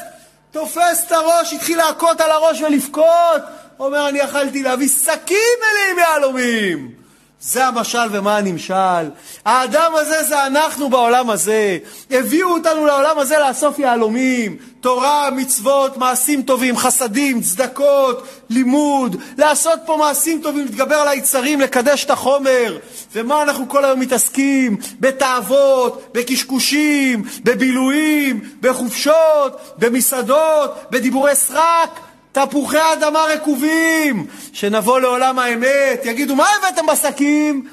תופס 0.50 1.04
את 1.06 1.12
הראש, 1.12 1.52
התחיל 1.52 1.78
להכות 1.78 2.20
על 2.20 2.30
הראש 2.30 2.60
ולבכות. 2.60 3.42
אומר, 3.78 4.08
אני 4.08 4.18
יכלתי 4.18 4.62
להביא 4.62 4.88
שקים 4.88 5.58
מלאים 5.60 5.98
יהלומים. 5.98 6.97
זה 7.40 7.66
המשל 7.66 8.08
ומה 8.12 8.36
הנמשל. 8.36 9.10
האדם 9.44 9.92
הזה 9.94 10.22
זה 10.22 10.46
אנחנו 10.46 10.90
בעולם 10.90 11.30
הזה. 11.30 11.78
הביאו 12.10 12.48
אותנו 12.48 12.86
לעולם 12.86 13.18
הזה 13.18 13.38
לאסוף 13.38 13.78
יהלומים. 13.78 14.56
תורה, 14.80 15.30
מצוות, 15.30 15.96
מעשים 15.96 16.42
טובים, 16.42 16.76
חסדים, 16.76 17.40
צדקות, 17.40 18.26
לימוד. 18.50 19.16
לעשות 19.38 19.78
פה 19.86 19.96
מעשים 19.96 20.40
טובים, 20.42 20.64
להתגבר 20.64 20.94
על 20.94 21.08
היצרים, 21.08 21.60
לקדש 21.60 22.04
את 22.04 22.10
החומר. 22.10 22.78
ומה 23.14 23.42
אנחנו 23.42 23.68
כל 23.68 23.84
היום 23.84 24.00
מתעסקים? 24.00 24.76
בתאוות, 25.00 26.10
בקשקושים, 26.14 27.24
בבילויים, 27.44 28.40
בחופשות, 28.60 29.74
במסעדות, 29.78 30.74
בדיבורי 30.90 31.34
סרק. 31.34 32.07
תפוחי 32.46 32.92
אדמה 32.92 33.24
רקובים, 33.24 34.26
שנבוא 34.52 35.00
לעולם 35.00 35.38
האמת, 35.38 36.00
יגידו, 36.04 36.36
מה 36.36 36.46
הבאתם 36.58 36.86
בשקים? 36.86 37.68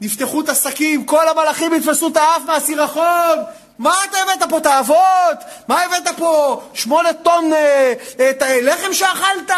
נפתחו 0.00 0.40
את 0.40 0.48
השקים, 0.48 1.04
כל 1.04 1.28
המלאכים 1.28 1.74
יתפסו 1.74 2.08
את 2.08 2.16
האף 2.16 2.42
מהסירחון. 2.46 3.38
מה 3.78 3.94
אתה 4.10 4.18
הבאת 4.18 4.50
פה, 4.50 4.60
תאוות? 4.60 5.38
מה 5.68 5.82
הבאת 5.82 6.08
פה, 6.16 6.62
שמונה 6.74 7.12
טון 7.12 7.52
אה, 7.52 7.92
אה, 8.20 8.60
לחם 8.62 8.92
שאכלת? 8.92 9.50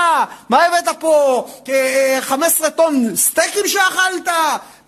מה 0.49 0.65
הבאת 0.65 0.89
פה, 0.99 1.47
אה, 1.69 2.19
חמש 2.21 2.47
עשרה 2.47 2.71
טון 2.71 3.17
סטייקים 3.17 3.67
שאכלת? 3.67 4.29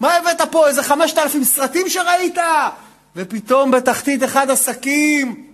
מה 0.00 0.14
הבאת 0.14 0.40
פה, 0.50 0.68
איזה 0.68 0.82
חמשת 0.82 1.18
אלפים 1.18 1.44
סרטים 1.44 1.88
שראית? 1.88 2.38
ופתאום 3.16 3.70
בתחתית 3.70 4.24
אחד 4.24 4.50
השקים 4.50 5.49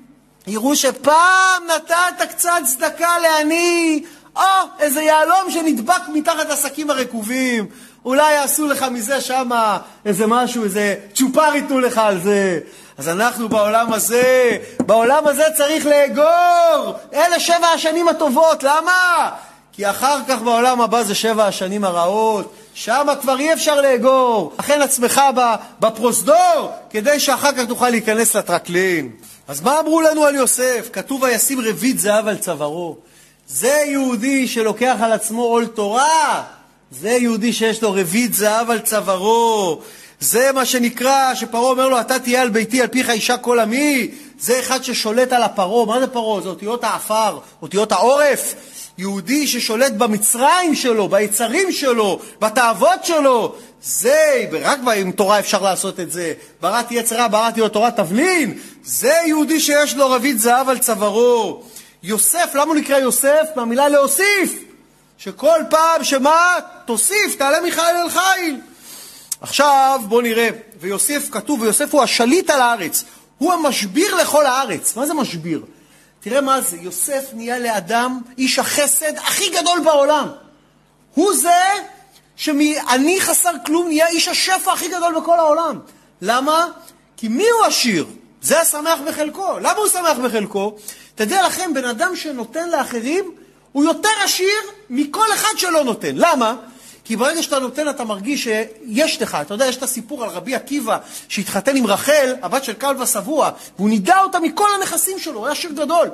יראו 0.47 0.76
שפעם 0.76 1.62
נתת 1.76 2.28
קצת 2.30 2.51
צדקה 2.64 3.18
לעני, 3.18 4.05
או 4.36 4.42
איזה 4.78 5.03
יהלום 5.03 5.51
שנדבק 5.51 6.03
מתחת 6.14 6.51
לשקים 6.51 6.90
הרקובים. 6.90 7.66
אולי 8.05 8.32
יעשו 8.32 8.66
לך 8.66 8.82
מזה 8.82 9.20
שמה 9.20 9.78
איזה 10.05 10.26
משהו, 10.26 10.64
איזה 10.64 10.94
צ'ופר 11.14 11.55
ייתנו 11.55 11.80
לך 11.80 11.99
על 11.99 12.20
זה. 12.20 12.61
אז 12.99 13.09
אנחנו 13.09 13.49
בעולם 13.49 13.92
הזה, 13.92 14.59
בעולם 14.80 15.26
הזה 15.26 15.44
צריך 15.57 15.86
לאגור. 15.86 16.94
אלה 17.14 17.40
שבע 17.40 17.66
השנים 17.66 18.09
הטובות, 18.09 18.62
למה? 18.62 19.30
כי 19.72 19.90
אחר 19.90 20.18
כך 20.28 20.42
בעולם 20.42 20.80
הבא 20.80 21.03
זה 21.03 21.14
שבע 21.14 21.47
השנים 21.47 21.84
הרעות. 21.84 22.55
שם 22.74 23.07
כבר 23.20 23.38
אי 23.38 23.53
אפשר 23.53 23.80
לאגור. 23.80 24.53
אכן 24.57 24.82
עצמך 24.82 25.20
בפרוזדור, 25.80 26.70
כדי 26.90 27.20
שאחר 27.20 27.53
כך 27.53 27.64
תוכל 27.68 27.90
להיכנס 27.90 28.36
לטרקלין. 28.36 29.11
אז 29.49 29.61
מה 29.61 29.80
אמרו 29.80 30.01
לנו 30.01 30.24
על 30.24 30.34
יוסף? 30.34 30.88
כתוב 30.92 31.22
וישים 31.22 31.61
רבית 31.61 31.99
זהב 31.99 32.28
על 32.28 32.36
צווארו. 32.36 32.97
זה 33.49 33.82
יהודי 33.86 34.49
שלוקח 34.49 34.97
על 35.01 35.12
עצמו 35.12 35.42
עול 35.42 35.66
תורה, 35.66 36.44
זה 36.90 37.11
יהודי 37.11 37.53
שיש 37.53 37.82
לו 37.82 37.92
רבית 37.92 38.34
זהב 38.34 38.70
על 38.70 38.78
צווארו. 38.78 39.80
זה 40.20 40.53
מה 40.53 40.64
שנקרא, 40.64 41.34
שפרעה 41.34 41.70
אומר 41.70 41.88
לו, 41.88 42.01
אתה 42.01 42.18
תהיה 42.18 42.42
על 42.42 42.49
ביתי, 42.49 42.82
על 42.82 42.86
פיך 42.86 43.11
אישה 43.11 43.36
כל 43.36 43.61
עמי. 43.61 44.11
זה 44.38 44.61
אחד 44.61 44.84
ששולט 44.84 45.32
על 45.32 45.42
הפרעה. 45.42 45.86
מה 45.86 46.01
זה 46.01 46.07
פרעה? 46.07 46.40
זה 46.40 46.49
אותיות 46.49 46.84
העפר, 46.84 47.38
אותיות 47.62 47.92
העורף. 47.92 48.55
יהודי 48.99 49.47
ששולט 49.47 49.92
במצרים 49.92 50.74
שלו, 50.74 51.09
ביצרים 51.09 51.72
שלו, 51.72 52.20
בתאוות 52.40 53.05
שלו. 53.05 53.55
זה, 53.82 54.47
רק 54.62 54.78
עם 54.97 55.12
תורה 55.12 55.38
אפשר 55.38 55.62
לעשות 55.62 56.01
את 56.01 56.12
זה. 56.12 56.32
בראתי 56.61 56.94
יצרה, 56.94 57.28
בראתי 57.28 57.61
לו 57.61 57.68
תורה 57.68 57.90
תבלין. 57.90 58.59
זה 58.84 59.14
יהודי 59.26 59.61
שיש 59.61 59.97
לו 59.97 60.11
רבית 60.11 60.38
זהב 60.38 60.68
על 60.68 60.78
צווארו. 60.78 61.62
יוסף, 62.03 62.51
למה 62.55 62.64
הוא 62.64 62.74
נקרא 62.74 62.99
יוסף? 62.99 63.47
מהמילה 63.57 63.88
להוסיף. 63.88 64.62
שכל 65.18 65.61
פעם 65.70 66.05
שמה? 66.05 66.55
תוסיף, 66.84 67.37
תעלה 67.38 67.61
מיכאל 67.61 67.96
אל 67.96 68.11
חיל. 68.11 68.61
עכשיו 69.41 70.00
בואו 70.08 70.21
נראה, 70.21 70.49
ויוסף 70.80 71.29
כתוב, 71.30 71.61
ויוסף 71.61 71.95
הוא 71.95 72.03
השליט 72.03 72.50
על 72.50 72.61
הארץ. 72.61 73.04
הוא 73.38 73.53
המשביר 73.53 74.14
לכל 74.14 74.46
הארץ. 74.46 74.96
מה 74.96 75.07
זה 75.07 75.14
משביר? 75.14 75.62
תראה 76.28 76.40
מה 76.40 76.61
זה, 76.61 76.76
יוסף 76.76 77.24
נהיה 77.32 77.58
לאדם, 77.58 78.20
איש 78.38 78.58
החסד 78.58 79.16
הכי 79.16 79.50
גדול 79.50 79.80
בעולם. 79.84 80.28
הוא 81.14 81.34
זה 81.34 81.61
שמעני 82.36 83.20
חסר 83.20 83.50
כלום 83.66 83.88
נהיה 83.88 84.08
איש 84.08 84.28
השפע 84.28 84.72
הכי 84.72 84.88
גדול 84.88 85.20
בכל 85.20 85.38
העולם. 85.38 85.78
למה? 86.22 86.66
כי 87.16 87.28
מי 87.28 87.48
הוא 87.48 87.64
עשיר? 87.64 88.07
זה 88.42 88.61
השמח 88.61 88.98
בחלקו. 89.08 89.58
למה 89.58 89.72
הוא 89.72 89.88
שמח 89.88 90.18
בחלקו? 90.24 90.76
תדע 91.14 91.46
לכם, 91.46 91.74
בן 91.74 91.84
אדם 91.84 92.16
שנותן 92.16 92.68
לאחרים, 92.68 93.34
הוא 93.72 93.84
יותר 93.84 94.08
עשיר 94.24 94.61
מכל 94.90 95.32
אחד 95.34 95.53
שלא 95.57 95.84
נותן. 95.84 96.12
למה? 96.14 96.57
כי 97.07 97.16
ברגע 97.16 97.42
שאתה 97.42 97.58
נותן 97.58 97.88
אתה 97.88 98.04
מרגיש 98.04 98.45
שיש 98.45 99.22
לך, 99.22 99.38
אתה 99.41 99.54
יודע, 99.54 99.66
יש 99.66 99.76
את 99.76 99.83
הסיפור 99.83 100.24
על 100.24 100.30
רבי 100.30 100.54
עקיבא 100.54 100.99
שהתחתן 101.28 101.76
עם 101.76 101.87
רחל, 101.87 102.34
הבת 102.42 102.64
של 102.64 102.72
כלבא 102.72 103.03
ושבוע, 103.03 103.50
והוא 103.76 103.88
נידע 103.88 104.18
אותה 104.22 104.41
מכל 104.41 104.68
הנכסים 104.74 105.18
שלו, 105.18 105.38
הוא 105.38 105.46
היה 105.46 105.53
עשיר 105.53 105.70
גדול. 105.70 106.11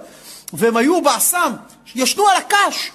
והם 0.52 0.76
היו 0.76 1.02
באסם, 1.02 1.52
ישנו 1.94 2.28
על 2.28 2.36
הקש, 2.36 2.90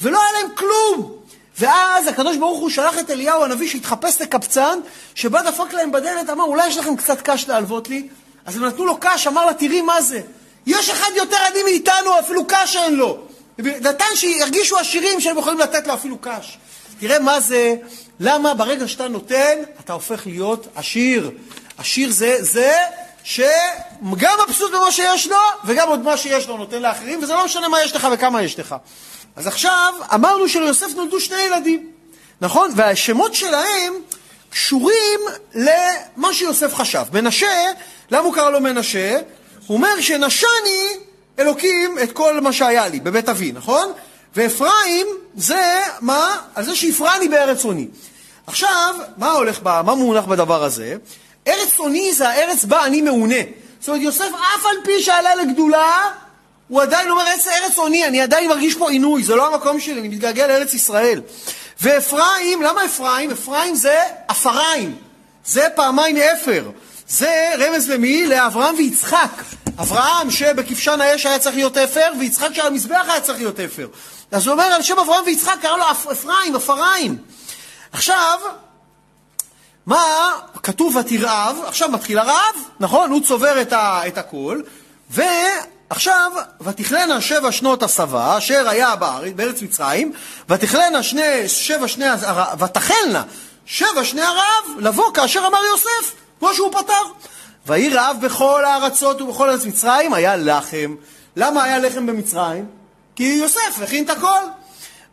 ולא 0.00 0.18
היה 0.22 0.42
להם 0.42 0.56
כלום. 0.56 1.12
ואז 1.58 2.08
הקדוש 2.08 2.36
ברוך 2.36 2.60
הוא 2.60 2.70
שלח 2.70 2.98
את 2.98 3.10
אליהו 3.10 3.44
הנביא 3.44 3.68
שהתחפש 3.68 4.20
לקבצן, 4.20 4.78
שבא 5.14 5.42
דפק 5.42 5.72
להם 5.72 5.92
בדלת, 5.92 6.30
אמר, 6.30 6.44
אולי 6.44 6.68
יש 6.68 6.76
לכם 6.76 6.96
קצת 6.96 7.20
קש 7.22 7.48
להלוות 7.48 7.88
לי? 7.88 8.08
אז 8.46 8.56
הם 8.56 8.64
נתנו 8.64 8.86
לו 8.86 8.96
קש, 9.00 9.26
אמר 9.26 9.46
לה, 9.46 9.54
תראי 9.54 9.80
מה 9.80 10.02
זה. 10.02 10.20
יש 10.66 10.90
אחד 10.90 11.10
יותר 11.16 11.36
עני 11.50 11.62
מאיתנו, 11.62 12.18
אפילו 12.18 12.44
קש 12.46 12.76
אין 12.76 12.94
לו. 12.94 13.18
נתן 13.58 14.14
שירגישו 14.14 14.78
עשירים 14.78 15.20
שהם 15.20 15.38
יכולים 15.38 15.58
לתת 15.58 15.86
לו 15.86 15.94
אפילו 15.94 16.18
קש. 16.20 16.58
תראה 17.02 17.18
מה 17.18 17.40
זה, 17.40 17.74
למה 18.20 18.54
ברגע 18.54 18.88
שאתה 18.88 19.08
נותן, 19.08 19.58
אתה 19.80 19.92
הופך 19.92 20.26
להיות 20.26 20.66
עשיר. 20.74 21.30
עשיר 21.78 22.10
זה, 22.10 22.36
זה 22.40 22.76
שגם 23.24 24.38
מבסוט 24.48 24.72
במה 24.72 24.92
שיש 24.92 25.26
לו, 25.26 25.36
וגם 25.64 25.88
עוד 25.88 26.00
מה 26.00 26.16
שיש 26.16 26.48
לו 26.48 26.56
נותן 26.56 26.82
לאחרים, 26.82 27.22
וזה 27.22 27.32
לא 27.32 27.44
משנה 27.44 27.68
מה 27.68 27.82
יש 27.82 27.96
לך 27.96 28.08
וכמה 28.12 28.42
יש 28.42 28.58
לך. 28.58 28.74
אז 29.36 29.46
עכשיו, 29.46 29.94
אמרנו 30.14 30.48
שליוסף 30.48 30.86
נולדו 30.96 31.20
שני 31.20 31.40
ילדים, 31.40 31.90
נכון? 32.40 32.70
והשמות 32.76 33.34
שלהם 33.34 33.94
קשורים 34.50 35.20
למה 35.54 36.34
שיוסף 36.34 36.74
חשב. 36.74 37.04
מנשה, 37.12 37.70
למה 38.10 38.22
הוא 38.22 38.34
קרא 38.34 38.50
לו 38.50 38.60
מנשה? 38.60 39.18
הוא 39.66 39.76
אומר 39.76 40.00
שנשני 40.00 40.96
אלוקים 41.38 41.98
את 42.02 42.12
כל 42.12 42.40
מה 42.40 42.52
שהיה 42.52 42.88
לי 42.88 43.00
בבית 43.00 43.28
אבי, 43.28 43.52
נכון? 43.52 43.92
ואפרים 44.36 45.06
זה, 45.36 45.80
מה? 46.00 46.36
על 46.54 46.64
זה 46.64 46.76
שהפרני 46.76 47.28
בארץ 47.28 47.64
עוני. 47.64 47.86
עכשיו, 48.46 48.94
מה 49.16 49.30
הולך, 49.30 49.62
בה, 49.62 49.82
מה 49.84 49.94
מונח 49.94 50.24
בדבר 50.24 50.64
הזה? 50.64 50.96
ארץ 51.46 51.78
עוני 51.78 52.12
זה 52.12 52.28
הארץ 52.28 52.64
בה 52.64 52.84
אני 52.84 53.02
מעונה. 53.02 53.34
זאת 53.80 53.88
אומרת, 53.88 54.02
יוסף 54.02 54.24
אף 54.24 54.66
על 54.66 54.76
פי 54.84 55.02
שעלה 55.02 55.34
לגדולה, 55.34 56.10
הוא 56.68 56.82
עדיין 56.82 57.10
אומר, 57.10 57.22
ארץ, 57.26 57.46
ארץ 57.46 57.78
עוני, 57.78 58.06
אני 58.06 58.20
עדיין 58.20 58.48
מרגיש 58.48 58.74
פה 58.74 58.90
עינוי, 58.90 59.22
זה 59.22 59.36
לא 59.36 59.46
המקום 59.54 59.80
שלי, 59.80 60.00
אני 60.00 60.08
מתגעגע 60.08 60.46
לארץ 60.46 60.74
ישראל. 60.74 61.20
ואפרים, 61.80 62.62
למה 62.62 62.84
אפרים? 62.84 63.30
אפרים 63.30 63.74
זה 63.74 64.00
אפריים, 64.30 64.96
זה 65.44 65.68
פעמיים 65.74 66.16
אפר. 66.16 66.70
זה 67.08 67.50
רמז 67.58 67.90
למי? 67.90 68.26
לאברהם 68.26 68.74
ויצחק. 68.78 69.42
אברהם 69.78 70.30
שבכבשן 70.30 71.00
האש 71.00 71.26
היה 71.26 71.38
צריך 71.38 71.54
להיות 71.54 71.76
אפר, 71.76 72.12
ויצחק 72.18 72.48
שעל 72.54 72.66
המזבח 72.66 73.04
היה 73.08 73.20
צריך 73.20 73.38
להיות 73.38 73.60
אפר. 73.60 73.86
אז 74.32 74.46
הוא 74.46 74.52
אומר 74.52 74.64
על 74.64 74.82
שם 74.82 74.98
אברהם 74.98 75.24
ויצחק, 75.26 75.56
קרא 75.62 75.76
לו 75.76 75.84
אפרים, 75.90 76.56
אפריים. 76.56 77.18
עכשיו, 77.92 78.38
מה 79.86 80.30
כתוב 80.62 80.96
ותרעב, 80.96 81.56
עכשיו 81.66 81.88
מתחיל 81.88 82.18
הרעב, 82.18 82.54
נכון? 82.80 83.10
הוא 83.10 83.20
צובר 83.20 83.62
את, 83.62 83.72
ה, 83.72 84.02
את 84.06 84.18
הכל, 84.18 84.60
ועכשיו, 85.10 86.32
ותכלנה 86.60 87.20
שבע 87.20 87.52
שנות 87.52 87.82
הסבה, 87.82 88.38
אשר 88.38 88.68
היה 88.68 88.96
בארץ, 88.96 89.32
בארץ 89.36 89.62
מצרים, 89.62 90.12
ותכלנה 90.48 91.02
שני, 91.02 91.48
שבע 91.48 91.88
שני, 91.88 92.06
ותחלנה 92.58 93.22
שבע 93.66 94.04
שני 94.04 94.22
הרעב, 94.22 94.78
לבוא 94.78 95.14
כאשר 95.14 95.40
אמר 95.46 95.60
יוסף, 95.72 96.14
כמו 96.38 96.54
שהוא 96.54 96.72
פתר. 96.72 97.02
ויהי 97.66 97.88
רעב 97.88 98.16
בכל 98.20 98.64
הארצות 98.64 99.22
ובכל 99.22 99.50
ארץ 99.50 99.64
מצרים, 99.64 100.14
היה 100.14 100.36
לחם. 100.36 100.94
למה 101.36 101.64
היה 101.64 101.78
לחם 101.78 102.06
במצרים? 102.06 102.81
כי 103.16 103.24
יוסף 103.24 103.82
הכין 103.82 104.04
את 104.04 104.10
הכל. 104.10 104.40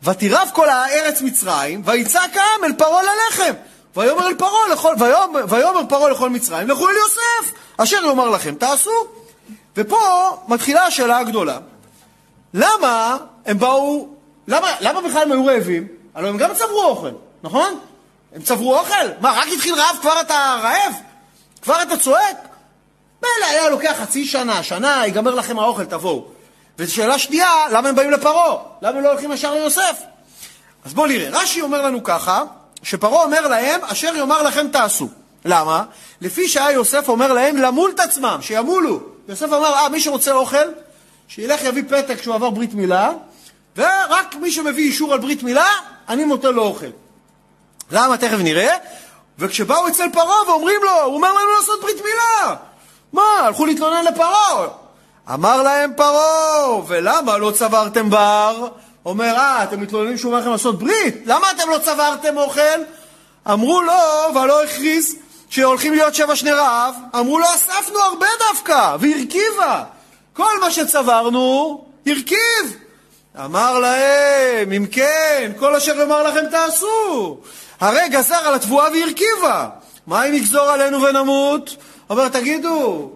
ותירב 0.03 0.49
כל 0.53 0.69
הארץ 0.69 1.21
מצרים, 1.21 1.81
ויצעק 1.85 2.37
העם 2.37 2.63
אל 2.63 2.73
פרעה 2.73 3.01
ללחם. 3.03 3.53
ויאמר 3.95 4.27
אל 4.27 4.35
פרעה 4.35 4.67
לכל, 4.71 4.93
ויאמר 5.49 5.81
פרעה 5.89 6.09
לכל 6.09 6.29
מצרים, 6.29 6.67
לכו 6.67 6.89
אל 6.89 6.95
יוסף, 6.95 7.53
אשר 7.77 7.97
יאמר 8.05 8.29
לכם 8.29 8.55
תעשו. 8.55 8.91
ופה 9.77 9.97
מתחילה 10.47 10.85
השאלה 10.85 11.17
הגדולה. 11.17 11.59
למה 12.53 13.17
הם 13.45 13.59
באו, 13.59 14.07
למה, 14.47 14.67
למה 14.79 15.01
בכלל 15.01 15.21
הם 15.21 15.31
היו 15.31 15.45
רעבים? 15.45 15.87
הלוא 16.15 16.29
הם 16.29 16.37
גם 16.37 16.53
צברו 16.53 16.83
אוכל, 16.83 17.11
נכון? 17.43 17.79
הם 18.35 18.41
צברו 18.41 18.77
אוכל? 18.77 19.07
מה, 19.19 19.31
רק 19.31 19.47
התחיל 19.55 19.75
רעב 19.75 19.97
כבר 20.01 20.21
אתה 20.21 20.59
רעב? 20.63 20.93
כבר 21.61 21.81
אתה 21.81 21.97
צועק? 21.97 22.37
מילא 23.21 23.45
היה 23.49 23.69
לוקח 23.69 23.95
חצי 24.01 24.25
שנה, 24.25 24.63
שנה, 24.63 25.01
ייגמר 25.05 25.35
לכם 25.35 25.59
האוכל, 25.59 25.85
תבואו. 25.85 26.38
ושאלה 26.79 27.19
שנייה, 27.19 27.49
למה 27.71 27.89
הם 27.89 27.95
באים 27.95 28.11
לפרעה? 28.11 28.55
למה 28.81 28.97
הם 28.97 29.03
לא 29.03 29.09
הולכים 29.09 29.31
ישר 29.31 29.53
ליוסף? 29.53 30.01
אז 30.85 30.93
בואו 30.93 31.07
נראה. 31.07 31.29
רש"י 31.31 31.61
אומר 31.61 31.81
לנו 31.81 32.03
ככה, 32.03 32.43
שפרעה 32.83 33.23
אומר 33.23 33.47
להם, 33.47 33.81
אשר 33.83 34.15
יאמר 34.15 34.41
לכם 34.43 34.67
תעשו. 34.67 35.07
למה? 35.45 35.83
לפי 36.21 36.47
שהיה 36.47 36.71
יוסף 36.71 37.09
אומר 37.09 37.33
להם 37.33 37.57
למול 37.57 37.91
את 37.95 37.99
עצמם, 37.99 38.37
שימולו. 38.41 38.99
יוסף 39.27 39.45
אמר, 39.45 39.73
אה, 39.73 39.89
מי 39.89 39.99
שרוצה 39.99 40.31
אוכל, 40.31 40.67
שילך 41.27 41.63
יביא 41.63 41.83
פתק 41.89 42.21
שהוא 42.21 42.35
עבר 42.35 42.49
ברית 42.49 42.73
מילה, 42.73 43.11
ורק 43.77 44.35
מי 44.35 44.51
שמביא 44.51 44.83
אישור 44.83 45.13
על 45.13 45.19
ברית 45.19 45.43
מילה, 45.43 45.67
אני 46.09 46.25
נותן 46.25 46.53
לו 46.53 46.63
אוכל. 46.63 46.89
למה? 47.91 48.17
תכף 48.17 48.37
נראה. 48.39 48.75
וכשבאו 49.39 49.87
אצל 49.87 50.09
פרעה 50.13 50.49
ואומרים 50.49 50.79
לו, 50.83 51.01
הוא 51.03 51.15
אומר 51.15 51.33
לנו 51.33 51.51
לעשות 51.59 51.81
ברית 51.81 52.01
מילה. 52.03 52.55
מה, 53.13 53.23
הלכו 53.39 53.65
להתלונן 53.65 54.05
לפרעה. 54.05 54.67
אמר 55.33 55.61
להם 55.61 55.91
פרעה, 55.95 56.87
ולמה 56.87 57.37
לא 57.37 57.51
צברתם 57.51 58.09
בר? 58.09 58.67
אומר, 59.05 59.35
אה, 59.37 59.63
אתם 59.63 59.81
מתלוננים 59.81 60.17
שהוא 60.17 60.31
אומר 60.31 60.41
לכם 60.41 60.51
לעשות 60.51 60.79
ברית? 60.79 61.15
למה 61.25 61.51
אתם 61.51 61.69
לא 61.69 61.77
צברתם 61.77 62.37
אוכל? 62.37 62.79
אמרו 63.51 63.81
לו, 63.81 63.93
ולא 64.35 64.63
הכריז 64.63 65.15
שהולכים 65.49 65.93
להיות 65.93 66.15
שבע 66.15 66.35
שני 66.35 66.51
רעב. 66.51 66.95
אמרו 67.15 67.39
לו, 67.39 67.45
אספנו 67.55 67.99
הרבה 67.99 68.27
דווקא, 68.39 68.95
והרכיבה. 68.99 69.83
כל 70.33 70.59
מה 70.61 70.71
שצברנו, 70.71 71.81
הרכיב. 72.07 72.77
אמר 73.45 73.79
להם, 73.79 74.71
אם 74.71 74.85
כן, 74.91 75.51
כל 75.59 75.75
אשר 75.75 75.99
יאמר 75.99 76.23
לכם 76.23 76.49
תעשו. 76.51 77.37
הרי 77.79 78.09
גזר 78.09 78.35
על 78.35 78.53
התבואה 78.53 78.87
והרכיבה. 78.91 79.69
מה 80.07 80.23
אם 80.23 80.33
יגזור 80.33 80.69
עלינו 80.69 81.01
ונמות? 81.01 81.75
אומר, 82.09 82.29
תגידו, 82.29 83.09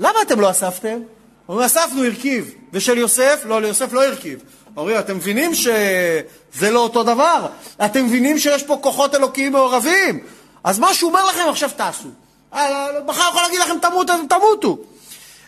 למה 0.00 0.22
אתם 0.22 0.40
לא 0.40 0.50
אספתם? 0.50 0.98
אומרים, 1.48 1.66
אספנו 1.66 2.04
הרכיב. 2.04 2.54
ושל 2.72 2.98
יוסף? 2.98 3.42
לא, 3.44 3.62
ליוסף 3.62 3.92
לא 3.92 4.04
הרכיב. 4.04 4.38
אומרים, 4.76 4.98
אתם 4.98 5.16
מבינים 5.16 5.54
שזה 5.54 6.70
לא 6.70 6.78
אותו 6.78 7.02
דבר? 7.02 7.46
אתם 7.84 8.04
מבינים 8.04 8.38
שיש 8.38 8.62
פה 8.62 8.78
כוחות 8.82 9.14
אלוקיים 9.14 9.52
מעורבים? 9.52 10.20
אז 10.64 10.78
מה 10.78 10.94
שהוא 10.94 11.10
אומר 11.10 11.26
לכם 11.26 11.44
עכשיו 11.48 11.70
תעשו. 11.76 12.08
אה, 12.54 12.86
מחר 13.06 13.28
יכול 13.30 13.42
להגיד 13.42 13.60
לכם 13.60 13.78
תמותו, 13.78 14.12
אתם 14.14 14.26
תמותו. 14.28 14.78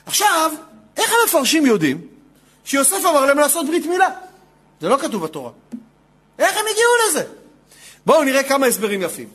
עכשיו, 0.06 0.52
איך 0.96 1.12
המפרשים 1.22 1.66
יודעים 1.66 2.00
שיוסף 2.64 3.04
אמר 3.04 3.26
להם 3.26 3.38
לעשות 3.38 3.66
ברית 3.66 3.86
מילה? 3.86 4.08
זה 4.80 4.88
לא 4.88 4.96
כתוב 4.96 5.24
בתורה. 5.24 5.50
איך 6.38 6.56
הם 6.56 6.64
הגיעו 6.70 6.92
לזה? 7.08 7.22
בואו 8.06 8.24
נראה 8.24 8.42
כמה 8.42 8.66
הסברים 8.66 9.02
יפים. 9.02 9.28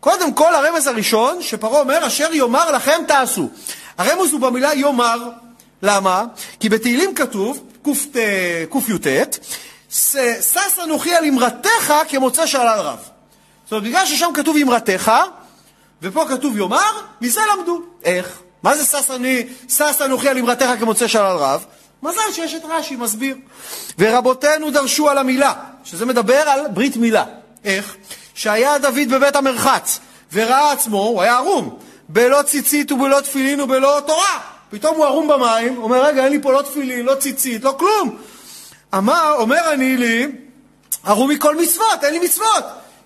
קודם 0.00 0.34
כל, 0.34 0.54
הרמז 0.54 0.86
הראשון, 0.86 1.42
שפרעה 1.42 1.80
אומר, 1.80 2.06
אשר 2.06 2.32
יאמר 2.32 2.70
לכם 2.70 3.02
תעשו. 3.08 3.48
הרמז 3.98 4.32
הוא 4.32 4.40
במילה 4.40 4.74
יאמר. 4.74 5.18
למה? 5.84 6.24
כי 6.60 6.68
בתהילים 6.68 7.14
כתוב, 7.14 7.60
קי"ט, 7.84 9.38
שש 9.90 10.78
אנוכי 10.84 11.14
על 11.14 11.24
אמרתך 11.24 11.94
כמוצא 12.08 12.46
שלל 12.46 12.78
רב. 12.78 12.98
זאת 13.64 13.72
אומרת, 13.72 13.84
בגלל 13.84 14.06
ששם 14.06 14.30
כתוב 14.34 14.56
אמרתך, 14.56 15.12
ופה 16.02 16.24
כתוב 16.28 16.58
יאמר, 16.58 17.00
מזה 17.20 17.40
למדו. 17.52 17.82
איך? 18.04 18.38
מה 18.62 18.76
זה 18.76 18.84
שש, 18.84 19.10
אני, 19.10 19.46
שש 19.68 20.02
אנוכי 20.04 20.28
על 20.28 20.38
אמרתך 20.38 20.66
כמוצא 20.80 21.06
שלל 21.06 21.36
רב? 21.36 21.64
מזל 22.02 22.32
שיש 22.32 22.54
את 22.54 22.62
רש"י, 22.68 22.96
מסביר. 22.96 23.36
ורבותינו 23.98 24.70
דרשו 24.70 25.10
על 25.10 25.18
המילה, 25.18 25.52
שזה 25.84 26.06
מדבר 26.06 26.48
על 26.48 26.60
ברית 26.68 26.96
מילה. 26.96 27.24
איך? 27.64 27.96
שהיה 28.34 28.78
דוד 28.78 29.08
בבית 29.10 29.36
המרחץ, 29.36 30.00
וראה 30.32 30.72
עצמו, 30.72 30.98
הוא 30.98 31.22
היה 31.22 31.36
ערום, 31.36 31.78
בלא 32.08 32.42
ציצית 32.42 32.92
ובלא 32.92 33.20
תפילין 33.20 33.60
ובלא 33.60 34.00
תורה. 34.06 34.53
פתאום 34.70 34.96
הוא 34.96 35.04
ערום 35.04 35.28
במים, 35.28 35.82
אומר, 35.82 36.04
רגע, 36.04 36.24
אין 36.24 36.32
לי 36.32 36.42
פה 36.42 36.52
לא 36.52 36.62
תפילין, 36.62 37.06
לא 37.06 37.14
ציצית, 37.14 37.64
לא 37.64 37.74
כלום. 37.78 38.16
אמר, 38.94 39.34
אומר 39.38 39.72
אני 39.72 39.96
לי, 39.96 40.26
ערום 41.04 41.30
מכל 41.30 41.56
מצוות, 41.56 42.04
אין 42.04 42.12
לי 42.12 42.18
מצוות. 42.18 42.64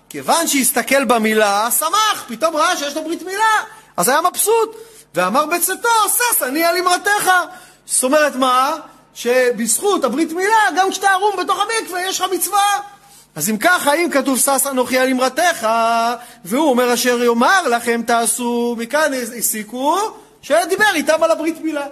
כיוון 0.09 0.47
שהסתכל 0.47 1.05
במילה, 1.05 1.69
שמח, 1.79 2.25
פתאום 2.27 2.55
ראה 2.55 2.77
שיש 2.77 2.95
לו 2.95 3.03
ברית 3.03 3.23
מילה, 3.23 3.63
אז 3.97 4.09
היה 4.09 4.21
מבסוט. 4.21 4.75
ואמר 5.15 5.45
בצאתו, 5.45 5.89
שש 6.09 6.43
אני 6.43 6.63
על 6.63 6.77
אמרתך. 6.77 7.31
זאת 7.85 8.03
אומרת 8.03 8.35
מה? 8.35 8.75
שבזכות 9.13 10.03
הברית 10.03 10.31
מילה, 10.31 10.67
גם 10.77 10.91
כשאתה 10.91 11.09
ערום 11.09 11.35
בתוך 11.39 11.59
המקווה, 11.59 12.01
יש 12.01 12.21
לך 12.21 12.25
מצווה. 12.31 12.79
אז 13.35 13.49
אם 13.49 13.57
ככה, 13.57 13.93
אם 13.93 14.09
כתוב 14.11 14.39
שש 14.39 14.67
אנוכי 14.71 14.97
על 14.99 15.09
אמרתך, 15.09 15.67
והוא 16.45 16.69
אומר 16.69 16.93
אשר 16.93 17.23
יאמר 17.23 17.67
לכם 17.67 18.01
תעשו, 18.05 18.75
מכאן 18.77 19.11
הסיקו 19.37 19.97
שדיבר 20.41 20.85
איתם 20.95 21.23
על 21.23 21.31
הברית 21.31 21.61
מילה. 21.61 21.85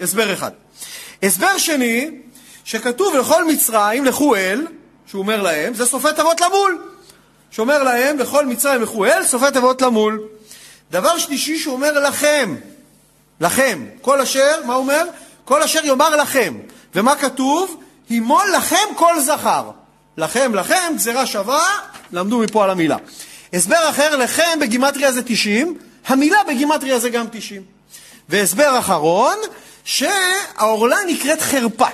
הסבר 0.00 0.32
אחד. 0.32 0.50
הסבר 1.22 1.58
שני, 1.58 2.10
שכתוב 2.64 3.16
לכל 3.16 3.44
מצרים 3.44 4.04
לכו 4.04 4.36
אל, 4.36 4.66
שהוא 5.06 5.22
אומר 5.22 5.42
להם, 5.42 5.74
זה 5.74 5.86
סופי 5.86 6.08
תיבות 6.16 6.40
למול. 6.40 6.82
שאומר 7.50 7.82
להם, 7.82 8.18
לכל 8.18 8.46
מצרים 8.46 8.82
לכו 8.82 9.04
אל, 9.04 9.24
סופי 9.24 9.50
תיבות 9.52 9.82
למול. 9.82 10.20
דבר 10.90 11.18
שלישי 11.18 11.58
שהוא 11.58 11.74
אומר 11.74 12.08
לכם, 12.08 12.56
לכם, 13.40 13.86
כל 14.00 14.20
אשר, 14.20 14.64
מה 14.64 14.74
אומר? 14.74 15.04
כל 15.44 15.62
אשר 15.62 15.84
יאמר 15.84 16.16
לכם. 16.16 16.54
ומה 16.94 17.16
כתוב? 17.16 17.80
הימול 18.08 18.44
לכם 18.56 18.94
כל 18.96 19.20
זכר. 19.20 19.70
לכם, 20.16 20.54
לכם, 20.54 20.92
גזירה 20.96 21.26
שווה, 21.26 21.66
למדו 22.12 22.38
מפה 22.38 22.64
על 22.64 22.70
המילה. 22.70 22.96
הסבר 23.52 23.90
אחר, 23.90 24.16
לכם 24.16 24.58
בגימטריה 24.60 25.12
זה 25.12 25.22
90, 25.22 25.78
המילה 26.06 26.38
בגימטריה 26.48 26.98
זה 26.98 27.10
גם 27.10 27.26
90. 27.32 27.73
והסבר 28.28 28.78
אחרון, 28.78 29.36
שהעורלה 29.84 30.96
נקראת 31.06 31.42
חרפה. 31.42 31.88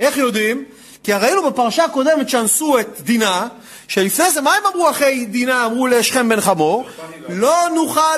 איך 0.00 0.16
יודעים? 0.16 0.64
כי 1.04 1.12
ראינו 1.12 1.50
בפרשה 1.50 1.84
הקודמת 1.84 2.28
שאנסו 2.28 2.78
את 2.78 3.00
דינה, 3.00 3.48
שלפני 3.88 4.30
זה, 4.30 4.40
מה 4.40 4.54
הם 4.54 4.66
אמרו 4.66 4.90
אחרי 4.90 5.24
דינה? 5.24 5.66
אמרו 5.66 5.86
לשכם 5.86 6.28
בן 6.28 6.40
חמור, 6.40 6.86
לא 7.28 7.56
נוכל 7.74 8.16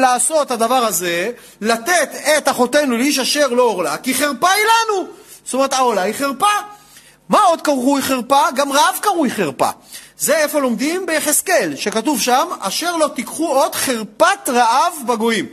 לעשות 0.00 0.50
הדבר 0.50 0.74
הזה, 0.74 1.30
לתת 1.60 2.10
את 2.36 2.48
אחותינו 2.48 2.96
לאיש 2.96 3.18
אשר 3.18 3.48
לא 3.48 3.62
עורלה, 3.62 3.96
כי 3.96 4.14
חרפה 4.14 4.50
היא 4.50 4.64
לנו. 4.64 5.08
זאת 5.44 5.54
אומרת, 5.54 5.72
העורלה 5.72 6.02
היא 6.02 6.14
חרפה. 6.14 6.46
מה 7.28 7.40
עוד 7.40 7.60
קרוי 7.60 8.02
חרפה? 8.02 8.42
גם 8.54 8.72
רעב 8.72 8.98
קרוי 9.00 9.30
חרפה. 9.30 9.68
זה 10.18 10.36
איפה 10.36 10.60
לומדים? 10.60 11.06
ביחזקאל, 11.06 11.72
שכתוב 11.76 12.20
שם, 12.20 12.48
אשר 12.60 12.96
לא 12.96 13.08
תיקחו 13.14 13.52
עוד 13.52 13.74
חרפת 13.74 14.48
רעב 14.48 14.92
בגויים. 15.06 15.46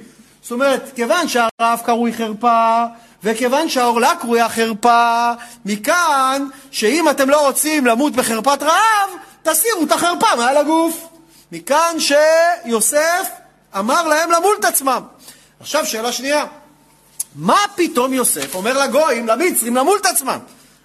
זאת 0.48 0.52
אומרת, 0.52 0.92
כיוון 0.96 1.28
שהרעב 1.28 1.82
קרוי 1.86 2.14
חרפה, 2.14 2.84
וכיוון 3.24 3.70
שהעורלה 3.70 4.16
קרויה 4.16 4.50
חרפה, 4.50 5.32
מכאן 5.66 6.48
שאם 6.72 7.10
אתם 7.10 7.30
לא 7.30 7.48
רוצים 7.48 7.86
למות 7.86 8.14
בחרפת 8.14 8.64
רעב, 8.64 9.10
תסירו 9.44 9.84
את 9.84 9.92
החרפה 9.92 10.36
מעל 10.38 10.58
הגוף. 10.58 11.08
מכאן 11.52 11.96
שיוסף 12.00 13.30
אמר 13.80 14.08
להם 14.08 14.32
למול 14.32 14.56
את 14.60 14.66
עצמם. 14.66 15.02
עכשיו 15.60 15.86
שאלה 15.86 16.12
שנייה, 16.12 16.46
מה 17.36 17.60
פתאום 17.76 18.14
יוסף 18.14 18.56
אומר 18.56 18.78
לגויים, 18.78 19.28
למצרים, 19.28 19.76
למול 19.76 19.98
את 20.02 20.06
עצמם? 20.06 20.40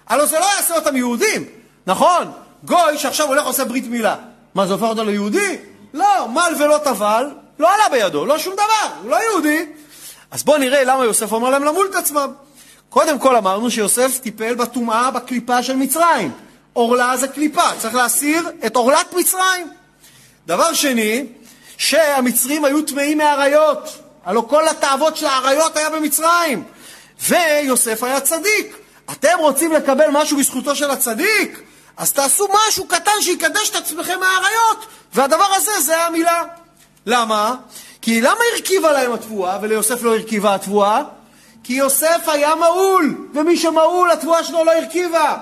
הלוא 0.07 0.25
זה 0.25 0.39
לא 0.39 0.45
יעשה 0.57 0.75
אותם 0.75 0.95
יהודים, 0.95 1.45
נכון? 1.87 2.31
גוי 2.63 2.97
שעכשיו 2.97 3.27
הולך 3.27 3.45
ועושה 3.45 3.65
ברית 3.65 3.87
מילה, 3.87 4.15
מה 4.55 4.67
זה 4.67 4.73
הופך 4.73 4.85
אותו 4.85 5.03
ליהודי? 5.03 5.57
לא, 5.93 6.27
מל 6.27 6.53
ולא 6.59 6.77
טבל, 6.77 7.29
לא 7.59 7.73
עלה 7.73 7.89
בידו, 7.91 8.25
לא 8.25 8.37
שום 8.37 8.53
דבר, 8.53 8.93
הוא 9.01 9.09
לא 9.09 9.15
יהודי. 9.23 9.65
אז 10.31 10.43
בואו 10.43 10.57
נראה 10.57 10.83
למה 10.83 11.05
יוסף 11.05 11.31
אומר 11.31 11.49
להם 11.49 11.63
למול 11.63 11.87
את 11.91 11.95
עצמם. 11.95 12.31
קודם 12.89 13.19
כל 13.19 13.35
אמרנו 13.35 13.71
שיוסף 13.71 14.17
טיפל 14.17 14.55
בטומאה 14.55 15.11
בקליפה 15.11 15.63
של 15.63 15.75
מצרים. 15.75 16.31
עורלה 16.73 17.17
זה 17.17 17.27
קליפה, 17.27 17.61
צריך 17.79 17.95
להסיר 17.95 18.49
את 18.65 18.75
עורלת 18.75 19.13
מצרים. 19.13 19.67
דבר 20.45 20.73
שני, 20.73 21.25
שהמצרים 21.77 22.65
היו 22.65 22.81
טמאים 22.81 23.17
מאריות. 23.17 23.97
הלוא 24.25 24.43
כל 24.47 24.67
התאוות 24.67 25.17
של 25.17 25.25
האריות 25.25 25.77
היה 25.77 25.89
במצרים. 25.89 26.63
ויוסף 27.29 28.03
היה 28.03 28.19
צדיק. 28.19 28.77
אתם 29.11 29.37
רוצים 29.39 29.71
לקבל 29.71 30.07
משהו 30.11 30.37
בזכותו 30.37 30.75
של 30.75 30.91
הצדיק? 30.91 31.61
אז 31.97 32.13
תעשו 32.13 32.47
משהו 32.67 32.87
קטן 32.87 33.21
שיקדש 33.21 33.69
את 33.69 33.75
עצמכם 33.75 34.19
מהאריות. 34.19 34.85
והדבר 35.13 35.47
הזה, 35.55 35.81
זה 35.81 36.05
המילה. 36.05 36.43
למה? 37.05 37.55
כי 38.01 38.21
למה 38.21 38.39
הרכיבה 38.53 38.91
להם 38.91 39.13
התבואה 39.13 39.57
וליוסף 39.61 40.03
לא 40.03 40.15
הרכיבה 40.15 40.55
התבואה? 40.55 41.03
כי 41.63 41.73
יוסף 41.73 42.21
היה 42.27 42.55
מעול, 42.55 43.27
ומי 43.33 43.57
שמעול 43.57 44.11
התבואה 44.11 44.43
שלו 44.43 44.65
לא 44.65 44.71
הרכיבה. 44.71 45.37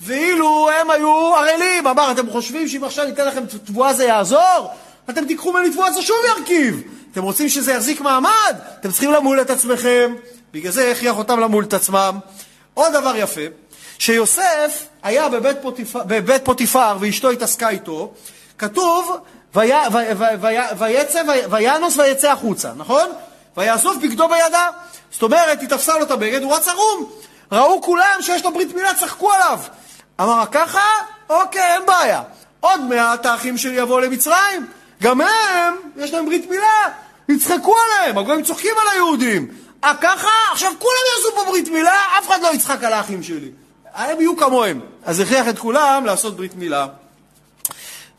ואילו 0.00 0.70
הם 0.70 0.90
היו 0.90 1.34
ערלים, 1.36 1.86
אמר, 1.86 2.12
אתם 2.12 2.30
חושבים 2.30 2.68
שאם 2.68 2.84
עכשיו 2.84 3.04
ניתן 3.04 3.26
לכם 3.26 3.42
תבואה 3.64 3.94
זה 3.94 4.04
יעזור? 4.04 4.70
אתם 5.10 5.24
תיקחו 5.24 5.52
ממני 5.52 5.70
תבואה 5.70 5.92
זה 5.92 6.02
שוב 6.02 6.16
ירכיב. 6.28 6.82
אתם 7.12 7.22
רוצים 7.22 7.48
שזה 7.48 7.72
יחזיק 7.72 8.00
מעמד? 8.00 8.56
אתם 8.80 8.90
צריכים 8.90 9.12
למול 9.12 9.40
את 9.40 9.50
עצמכם. 9.50 10.14
בגלל 10.52 10.72
זה 10.72 10.90
הכריח 10.90 11.18
אותם 11.18 11.40
למול 11.40 11.64
את 11.64 11.74
עצמם. 11.74 12.18
עוד 12.74 12.92
דבר 12.92 13.16
יפה, 13.16 13.40
שיוסף 13.98 14.86
היה 15.02 15.28
בבית 15.28 15.56
פוטיפר, 15.62 16.02
בבית 16.06 16.44
פוטיפר 16.44 16.96
ואשתו 17.00 17.30
התעסקה 17.30 17.68
איתו, 17.68 18.12
כתוב 18.58 19.16
וינוס 21.50 21.96
ויצא 21.96 22.32
החוצה, 22.32 22.72
נכון? 22.76 23.08
ויאסוף 23.56 23.96
בגדו 23.96 24.28
בידה. 24.28 24.68
זאת 25.12 25.22
אומרת, 25.22 25.60
היא 25.60 25.68
תפסה 25.68 25.98
לו 25.98 26.04
את 26.04 26.10
הבגד, 26.10 26.42
הוא 26.42 26.54
רץ 26.54 26.68
ערום. 26.68 27.10
ראו 27.52 27.82
כולם 27.82 28.16
שיש 28.20 28.44
לו 28.44 28.52
ברית 28.52 28.74
מילה, 28.74 28.94
צחקו 28.94 29.32
עליו. 29.32 29.58
אמר, 30.20 30.44
ככה? 30.52 30.84
אוקיי, 31.30 31.74
אין 31.74 31.86
בעיה. 31.86 32.22
עוד 32.60 32.80
מעט 32.80 33.26
האחים 33.26 33.58
שלי 33.58 33.76
יבואו 33.80 34.00
למצרים, 34.00 34.66
גם 35.02 35.20
הם, 35.20 35.74
יש 35.96 36.12
להם 36.12 36.26
ברית 36.26 36.50
מילה, 36.50 36.88
יצחקו 37.28 37.74
עליהם, 37.84 38.18
הגויים 38.18 38.42
צוחקים 38.42 38.74
על 38.80 38.88
היהודים. 38.92 39.48
אה, 39.84 39.94
ככה? 40.00 40.28
עכשיו 40.52 40.72
כולם 40.78 41.00
יעשו 41.16 41.36
פה 41.36 41.44
ברית 41.50 41.68
מילה, 41.68 42.04
אף 42.18 42.28
אחד 42.28 42.42
לא 42.42 42.54
יצחק 42.54 42.84
על 42.84 42.92
האחים 42.92 43.22
שלי. 43.22 43.50
הם 43.94 44.20
יהיו 44.20 44.36
כמוהם. 44.36 44.80
אז 45.04 45.20
הכריח 45.20 45.48
את 45.48 45.58
כולם 45.58 46.06
לעשות 46.06 46.36
ברית 46.36 46.54
מילה. 46.54 46.86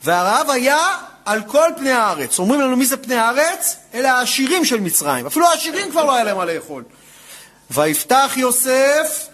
והרעב 0.03 0.49
היה 0.49 0.77
על 1.31 1.41
כל 1.47 1.69
פני 1.77 1.91
הארץ. 1.91 2.39
אומרים 2.39 2.61
לנו 2.61 2.77
מי 2.77 2.85
זה 2.85 2.97
פני 2.97 3.15
הארץ? 3.15 3.75
אלה 3.93 4.11
העשירים 4.11 4.65
של 4.65 4.79
מצרים. 4.79 5.25
אפילו 5.25 5.47
העשירים 5.47 5.91
כבר 5.91 6.05
לא 6.05 6.15
היה 6.15 6.23
להם 6.23 6.37
מה 6.37 6.45
לאכול. 6.45 6.83
ויפתח 7.71 8.31
יוסף 8.35 9.27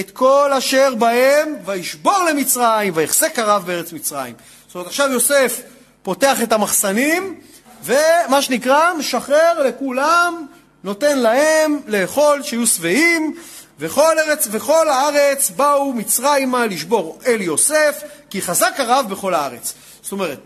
את 0.00 0.10
כל 0.10 0.50
אשר 0.58 0.94
בהם, 0.94 1.56
וישבור 1.64 2.18
למצרים, 2.30 2.92
ויחסק 2.96 3.38
הרב 3.38 3.66
בארץ 3.66 3.92
מצרים. 3.92 4.34
זאת 4.66 4.74
אומרת, 4.74 4.86
עכשיו 4.86 5.12
יוסף 5.12 5.60
פותח 6.02 6.42
את 6.42 6.52
המחסנים, 6.52 7.40
ומה 7.84 8.42
שנקרא, 8.42 8.94
משחרר 8.94 9.62
לכולם, 9.62 10.46
נותן 10.84 11.18
להם 11.18 11.80
לאכול, 11.86 12.42
שיהיו 12.42 12.66
שבעים, 12.66 13.36
וכל, 13.78 14.18
ארץ, 14.18 14.48
וכל 14.50 14.88
הארץ 14.88 15.50
באו 15.50 15.92
מצרימה 15.92 16.66
לשבור 16.66 17.18
אל 17.26 17.40
יוסף, 17.40 18.02
כי 18.30 18.42
חזק 18.42 18.74
הרב 18.78 19.06
בכל 19.10 19.34
הארץ. 19.34 19.74
זאת 20.02 20.12
אומרת, 20.12 20.38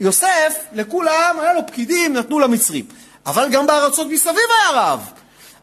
יוסף, 0.00 0.58
לכולם, 0.72 1.36
היה 1.40 1.52
לו 1.52 1.66
פקידים, 1.66 2.12
נתנו 2.12 2.38
למצרים. 2.38 2.84
אבל 3.26 3.48
גם 3.48 3.66
בארצות 3.66 4.06
מסביב 4.06 4.34
היה 4.36 4.80
רב. 4.82 5.00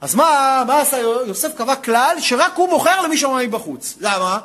אז 0.02 0.16
מה, 0.16 0.64
מה 0.68 0.82
עשה 0.82 0.98
יוסף? 1.00 1.56
קבע 1.58 1.76
כלל 1.76 2.16
שרק 2.20 2.52
הוא 2.56 2.70
מוכר 2.70 3.02
למי 3.02 3.18
שעומד 3.18 3.46
מבחוץ. 3.46 3.96
למה? 4.00 4.40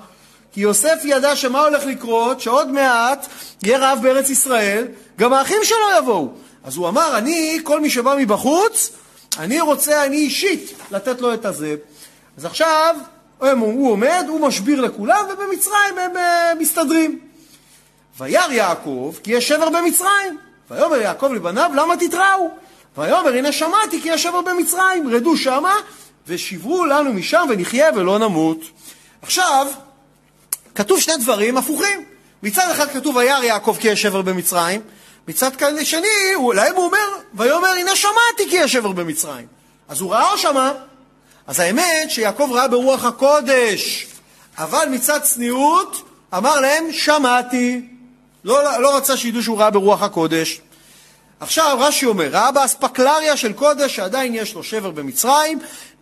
כי 0.52 0.60
יוסף 0.60 1.00
ידע 1.04 1.36
שמה 1.36 1.60
הולך 1.60 1.84
לקרות, 1.84 2.40
שעוד 2.40 2.70
מעט 2.70 3.26
יהיה 3.62 3.78
רב 3.78 3.98
בארץ 4.02 4.30
ישראל, 4.30 4.88
גם 5.18 5.32
האחים 5.32 5.58
שלו 5.62 5.98
יבואו. 5.98 6.28
אז 6.64 6.76
הוא 6.76 6.88
אמר, 6.88 7.18
אני, 7.18 7.60
כל 7.62 7.80
מי 7.80 7.90
שבא 7.90 8.14
מבחוץ, 8.18 8.90
אני 9.38 9.60
רוצה, 9.60 10.04
אני 10.04 10.16
אישית, 10.16 10.72
לתת 10.90 11.20
לו 11.20 11.34
את 11.34 11.44
הזה. 11.44 11.76
אז 12.38 12.44
עכשיו, 12.44 12.96
הוא 13.38 13.92
עומד, 13.92 14.24
הוא 14.28 14.40
משביר 14.40 14.80
לכולם, 14.80 15.24
ובמצרים 15.30 15.98
הם 15.98 16.16
uh, 16.16 16.60
מסתדרים. 16.60 17.18
וירא 18.18 18.52
יעקב, 18.52 19.14
כי 19.22 19.32
יש 19.32 19.48
שבר 19.48 19.68
במצרים. 19.70 20.38
ויאמר 20.70 20.96
יעקב 20.96 21.32
לבניו, 21.32 21.70
למה 21.74 21.96
תתראו? 21.96 22.50
ויאמר, 22.96 23.34
הנה 23.34 23.52
שמעתי 23.52 24.00
כי 24.02 24.08
יש 24.08 24.22
שבר 24.22 24.40
במצרים, 24.40 25.14
רדו 25.14 25.36
שמה, 25.36 25.74
ושברו 26.26 26.84
לנו 26.86 27.12
משם 27.12 27.46
ונחיה 27.50 27.90
ולא 27.94 28.18
נמות. 28.18 28.60
עכשיו, 29.22 29.66
כתוב 30.74 31.00
שני 31.00 31.16
דברים 31.16 31.56
הפוכים. 31.56 32.04
מצד 32.42 32.70
אחד 32.70 32.90
כתוב, 32.90 33.16
וירא 33.16 33.44
יעקב 33.44 33.76
כי 33.80 33.88
יש 33.88 34.02
שבר 34.02 34.22
במצרים, 34.22 34.80
מצד 35.28 35.50
שני, 35.82 36.08
להם 36.54 36.76
הוא 36.76 36.84
אומר, 36.84 37.08
ויאמר, 37.34 37.68
הנה 37.68 37.96
שמעתי 37.96 38.50
כי 38.50 38.56
יש 38.56 38.72
שבר 38.72 38.92
במצרים. 38.92 39.46
אז 39.88 40.00
הוא 40.00 40.12
ראה 40.12 40.32
או 40.32 40.38
שמע? 40.38 40.72
אז 41.46 41.60
האמת 41.60 42.10
שיעקב 42.10 42.48
ראה 42.52 42.68
ברוח 42.68 43.04
הקודש, 43.04 44.06
אבל 44.58 44.88
מצד 44.90 45.20
צניעות 45.22 46.08
אמר 46.34 46.60
להם, 46.60 46.92
שמעתי. 46.92 47.88
לא, 48.44 48.80
לא 48.80 48.96
רצה 48.96 49.16
שידעו 49.16 49.42
שהוא 49.42 49.58
ראה 49.58 49.70
ברוח 49.70 50.02
הקודש. 50.02 50.60
עכשיו 51.40 51.76
רש"י 51.80 52.06
אומר, 52.06 52.28
ראה 52.28 52.52
באספקלריה 52.52 53.36
של 53.36 53.52
קודש 53.52 53.96
שעדיין 53.96 54.34
יש 54.34 54.54
לו 54.54 54.62
שבר 54.62 54.90
במצרים, 54.90 55.58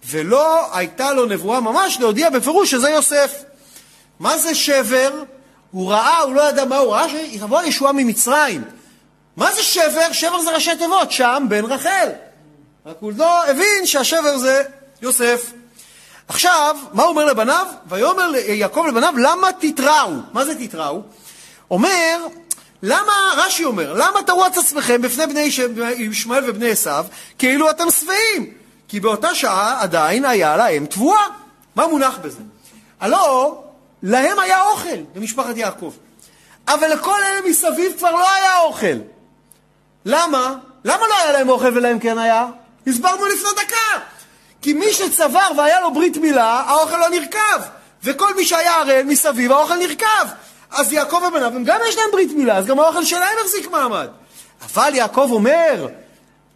ולא 0.07 0.77
הייתה 0.77 1.13
לו 1.13 1.27
נבואה 1.27 1.61
ממש 1.61 2.01
להודיע 2.01 2.31
בפירוש 2.31 2.71
שזה 2.71 2.91
יוסף. 2.91 3.45
מה 4.21 4.39
זה 4.39 4.55
שבר? 4.55 5.11
הוא 5.71 5.93
ראה, 5.93 6.19
הוא 6.19 6.35
לא 6.35 6.49
ידע 6.49 6.65
מה 6.65 6.79
הוא 6.79 6.93
ראה, 6.93 7.09
שיבוא 7.09 7.63
ישועה 7.63 7.93
ממצרים. 7.93 8.65
מה 9.37 9.55
זה 9.55 9.63
שבר? 9.63 10.13
שבר 10.13 10.41
זה 10.41 10.51
ראשי 10.51 10.77
תיבות, 10.77 11.13
שם 11.13 11.47
בן 11.49 11.65
רחל. 11.65 12.09
רק 12.87 12.97
הוא 13.01 13.13
לא 13.17 13.47
הבין 13.47 13.87
שהשבר 13.87 14.39
זה 14.39 14.63
יוסף. 15.03 15.53
עכשיו, 16.29 16.77
מה 16.93 17.03
הוא 17.03 17.11
אומר 17.11 17.25
לבניו? 17.25 17.67
ויאמר 17.89 18.33
יעקב 18.37 18.85
לבניו, 18.89 19.15
למה 19.17 19.49
תתראו? 19.61 20.11
מה 20.33 20.45
זה 20.45 20.55
תתראו? 20.55 21.03
אומר, 21.71 22.27
למה, 22.83 23.13
רש"י 23.37 23.65
אומר, 23.65 23.93
למה 23.93 24.23
תראו 24.27 24.47
את 24.47 24.57
עצמכם 24.57 25.03
בפני 25.03 25.27
בני 25.27 25.51
ישמעאל 25.97 26.51
ובני 26.51 26.71
עשיו, 26.71 27.07
כאילו 27.39 27.71
אתם 27.71 27.91
שבעים? 27.91 28.53
כי 28.89 29.01
באותה 29.01 29.35
שעה 29.35 29.83
עדיין 29.83 30.25
היה 30.25 30.57
להם 30.57 30.87
תבואה. 30.87 31.27
מה 31.77 31.87
מונח 31.87 32.19
בזה? 32.19 32.41
הלא, 33.01 33.63
להם 34.03 34.39
היה 34.39 34.63
אוכל 34.63 34.97
במשפחת 35.15 35.57
יעקב. 35.57 35.93
אבל 36.69 36.89
לכל 36.89 37.23
אלה 37.23 37.51
מסביב 37.51 37.93
כבר 37.99 38.11
לא 38.11 38.31
היה 38.31 38.59
אוכל. 38.59 38.99
למה? 40.05 40.55
למה 40.85 41.09
לא 41.09 41.15
היה 41.23 41.33
להם 41.33 41.49
אוכל 41.49 41.77
ולהם 41.77 41.99
כן 41.99 42.19
היה? 42.19 42.47
הסברנו 42.87 43.27
לפני 43.27 43.49
דקה. 43.57 44.01
כי 44.63 44.73
מי 44.73 44.93
שצבר 44.93 45.49
והיה 45.57 45.81
לו 45.81 45.95
ברית 45.95 46.17
מילה, 46.17 46.63
האוכל 46.67 46.97
לא 46.97 47.09
נרקב. 47.09 47.61
וכל 48.05 48.35
מי 48.35 48.45
שהיה 48.45 48.77
ערל 48.77 49.03
מסביב, 49.03 49.53
האוכל 49.53 49.77
נרקב. 49.77 50.27
אז 50.71 50.93
יעקב 50.93 51.23
ובניו, 51.29 51.57
הם 51.57 51.65
גם 51.65 51.81
יש 51.89 51.97
להם 51.97 52.07
ברית 52.13 52.33
מילה, 52.33 52.57
אז 52.57 52.67
גם 52.67 52.79
האוכל 52.79 53.05
שלהם 53.05 53.39
החזיק 53.41 53.71
מעמד. 53.71 54.09
אבל 54.65 54.95
יעקב 54.95 55.29
אומר, 55.31 55.89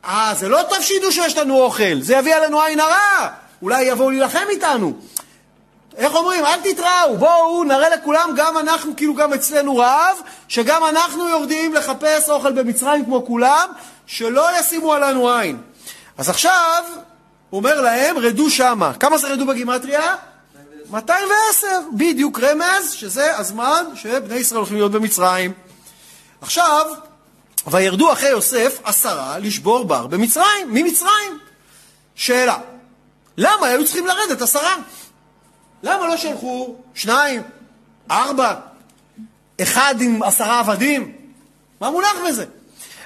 אה, 0.05 0.33
זה 0.39 0.49
לא 0.49 0.61
טוב 0.69 0.83
שידעו 0.83 1.13
שיש 1.13 1.37
לנו 1.37 1.61
אוכל, 1.61 2.01
זה 2.01 2.15
יביא 2.17 2.35
עלינו 2.35 2.61
עין 2.63 2.81
הרע, 2.81 3.29
אולי 3.63 3.83
יבואו 3.83 4.11
להילחם 4.11 4.45
איתנו. 4.51 4.93
איך 5.97 6.15
אומרים? 6.15 6.45
אל 6.45 6.61
תתראו, 6.61 7.17
בואו 7.19 7.65
נראה 7.65 7.89
לכולם, 7.89 8.31
גם 8.37 8.59
אנחנו, 8.59 8.97
כאילו 8.97 9.15
גם 9.15 9.33
אצלנו 9.33 9.77
רעב, 9.77 10.17
שגם 10.49 10.85
אנחנו 10.85 11.29
יורדים 11.29 11.75
לחפש 11.75 12.31
אוכל 12.31 12.53
במצרים 12.53 13.05
כמו 13.05 13.27
כולם, 13.27 13.69
שלא 14.07 14.59
ישימו 14.59 14.93
עלינו 14.93 15.31
עין. 15.31 15.59
אז 16.19 16.29
עכשיו, 16.29 16.85
הוא 17.51 17.59
אומר 17.59 17.81
להם, 17.81 18.19
רדו 18.19 18.51
שמה. 18.51 18.93
כמה 18.95 19.19
זה 19.19 19.29
רדו 19.33 19.47
בגימטריה? 19.47 20.15
210. 20.95 21.67
בדיוק 21.97 22.41
רמז, 22.41 22.91
שזה 22.93 23.37
הזמן 23.37 23.85
שבני 23.95 24.35
ישראל 24.35 24.59
הולכים 24.59 24.77
להיות 24.77 24.93
במצרים. 24.93 25.53
עכשיו, 26.41 26.87
וירדו 27.67 28.13
אחרי 28.13 28.29
יוסף 28.29 28.79
עשרה 28.85 29.39
לשבור 29.39 29.85
בר 29.85 30.07
במצרים, 30.07 30.69
ממצרים. 30.69 31.39
שאלה, 32.15 32.59
למה 33.37 33.67
היו 33.67 33.85
צריכים 33.85 34.07
לרדת 34.07 34.43
עשרה? 34.43 34.77
למה 35.83 36.07
לא 36.07 36.17
שלחו 36.17 36.77
שניים, 36.95 37.43
ארבע, 38.11 38.55
אחד 39.63 39.95
עם 40.01 40.23
עשרה 40.23 40.61
עבדים? 40.61 41.17
מה 41.81 41.91
מונח 41.91 42.15
בזה? 42.29 42.45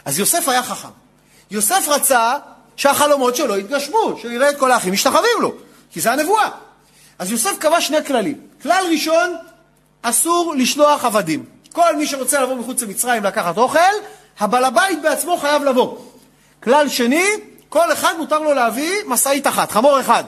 אז 0.05 0.19
יוסף 0.19 0.49
היה 0.49 0.63
חכם. 0.63 0.89
יוסף 1.51 1.85
רצה 1.89 2.35
שהחלומות 2.77 3.37
שלו 3.37 3.57
יתגשמו, 3.57 4.17
שהוא 4.21 4.33
יראה 4.33 4.51
את 4.51 4.59
כל 4.59 4.73
האחים 4.73 4.93
משתחווים 4.93 5.41
לו, 5.41 5.55
כי 5.91 6.01
זה 6.01 6.13
הנבואה. 6.13 6.68
אז 7.19 7.31
יוסף 7.31 7.59
קבע 7.59 7.81
שני 7.81 8.05
כללים. 8.05 8.41
כלל 8.63 8.85
ראשון, 8.91 9.37
אסור 10.03 10.55
לשלוח 10.59 11.05
עבדים. 11.05 11.45
כל 11.73 11.97
מי 11.97 12.07
שרוצה 12.07 12.41
לבוא 12.43 12.55
מחוץ 12.55 12.83
למצרים 12.83 13.25
לקחת 13.25 13.59
אוכל, 13.59 13.79
הבעל 14.39 14.65
הבית 14.65 15.03
בעצמו 15.03 15.37
חייב 15.37 15.63
לבוא. 15.65 15.99
כלל 16.63 16.89
שני, 16.89 17.25
כל 17.69 17.93
אחד 17.93 18.15
מותר 18.19 18.39
לו 18.39 18.55
להביא 18.55 18.93
משאית 19.07 19.47
אחת, 19.47 19.71
חמור 19.71 20.01
אחד. 20.01 20.25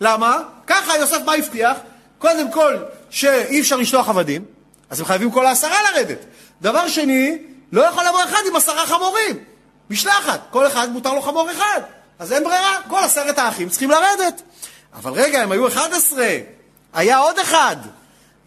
למה? 0.00 0.38
ככה 0.66 0.96
יוסף 0.96 1.18
מה 1.24 1.34
הבטיח? 1.34 1.76
קודם 2.18 2.52
כל, 2.52 2.76
שאי 3.10 3.60
אפשר 3.60 3.76
לשלוח 3.76 4.08
עבדים, 4.08 4.44
אז 4.90 5.00
הם 5.00 5.06
חייבים 5.06 5.30
כל 5.30 5.46
העשרה 5.46 5.76
לרדת. 5.82 6.18
דבר 6.62 6.88
שני, 6.88 7.38
לא 7.72 7.82
יכול 7.82 8.04
לבוא 8.04 8.24
אחד 8.24 8.40
עם 8.50 8.56
עשרה 8.56 8.86
חמורים. 8.86 9.38
משלחת, 9.90 10.40
כל 10.50 10.66
אחד 10.66 10.92
מותר 10.92 11.14
לו 11.14 11.22
חמור 11.22 11.50
אחד. 11.50 11.80
אז 12.18 12.32
אין 12.32 12.44
ברירה, 12.44 12.76
כל 12.88 12.98
עשרת 12.98 13.38
האחים 13.38 13.68
צריכים 13.68 13.90
לרדת. 13.90 14.42
אבל 14.94 15.12
רגע, 15.12 15.42
הם 15.42 15.52
היו 15.52 15.68
11, 15.68 16.26
היה 16.92 17.18
עוד 17.18 17.38
אחד. 17.38 17.76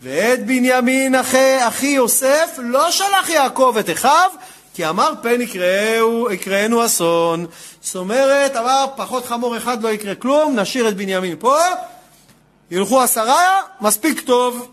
ואת 0.02 0.46
בנימין 0.46 1.16
אחי, 1.16 1.68
אחי 1.68 1.88
יוסף 1.88 2.50
לא 2.58 2.92
שלח 2.92 3.30
יעקב 3.30 3.76
את 3.80 3.90
אחיו, 3.90 4.32
כי 4.74 4.90
אמר 4.90 5.14
פן 5.22 5.42
יקראנו, 5.42 6.32
יקראנו 6.32 6.86
אסון. 6.86 7.46
זאת 7.82 7.96
אומרת, 7.96 8.56
אמר 8.56 8.86
פחות 8.96 9.26
חמור 9.26 9.58
אחד 9.58 9.84
לא 9.84 9.90
יקרה 9.90 10.16
כלום, 10.16 10.60
נשאיר 10.60 10.90
את 10.90 10.96
בנימין 10.96 11.36
פה, 11.40 11.58
ילכו 12.72 13.02
עשרה, 13.02 13.62
מספיק 13.82 14.22
טוב. 14.22 14.72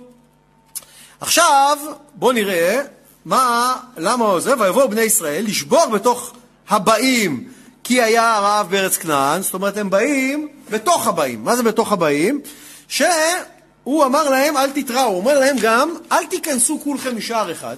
עכשיו, 1.20 1.78
בואו 2.14 2.32
נראה 2.32 2.80
מה, 3.24 3.76
למה 3.96 4.40
זה, 4.40 4.54
ויבואו 4.58 4.88
בני 4.88 5.00
ישראל 5.00 5.44
לשבור 5.44 5.86
בתוך 5.86 6.32
הבאים, 6.68 7.48
כי 7.84 8.02
היה 8.02 8.36
הרעב 8.36 8.70
בארץ 8.70 8.96
כנען, 8.96 9.42
זאת 9.42 9.54
אומרת 9.54 9.76
הם 9.76 9.90
באים 9.90 10.48
בתוך 10.70 11.06
הבאים. 11.06 11.44
מה 11.44 11.56
זה 11.56 11.62
בתוך 11.62 11.92
הבאים? 11.92 12.40
שהוא 12.88 14.04
אמר 14.04 14.30
להם 14.30 14.56
אל 14.56 14.70
תתראו, 14.70 15.04
הוא 15.04 15.16
אומר 15.16 15.38
להם 15.38 15.56
גם 15.60 15.94
אל 16.12 16.26
תיכנסו 16.26 16.80
כולכם 16.84 17.16
משער 17.16 17.52
אחד. 17.52 17.76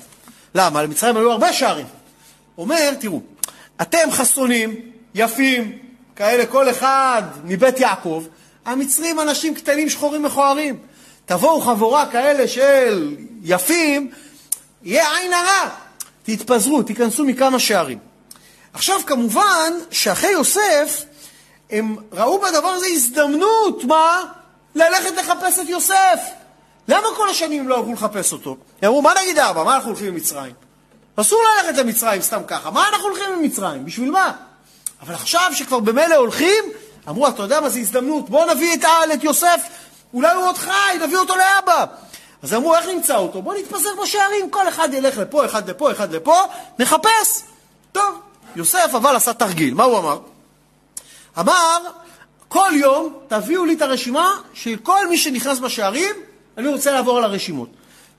למה? 0.54 0.82
למצרים 0.82 1.16
היו 1.16 1.32
הרבה 1.32 1.52
שערים. 1.52 1.86
אומר, 2.58 2.94
תראו, 3.00 3.20
אתם 3.82 4.10
חסונים, 4.10 4.74
יפים, 5.14 5.78
כאלה 6.16 6.46
כל 6.46 6.70
אחד 6.70 7.22
מבית 7.44 7.80
יעקב, 7.80 8.24
המצרים 8.66 9.20
אנשים 9.20 9.54
קטנים, 9.54 9.90
שחורים, 9.90 10.22
מכוערים. 10.22 10.78
תבואו 11.26 11.60
חבורה 11.60 12.06
כאלה 12.06 12.48
של 12.48 13.16
יפים, 13.42 14.10
יהיה 14.82 15.16
עין 15.16 15.32
הרע. 15.32 15.68
תתפזרו, 16.22 16.82
תיכנסו 16.82 17.24
מכמה 17.24 17.58
שערים. 17.58 17.98
עכשיו, 18.72 19.00
כמובן, 19.06 19.72
שאחרי 19.90 20.30
יוסף, 20.30 21.04
הם 21.70 21.96
ראו 22.12 22.40
בדבר 22.40 22.68
הזה 22.68 22.86
הזדמנות, 22.86 23.84
מה? 23.84 24.24
ללכת 24.74 25.16
לחפש 25.16 25.58
את 25.58 25.68
יוסף. 25.68 26.20
למה 26.88 27.06
כל 27.16 27.28
השנים 27.30 27.68
לא 27.68 27.76
הלכו 27.76 27.92
לחפש 27.92 28.32
אותו? 28.32 28.56
הם 28.82 28.88
אמרו, 28.88 29.02
מה 29.02 29.12
נגיד 29.22 29.38
אבא? 29.38 29.64
מה 29.64 29.74
אנחנו 29.74 29.88
הולכים 29.88 30.06
למצרים? 30.06 30.52
אסור 31.16 31.42
ללכת 31.42 31.78
למצרים 31.78 32.22
סתם 32.22 32.40
ככה. 32.46 32.70
מה 32.70 32.88
אנחנו 32.88 33.08
הולכים 33.08 33.32
למצרים? 33.32 33.84
בשביל 33.84 34.10
מה? 34.10 34.32
אבל 35.02 35.14
עכשיו 35.14 35.50
שכבר 35.52 35.78
במילא 35.78 36.14
הולכים, 36.14 36.64
אמרו, 37.08 37.28
אתה 37.28 37.42
יודע 37.42 37.60
מה, 37.60 37.68
זו 37.68 37.78
הזדמנות, 37.78 38.30
בוא 38.30 38.46
נביא 38.54 38.74
את, 38.74 38.84
את 39.14 39.24
יוסף, 39.24 39.60
אולי 40.14 40.34
הוא 40.34 40.46
עוד 40.46 40.58
חי, 40.58 40.98
נביא 41.00 41.18
אותו 41.18 41.34
לאבא. 41.36 41.84
אז 42.42 42.54
אמרו, 42.54 42.74
איך 42.74 42.86
נמצא 42.86 43.16
אותו? 43.16 43.42
בוא 43.42 43.54
נתפזר 43.54 43.88
בשערים, 44.02 44.50
כל 44.50 44.68
אחד 44.68 44.94
ילך 44.94 45.18
לפה, 45.18 45.44
אחד 45.44 45.70
לפה, 45.70 45.92
אחד 45.92 46.14
לפה, 46.14 46.36
נחפש. 46.78 47.42
טוב, 47.92 48.20
יוסף 48.56 48.90
אבל 48.94 49.16
עשה 49.16 49.32
תרגיל, 49.32 49.74
מה 49.74 49.84
הוא 49.84 49.98
אמר? 49.98 50.18
אמר, 51.38 51.78
כל 52.48 52.70
יום 52.74 53.14
תביאו 53.28 53.64
לי 53.64 53.74
את 53.74 53.82
הרשימה 53.82 54.30
של 54.54 54.76
כל 54.82 55.08
מי 55.08 55.18
שנכנס 55.18 55.58
בשערים, 55.58 56.14
אני 56.58 56.68
רוצה 56.68 56.92
לעבור 56.92 57.18
על 57.18 57.24
הרשימות. 57.24 57.68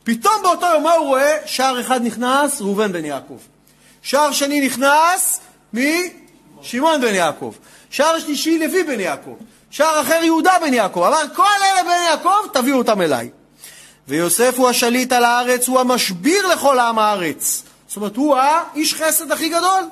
פתאום 0.03 0.33
באותו 0.43 0.65
יום 0.65 0.83
מה 0.83 0.93
הוא 0.93 1.07
רואה? 1.07 1.38
שער 1.45 1.81
אחד 1.81 2.01
נכנס, 2.03 2.61
ראובן 2.61 2.91
בן 2.91 3.05
יעקב. 3.05 3.38
שער 4.01 4.31
שני 4.31 4.65
נכנס, 4.65 5.39
מי? 5.73 6.13
שמעון 6.61 7.01
בן 7.01 7.15
יעקב. 7.15 7.53
שער 7.89 8.19
שלישי, 8.19 8.59
לוי 8.59 8.83
בן 8.83 8.99
יעקב. 8.99 9.35
שער 9.69 10.01
אחר, 10.01 10.19
יהודה 10.23 10.53
בן 10.61 10.73
יעקב. 10.73 11.03
אמר, 11.03 11.21
כל 11.35 11.43
אלה 11.43 11.83
בן 11.83 12.03
יעקב, 12.09 12.47
תביאו 12.53 12.77
אותם 12.77 13.01
אליי. 13.01 13.29
ויוסף 14.07 14.53
הוא 14.57 14.69
השליט 14.69 15.11
על 15.11 15.25
הארץ, 15.25 15.67
הוא 15.67 15.79
המשביר 15.79 16.47
לכל 16.47 16.79
עם 16.79 16.99
הארץ. 16.99 17.63
זאת 17.88 17.95
אומרת, 17.95 18.15
הוא 18.15 18.38
האיש 18.38 18.93
חסד 18.93 19.31
הכי 19.31 19.49
גדול. 19.49 19.83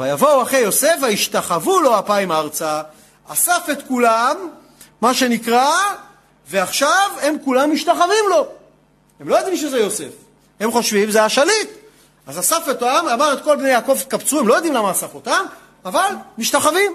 ויבואו 0.00 0.42
אחרי 0.42 0.58
יוסף 0.58 0.94
וישתחוו 1.02 1.80
לו 1.80 1.98
אפיים 1.98 2.32
ארצה, 2.32 2.82
אסף 3.28 3.62
את 3.72 3.78
כולם, 3.88 4.36
מה 5.00 5.14
שנקרא, 5.14 5.70
ועכשיו 6.48 7.10
הם 7.22 7.36
כולם 7.44 7.72
משתחווים 7.72 8.24
לו. 8.30 8.46
הם 9.20 9.28
לא 9.28 9.36
יודעים 9.36 9.56
שזה 9.56 9.78
יוסף, 9.78 10.10
הם 10.60 10.72
חושבים 10.72 11.10
זה 11.10 11.24
השליט. 11.24 11.70
אז 12.26 12.38
אסף 12.38 12.68
אותם, 12.68 13.04
אמר 13.12 13.32
את 13.32 13.44
כל 13.44 13.56
בני 13.56 13.68
יעקב 13.68 13.98
קפצו, 14.08 14.38
הם 14.38 14.48
לא 14.48 14.54
יודעים 14.54 14.74
למה 14.74 14.90
אסף 14.90 15.14
אותם, 15.14 15.44
אבל 15.84 16.14
משתחווים. 16.38 16.92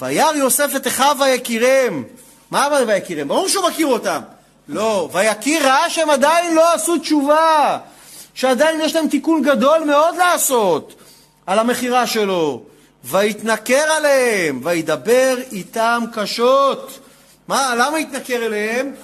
וירא 0.00 0.32
יוסף 0.34 0.76
את 0.76 0.86
אחיו 0.86 1.16
ויקירם. 1.20 2.04
מה 2.50 2.66
אמר 2.66 2.84
ויקירם? 2.86 3.28
ברור 3.28 3.48
שהוא 3.48 3.68
מכיר 3.68 3.86
אותם. 3.86 4.20
לא, 4.68 5.08
ויקיר 5.12 5.66
ראה 5.66 5.90
שהם 5.90 6.10
עדיין 6.10 6.54
לא 6.54 6.72
עשו 6.72 6.98
תשובה, 6.98 7.78
שעדיין 8.34 8.80
יש 8.80 8.94
להם 8.94 9.08
תיקון 9.08 9.42
גדול 9.42 9.84
מאוד 9.84 10.16
לעשות. 10.16 11.05
על 11.46 11.58
המכירה 11.58 12.06
שלו, 12.06 12.62
ויתנכר 13.04 13.84
עליהם, 13.96 14.60
וידבר 14.64 15.36
איתם 15.52 16.04
קשות. 16.12 16.98
מה, 17.48 17.74
למה 17.78 18.00
יתנכר 18.00 18.46
אליהם? 18.46 18.94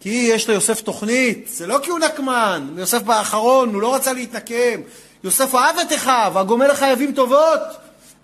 כי 0.00 0.08
יש 0.08 0.48
ליוסף 0.48 0.80
תוכנית, 0.80 1.48
זה 1.52 1.66
לא 1.66 1.78
כי 1.82 1.90
הוא 1.90 1.98
נקמן, 1.98 2.68
יוסף 2.76 3.02
באחרון, 3.02 3.74
הוא 3.74 3.82
לא 3.82 3.94
רצה 3.94 4.12
להתנקם. 4.12 4.80
יוסף 5.24 5.54
אהב 5.54 5.78
את 5.78 5.92
אחיו, 5.92 6.32
הגומל 6.34 6.66
לחייבים 6.66 7.12
טובות, 7.12 7.60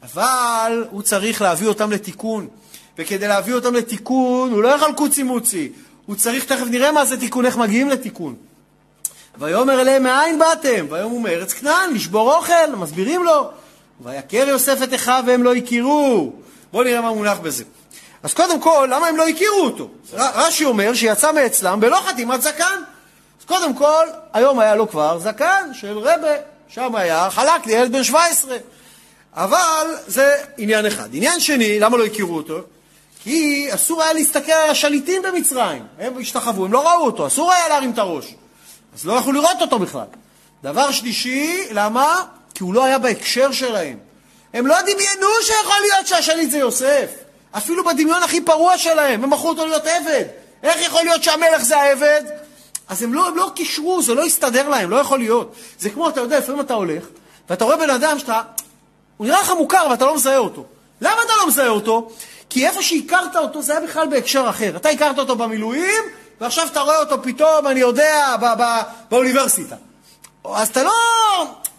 אבל 0.02 0.84
הוא 0.90 1.02
צריך 1.02 1.42
להביא 1.42 1.68
אותם 1.68 1.90
לתיקון. 1.90 2.48
וכדי 2.98 3.28
להביא 3.28 3.54
אותם 3.54 3.74
לתיקון, 3.74 4.50
הוא 4.50 4.62
לא 4.62 4.68
יכול 4.68 4.92
קוצי 4.92 5.22
מוצי, 5.22 5.72
הוא 6.06 6.16
צריך, 6.16 6.44
תכף 6.44 6.66
נראה 6.70 6.92
מה 6.92 7.04
זה 7.04 7.20
תיקון, 7.20 7.46
איך 7.46 7.56
מגיעים 7.56 7.88
לתיקון. 7.88 8.34
ויאמר 9.38 9.80
אליהם, 9.80 10.02
מאין 10.02 10.38
באתם? 10.38 10.86
ויאמרו 10.90 11.20
מארץ 11.20 11.52
כנען, 11.52 11.94
לשבור 11.94 12.34
אוכל, 12.34 12.76
מסבירים 12.76 13.24
לו. 13.24 13.50
ויכר 14.00 14.48
יוסף 14.48 14.82
את 14.82 14.94
אחיו 14.94 15.24
והם 15.26 15.42
לא 15.42 15.54
הכירו. 15.54 16.32
בואו 16.72 16.84
נראה 16.84 17.00
מה 17.00 17.12
מונח 17.12 17.38
בזה. 17.38 17.64
אז 18.22 18.34
קודם 18.34 18.60
כל, 18.60 18.88
למה 18.90 19.06
הם 19.06 19.16
לא 19.16 19.28
הכירו 19.28 19.60
אותו? 19.60 19.88
רש"י 20.12 20.64
אומר 20.64 20.94
שיצא 20.94 21.32
מאצלם 21.32 21.80
בלא 21.80 22.00
חתימת 22.06 22.42
זקן. 22.42 22.80
אז 23.40 23.44
קודם 23.46 23.74
כל, 23.74 24.06
היום 24.32 24.58
היה 24.58 24.74
לו 24.74 24.88
כבר 24.88 25.18
זקן 25.18 25.70
של 25.72 25.98
רבה, 25.98 26.34
שם 26.68 26.94
היה 26.94 27.28
חלק 27.30 27.66
לילד 27.66 27.92
בן 27.92 28.04
17. 28.04 28.56
אבל 29.34 29.86
זה 30.06 30.34
עניין 30.58 30.86
אחד. 30.86 31.08
עניין 31.12 31.40
שני, 31.40 31.80
למה 31.80 31.96
לא 31.96 32.04
הכירו 32.04 32.36
אותו? 32.36 32.58
כי 33.22 33.68
אסור 33.74 34.02
היה 34.02 34.12
להסתכל 34.12 34.52
על 34.52 34.70
השליטים 34.70 35.22
במצרים. 35.22 35.86
הם 35.98 36.12
השתחוו, 36.20 36.64
הם 36.64 36.72
לא 36.72 36.88
ראו 36.88 37.04
אותו, 37.04 37.26
אסור 37.26 37.52
היה 37.52 37.68
להרים 37.68 37.90
את 37.90 37.98
הראש. 37.98 38.34
אז 38.94 39.06
לא 39.06 39.12
יכלו 39.12 39.32
לראות 39.32 39.60
אותו 39.60 39.78
בכלל. 39.78 40.06
דבר 40.62 40.90
שלישי, 40.90 41.62
למה? 41.70 42.24
כי 42.54 42.62
הוא 42.62 42.74
לא 42.74 42.84
היה 42.84 42.98
בהקשר 42.98 43.52
שלהם. 43.52 43.98
הם 44.54 44.66
לא 44.66 44.80
דמיינו 44.80 45.26
שיכול 45.42 45.76
להיות 45.80 46.06
שהשליט 46.06 46.50
זה 46.50 46.58
יוסף. 46.58 47.06
אפילו 47.56 47.84
בדמיון 47.84 48.22
הכי 48.22 48.40
פרוע 48.40 48.78
שלהם, 48.78 49.24
הם 49.24 49.30
מכרו 49.30 49.48
אותו 49.48 49.66
להיות 49.66 49.86
עבד. 49.86 50.24
איך 50.62 50.86
יכול 50.86 51.02
להיות 51.04 51.22
שהמלך 51.22 51.62
זה 51.62 51.76
העבד? 51.76 52.22
אז 52.88 53.02
הם 53.02 53.14
לא, 53.14 53.28
הם 53.28 53.36
לא 53.36 53.50
קישרו, 53.54 54.02
זה 54.02 54.14
לא 54.14 54.24
הסתדר 54.24 54.68
להם, 54.68 54.90
לא 54.90 54.96
יכול 54.96 55.18
להיות. 55.18 55.54
זה 55.78 55.90
כמו, 55.90 56.08
אתה 56.08 56.20
יודע, 56.20 56.38
לפעמים 56.38 56.60
אתה 56.60 56.74
הולך, 56.74 57.04
ואתה 57.50 57.64
רואה 57.64 57.76
בן 57.76 57.90
אדם 57.90 58.18
שאתה, 58.18 58.40
הוא 59.16 59.26
נראה 59.26 59.40
לך 59.40 59.50
מוכר 59.50 59.86
ואתה 59.90 60.04
לא 60.04 60.14
מזהה 60.14 60.38
אותו. 60.38 60.64
למה 61.00 61.16
אתה 61.24 61.32
לא 61.36 61.46
מזהה 61.46 61.68
אותו? 61.68 62.10
כי 62.50 62.66
איפה 62.66 62.82
שהכרת 62.82 63.36
אותו 63.36 63.62
זה 63.62 63.72
היה 63.72 63.86
בכלל 63.86 64.06
בהקשר 64.06 64.46
אחר. 64.48 64.76
אתה 64.76 64.88
הכרת 64.88 65.18
אותו 65.18 65.36
במילואים, 65.36 66.02
ועכשיו 66.40 66.66
אתה 66.66 66.80
רואה 66.80 66.98
אותו 66.98 67.22
פתאום, 67.22 67.66
אני 67.66 67.80
יודע, 67.80 68.36
בא, 68.40 68.54
בא, 68.54 68.82
באוניברסיטה. 69.10 69.76
אז 70.54 70.68
אתה 70.68 70.82
לא, 70.82 70.92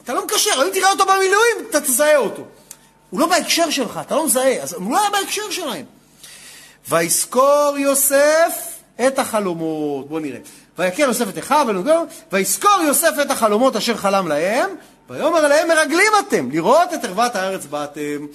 אתה 0.05 0.13
לא 0.13 0.25
מקשר, 0.25 0.63
אם 0.63 0.69
תראה 0.73 0.91
אותו 0.91 1.05
במילואים, 1.05 1.69
אתה 1.69 1.81
תזהה 1.81 2.17
אותו. 2.17 2.43
הוא 3.09 3.19
לא 3.19 3.25
בהקשר 3.25 3.69
שלך, 3.69 3.99
אתה 4.01 4.15
לא 4.15 4.25
מזהה, 4.25 4.61
אז 4.61 4.73
הוא 4.73 4.91
לא 4.91 4.99
היה 4.99 5.09
בהקשר 5.09 5.49
שלהם. 5.51 5.85
ויזכור 6.89 7.73
יוסף 7.77 8.67
את 9.07 9.19
החלומות, 9.19 10.09
בואו 10.09 10.19
נראה. 10.19 10.39
ויכר 10.77 11.03
יוסף 11.03 11.29
את 11.29 11.37
אחיו 11.37 11.67
ויזכור 12.31 12.81
יוסף 12.87 13.11
את 13.21 13.31
החלומות 13.31 13.75
אשר 13.75 13.97
חלם 13.97 14.27
להם, 14.27 14.69
ויאמר 15.09 15.47
להם 15.47 15.67
מרגלים 15.67 16.11
אתם, 16.27 16.51
לראות 16.51 16.93
את 16.93 17.05
ערוות 17.05 17.35
הארץ 17.35 17.65
באתם. 17.65 18.25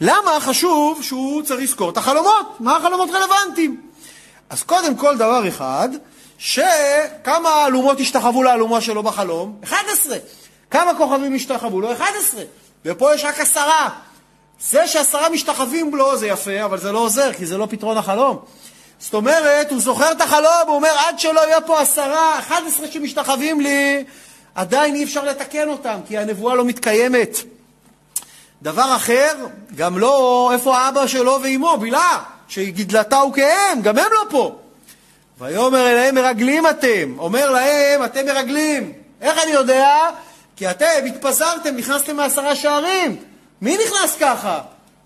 למה 0.00 0.40
חשוב 0.40 1.02
שהוא 1.02 1.42
צריך 1.42 1.60
לזכור 1.60 1.90
את 1.90 1.96
החלומות? 1.96 2.56
מה 2.60 2.76
החלומות 2.76 3.08
רלוונטיים? 3.10 3.80
אז 4.50 4.62
קודם 4.62 4.96
כל 4.96 5.16
דבר 5.16 5.48
אחד, 5.48 5.88
שכמה 6.38 7.66
אלומות 7.66 8.00
השתחוו 8.00 8.42
לאלומה 8.42 8.80
שלו 8.80 9.02
בחלום? 9.02 9.60
11. 9.64 10.16
כמה 10.72 10.94
כוכבים 10.94 11.34
השתחוו 11.34 11.80
לו? 11.80 11.92
11. 11.92 12.42
ופה 12.84 13.14
יש 13.14 13.24
רק 13.24 13.40
עשרה. 13.40 13.88
זה 14.60 14.86
שעשרה 14.86 15.28
משתחווים 15.28 15.94
לו 15.94 16.16
זה 16.16 16.26
יפה, 16.26 16.64
אבל 16.64 16.78
זה 16.78 16.92
לא 16.92 16.98
עוזר, 16.98 17.32
כי 17.32 17.46
זה 17.46 17.58
לא 17.58 17.66
פתרון 17.70 17.96
החלום. 17.96 18.38
זאת 18.98 19.14
אומרת, 19.14 19.70
הוא 19.70 19.80
זוכר 19.80 20.12
את 20.12 20.20
החלום, 20.20 20.62
הוא 20.66 20.74
אומר, 20.76 20.90
עד 21.06 21.18
שלא 21.18 21.40
יהיה 21.40 21.60
פה 21.60 21.80
עשרה, 21.80 22.38
11 22.38 22.86
שמשתחווים 22.90 23.60
לי, 23.60 24.04
עדיין 24.54 24.94
אי 24.94 25.04
אפשר 25.04 25.24
לתקן 25.24 25.68
אותם, 25.68 25.98
כי 26.08 26.18
הנבואה 26.18 26.54
לא 26.54 26.64
מתקיימת. 26.64 27.36
דבר 28.62 28.96
אחר, 28.96 29.32
גם 29.76 29.98
לא 29.98 30.50
איפה 30.52 30.88
אבא 30.88 31.06
שלו 31.06 31.38
ואימו, 31.42 31.76
בילה, 31.76 32.18
שגידלתה 32.48 33.24
וכאם, 33.24 33.82
גם 33.82 33.98
הם 33.98 34.12
לא 34.12 34.24
פה. 34.30 34.56
ויאמר 35.40 35.88
אליהם 35.90 36.14
מרגלים 36.14 36.66
אתם, 36.66 37.18
אומר 37.18 37.50
להם, 37.50 38.04
אתם 38.04 38.26
מרגלים. 38.26 38.92
איך 39.20 39.38
אני 39.42 39.50
יודע? 39.50 40.10
כי 40.62 40.70
אתם 40.70 41.06
התפזרתם, 41.06 41.76
נכנסתם 41.76 42.16
מעשרה 42.16 42.56
שערים. 42.56 43.16
מי 43.62 43.78
נכנס 43.84 44.16
ככה? 44.20 44.60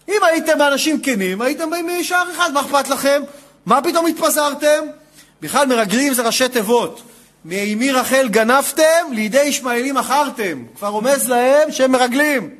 אם 0.08 0.14
הייתם 0.22 0.62
אנשים 0.62 1.00
כנים, 1.00 1.42
הייתם 1.42 1.70
באים 1.70 1.88
משער 2.00 2.32
אחד, 2.32 2.52
מה 2.52 2.60
אכפת 2.60 2.88
לכם? 2.88 3.22
מה 3.66 3.82
פתאום 3.82 4.06
התפזרתם? 4.06 4.84
בכלל 5.40 5.66
מרגלים 5.66 6.14
זה 6.14 6.22
ראשי 6.22 6.48
תיבות. 6.48 7.02
מאמי 7.44 7.92
רחל 7.92 8.28
גנבתם, 8.28 9.12
לידי 9.12 9.42
ישמעאלי 9.42 9.92
מכרתם. 9.92 10.64
כבר 10.76 10.88
רומז 10.88 11.28
להם 11.28 11.72
שהם 11.72 11.92
מרגלים. 11.92 12.50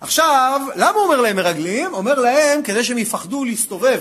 עכשיו, 0.00 0.60
למה 0.76 0.90
הוא 0.90 1.02
אומר 1.04 1.20
להם 1.20 1.36
מרגלים? 1.36 1.94
אומר 1.94 2.14
להם 2.14 2.62
כדי 2.62 2.84
שהם 2.84 2.98
יפחדו 2.98 3.44
להסתובב 3.44 4.00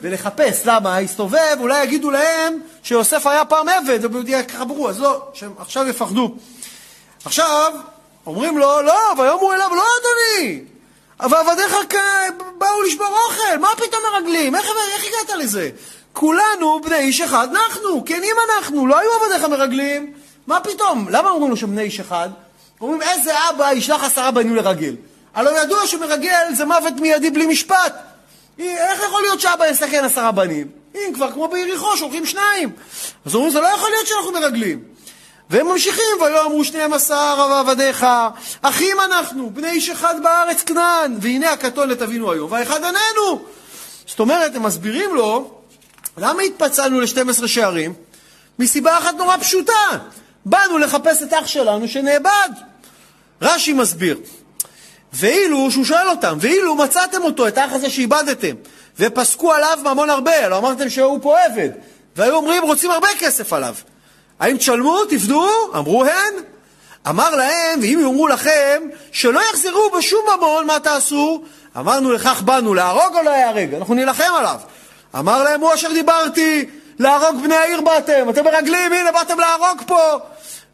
ולחפש. 0.00 0.62
למה? 0.64 0.98
הסתובב, 0.98 1.56
אולי 1.60 1.84
יגידו 1.84 2.10
להם 2.10 2.58
שיוסף 2.82 3.26
היה 3.26 3.44
פעם 3.44 3.68
עבד, 3.68 3.98
וככה 4.04 4.64
אז 4.88 5.00
לא, 5.00 5.22
שהם 5.34 5.52
עכשיו 5.58 5.88
יפחדו. 5.88 6.36
עכשיו, 7.24 7.72
אומרים 8.26 8.58
לו, 8.58 8.82
לא, 8.82 9.12
ויאמרו 9.18 9.52
אליו, 9.52 9.70
לא 9.74 9.84
אדוני, 10.00 10.60
אבל 11.20 11.36
עבדיך 11.36 11.76
באו 12.58 12.82
לשבור 12.82 13.06
אוכל, 13.06 13.58
מה 13.60 13.68
פתאום 13.76 14.02
מרגלים? 14.12 14.54
איך, 14.54 14.66
איך 14.94 15.04
הגעת 15.04 15.38
לזה? 15.38 15.70
כולנו 16.12 16.80
בני 16.84 16.96
איש 16.96 17.20
אחד 17.20 17.48
אנחנו, 17.50 18.04
כנים 18.04 18.36
אנחנו, 18.48 18.86
לא 18.86 18.98
היו 18.98 19.10
עבדיך 19.12 19.44
מרגלים. 19.44 20.12
מה 20.46 20.60
פתאום? 20.60 21.06
למה 21.10 21.30
אומרים 21.30 21.50
לו 21.50 21.56
שהם 21.56 21.70
בני 21.70 21.82
איש 21.82 22.00
אחד? 22.00 22.28
אומרים, 22.80 23.02
איזה 23.02 23.32
אבא 23.50 23.72
ישלח 23.72 24.04
עשרה 24.04 24.30
בנים 24.30 24.56
לרגל? 24.56 24.96
הלוא 25.34 25.58
ידוע 25.58 25.86
שמרגל 25.86 26.54
זה 26.56 26.64
מוות 26.64 26.94
מיידי 27.00 27.30
בלי 27.30 27.46
משפט. 27.46 27.94
איך 28.58 29.02
יכול 29.06 29.22
להיות 29.22 29.40
שאבא 29.40 29.66
יסכן 29.66 30.04
עשרה 30.04 30.32
בנים? 30.32 30.66
אם 30.94 31.12
כבר 31.14 31.32
כמו 31.32 31.48
ביריחו, 31.48 31.96
שולחים 31.96 32.26
שניים. 32.26 32.70
אז 33.26 33.34
אומרים, 33.34 33.52
זה 33.52 33.60
לא 33.60 33.66
יכול 33.66 33.90
להיות 33.90 34.06
שאנחנו 34.06 34.32
מרגלים. 34.32 34.91
והם 35.50 35.66
ממשיכים, 35.66 36.04
ויאמרו 36.20 36.64
שניהם 36.64 36.92
עשר 36.92 37.54
עבדיך, 37.60 38.06
אחים 38.62 39.00
אנחנו, 39.00 39.50
בני 39.50 39.70
איש 39.70 39.90
אחד 39.90 40.14
בארץ 40.22 40.62
כנען, 40.62 41.16
והנה 41.20 41.52
הקטון 41.52 41.88
לתבינו 41.88 42.32
היום, 42.32 42.52
והאחד 42.52 42.80
עננו. 42.84 43.44
זאת 44.06 44.20
אומרת, 44.20 44.54
הם 44.54 44.62
מסבירים 44.62 45.14
לו, 45.14 45.50
למה 46.18 46.42
התפצלנו 46.42 47.00
ל-12 47.00 47.46
שערים? 47.46 47.94
מסיבה 48.58 48.98
אחת 48.98 49.14
נורא 49.14 49.36
פשוטה, 49.36 49.98
באנו 50.44 50.78
לחפש 50.78 51.22
את 51.22 51.32
אח 51.32 51.46
שלנו 51.46 51.88
שנאבד. 51.88 52.48
רש"י 53.42 53.72
מסביר, 53.72 54.20
ואילו, 55.12 55.70
שהוא 55.70 55.84
שואל 55.84 56.08
אותם, 56.08 56.38
ואילו 56.40 56.74
מצאתם 56.74 57.22
אותו, 57.22 57.48
את 57.48 57.58
האח 57.58 57.72
הזה 57.72 57.90
שאיבדתם, 57.90 58.56
ופסקו 58.98 59.52
עליו 59.52 59.78
ממון 59.84 60.10
הרבה, 60.10 60.48
לא 60.48 60.58
אמרתם 60.58 60.90
שהוא 60.90 61.18
פה 61.22 61.40
עבד, 61.40 61.68
והיו 62.16 62.34
אומרים, 62.34 62.62
רוצים 62.62 62.90
הרבה 62.90 63.08
כסף 63.18 63.52
עליו. 63.52 63.74
האם 64.40 64.56
תשלמו, 64.56 65.04
תפדו? 65.04 65.46
אמרו 65.74 66.04
הן. 66.04 66.34
אמר 67.08 67.30
להם, 67.30 67.80
ואם 67.80 67.98
יאמרו 68.00 68.28
לכם 68.28 68.82
שלא 69.12 69.40
יחזרו 69.50 69.90
בשום 69.98 70.20
ממון, 70.36 70.66
מה 70.66 70.80
תעשו? 70.80 71.42
אמרנו 71.78 72.12
לכך 72.12 72.42
באנו, 72.42 72.74
להרוג 72.74 73.16
או 73.16 73.22
להיהרג? 73.22 73.74
אנחנו 73.74 73.94
נילחם 73.94 74.32
עליו. 74.38 74.60
אמר 75.18 75.42
להם, 75.42 75.60
הוא 75.60 75.74
אשר 75.74 75.92
דיברתי, 75.92 76.64
להרוג 76.98 77.42
בני 77.42 77.54
העיר 77.54 77.80
באתם, 77.80 78.30
אתם 78.30 78.44
מרגלים, 78.44 78.92
הנה 78.92 79.12
באתם 79.12 79.38
להרוג 79.40 79.82
פה. 79.86 80.18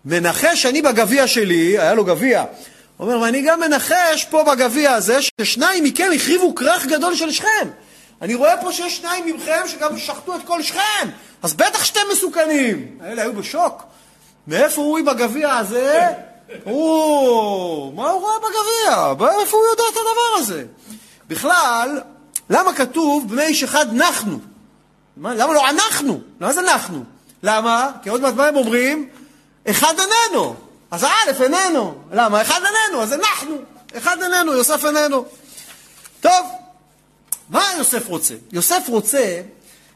מנחש 0.04 0.66
אני 0.66 0.82
בגביע 0.82 1.26
שלי, 1.26 1.78
היה 1.78 1.94
לו 1.94 2.04
גביע, 2.04 2.44
אומר, 3.00 3.20
ואני 3.20 3.42
גם 3.42 3.60
מנחש 3.60 4.26
פה 4.30 4.44
בגביע 4.44 4.92
הזה, 4.92 5.18
ששניים 5.22 5.84
מכם 5.84 6.10
החריבו 6.14 6.54
כרך 6.54 6.86
גדול 6.86 7.14
של 7.14 7.30
שכם. 7.30 7.68
אני 8.22 8.34
רואה 8.34 8.62
פה 8.62 8.72
שיש 8.72 8.96
שניים 8.96 9.36
מכם 9.36 9.60
שגם 9.66 9.98
שחטו 9.98 10.36
את 10.36 10.40
כל 10.46 10.62
שכם. 10.62 11.08
אז 11.42 11.54
בטח 11.54 11.84
שאתם 11.84 12.00
מסוכנים. 12.12 12.98
האלה 13.00 13.22
היו 13.22 13.32
בשוק. 13.32 13.82
מאיפה 14.46 14.80
הוא 14.80 14.98
עם 14.98 15.08
הגביע 15.08 15.54
הזה? 15.54 16.06
הוא... 16.64 17.94
מה 17.94 18.10
הוא 18.10 18.20
רואה 18.20 18.34
בגביע? 18.38 19.14
מאיפה 19.14 19.56
הוא 19.56 19.66
יודע 19.70 19.82
את 19.92 19.96
הדבר 19.96 20.38
הזה? 20.38 20.64
בכלל, 21.28 22.00
למה 22.50 22.74
כתוב 22.74 23.28
בני 23.28 23.42
איש 23.42 23.62
אחד 23.62 23.94
נחנו? 23.94 24.38
למה 25.16 25.52
לא 25.52 25.70
אנחנו? 25.70 26.20
למה 26.40 26.52
זה 26.52 26.60
אנחנו? 26.60 27.04
למה? 27.42 27.90
כי 28.02 28.08
עוד 28.08 28.20
מעט 28.20 28.34
מה 28.34 28.46
הם 28.46 28.56
אומרים? 28.56 29.08
אחד 29.70 29.94
איננו. 29.98 30.54
אז 30.90 31.02
האלף 31.02 31.40
איננו. 31.40 31.94
למה? 32.12 32.42
אחד 32.42 32.60
איננו, 32.64 33.02
אז 33.02 33.12
אנחנו. 33.12 33.56
אחד 33.96 34.22
איננו, 34.22 34.52
יוסף 34.52 34.84
איננו. 34.84 35.24
טוב, 36.20 36.46
מה 37.50 37.64
יוסף 37.78 38.08
רוצה? 38.08 38.34
יוסף 38.52 38.82
רוצה 38.88 39.40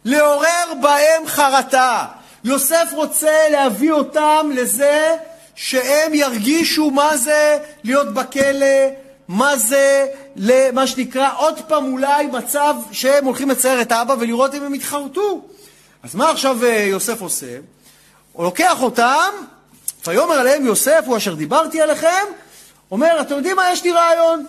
לעורר 0.05 0.75
בהם 0.83 1.27
חרטה. 1.27 2.07
יוסף 2.45 2.89
רוצה 2.93 3.49
להביא 3.51 3.93
אותם 3.93 4.51
לזה 4.55 5.17
שהם 5.55 6.15
ירגישו 6.15 6.91
מה 6.91 7.17
זה 7.17 7.59
להיות 7.85 8.15
בכלא, 8.15 8.67
מה 9.29 9.57
זה, 9.57 10.07
למה 10.37 10.87
שנקרא, 10.87 11.29
עוד 11.37 11.61
פעם 11.69 11.93
אולי 11.93 12.27
מצב 12.27 12.75
שהם 12.93 13.25
הולכים 13.25 13.51
לצייר 13.51 13.81
את 13.81 13.93
אבא 13.93 14.15
ולראות 14.21 14.55
אם 14.55 14.63
הם 14.63 14.75
יתחרטו. 14.75 15.45
אז 16.03 16.15
מה 16.15 16.31
עכשיו 16.31 16.65
אה, 16.65 16.69
יוסף 16.69 17.21
עושה? 17.21 17.57
הוא 18.33 18.45
לוקח 18.45 18.83
אותם, 18.83 19.31
ויאמר 20.07 20.35
עליהם 20.35 20.67
יוסף, 20.67 21.05
הוא 21.07 21.17
אשר 21.17 21.35
דיברתי 21.35 21.81
עליכם, 21.81 22.25
אומר, 22.91 23.21
אתם 23.21 23.35
יודעים 23.35 23.57
מה, 23.57 23.73
יש 23.73 23.85
לי 23.85 23.93
רעיון. 23.93 24.47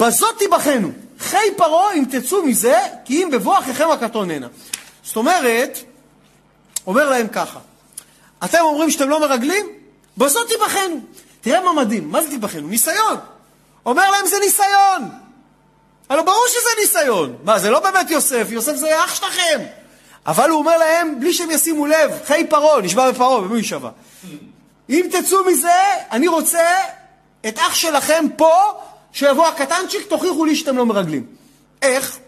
בזאת 0.00 0.38
תיבחנו. 0.38 0.88
חי 1.18 1.46
פרעה 1.56 1.94
אם 1.94 2.04
תצאו 2.10 2.42
מזה, 2.42 2.78
כי 3.04 3.24
אם 3.24 3.30
בבוא 3.30 3.58
אחיכם 3.58 3.90
הקטון 3.90 4.30
הנה. 4.30 4.46
זאת 5.02 5.16
אומרת, 5.16 5.78
אומר 6.86 7.10
להם 7.10 7.28
ככה, 7.28 7.58
אתם 8.44 8.58
אומרים 8.60 8.90
שאתם 8.90 9.08
לא 9.08 9.20
מרגלים? 9.20 9.66
בזאת 10.16 10.48
תיבחנו. 10.48 11.00
תראה 11.40 11.60
מה 11.60 11.72
מדהים, 11.72 12.10
מה 12.10 12.22
זה 12.22 12.28
תיבחנו? 12.28 12.68
ניסיון. 12.68 13.16
אומר 13.86 14.10
להם 14.10 14.26
זה 14.26 14.36
ניסיון. 14.40 15.10
הלוא 16.08 16.22
ברור 16.22 16.44
שזה 16.48 16.68
ניסיון. 16.80 17.36
מה, 17.44 17.58
זה 17.58 17.70
לא 17.70 17.80
באמת 17.80 18.10
יוסף, 18.10 18.46
יוסף 18.50 18.74
זה 18.74 19.04
אח 19.04 19.14
שלכם. 19.14 19.60
אבל 20.26 20.50
הוא 20.50 20.58
אומר 20.58 20.78
להם, 20.78 21.20
בלי 21.20 21.32
שהם 21.32 21.50
ישימו 21.50 21.86
לב, 21.86 22.10
חי 22.24 22.46
פרעה, 22.50 22.80
נשבע 22.80 23.10
בפרעה, 23.10 23.40
במי 23.40 23.58
יישבע. 23.58 23.90
אם 24.90 25.06
תצאו 25.10 25.44
מזה, 25.44 25.80
אני 26.10 26.28
רוצה 26.28 26.76
את 27.48 27.58
אח 27.58 27.74
שלכם 27.74 28.24
פה, 28.36 28.72
שיבוא 29.18 29.46
הקטנצ'יק, 29.46 30.06
תוכיחו 30.08 30.44
לי 30.44 30.56
שאתם 30.56 30.76
לא 30.76 30.86
מרגלים. 30.86 31.26
איך? 31.82 32.18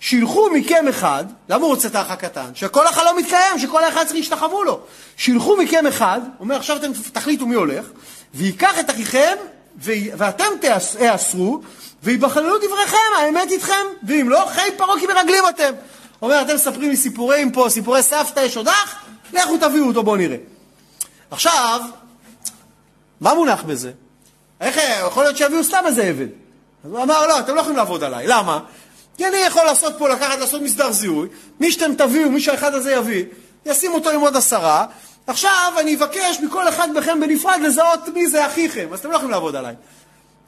שילחו 0.00 0.50
מכם 0.50 0.88
אחד, 0.88 1.24
למה 1.48 1.64
הוא 1.64 1.70
רוצה 1.74 1.88
את 1.88 1.94
האח 1.94 2.10
הקטן? 2.10 2.50
שכל 2.54 2.86
החלום 2.86 3.16
מתקיים, 3.16 3.58
שכל 3.58 3.84
האחד 3.84 4.04
צריך 4.04 4.14
להשתחוו 4.14 4.64
לו. 4.64 4.80
שילחו 5.16 5.56
מכם 5.56 5.86
אחד, 5.86 6.20
אומר 6.40 6.56
עכשיו 6.56 6.76
אתם 6.76 6.90
תחליטו 7.12 7.46
מי 7.46 7.54
הולך, 7.54 7.86
וייקח 8.34 8.80
את 8.80 8.90
אחיכם, 8.90 9.34
ואתם 9.78 10.44
תאסרו, 10.60 11.60
ויבחללו 12.02 12.58
דבריכם, 12.58 12.96
האמת 13.18 13.50
איתכם, 13.50 13.86
ואם 14.02 14.28
לא, 14.28 14.46
חי 14.48 14.68
פרעה 14.76 15.00
כי 15.00 15.06
מרגלים 15.06 15.44
אתם. 15.48 15.72
אומר, 16.22 16.42
אתם 16.42 16.54
מספרים 16.54 16.90
לי 16.90 16.96
סיפורים 16.96 17.52
פה, 17.52 17.66
סיפורי 17.68 18.02
סבתא, 18.02 18.40
יש 18.40 18.56
עוד 18.56 18.68
אח? 18.68 19.04
לכו 19.32 19.56
תביאו 19.56 19.86
אותו, 19.86 20.02
בואו 20.02 20.16
נראה. 20.16 20.36
עכשיו, 21.30 21.80
מה 23.20 23.34
מונח 23.34 23.62
בזה? 23.62 23.92
איך, 24.60 24.80
יכול 25.06 25.22
להיות 25.22 25.36
שיביאו 25.36 25.64
סתם 25.64 25.82
איזה 25.86 26.02
עבד. 26.02 26.26
אז 26.84 26.90
הוא 26.90 27.02
אמר, 27.02 27.26
לא, 27.26 27.38
אתם 27.38 27.54
לא 27.54 27.60
יכולים 27.60 27.76
לעבוד 27.76 28.04
עליי. 28.04 28.26
למה? 28.26 28.60
כי 29.16 29.26
אני 29.26 29.36
יכול 29.36 29.64
לעשות 29.64 29.94
פה, 29.98 30.08
לקחת, 30.08 30.38
לעשות 30.38 30.62
מסדר 30.62 30.92
זיהוי, 30.92 31.28
מי 31.60 31.72
שאתם 31.72 31.94
תביאו, 31.94 32.30
מי 32.30 32.40
שהאחד 32.40 32.74
הזה 32.74 32.92
יביא, 32.92 33.24
ישים 33.66 33.94
אותו 33.94 34.10
עם 34.10 34.20
עוד 34.20 34.36
עשרה, 34.36 34.86
עכשיו 35.26 35.72
אני 35.78 35.94
אבקש 35.94 36.40
מכל 36.40 36.68
אחד 36.68 36.88
מכם 36.98 37.20
בנפרד 37.20 37.60
לזהות 37.60 38.08
מי 38.08 38.26
זה 38.26 38.46
אחיכם, 38.46 38.88
אז 38.92 38.98
אתם 38.98 39.10
לא 39.10 39.14
יכולים 39.14 39.30
לעבוד 39.30 39.56
עליי. 39.56 39.74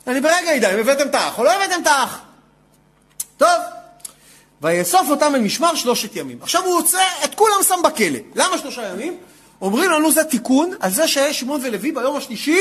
אני 0.06 0.20
ברגע 0.20 0.56
אדע 0.56 0.74
אם 0.74 0.78
הבאתם 0.78 1.08
את 1.08 1.14
האח 1.14 1.38
או 1.38 1.44
לא 1.44 1.52
הבאתם 1.52 1.82
את 1.82 1.86
האח. 1.86 2.18
טוב, 3.36 3.48
ויאסוף 4.62 5.10
אותם 5.10 5.34
אל 5.34 5.40
משמר 5.40 5.74
שלושת 5.74 6.16
ימים. 6.16 6.38
עכשיו 6.42 6.64
הוא 6.64 6.78
יוצא, 6.78 7.02
את 7.24 7.34
כולם 7.34 7.62
שם 7.62 7.80
בכלא. 7.84 8.18
למה 8.34 8.58
שלושה 8.58 8.88
ימים? 8.88 9.16
אומרים 9.62 9.90
לנו 9.90 10.12
זה 10.12 10.24
תיקון 10.24 10.70
על 10.80 10.90
זה 10.90 11.08
ששמעון 11.08 11.60
ולוי 11.64 11.92
ביום 11.92 12.16
השלישי 12.16 12.60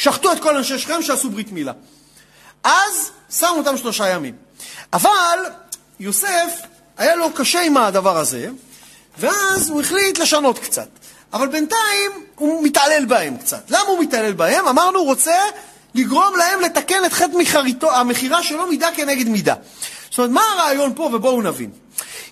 שחטו 0.00 0.32
את 0.32 0.40
כל 0.40 0.56
אנשי 0.56 0.78
שכם 0.78 1.02
שעשו 1.02 1.30
ברית 1.30 1.52
מילה. 1.52 1.72
אז 2.64 3.10
שמו 3.30 3.48
אותם 3.48 3.76
שלושה 3.76 4.08
ימים. 4.08 4.34
אבל 4.92 5.38
יוסף, 6.00 6.60
היה 6.98 7.16
לו 7.16 7.32
קשה 7.32 7.62
עם 7.62 7.76
הדבר 7.76 8.16
הזה, 8.18 8.48
ואז 9.18 9.70
הוא 9.70 9.80
החליט 9.80 10.18
לשנות 10.18 10.58
קצת. 10.58 10.88
אבל 11.32 11.48
בינתיים 11.48 12.10
הוא 12.34 12.64
מתעלל 12.64 13.04
בהם 13.04 13.36
קצת. 13.36 13.70
למה 13.70 13.88
הוא 13.88 14.00
מתעלל 14.00 14.32
בהם? 14.32 14.68
אמרנו, 14.68 14.98
הוא 14.98 15.06
רוצה 15.06 15.36
לגרום 15.94 16.36
להם 16.36 16.60
לתקן 16.60 17.04
את 17.04 17.12
חטא 17.12 17.86
המכירה 17.86 18.42
שלו 18.42 18.66
מידה 18.66 18.88
כנגד 18.94 19.28
מידה. 19.28 19.54
זאת 20.10 20.18
אומרת, 20.18 20.30
מה 20.30 20.42
הרעיון 20.52 20.92
פה? 20.94 21.10
ובואו 21.12 21.42
נבין. 21.42 21.70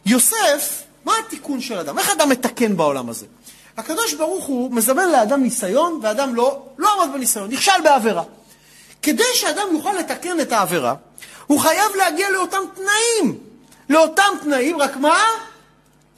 יוסף, 0.06 0.82
מה 1.04 1.12
התיקון 1.26 1.60
של 1.60 1.78
אדם? 1.78 1.98
איך 1.98 2.10
אדם 2.10 2.28
מתקן 2.28 2.76
בעולם 2.76 3.08
הזה? 3.08 3.26
הקדוש 3.78 4.14
ברוך 4.14 4.44
הוא 4.44 4.72
מזמן 4.72 5.08
לאדם 5.08 5.42
ניסיון, 5.42 6.00
ואדם 6.02 6.34
לא, 6.34 6.62
לא 6.78 7.02
עמד 7.02 7.14
בניסיון, 7.14 7.50
נכשל 7.50 7.80
בעבירה. 7.84 8.22
כדי 9.02 9.34
שאדם 9.34 9.66
יוכל 9.72 9.92
לתקן 9.92 10.40
את 10.40 10.52
העבירה, 10.52 10.94
הוא 11.46 11.60
חייב 11.60 11.96
להגיע 11.96 12.30
לאותם 12.30 12.62
תנאים. 12.74 13.38
לאותם 13.88 14.32
תנאים, 14.42 14.80
רק 14.80 14.96
מה? 14.96 15.18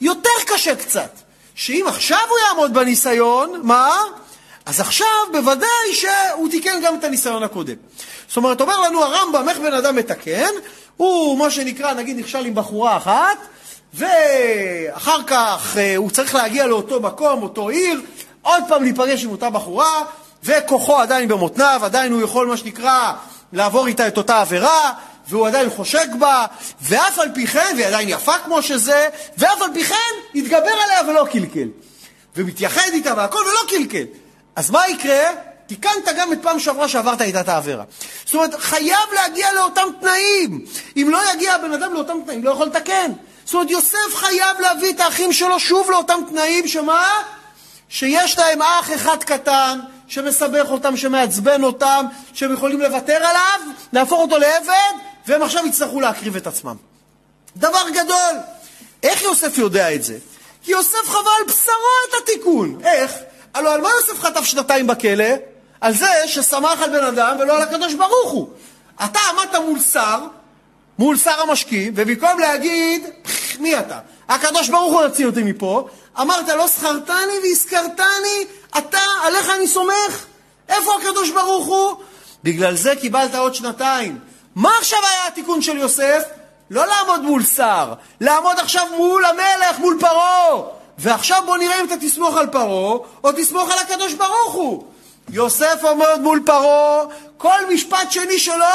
יותר 0.01 0.29
קשה 0.45 0.75
קצת. 0.75 1.09
שאם 1.55 1.85
עכשיו 1.87 2.19
הוא 2.29 2.37
יעמוד 2.47 2.73
בניסיון, 2.73 3.61
מה? 3.63 3.91
אז 4.65 4.79
עכשיו 4.79 5.07
בוודאי 5.31 5.93
שהוא 5.93 6.49
תיקן 6.49 6.81
גם 6.83 6.95
את 6.95 7.03
הניסיון 7.03 7.43
הקודם. 7.43 7.75
זאת 8.27 8.37
אומרת, 8.37 8.61
אומר 8.61 8.79
לנו 8.79 9.03
הרמב"ם 9.03 9.49
איך 9.49 9.57
בן 9.57 9.73
אדם 9.73 9.95
מתקן, 9.95 10.49
הוא 10.97 11.37
מה 11.37 11.51
שנקרא, 11.51 11.93
נגיד 11.93 12.19
נכשל 12.19 12.45
עם 12.45 12.55
בחורה 12.55 12.97
אחת, 12.97 13.37
ואחר 13.93 15.23
כך 15.27 15.77
אה, 15.77 15.95
הוא 15.95 16.11
צריך 16.11 16.35
להגיע 16.35 16.67
לאותו 16.67 16.99
מקום, 16.99 17.43
אותו 17.43 17.69
עיר, 17.69 18.01
עוד 18.41 18.63
פעם 18.67 18.83
להיפגש 18.83 19.23
עם 19.23 19.31
אותה 19.31 19.49
בחורה, 19.49 20.03
וכוחו 20.43 20.97
עדיין 20.97 21.27
במותניו, 21.27 21.81
עדיין 21.83 22.13
הוא 22.13 22.21
יכול, 22.21 22.47
מה 22.47 22.57
שנקרא, 22.57 23.13
לעבור 23.53 23.87
איתה 23.87 24.07
את 24.07 24.17
אותה 24.17 24.41
עבירה, 24.41 24.91
והוא 25.29 25.47
עדיין 25.47 25.69
חושק 25.69 26.07
בה, 26.19 26.45
ואף 26.81 27.19
על 27.19 27.29
פי 27.33 27.47
כן, 27.47 27.73
והיא 27.75 27.85
עדיין 27.85 28.09
יפה 28.09 28.33
כמו 28.45 28.61
שזה, 28.61 29.07
ואף 29.37 29.61
על 29.61 29.69
פי 29.73 29.83
כן, 29.83 29.95
התגבר 30.35 30.71
עליה 30.85 31.01
ולא 31.07 31.27
קלקל. 31.31 31.67
ומתייחד 32.35 32.89
איתה 32.93 33.13
והכל 33.17 33.39
ולא 33.39 33.69
קלקל. 33.69 34.03
אז 34.55 34.69
מה 34.69 34.87
יקרה? 34.87 35.29
תיקנת 35.67 36.07
גם 36.17 36.33
את 36.33 36.37
פעם 36.41 36.59
שעברה 36.59 36.87
שעברת 36.87 37.21
איתה 37.21 37.41
את 37.41 37.49
העבירה. 37.49 37.83
זאת 38.25 38.35
אומרת, 38.35 38.55
חייב 38.59 38.97
להגיע 39.13 39.53
לאותם 39.53 39.87
תנאים. 39.99 40.65
אם 40.97 41.07
לא 41.11 41.19
יגיע 41.33 41.53
הבן 41.53 41.73
אדם 41.73 41.93
לאותם 41.93 42.13
תנאים, 42.25 42.43
לא 42.43 42.51
יכול 42.51 42.67
לתקן. 42.67 43.11
זאת 43.45 43.53
אומרת, 43.53 43.69
יוסף 43.69 44.15
חייב 44.15 44.59
להביא 44.59 44.93
את 44.93 44.99
האחים 44.99 45.33
שלו 45.33 45.59
שוב 45.59 45.91
לאותם 45.91 46.19
תנאים, 46.29 46.67
שמה? 46.67 47.07
שיש 47.89 48.39
להם 48.39 48.61
אח 48.61 48.93
אחד 48.93 49.23
קטן, 49.23 49.79
שמסבך 50.07 50.71
אותם, 50.71 50.97
שמעצבן 50.97 51.63
אותם, 51.63 52.05
שהם 52.33 52.53
יכולים 52.53 52.81
לוותר 52.81 53.15
עליו, 53.15 53.59
להפוך 53.93 54.19
אותו 54.19 54.37
לעבד, 54.37 54.93
והם 55.27 55.41
עכשיו 55.41 55.67
יצטרכו 55.67 56.01
להקריב 56.01 56.35
את 56.35 56.47
עצמם. 56.47 56.75
דבר 57.57 57.89
גדול. 57.89 58.35
איך 59.03 59.21
יוסף 59.21 59.57
יודע 59.57 59.95
את 59.95 60.03
זה? 60.03 60.17
כי 60.63 60.71
יוסף 60.71 61.05
חווה 61.05 61.31
על 61.39 61.45
בשרו 61.47 61.73
את 62.09 62.23
התיקון. 62.23 62.79
איך? 62.83 63.13
הלוא 63.53 63.73
על 63.73 63.81
מה 63.81 63.89
יוסף 63.89 64.21
חטף 64.21 64.43
שנתיים 64.43 64.87
בכלא? 64.87 65.25
על 65.81 65.93
זה 65.93 66.07
ששמח 66.25 66.81
על 66.81 66.89
בן 66.89 67.03
אדם 67.03 67.37
ולא 67.39 67.55
על 67.55 67.61
הקדוש 67.61 67.93
ברוך 67.93 68.31
הוא. 68.31 68.49
אתה 69.05 69.19
עמדת 69.29 69.55
מול 69.55 69.79
שר, 69.79 70.19
מול 71.01 71.17
שר 71.17 71.41
המשקים, 71.41 71.93
ובמקום 71.95 72.39
להגיד, 72.39 73.05
מי 73.59 73.79
אתה? 73.79 73.99
הקדוש 74.29 74.69
ברוך 74.69 74.93
הוא 74.93 75.01
יוציא 75.01 75.25
אותי 75.25 75.43
מפה, 75.43 75.87
אמרת 76.21 76.47
לא 76.47 76.67
זכרתני 76.67 77.33
והזכרתני, 77.43 78.45
אתה, 78.77 79.01
עליך 79.23 79.49
אני 79.49 79.67
סומך. 79.67 80.25
איפה 80.69 80.91
הקדוש 81.01 81.29
ברוך 81.29 81.65
הוא? 81.65 81.95
בגלל 82.43 82.75
זה 82.75 82.93
קיבלת 82.95 83.35
עוד 83.35 83.55
שנתיים. 83.55 84.19
מה 84.55 84.71
עכשיו 84.79 84.99
היה 84.99 85.27
התיקון 85.27 85.61
של 85.61 85.77
יוסף? 85.77 86.23
לא 86.69 86.85
לעמוד 86.87 87.21
מול 87.21 87.43
שר, 87.43 87.93
לעמוד 88.19 88.59
עכשיו 88.59 88.87
מול 88.97 89.25
המלך, 89.25 89.79
מול 89.79 89.97
פרעה. 89.99 90.61
ועכשיו 90.97 91.43
בוא 91.45 91.57
נראה 91.57 91.79
אם 91.79 91.85
אתה 91.85 91.97
תסמוך 91.97 92.37
על 92.37 92.47
פרעה, 92.47 92.97
או 93.23 93.31
תסמוך 93.31 93.71
על 93.71 93.77
הקדוש 93.79 94.13
ברוך 94.13 94.53
הוא. 94.53 94.83
יוסף 95.29 95.79
עומד 95.81 96.19
מול 96.21 96.41
פרעה, 96.45 97.03
כל 97.37 97.73
משפט 97.73 98.11
שני 98.11 98.39
שלו, 98.39 98.65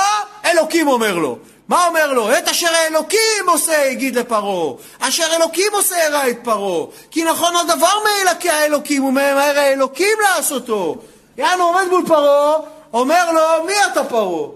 אלוקים 0.44 0.88
אומר 0.88 1.14
לו. 1.14 1.38
מה 1.68 1.86
אומר 1.86 2.12
לו? 2.12 2.38
את 2.38 2.48
אשר 2.48 2.74
האלוקים 2.74 3.48
עושה, 3.48 3.86
יגיד 3.86 4.18
לפרעה. 4.18 4.74
אשר 5.00 5.36
אלוקים 5.36 5.72
עושה, 5.72 6.06
הראה 6.06 6.28
את 6.28 6.38
פרעה. 6.44 6.86
כי 7.10 7.24
נכון 7.24 7.56
הדבר 7.56 7.98
מאלוקי 8.04 8.50
האלוקים, 8.50 9.04
וממהר 9.04 9.58
האלוקים 9.58 10.18
לעשותו. 10.22 10.96
יענו 11.36 11.64
עומד 11.64 11.84
מול 11.90 12.04
פרעה, 12.06 12.56
אומר 12.92 13.32
לו, 13.32 13.64
מי 13.66 13.74
אתה 13.92 14.04
פרעה? 14.04 14.48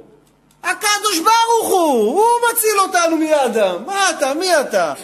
הקדוש 0.65 1.19
ברוך 1.19 1.69
הוא, 1.69 2.21
הוא 2.21 2.29
מציל 2.53 2.81
אותנו 2.81 3.17
מידם. 3.17 3.77
מה 3.87 4.11
אתה? 4.11 4.35
מי 4.35 4.61
אתה? 4.61 4.95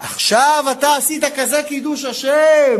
עכשיו 0.00 0.64
אתה 0.70 0.96
עשית 0.96 1.24
כזה 1.36 1.62
קידוש 1.62 2.04
השם. 2.04 2.76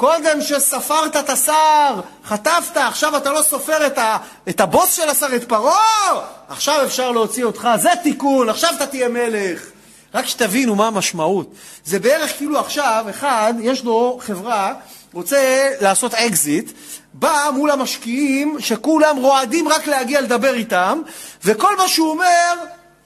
קודם 0.00 0.40
שספרת 0.40 1.16
את 1.16 1.30
השר, 1.30 2.00
חטפת, 2.24 2.76
עכשיו 2.76 3.16
אתה 3.16 3.32
לא 3.32 3.42
סופר 3.42 3.86
את, 3.86 3.98
ה, 3.98 4.16
את 4.48 4.60
הבוס 4.60 4.92
של 4.92 5.08
השר, 5.08 5.26
את 5.36 5.48
פרעה, 5.48 6.26
עכשיו 6.48 6.84
אפשר 6.84 7.10
להוציא 7.10 7.44
אותך, 7.44 7.68
זה 7.76 7.90
תיקון, 8.02 8.48
עכשיו 8.48 8.70
אתה 8.76 8.86
תהיה 8.86 9.08
מלך. 9.08 9.66
רק 10.14 10.26
שתבינו 10.26 10.74
מה 10.74 10.86
המשמעות. 10.86 11.54
זה 11.84 11.98
בערך 11.98 12.36
כאילו 12.36 12.58
עכשיו, 12.58 13.04
אחד, 13.10 13.54
יש 13.60 13.84
לו 13.84 14.18
חברה, 14.22 14.74
רוצה 15.12 15.70
לעשות 15.80 16.14
אקזיט, 16.14 16.72
בא 17.12 17.50
מול 17.54 17.70
המשקיעים 17.70 18.56
שכולם 18.60 19.16
רועדים 19.16 19.68
רק 19.68 19.86
להגיע 19.86 20.20
לדבר 20.20 20.54
איתם, 20.54 21.00
וכל 21.44 21.76
מה 21.76 21.88
שהוא 21.88 22.10
אומר, 22.10 22.54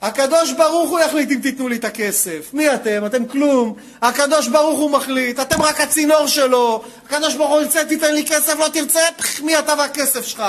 הקדוש 0.01 0.51
ברוך 0.51 0.89
הוא 0.89 0.99
יחליט 0.99 1.31
אם 1.31 1.39
תיתנו 1.41 1.67
לי 1.67 1.75
את 1.75 1.83
הכסף. 1.83 2.49
מי 2.53 2.73
אתם? 2.73 3.05
אתם 3.05 3.25
כלום. 3.25 3.75
הקדוש 4.01 4.47
ברוך 4.47 4.79
הוא 4.79 4.91
מחליט, 4.91 5.39
אתם 5.39 5.61
רק 5.61 5.81
הצינור 5.81 6.27
שלו. 6.27 6.83
הקדוש 7.05 7.35
ברוך 7.35 7.49
הוא 7.49 7.61
ירצה, 7.61 7.85
תיתן 7.85 8.13
לי 8.13 8.25
כסף, 8.25 8.59
לא 8.59 8.67
תרצה, 8.67 8.99
פח, 9.17 9.41
מי 9.41 9.59
אתה 9.59 9.73
והכסף 9.77 10.25
שלך? 10.25 10.43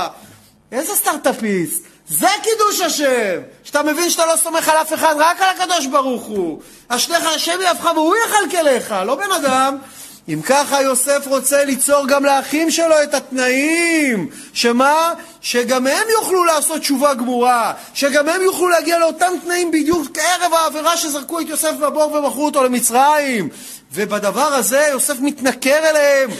איזה 0.72 0.94
סטארט-אפיסט. 0.94 1.82
זה 2.08 2.26
קידוש 2.42 2.80
השם. 2.80 3.40
שאתה 3.64 3.82
מבין 3.82 4.10
שאתה 4.10 4.26
לא 4.26 4.36
סומך 4.36 4.68
על 4.68 4.76
אף 4.76 4.92
אחד, 4.92 5.14
רק 5.18 5.40
על 5.40 5.56
הקדוש 5.56 5.86
ברוך 5.86 6.24
הוא. 6.24 6.60
אשליך 6.88 7.26
השם 7.26 7.60
יהפך 7.62 7.90
והוא 7.94 8.14
יחלקל 8.26 8.62
לך, 8.62 8.94
לא 9.06 9.14
בן 9.14 9.32
אדם. 9.32 9.78
אם 10.28 10.42
ככה 10.42 10.82
יוסף 10.82 11.26
רוצה 11.26 11.64
ליצור 11.64 12.06
גם 12.08 12.24
לאחים 12.24 12.70
שלו 12.70 13.02
את 13.02 13.14
התנאים, 13.14 14.28
שמה? 14.52 15.12
שגם 15.40 15.86
הם 15.86 16.08
יוכלו 16.18 16.44
לעשות 16.44 16.80
תשובה 16.80 17.14
גמורה, 17.14 17.72
שגם 17.94 18.28
הם 18.28 18.42
יוכלו 18.42 18.68
להגיע 18.68 18.98
לאותם 18.98 19.32
תנאים 19.44 19.70
בדיוק 19.70 20.06
כערב 20.14 20.54
העבירה 20.54 20.96
שזרקו 20.96 21.40
את 21.40 21.48
יוסף 21.48 21.72
בבור 21.80 22.12
ומכרו 22.12 22.44
אותו 22.44 22.64
למצרים. 22.64 23.48
ובדבר 23.92 24.54
הזה 24.54 24.88
יוסף 24.90 25.20
מתנכר 25.20 25.90
אליהם. 25.90 26.30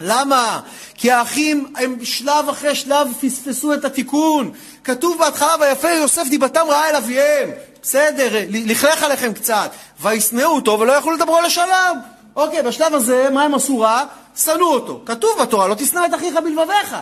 למה? 0.00 0.60
כי 0.94 1.10
האחים 1.10 1.72
הם 1.76 2.04
שלב 2.04 2.48
אחרי 2.48 2.74
שלב 2.74 3.08
פספסו 3.20 3.74
את 3.74 3.84
התיקון. 3.84 4.52
כתוב 4.84 5.18
בהתחלה, 5.18 5.54
ויפה 5.60 5.90
יוסף 5.90 6.26
דיבתם 6.30 6.66
רעה 6.68 6.90
אל 6.90 6.96
אביהם. 6.96 7.50
בסדר, 7.82 8.44
לכלך 8.48 9.02
עליכם 9.02 9.32
קצת. 9.32 9.70
וישנאו 10.00 10.50
אותו 10.50 10.80
ולא 10.80 10.92
יכלו 10.92 11.12
לדברו 11.12 11.40
לשלם. 11.40 11.96
אוקיי, 12.40 12.62
בשלב 12.62 12.94
הזה, 12.94 13.28
מה 13.32 13.42
הם 13.42 13.54
עשו 13.54 13.80
רע? 13.80 14.04
שנאו 14.36 14.74
אותו. 14.74 15.00
כתוב 15.06 15.30
בתורה, 15.42 15.68
לא 15.68 15.74
תשנא 15.74 16.06
את 16.06 16.14
אחיך 16.14 16.34
בלבביך. 16.44 16.96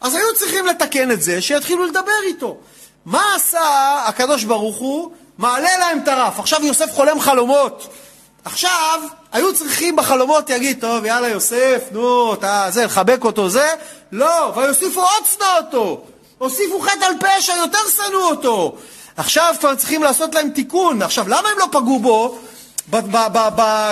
אז 0.00 0.14
היו 0.14 0.34
צריכים 0.34 0.66
לתקן 0.66 1.10
את 1.10 1.22
זה, 1.22 1.42
שיתחילו 1.42 1.84
לדבר 1.84 2.22
איתו. 2.26 2.56
מה 3.06 3.22
עשה 3.36 3.94
הקדוש 4.06 4.44
ברוך 4.44 4.76
הוא? 4.76 5.10
מעלה 5.38 5.78
להם 5.78 5.98
את 6.02 6.08
הרף. 6.08 6.38
עכשיו 6.38 6.64
יוסף 6.64 6.94
חולם 6.94 7.20
חלומות. 7.20 7.88
עכשיו, 8.44 9.00
היו 9.32 9.54
צריכים 9.54 9.96
בחלומות, 9.96 10.50
יגיד, 10.50 10.80
טוב, 10.80 11.04
יאללה 11.04 11.28
יוסף, 11.28 11.82
נו, 11.92 12.34
אתה, 12.34 12.66
זה, 12.68 12.84
לחבק 12.84 13.24
אותו, 13.24 13.48
זה. 13.48 13.66
לא, 14.12 14.52
ויוסיפו 14.56 15.00
עוד 15.00 15.26
שנא 15.36 15.56
אותו. 15.56 16.00
הוסיפו 16.38 16.80
חטא 16.80 17.04
על 17.04 17.14
פשע, 17.20 17.52
יותר 17.56 17.78
שנאו 17.96 18.30
אותו. 18.30 18.76
עכשיו 19.16 19.54
כבר 19.60 19.74
צריכים 19.74 20.02
לעשות 20.02 20.34
להם 20.34 20.50
תיקון. 20.50 21.02
עכשיו, 21.02 21.28
למה 21.28 21.48
הם 21.48 21.58
לא 21.58 21.66
פגעו 21.72 21.98
בו? 21.98 22.38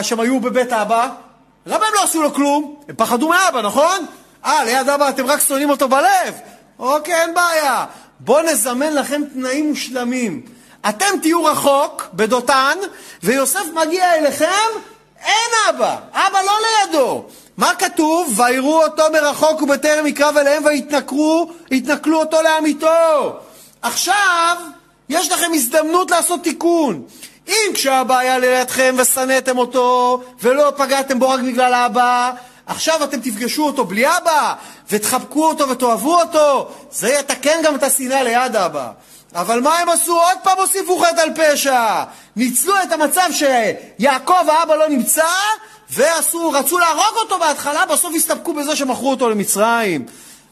שהם 0.03 0.21
היו 0.21 0.41
בבית 0.41 0.73
אבא, 0.73 1.09
למה 1.67 1.87
הם 1.87 1.93
לא 1.95 2.03
עשו 2.03 2.23
לו 2.23 2.35
כלום? 2.35 2.77
הם 2.89 2.95
פחדו 2.97 3.29
מאבא, 3.29 3.63
נכון? 3.63 4.07
אה, 4.45 4.65
ליד 4.65 4.89
אבא 4.89 5.09
אתם 5.09 5.27
רק 5.27 5.41
שונאים 5.41 5.71
אותו 5.71 5.89
בלב. 5.89 6.35
אוקיי, 6.79 7.15
אין 7.15 7.35
בעיה. 7.35 7.85
בואו 8.21 8.43
נזמן 8.43 8.95
לכם 8.95 9.23
תנאים 9.35 9.69
מושלמים. 9.69 10.43
אתם 10.89 11.19
תהיו 11.23 11.45
רחוק, 11.45 12.07
בדותן, 12.15 12.79
ויוסף 13.23 13.65
מגיע 13.75 14.15
אליכם, 14.15 14.69
אין 15.25 15.51
אבא, 15.69 15.97
אבא 16.13 16.39
לא 16.43 16.53
לידו. 16.67 17.25
מה 17.57 17.75
כתוב? 17.75 18.41
ויראו 18.41 18.83
אותו 18.85 19.03
מרחוק 19.13 19.63
ובטרם 19.63 20.07
יקרב 20.07 20.37
אליהם 20.37 20.65
ויתנכרו, 20.65 21.51
יתנכלו 21.71 22.21
אותו 22.21 22.43
לעמיתו. 22.43 23.37
עכשיו, 23.83 24.57
יש 25.09 25.33
לכם 25.33 25.51
הזדמנות 25.55 26.11
לעשות 26.11 26.43
תיקון. 26.43 27.03
אם 27.49 27.73
כשאבא 27.75 28.19
היה 28.19 28.39
לידכם 28.39 28.95
ושנאתם 28.99 29.59
אותו 29.59 30.21
ולא 30.43 30.73
פגעתם 30.77 31.19
בו 31.19 31.29
רק 31.29 31.41
בגלל 31.41 31.75
אבא, 31.75 32.31
עכשיו 32.67 33.05
אתם 33.05 33.21
תפגשו 33.21 33.67
אותו 33.67 33.85
בלי 33.85 34.07
אבא 34.17 34.55
ותחבקו 34.91 35.49
אותו 35.49 35.69
ותאהבו 35.69 36.21
אותו, 36.21 36.71
זה 36.91 37.09
יתקן 37.09 37.63
גם 37.65 37.75
את 37.75 37.83
השנאה 37.83 38.23
ליד 38.23 38.57
אבא. 38.57 38.91
אבל 39.35 39.61
מה 39.61 39.79
הם 39.79 39.89
עשו? 39.89 40.21
עוד 40.21 40.39
פעם 40.43 40.59
הוסיפו 40.59 40.99
חטא 40.99 41.21
על 41.21 41.31
פשע. 41.37 42.03
ניצלו 42.37 42.75
את 42.83 42.93
המצב 42.93 43.29
שיעקב 43.33 44.49
האבא 44.49 44.75
לא 44.75 44.89
נמצא 44.89 45.29
ועשו, 45.91 46.51
רצו 46.51 46.79
להרוג 46.79 47.17
אותו 47.17 47.39
בהתחלה, 47.39 47.87
בסוף 47.87 48.15
הסתפקו 48.17 48.55
בזה 48.55 48.77
שמכרו 48.77 49.11
אותו 49.11 49.31
למצרים. 49.31 50.07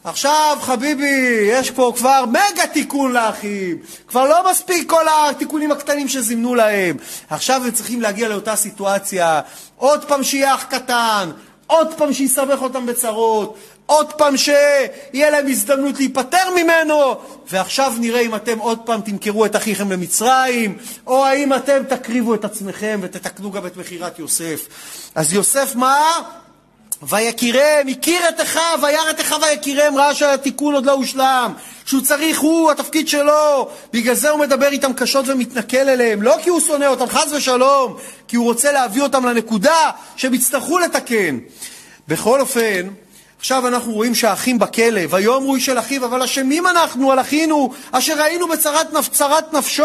עכשיו, 0.09 0.57
חביבי, 0.61 1.47
יש 1.51 1.71
פה 1.71 1.93
כבר 1.95 2.25
מגה 2.29 2.67
תיקון 2.73 3.11
לאחים. 3.11 3.77
כבר 4.07 4.27
לא 4.27 4.51
מספיק 4.51 4.89
כל 4.89 5.05
התיקונים 5.07 5.71
הקטנים 5.71 6.07
שזימנו 6.07 6.55
להם. 6.55 6.97
עכשיו 7.29 7.61
הם 7.65 7.71
צריכים 7.71 8.01
להגיע 8.01 8.29
לאותה 8.29 8.55
סיטואציה. 8.55 9.41
עוד 9.75 10.05
פעם 10.05 10.23
שיהיה 10.23 10.55
אח 10.55 10.63
קטן, 10.63 11.31
עוד 11.67 11.93
פעם 11.97 12.13
שיסבך 12.13 12.61
אותם 12.61 12.85
בצרות, 12.85 13.57
עוד 13.85 14.13
פעם 14.13 14.37
שיהיה 14.37 15.29
להם 15.29 15.47
הזדמנות 15.47 15.97
להיפטר 15.97 16.49
ממנו, 16.55 17.15
ועכשיו 17.49 17.93
נראה 17.99 18.21
אם 18.21 18.35
אתם 18.35 18.59
עוד 18.59 18.79
פעם 18.85 19.01
תמכרו 19.01 19.45
את 19.45 19.55
אחיכם 19.55 19.91
למצרים, 19.91 20.77
או 21.07 21.25
האם 21.25 21.53
אתם 21.53 21.83
תקריבו 21.89 22.33
את 22.35 22.45
עצמכם 22.45 22.99
ותתקנו 23.03 23.51
גם 23.51 23.65
את 23.65 23.77
מכירת 23.77 24.19
יוסף. 24.19 24.67
אז 25.15 25.33
יוסף 25.33 25.75
מה? 25.75 26.03
ויקירם, 27.03 27.87
הכיר 27.91 28.29
את 28.29 28.41
אחיו, 28.41 28.79
וירא 28.81 29.09
את 29.09 29.21
אחיו 29.21 29.37
ויקירם, 29.41 29.97
ראה 29.97 30.15
שהתיקון 30.15 30.73
עוד 30.73 30.85
לא 30.85 30.91
הושלם, 30.91 31.53
שהוא 31.85 32.01
צריך, 32.01 32.39
הוא, 32.39 32.71
התפקיד 32.71 33.07
שלו, 33.07 33.69
בגלל 33.93 34.15
זה 34.15 34.29
הוא 34.29 34.39
מדבר 34.39 34.67
איתם 34.67 34.93
קשות 34.93 35.25
ומתנכל 35.27 35.77
אליהם, 35.77 36.21
לא 36.21 36.35
כי 36.43 36.49
הוא 36.49 36.61
שונא 36.61 36.85
אותם, 36.85 37.07
חס 37.07 37.31
ושלום, 37.31 37.97
כי 38.27 38.35
הוא 38.35 38.45
רוצה 38.45 38.71
להביא 38.71 39.01
אותם 39.01 39.25
לנקודה 39.25 39.91
שהם 40.15 40.33
יצטרכו 40.33 40.79
לתקן. 40.79 41.37
בכל 42.07 42.41
אופן, 42.41 42.87
עכשיו 43.39 43.67
אנחנו 43.67 43.93
רואים 43.93 44.15
שהאחים 44.15 44.59
בכלא, 44.59 45.01
ויאמרו 45.09 45.55
איש 45.55 45.69
אל 45.69 45.79
אחיו, 45.79 46.05
אבל 46.05 46.21
אשמים 46.21 46.67
אנחנו 46.67 47.11
על 47.11 47.19
אחינו, 47.19 47.73
אשר 47.91 48.21
היינו 48.21 48.47
בצרת 48.47 48.93
נפ... 48.93 49.09
צרת 49.09 49.53
נפשו, 49.53 49.83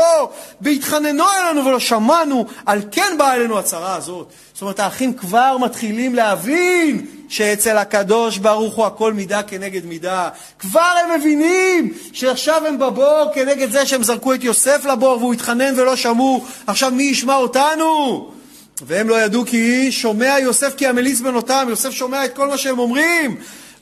והתחננו 0.61 1.25
אלינו 1.39 1.65
ולא 1.67 1.81
שמענו, 1.81 2.47
על 2.67 2.83
כן 2.91 3.15
באה 3.19 3.35
אלינו 3.35 3.59
הצרה 3.59 3.97
הזאת. 3.97 4.27
זאת 4.53 4.63
אומרת, 4.63 4.81
האחים 4.81 5.15
כבר 5.15 5.57
מתחילים 5.61 6.15
להבין 6.15 7.07
שאצל 7.29 7.79
הקדוש 7.79 8.39
ברוך 8.39 8.75
הוא 8.75 8.87
הכל 8.87 9.13
מידה 9.13 9.43
כנגד 9.43 9.87
מידה. 9.87 10.29
כבר 10.59 10.93
הם 11.05 11.21
מבינים 11.21 11.95
שעכשיו 12.13 12.67
הם 12.67 12.79
בבור 12.79 13.25
כנגד 13.35 13.71
זה 13.71 13.87
שהם 13.87 14.03
זרקו 14.03 14.35
את 14.35 14.45
יוסף 14.45 14.85
לבור 14.85 15.19
והוא 15.19 15.35
התחנן 15.35 15.81
ולא 15.81 15.97
שמעו, 15.97 16.45
עכשיו 16.67 16.91
מי 16.91 17.03
ישמע 17.03 17.37
אותנו? 17.37 18.42
והם 18.81 19.09
לא 19.09 19.21
ידעו 19.21 19.45
כי 19.47 19.93
שומע 19.93 20.39
יוסף 20.39 20.75
כי 20.77 20.87
המליץ 20.87 21.21
בנותם, 21.21 21.67
יוסף 21.69 21.91
שומע 21.91 22.25
את 22.25 22.37
כל 22.37 22.49
מה 22.49 22.59
שהם 22.59 22.79
אומרים. 22.79 23.37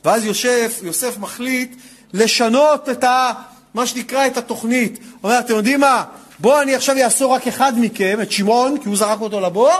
ואז 0.05 0.25
יוסף, 0.25 0.79
יוסף 0.83 1.17
מחליט 1.17 1.75
לשנות 2.13 2.89
את 2.89 3.03
ה... 3.03 3.31
מה 3.73 3.85
שנקרא 3.85 4.27
את 4.27 4.37
התוכנית. 4.37 4.99
אומר, 5.23 5.39
אתם 5.39 5.53
יודעים 5.53 5.79
מה? 5.79 6.03
בואו 6.39 6.61
אני 6.61 6.75
עכשיו 6.75 6.97
אעשור 6.97 7.33
רק 7.33 7.47
אחד 7.47 7.73
מכם, 7.77 8.19
את 8.21 8.31
שמעון, 8.31 8.77
כי 8.77 8.89
הוא 8.89 8.97
זרק 8.97 9.21
אותו 9.21 9.39
לבור, 9.39 9.73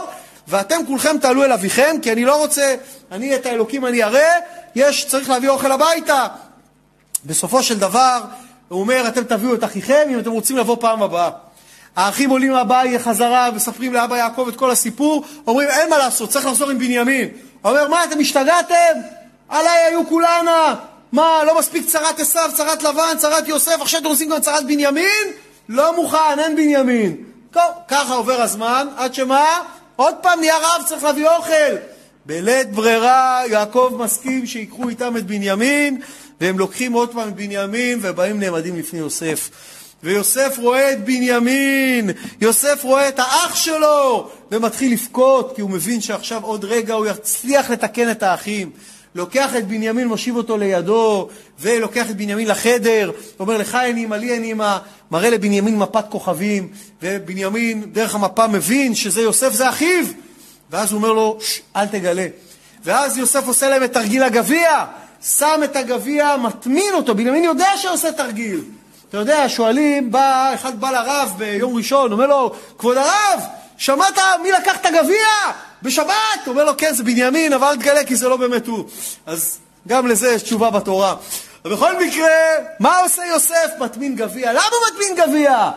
ואתם 0.48 0.76
כולכם 0.88 1.18
תעלו 1.22 1.44
אל 1.44 1.52
אביכם, 1.52 1.96
כי 2.02 2.12
אני 2.12 2.26
לא 2.26 2.38
רוצה, 2.38 2.76
אני 3.12 3.36
את 3.36 3.46
האלוקים 3.46 3.86
אני 3.86 4.04
אראה, 4.04 4.34
יש, 4.76 5.06
צריך 5.06 5.30
להביא 5.30 5.50
אוכל 5.50 5.72
הביתה. 5.72 6.28
בסופו 7.26 7.64
של 7.64 7.80
דבר, 7.80 8.22
הוא 8.68 8.80
אומר, 8.80 9.08
אתם 9.08 9.24
תביאו 9.24 9.54
את 9.54 9.64
אחיכם 9.64 10.02
אם 10.10 10.20
אתם 10.20 10.32
רוצים 10.32 10.58
לבוא 10.58 10.78
פעם 10.80 11.04
הבאה. 11.04 11.30
האחים 11.96 12.30
עולים 12.30 12.52
מהבית 12.52 13.02
חזרה, 13.02 13.52
מספרים 13.52 13.94
לאבא 13.94 14.18
יעקב 14.18 14.46
את 14.50 14.56
כל 14.56 14.72
הסיפור, 14.72 15.24
אומרים, 15.48 15.70
אין 15.70 15.90
מה 15.90 15.98
לעשות, 15.98 16.30
צריך 16.30 16.46
לחזור 16.46 16.70
עם 16.70 16.80
בנימין. 16.80 17.30
אומר, 17.64 17.88
מה, 17.88 18.04
אתם 18.04 18.20
השתגעתם? 18.20 19.00
עליי 19.50 19.80
היו 19.80 20.08
כולנה. 20.08 20.76
מה, 21.12 21.44
לא 21.46 21.60
מספיק 21.60 21.86
צרת 21.86 22.20
עשיו, 22.20 22.50
צרת 22.54 22.84
לבן, 22.84 23.18
צרת 23.18 23.48
יוסף, 23.48 23.82
עכשיו 23.82 24.00
אתם 24.00 24.10
עושים 24.10 24.30
גם 24.30 24.40
צרת 24.40 24.66
בנימין? 24.66 25.28
לא 25.70 25.96
מוכן, 25.96 26.40
אין 26.40 26.56
בנימין. 26.56 27.16
טוב, 27.52 27.72
ככה 27.88 28.14
עובר 28.14 28.42
הזמן, 28.42 28.88
עד 28.98 29.14
שמה? 29.14 29.62
עוד 29.96 30.16
פעם 30.22 30.40
נהיה 30.40 30.58
רב, 30.58 30.84
צריך 30.86 31.04
להביא 31.04 31.28
אוכל. 31.28 31.76
בלית 32.26 32.72
ברירה, 32.72 33.42
יעקב 33.50 33.94
מסכים 34.00 34.46
שיקחו 34.46 34.90
איתם 34.90 35.18
את 35.18 35.26
בנימין, 35.26 36.02
והם 36.42 36.60
לוקחים 36.60 36.94
עוד 36.94 37.14
פעם 37.14 37.30
את 37.30 37.36
בנימין, 37.36 38.00
ובאים 38.02 38.40
נעמדים 38.40 38.76
לפני 38.76 39.00
יוסף. 39.00 39.50
ויוסף 40.04 40.58
רואה 40.58 40.92
את 40.92 41.06
בנימין, 41.06 42.10
יוסף 42.42 42.84
רואה 42.84 43.08
את 43.08 43.20
האח 43.20 43.56
שלו, 43.56 44.30
ומתחיל 44.52 44.94
לבכות, 44.94 45.54
כי 45.56 45.62
הוא 45.62 45.70
מבין 45.70 46.02
שעכשיו 46.02 46.44
עוד 46.44 46.66
רגע 46.66 46.94
הוא 46.94 47.06
יצליח 47.06 47.70
לתקן 47.70 48.12
את 48.12 48.24
האחים. 48.24 48.70
לוקח 49.16 49.56
את 49.56 49.68
בנימין, 49.68 50.08
מושיב 50.08 50.36
אותו 50.36 50.58
לידו, 50.58 51.30
ולוקח 51.60 52.10
את 52.10 52.18
בנימין 52.18 52.48
לחדר, 52.48 53.12
אומר 53.40 53.58
לך 53.58 53.78
אין 53.84 53.98
אימא, 53.98 54.16
לי 54.16 54.32
אין 54.32 54.44
אימא, 54.44 54.78
מראה 55.12 55.30
לבנימין 55.30 55.78
מפת 55.78 56.06
כוכבים, 56.10 56.68
ובנימין 57.02 57.84
דרך 57.92 58.16
המפה 58.16 58.48
מבין 58.48 58.96
שזה 58.96 59.22
יוסף 59.22 59.54
זה 59.54 59.70
אחיו, 59.70 60.06
ואז 60.70 60.92
הוא 60.92 60.98
אומר 60.98 61.14
לו, 61.14 61.38
אל 61.76 61.86
תגלה. 61.86 62.28
ואז 62.84 63.18
יוסף 63.18 63.48
עושה 63.48 63.70
להם 63.70 63.84
את 63.84 63.94
תרגיל 63.94 64.24
הגביע, 64.24 64.86
שם 65.38 65.62
את 65.64 65.76
הגביע, 65.76 66.36
מטמין 66.38 66.94
אותו, 66.94 67.16
בנימין 67.16 67.44
יודע 67.44 67.70
שעושה 67.78 68.12
תרגיל. 68.12 68.62
אתה 69.12 69.20
יודע, 69.20 69.50
שואלים, 69.50 70.12
בא, 70.12 70.52
אחד 70.54 70.80
בא 70.80 70.92
לרב 70.92 71.34
ביום 71.38 71.76
ראשון, 71.76 72.12
אומר 72.12 72.28
לו, 72.28 72.56
כבוד 72.78 72.98
הרב, 72.98 73.42
שמעת 73.78 74.18
מי 74.44 74.52
לקח 74.52 74.76
את 74.76 74.86
הגביע? 74.86 75.26
בשבת! 75.82 76.48
אומר 76.48 76.64
לו, 76.64 76.78
כן, 76.78 76.94
זה 76.94 77.04
בנימין, 77.04 77.54
אבל 77.54 77.76
תגלה 77.76 78.04
כי 78.04 78.16
זה 78.16 78.30
לא 78.30 78.38
באמת 78.38 78.68
הוא. 78.68 78.86
אז 79.26 79.58
גם 79.88 80.08
לזה 80.08 80.32
יש 80.32 80.42
תשובה 80.42 80.70
בתורה. 80.70 81.16
ובכל 81.66 82.06
מקרה, 82.06 82.30
מה 82.80 83.00
עושה 83.00 83.26
יוסף? 83.26 83.68
מטמין 83.80 84.16
גביע. 84.16 84.54
למה 84.54 84.76
מטמין 84.92 85.16
גביע? 85.16 85.70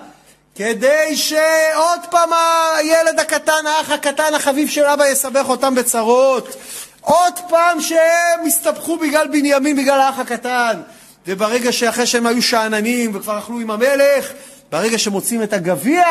כדי 0.54 1.16
שעוד 1.16 2.00
פעם 2.10 2.30
הילד 2.78 3.20
הקטן, 3.20 3.66
האח 3.66 3.90
הקטן, 3.90 4.34
החביב 4.34 4.68
של 4.68 4.84
אבא, 4.84 5.06
יסבך 5.06 5.48
אותם 5.48 5.74
בצרות. 5.74 6.56
עוד 7.00 7.34
פעם 7.48 7.80
שהם 7.80 8.46
הסתבכו 8.46 8.96
בגלל 8.96 9.28
בנימין, 9.28 9.76
בגלל 9.76 10.00
האח 10.00 10.18
הקטן. 10.18 10.80
וברגע 11.26 11.72
שאחרי 11.72 12.06
שהם 12.06 12.26
היו 12.26 12.42
שאננים 12.42 13.16
וכבר 13.16 13.38
אכלו 13.38 13.60
עם 13.60 13.70
המלך, 13.70 14.32
ברגע 14.72 14.98
שמוצאים 14.98 15.42
את 15.42 15.52
הגביע, 15.52 16.04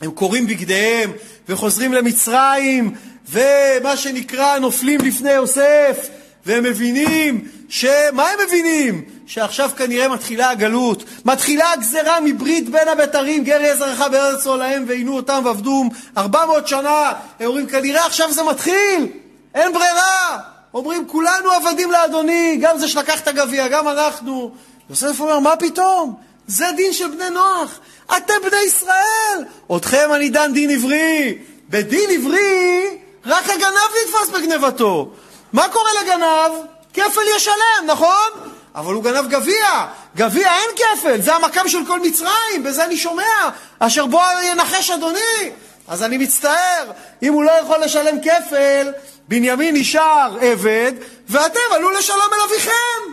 הם 0.00 0.10
קוראים 0.10 0.46
בגדיהם 0.46 1.12
וחוזרים 1.48 1.92
למצרים, 1.92 2.94
ומה 3.28 3.96
שנקרא 3.96 4.58
נופלים 4.58 5.00
לפני 5.00 5.32
יוסף, 5.32 6.08
והם 6.46 6.64
מבינים, 6.64 7.48
שמה 7.68 8.28
הם 8.28 8.38
מבינים? 8.46 9.04
שעכשיו 9.26 9.70
כנראה 9.76 10.08
מתחילה 10.08 10.50
הגלות, 10.50 11.04
מתחילה 11.24 11.72
הגזרה 11.72 12.20
מברית 12.20 12.68
בין 12.68 12.88
הבתרים, 12.88 13.44
גר 13.44 13.60
יזרעך 13.60 14.00
בארץ 14.00 14.46
עולהם 14.46 14.84
ועינו 14.88 15.16
אותם 15.16 15.42
ועבדו 15.44 15.84
ארבע 16.16 16.46
מאות 16.46 16.68
שנה. 16.68 17.12
הם 17.40 17.46
אומרים, 17.46 17.66
כנראה 17.66 18.06
עכשיו 18.06 18.32
זה 18.32 18.42
מתחיל, 18.42 19.06
אין 19.54 19.72
ברירה. 19.72 20.38
אומרים, 20.74 21.08
כולנו 21.08 21.50
עבדים 21.50 21.90
לאדוני, 21.90 22.58
גם 22.60 22.78
זה 22.78 22.88
שלקח 22.88 23.20
את 23.20 23.28
הגביע, 23.28 23.68
גם 23.68 23.88
אנחנו. 23.88 24.50
יוסף 24.90 25.20
אומר, 25.20 25.38
מה 25.38 25.56
פתאום? 25.56 26.14
זה 26.46 26.66
דין 26.76 26.92
של 26.92 27.08
בני 27.08 27.30
נוח. 27.30 27.78
אתם 28.16 28.34
בני 28.42 28.60
ישראל. 28.66 29.44
אתכם 29.76 30.10
אני 30.14 30.28
דן 30.30 30.52
דין 30.52 30.70
עברי. 30.70 31.38
בדין 31.68 32.10
עברי, 32.10 32.98
רק 33.26 33.44
הגנב 33.50 33.90
נתפס 34.02 34.28
בגנבתו. 34.28 35.10
מה 35.52 35.68
קורה 35.68 35.90
לגנב? 36.02 36.52
כפל 36.94 37.20
ישלם, 37.36 37.86
נכון? 37.86 38.30
אבל 38.74 38.94
הוא 38.94 39.04
גנב 39.04 39.28
גביע. 39.28 39.86
גביע 40.16 40.52
אין 40.54 40.70
כפל, 40.76 41.20
זה 41.20 41.34
המקם 41.34 41.68
של 41.68 41.86
כל 41.86 42.00
מצרים, 42.00 42.62
בזה 42.64 42.84
אני 42.84 42.96
שומע. 42.96 43.48
אשר 43.78 44.06
בו 44.06 44.20
ינחש 44.44 44.90
אדוני. 44.90 45.50
אז 45.88 46.02
אני 46.02 46.18
מצטער, 46.18 46.90
אם 47.22 47.32
הוא 47.32 47.44
לא 47.44 47.50
יכול 47.50 47.78
לשלם 47.78 48.18
כפל, 48.20 48.92
בנימין 49.28 49.76
נשאר 49.76 50.36
עבד, 50.40 50.92
ואתם 51.28 51.60
עלו 51.74 51.90
לשלום 51.90 52.28
אל 52.32 52.40
אביכם. 52.50 53.12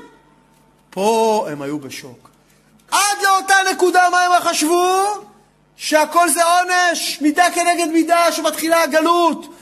פה 0.90 1.48
הם 1.52 1.62
היו 1.62 1.80
בשוק. 1.80 2.30
עד 2.92 3.18
לאותה 3.24 3.56
נקודה 3.72 4.10
מה 4.12 4.20
הם 4.22 4.42
חשבו? 4.42 5.04
שהכל 5.76 6.30
זה 6.30 6.42
עונש, 6.44 7.22
מידה 7.22 7.46
כנגד 7.56 7.88
מידה, 7.88 8.32
שמתחילה 8.32 8.84
הגלות. 8.84 9.54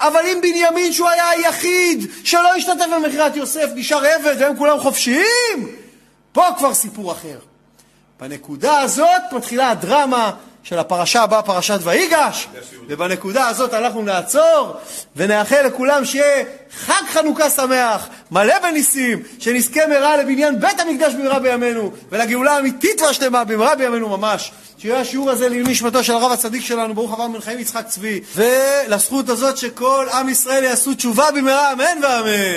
אבל 0.00 0.20
אם 0.26 0.40
בנימין, 0.42 0.92
שהוא 0.92 1.08
היה 1.08 1.28
היחיד 1.28 2.10
שלא 2.24 2.54
השתתף 2.54 2.84
במכירת 2.94 3.36
יוסף, 3.36 3.66
נשאר 3.74 4.04
עבד 4.04 4.34
והם 4.38 4.56
כולם 4.56 4.80
חופשיים, 4.80 5.76
פה 6.32 6.46
כבר 6.58 6.74
סיפור 6.74 7.12
אחר. 7.12 7.38
בנקודה 8.20 8.80
הזאת 8.80 9.22
מתחילה 9.32 9.70
הדרמה 9.70 10.30
של 10.62 10.78
הפרשה 10.78 11.22
הבאה, 11.22 11.42
פרשת 11.42 11.78
ויגש, 11.82 12.48
ובנקודה 12.88 13.48
הזאת 13.48 13.74
אנחנו 13.74 14.02
נעצור 14.02 14.74
ונאחל 15.16 15.62
לכולם 15.66 16.04
שיהיה 16.04 16.44
חג 16.76 17.02
חנוכה 17.12 17.50
שמח, 17.50 18.08
מלא 18.30 18.58
בניסים, 18.58 19.22
שנזכה 19.38 19.86
מהרה 19.86 20.16
לבניין 20.16 20.60
בית 20.60 20.80
המקדש 20.80 21.14
במהרה 21.14 21.38
בימינו, 21.38 21.92
ולגאולה 22.12 22.56
האמיתית 22.56 23.00
והשלמה 23.00 23.44
במהרה 23.44 23.76
בימינו 23.76 24.08
ממש. 24.08 24.52
שיהיה 24.78 25.00
השיעור 25.00 25.30
הזה 25.30 25.48
לעילוי 25.48 25.72
נשמתו 25.72 26.04
של 26.04 26.12
הרב 26.12 26.32
הצדיק 26.32 26.64
שלנו, 26.64 26.94
ברוך 26.94 27.12
אברהם 27.12 27.32
בן 27.32 27.40
חיים 27.40 27.58
יצחק 27.58 27.86
צבי, 27.86 28.20
ולזכות 28.36 29.28
הזאת 29.28 29.58
שכל 29.58 30.06
עם 30.12 30.28
ישראל 30.28 30.64
יעשו 30.64 30.94
תשובה 30.94 31.30
במהרה, 31.30 31.72
אמן 31.72 31.98
ואמן. 32.02 32.50